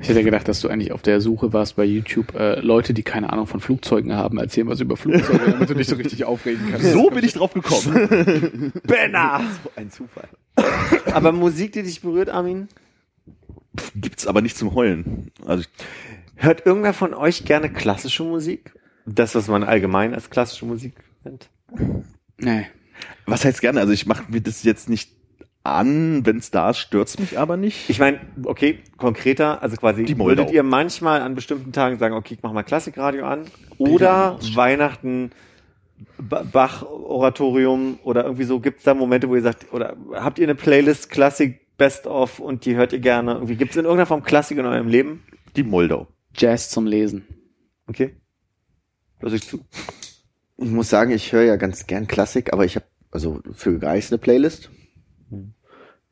Ich 0.00 0.08
hätte 0.08 0.24
gedacht, 0.24 0.48
dass 0.48 0.60
du 0.60 0.68
eigentlich 0.68 0.92
auf 0.92 1.02
der 1.02 1.20
Suche 1.20 1.52
warst 1.52 1.76
bei 1.76 1.84
YouTube, 1.84 2.34
äh, 2.34 2.60
Leute, 2.60 2.94
die 2.94 3.02
keine 3.02 3.32
Ahnung 3.32 3.46
von 3.46 3.60
Flugzeugen 3.60 4.14
haben, 4.14 4.38
erzählen 4.38 4.66
was 4.66 4.80
über 4.80 4.96
Flugzeuge, 4.96 5.38
damit 5.52 5.68
du 5.68 5.74
dich 5.74 5.88
so 5.88 5.96
richtig 5.96 6.24
aufregen 6.24 6.68
kannst. 6.70 6.92
So 6.92 7.10
bin 7.10 7.24
ich 7.24 7.34
drauf 7.34 7.52
gekommen. 7.52 8.72
Benner! 8.84 9.42
So 9.62 9.70
ein 9.76 9.90
Zufall. 9.90 10.28
Aber 11.12 11.32
Musik, 11.32 11.72
die 11.72 11.82
dich 11.82 12.00
berührt, 12.00 12.30
Armin? 12.30 12.68
Gibt's 13.94 14.26
aber 14.26 14.40
nicht 14.40 14.56
zum 14.56 14.74
Heulen. 14.74 15.30
Also 15.46 15.62
ich, 15.62 15.68
Hört 16.42 16.64
irgendwer 16.64 16.94
von 16.94 17.12
euch 17.12 17.44
gerne 17.44 17.70
klassische 17.70 18.22
Musik? 18.24 18.72
Das, 19.04 19.34
was 19.34 19.48
man 19.48 19.62
allgemein 19.62 20.14
als 20.14 20.30
klassische 20.30 20.64
Musik 20.64 20.94
nennt? 21.22 21.50
Nee. 22.38 22.66
was 23.26 23.44
heißt 23.44 23.60
gerne? 23.60 23.80
Also 23.80 23.92
ich 23.92 24.06
mache 24.06 24.24
mir 24.32 24.40
das 24.40 24.62
jetzt 24.62 24.88
nicht 24.88 25.12
an, 25.62 26.24
wenn's 26.24 26.50
da 26.50 26.70
ist, 26.70 26.78
stört's 26.78 27.18
mich 27.18 27.38
aber 27.38 27.56
nicht. 27.56 27.90
Ich 27.90 27.98
meine, 27.98 28.18
okay, 28.44 28.78
konkreter, 28.96 29.62
also 29.62 29.76
quasi, 29.76 30.04
Die 30.04 30.14
Moldau. 30.14 30.38
würdet 30.42 30.54
ihr 30.54 30.62
manchmal 30.62 31.20
an 31.20 31.34
bestimmten 31.34 31.72
Tagen 31.72 31.98
sagen, 31.98 32.14
okay, 32.14 32.34
ich 32.34 32.42
mach 32.42 32.52
mal 32.52 32.62
Klassikradio 32.62 33.26
an? 33.26 33.44
Oder 33.78 34.38
Weihnachten, 34.54 35.32
Ba- 36.18 36.44
Bach-Oratorium 36.50 37.98
oder 38.04 38.24
irgendwie 38.24 38.44
so, 38.44 38.58
gibt's 38.60 38.84
da 38.84 38.94
Momente, 38.94 39.28
wo 39.28 39.34
ihr 39.36 39.42
sagt, 39.42 39.72
oder 39.72 39.96
habt 40.14 40.38
ihr 40.38 40.46
eine 40.46 40.54
Playlist 40.54 41.10
Klassik 41.10 41.60
Best 41.76 42.06
of 42.06 42.40
und 42.40 42.64
die 42.64 42.76
hört 42.76 42.92
ihr 42.92 42.98
gerne? 43.00 43.32
Irgendwie 43.32 43.56
gibt's 43.56 43.76
in 43.76 43.84
irgendeiner 43.84 44.06
Form 44.06 44.22
Klassik 44.22 44.58
in 44.58 44.66
eurem 44.66 44.88
Leben? 44.88 45.22
Die 45.56 45.62
Moldau. 45.62 46.06
Jazz 46.34 46.70
zum 46.70 46.86
Lesen. 46.86 47.26
Okay. 47.86 48.14
Lass 49.20 49.32
ich 49.34 49.42
zu. 49.46 49.60
Ich 50.56 50.70
muss 50.70 50.88
sagen, 50.90 51.10
ich 51.10 51.32
höre 51.32 51.42
ja 51.44 51.56
ganz 51.56 51.86
gern 51.86 52.06
Klassik, 52.06 52.52
aber 52.52 52.64
ich 52.64 52.76
habe 52.76 52.86
also 53.10 53.40
für 53.52 53.78
Geist 53.78 54.12
eine 54.12 54.18
Playlist. 54.18 54.70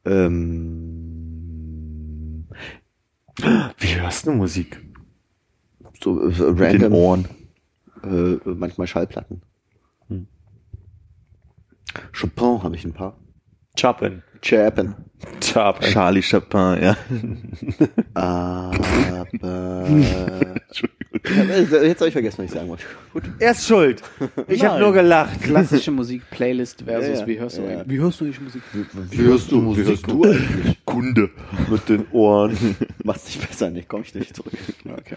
Ähm, 0.04 0.78
Wie 3.78 3.94
hörst 4.00 4.26
du 4.26 4.32
Musik? 4.32 4.80
so 6.02 6.20
äh, 6.22 6.26
Mit 6.28 6.38
den 6.38 6.58
random, 6.82 6.92
Ohren. 6.94 7.28
äh, 8.02 8.38
manchmal 8.44 8.86
Schallplatten. 8.86 9.42
Chopin 12.12 12.62
habe 12.62 12.76
ich 12.76 12.84
ein 12.84 12.92
paar. 12.92 13.18
Chopin. 13.78 14.22
Chapin. 15.40 15.80
Chopin. 15.80 15.92
Charlie 15.92 16.22
Chapin, 16.22 16.82
ja. 16.82 16.96
Aber 18.20 18.74
Entschuldigung. 19.32 21.84
jetzt 21.84 22.00
habe 22.00 22.08
ich 22.08 22.12
vergessen, 22.12 22.38
was 22.38 22.44
ich 22.46 22.50
sagen 22.52 22.68
wollte. 22.68 22.84
Gut. 23.12 23.22
Er 23.38 23.50
ist 23.52 23.66
schuld. 23.66 24.02
Ich 24.46 24.64
habe 24.64 24.80
nur 24.80 24.92
gelacht. 24.92 25.42
Klassische 25.42 25.90
Musik, 25.90 26.22
Playlist 26.30 26.82
versus 26.82 27.08
Ja, 27.08 27.14
ja. 27.20 27.26
wie 27.26 27.40
hörst 27.40 27.58
du 27.58 27.62
Ja, 27.62 27.68
eigentlich? 27.80 27.88
Wie 27.88 27.98
hörst 28.00 28.20
du 28.20 28.24
eigentlich 28.24 28.40
Musik? 28.40 28.62
Wie 29.10 29.22
hörst 29.22 29.50
du 29.50 29.60
Musik? 29.60 30.06
Du 30.06 30.24
eigentlich? 30.24 30.84
Kunde. 30.84 31.30
Mit 31.70 31.88
den 31.88 32.06
Ohren. 32.12 32.76
Mach's 33.04 33.24
nicht 33.26 33.46
besser, 33.46 33.70
nicht, 33.70 33.88
komm 33.88 34.02
ich 34.02 34.14
nicht 34.14 34.34
zurück. 34.36 34.52
Okay. 34.84 35.16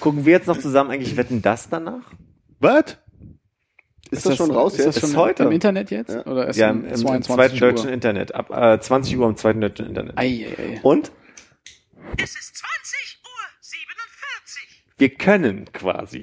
Gucken 0.00 0.24
wir 0.24 0.32
jetzt 0.32 0.46
noch 0.48 0.58
zusammen 0.58 0.90
eigentlich 0.90 1.16
Wetten 1.16 1.42
das 1.42 1.68
danach? 1.68 2.02
Was? 2.60 2.96
Ist, 4.12 4.26
das, 4.26 4.36
schon 4.36 4.50
raus 4.50 4.74
Ist 4.74 4.84
jetzt? 4.84 4.96
das 4.96 5.00
schon 5.00 5.10
Ist 5.10 5.16
heute. 5.16 5.42
im 5.44 5.52
Internet 5.52 5.90
jetzt? 5.90 6.10
Ja. 6.10 6.24
Oder 6.26 6.48
ist 6.48 6.56
Ja, 6.56 6.70
um 6.70 6.84
im, 6.84 6.84
im, 6.84 6.90
im 6.92 6.96
22 6.96 7.26
zweiten 7.34 7.54
Uhr? 7.54 7.60
deutschen 7.60 7.90
Internet. 7.90 8.34
Ab 8.34 8.50
äh, 8.50 8.78
20 8.80 9.16
Uhr 9.18 9.26
am 9.26 9.36
zweiten 9.36 9.60
deutschen 9.60 9.86
Internet. 9.86 10.16
Ei, 10.18 10.46
ei, 10.58 10.62
ei. 10.74 10.80
Und 10.82 11.10
Es 12.18 12.34
ist 12.36 12.56
20 12.56 13.20
Uhr 13.24 13.30
47. 13.60 14.84
wir 14.98 15.10
können 15.14 15.72
quasi. 15.72 16.20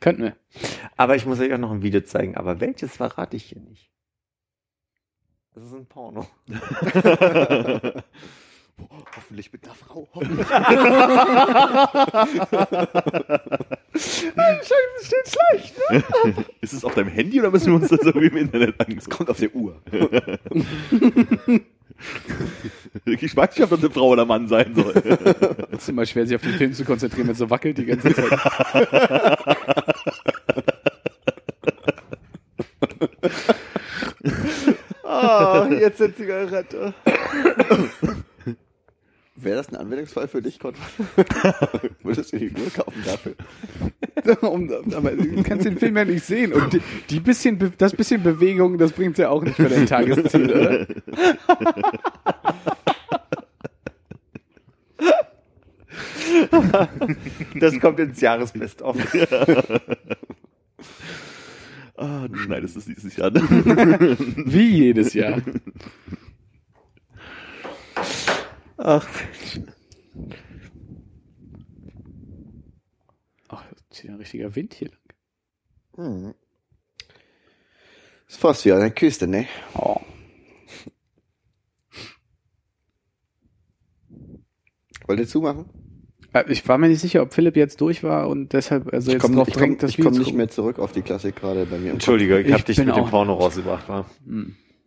Könnten 0.00 0.22
wir. 0.22 0.36
Aber 0.96 1.14
ich 1.16 1.26
muss 1.26 1.40
euch 1.40 1.52
auch 1.52 1.58
noch 1.58 1.70
ein 1.70 1.82
Video 1.82 2.00
zeigen. 2.00 2.36
Aber 2.36 2.60
welches 2.60 2.96
verrate 2.96 3.36
ich 3.36 3.44
hier 3.44 3.60
nicht? 3.60 3.90
Das 5.54 5.64
ist 5.64 5.72
ein 5.74 5.86
Porno. 5.86 6.26
Hoffentlich 9.16 9.52
mit 9.52 9.64
einer 9.64 9.74
Frau. 9.74 10.08
Hoffentlich. 10.14 10.46
steht 15.10 15.28
schlecht. 15.28 15.74
Ist 16.60 16.72
es 16.72 16.84
auf 16.84 16.94
deinem 16.94 17.08
Handy 17.08 17.40
oder 17.40 17.50
müssen 17.50 17.72
wir 17.72 17.74
uns 17.74 17.88
das 17.88 18.00
irgendwie 18.00 18.28
im 18.28 18.36
Internet 18.36 18.80
angucken? 18.80 19.10
Kommt 19.10 19.30
auf 19.30 19.38
der 19.38 19.54
Uhr. 19.54 19.80
Ich 23.04 23.36
weiß 23.36 23.50
nicht, 23.50 23.62
ob 23.62 23.70
das 23.70 23.80
eine 23.80 23.90
Frau 23.90 24.08
oder 24.08 24.24
Mann 24.24 24.48
sein 24.48 24.74
soll. 24.74 24.94
Es 25.70 25.82
ist 25.82 25.90
immer 25.90 26.06
schwer, 26.06 26.26
sich 26.26 26.34
auf 26.34 26.40
den 26.40 26.54
Film 26.54 26.72
zu 26.72 26.86
konzentrieren, 26.86 27.26
wenn 27.26 27.32
es 27.32 27.38
so 27.38 27.50
wackelt 27.50 27.76
die 27.76 27.84
ganze 27.84 28.14
Zeit. 28.14 28.38
Oh, 35.04 35.66
jetzt 35.74 35.98
sind 35.98 36.16
Zigarette. 36.16 36.94
Wäre 39.42 39.56
das 39.56 39.68
ein 39.68 39.76
Anwendungsfall 39.76 40.28
für 40.28 40.42
dich, 40.42 40.58
Konrad? 40.58 40.80
Würdest 42.02 42.32
du 42.32 42.38
die 42.38 42.50
Uhr 42.50 42.70
kaufen 42.74 43.02
dafür? 43.04 43.34
um, 44.50 44.70
aber 44.94 45.12
du 45.12 45.42
kannst 45.42 45.64
den 45.64 45.78
Film 45.78 45.96
ja 45.96 46.04
nicht 46.04 46.24
sehen. 46.24 46.52
Und 46.52 46.74
die, 46.74 46.82
die 47.08 47.20
bisschen, 47.20 47.72
das 47.78 47.94
bisschen 47.94 48.22
Bewegung, 48.22 48.76
das 48.76 48.92
bringt 48.92 49.16
ja 49.18 49.30
auch 49.30 49.42
nicht 49.42 49.56
für 49.56 49.68
dein 49.68 49.86
Tagesziel, 49.86 50.50
oder? 50.50 50.86
Das 57.58 57.78
kommt 57.80 57.98
ins 57.98 58.20
Jahresbest-of. 58.20 58.96
Ah, 61.96 62.28
du 62.28 62.36
schneidest 62.36 62.76
es 62.76 62.86
dieses 62.86 63.16
Jahr. 63.16 63.34
Wie 63.34 64.68
jedes 64.68 65.12
Jahr. 65.12 65.42
Ach, 68.90 69.08
Ach, 73.46 73.64
zieh 73.90 74.08
den 74.08 74.16
richtiger 74.16 74.56
Wind 74.56 74.74
hier 74.74 74.88
lang. 74.88 74.98
Hm. 75.94 76.34
Ist 78.26 78.40
fast 78.40 78.64
wie 78.64 78.72
an 78.72 78.80
der 78.80 78.90
Küste, 78.90 79.28
ne? 79.28 79.46
Oh. 79.74 80.00
Wollt 85.06 85.20
ihr 85.20 85.28
zumachen? 85.28 85.66
Äh, 86.32 86.50
Ich 86.50 86.66
war 86.66 86.76
mir 86.76 86.88
nicht 86.88 87.00
sicher, 87.00 87.22
ob 87.22 87.32
Philipp 87.32 87.54
jetzt 87.54 87.80
durch 87.80 88.02
war 88.02 88.28
und 88.28 88.52
deshalb 88.52 88.92
also 88.92 89.10
Ich 89.10 89.14
jetzt 89.14 89.22
komme 89.22 89.36
drauf 89.36 89.46
ich 89.46 89.54
komm, 89.54 89.62
drängt, 89.62 89.82
das 89.84 89.90
ich 89.90 89.98
komm 89.98 90.06
Video 90.06 90.22
zu 90.24 90.30
nicht 90.30 90.36
mehr 90.36 90.48
zurück 90.48 90.80
auf 90.80 90.90
die 90.90 91.02
Klassik 91.02 91.36
gerade 91.36 91.64
bei 91.64 91.78
mir. 91.78 91.92
Entschuldige, 91.92 92.40
ich, 92.40 92.48
Ich 92.48 92.52
hab 92.54 92.64
dich 92.64 92.78
mit 92.78 92.96
dem 92.96 93.06
Porno 93.06 93.34
rausgebracht, 93.34 93.88
war. 93.88 94.10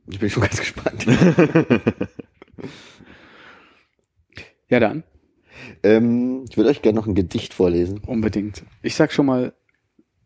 Ich 0.07 0.19
bin 0.19 0.29
schon 0.29 0.43
ganz 0.43 0.59
gespannt. 0.59 1.05
Ja, 4.73 4.79
dann. 4.79 5.03
ähm, 5.83 6.45
ich 6.49 6.57
würde 6.57 6.69
euch 6.71 6.81
gerne 6.81 6.95
noch 6.99 7.05
ein 7.05 7.13
Gedicht 7.15 7.53
vorlesen. 7.53 7.99
Unbedingt. 8.07 8.63
Ich 8.81 8.95
sag 8.95 9.11
schon 9.11 9.27
mal, 9.27 9.53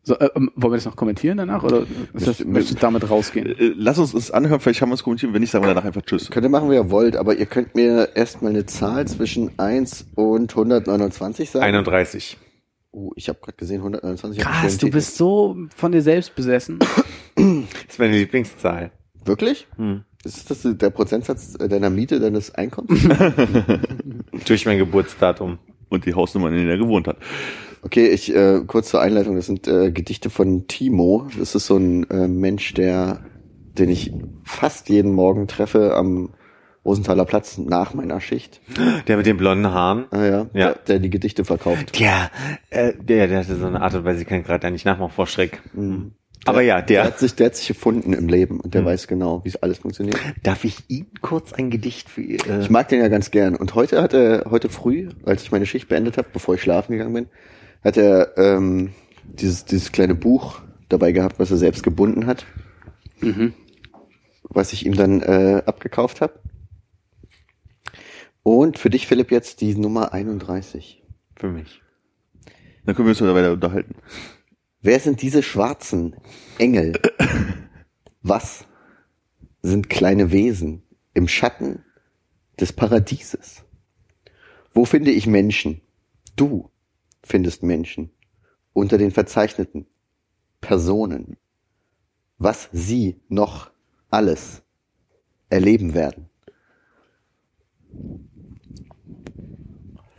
so, 0.02 0.18
äh, 0.18 0.30
ähm, 0.34 0.50
wollen 0.56 0.72
wir 0.72 0.76
das 0.78 0.86
noch 0.86 0.96
kommentieren 0.96 1.36
danach 1.36 1.62
oder 1.64 1.84
das, 2.14 2.42
möchtest 2.44 2.78
du 2.78 2.80
damit 2.80 3.10
rausgehen? 3.10 3.46
Äh, 3.46 3.72
Lass 3.76 3.98
uns 3.98 4.12
das 4.12 4.30
anhören, 4.30 4.58
vielleicht 4.60 4.80
haben 4.80 4.88
wir 4.88 4.94
es 4.94 5.02
kommentiert, 5.02 5.34
wenn 5.34 5.40
nicht, 5.42 5.50
sagen 5.50 5.64
wir 5.64 5.68
danach 5.74 5.84
einfach 5.84 6.00
Tschüss. 6.00 6.30
Könnt 6.30 6.46
ihr 6.46 6.48
machen, 6.48 6.70
wie 6.70 6.76
ihr 6.76 6.90
wollt, 6.90 7.14
aber 7.16 7.36
ihr 7.36 7.44
könnt 7.44 7.74
mir 7.74 8.16
erstmal 8.16 8.52
eine 8.52 8.64
Zahl 8.64 9.06
zwischen 9.06 9.58
1 9.58 10.06
und 10.14 10.50
129 10.52 11.50
sagen. 11.50 11.64
31. 11.66 12.38
Oh, 12.90 13.12
ich 13.16 13.28
habe 13.28 13.38
gerade 13.42 13.58
gesehen, 13.58 13.78
129. 13.80 14.42
hab 14.42 14.50
einen 14.50 14.62
Krass, 14.62 14.78
du 14.78 14.86
Titel. 14.86 14.96
bist 14.96 15.16
so 15.18 15.56
von 15.76 15.92
dir 15.92 16.00
selbst 16.00 16.34
besessen. 16.34 16.78
Das 17.36 17.46
ist 17.88 17.98
meine 17.98 18.16
Lieblingszahl. 18.16 18.90
Wirklich? 19.24 19.66
Hm. 19.76 20.04
Ist 20.24 20.50
das 20.50 20.62
der 20.64 20.90
Prozentsatz 20.90 21.52
deiner 21.52 21.90
Miete, 21.90 22.18
deines 22.18 22.54
Einkommens? 22.54 23.08
Durch 24.46 24.66
mein 24.66 24.78
Geburtsdatum. 24.78 25.58
Und 25.88 26.04
die 26.04 26.14
Hausnummer, 26.14 26.48
in 26.48 26.54
der 26.54 26.72
er 26.72 26.78
gewohnt 26.78 27.06
hat. 27.06 27.16
Okay, 27.82 28.08
ich 28.08 28.34
äh, 28.34 28.60
kurz 28.66 28.90
zur 28.90 29.00
Einleitung. 29.00 29.36
Das 29.36 29.46
sind 29.46 29.66
äh, 29.68 29.90
Gedichte 29.90 30.28
von 30.28 30.66
Timo. 30.66 31.28
Das 31.38 31.54
ist 31.54 31.66
so 31.66 31.76
ein 31.76 32.08
äh, 32.10 32.28
Mensch, 32.28 32.74
der, 32.74 33.20
den 33.78 33.88
ich 33.88 34.12
fast 34.44 34.88
jeden 34.88 35.12
Morgen 35.12 35.46
treffe 35.46 35.94
am 35.94 36.34
Rosenthaler 36.84 37.24
Platz 37.24 37.58
nach 37.58 37.94
meiner 37.94 38.20
Schicht. 38.20 38.60
Der 39.06 39.16
mit 39.16 39.26
den 39.26 39.36
blonden 39.36 39.68
Haaren. 39.68 40.06
Ah 40.10 40.24
ja, 40.24 40.46
Ja. 40.52 40.72
Der, 40.72 40.74
der 40.86 40.98
die 40.98 41.10
Gedichte 41.10 41.44
verkauft. 41.44 41.98
Ja, 41.98 42.30
äh, 42.70 42.92
der, 42.98 43.28
der 43.28 43.38
hatte 43.40 43.56
so 43.56 43.66
eine 43.66 43.80
Art 43.80 43.94
und 43.94 44.04
Weise, 44.04 44.22
ich 44.22 44.28
kann 44.28 44.42
gerade 44.42 44.60
da 44.60 44.70
nicht 44.70 44.84
nachmachen 44.84 45.12
vor 45.12 45.26
Schreck. 45.26 45.60
Mhm. 45.74 46.12
Aber 46.44 46.62
ja, 46.62 46.76
Der 46.80 47.02
der. 47.02 47.04
hat 47.04 47.18
sich, 47.18 47.34
der 47.34 47.46
hat 47.46 47.56
sich 47.56 47.68
gefunden 47.68 48.12
im 48.12 48.28
Leben 48.28 48.60
und 48.60 48.72
der 48.74 48.82
Mhm. 48.82 48.86
weiß 48.86 49.06
genau, 49.08 49.44
wie 49.44 49.48
es 49.48 49.56
alles 49.56 49.78
funktioniert. 49.78 50.16
Darf 50.42 50.64
ich 50.64 50.78
Ihnen 50.88 51.10
kurz 51.20 51.52
ein 51.52 51.70
Gedicht 51.70 52.08
für 52.08 52.22
ihr? 52.22 52.46
Äh, 52.48 52.60
Ich 52.60 52.70
mag 52.70 52.88
den 52.88 53.00
ja 53.00 53.08
ganz 53.08 53.30
gern. 53.30 53.54
Und 53.56 53.74
heute 53.74 54.00
hat 54.02 54.14
er, 54.14 54.46
heute 54.50 54.68
früh, 54.68 55.08
als 55.24 55.42
ich 55.42 55.50
meine 55.52 55.66
Schicht 55.66 55.88
beendet 55.88 56.16
habe, 56.16 56.28
bevor 56.32 56.54
ich 56.54 56.62
schlafen 56.62 56.92
gegangen 56.92 57.12
bin, 57.14 57.26
hat 57.84 57.96
er 57.96 58.36
ähm, 58.38 58.92
dieses, 59.24 59.64
dieses 59.64 59.92
kleine 59.92 60.14
Buch 60.14 60.60
dabei 60.88 61.12
gehabt, 61.12 61.38
was 61.38 61.50
er 61.50 61.58
selbst 61.58 61.82
gebunden 61.82 62.26
hat, 62.26 62.46
Mhm. 63.20 63.52
was 64.44 64.72
ich 64.72 64.86
ihm 64.86 64.94
dann 64.94 65.20
äh, 65.22 65.62
abgekauft 65.66 66.20
habe. 66.20 66.34
Und 68.42 68.78
für 68.78 68.90
dich, 68.90 69.06
Philipp, 69.06 69.30
jetzt 69.30 69.60
die 69.60 69.74
Nummer 69.74 70.12
31. 70.12 71.02
für 71.36 71.48
mich. 71.48 71.82
Dann 72.86 72.94
können 72.94 73.06
wir 73.06 73.10
uns 73.10 73.20
wieder 73.20 73.34
weiter 73.34 73.52
unterhalten. 73.52 73.96
Wer 74.80 75.00
sind 75.00 75.22
diese 75.22 75.42
schwarzen 75.42 76.16
Engel? 76.58 77.00
Was 78.22 78.64
sind 79.60 79.90
kleine 79.90 80.30
Wesen 80.30 80.82
im 81.14 81.26
Schatten 81.26 81.84
des 82.60 82.72
Paradieses? 82.72 83.64
Wo 84.72 84.84
finde 84.84 85.10
ich 85.10 85.26
Menschen? 85.26 85.80
Du 86.36 86.70
findest 87.22 87.62
Menschen 87.62 88.10
unter 88.72 88.98
den 88.98 89.10
verzeichneten 89.10 89.86
Personen. 90.60 91.36
Was 92.38 92.68
sie 92.72 93.20
noch 93.28 93.72
alles 94.10 94.62
erleben 95.50 95.94
werden. 95.94 96.28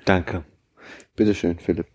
Danke. 0.03 0.43
Bitteschön, 1.15 1.59
Philipp. 1.59 1.87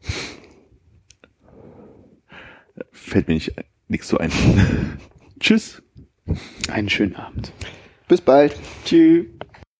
Fällt 2.92 3.28
mir 3.28 3.34
nicht 3.34 3.52
nichts 3.88 4.08
so 4.08 4.18
ein. 4.18 4.30
Tschüss. 5.40 5.82
Einen 6.68 6.88
schönen 6.88 7.16
Abend. 7.16 7.52
Bis 8.08 8.20
bald. 8.20 8.54
Tschüss. 8.84 9.26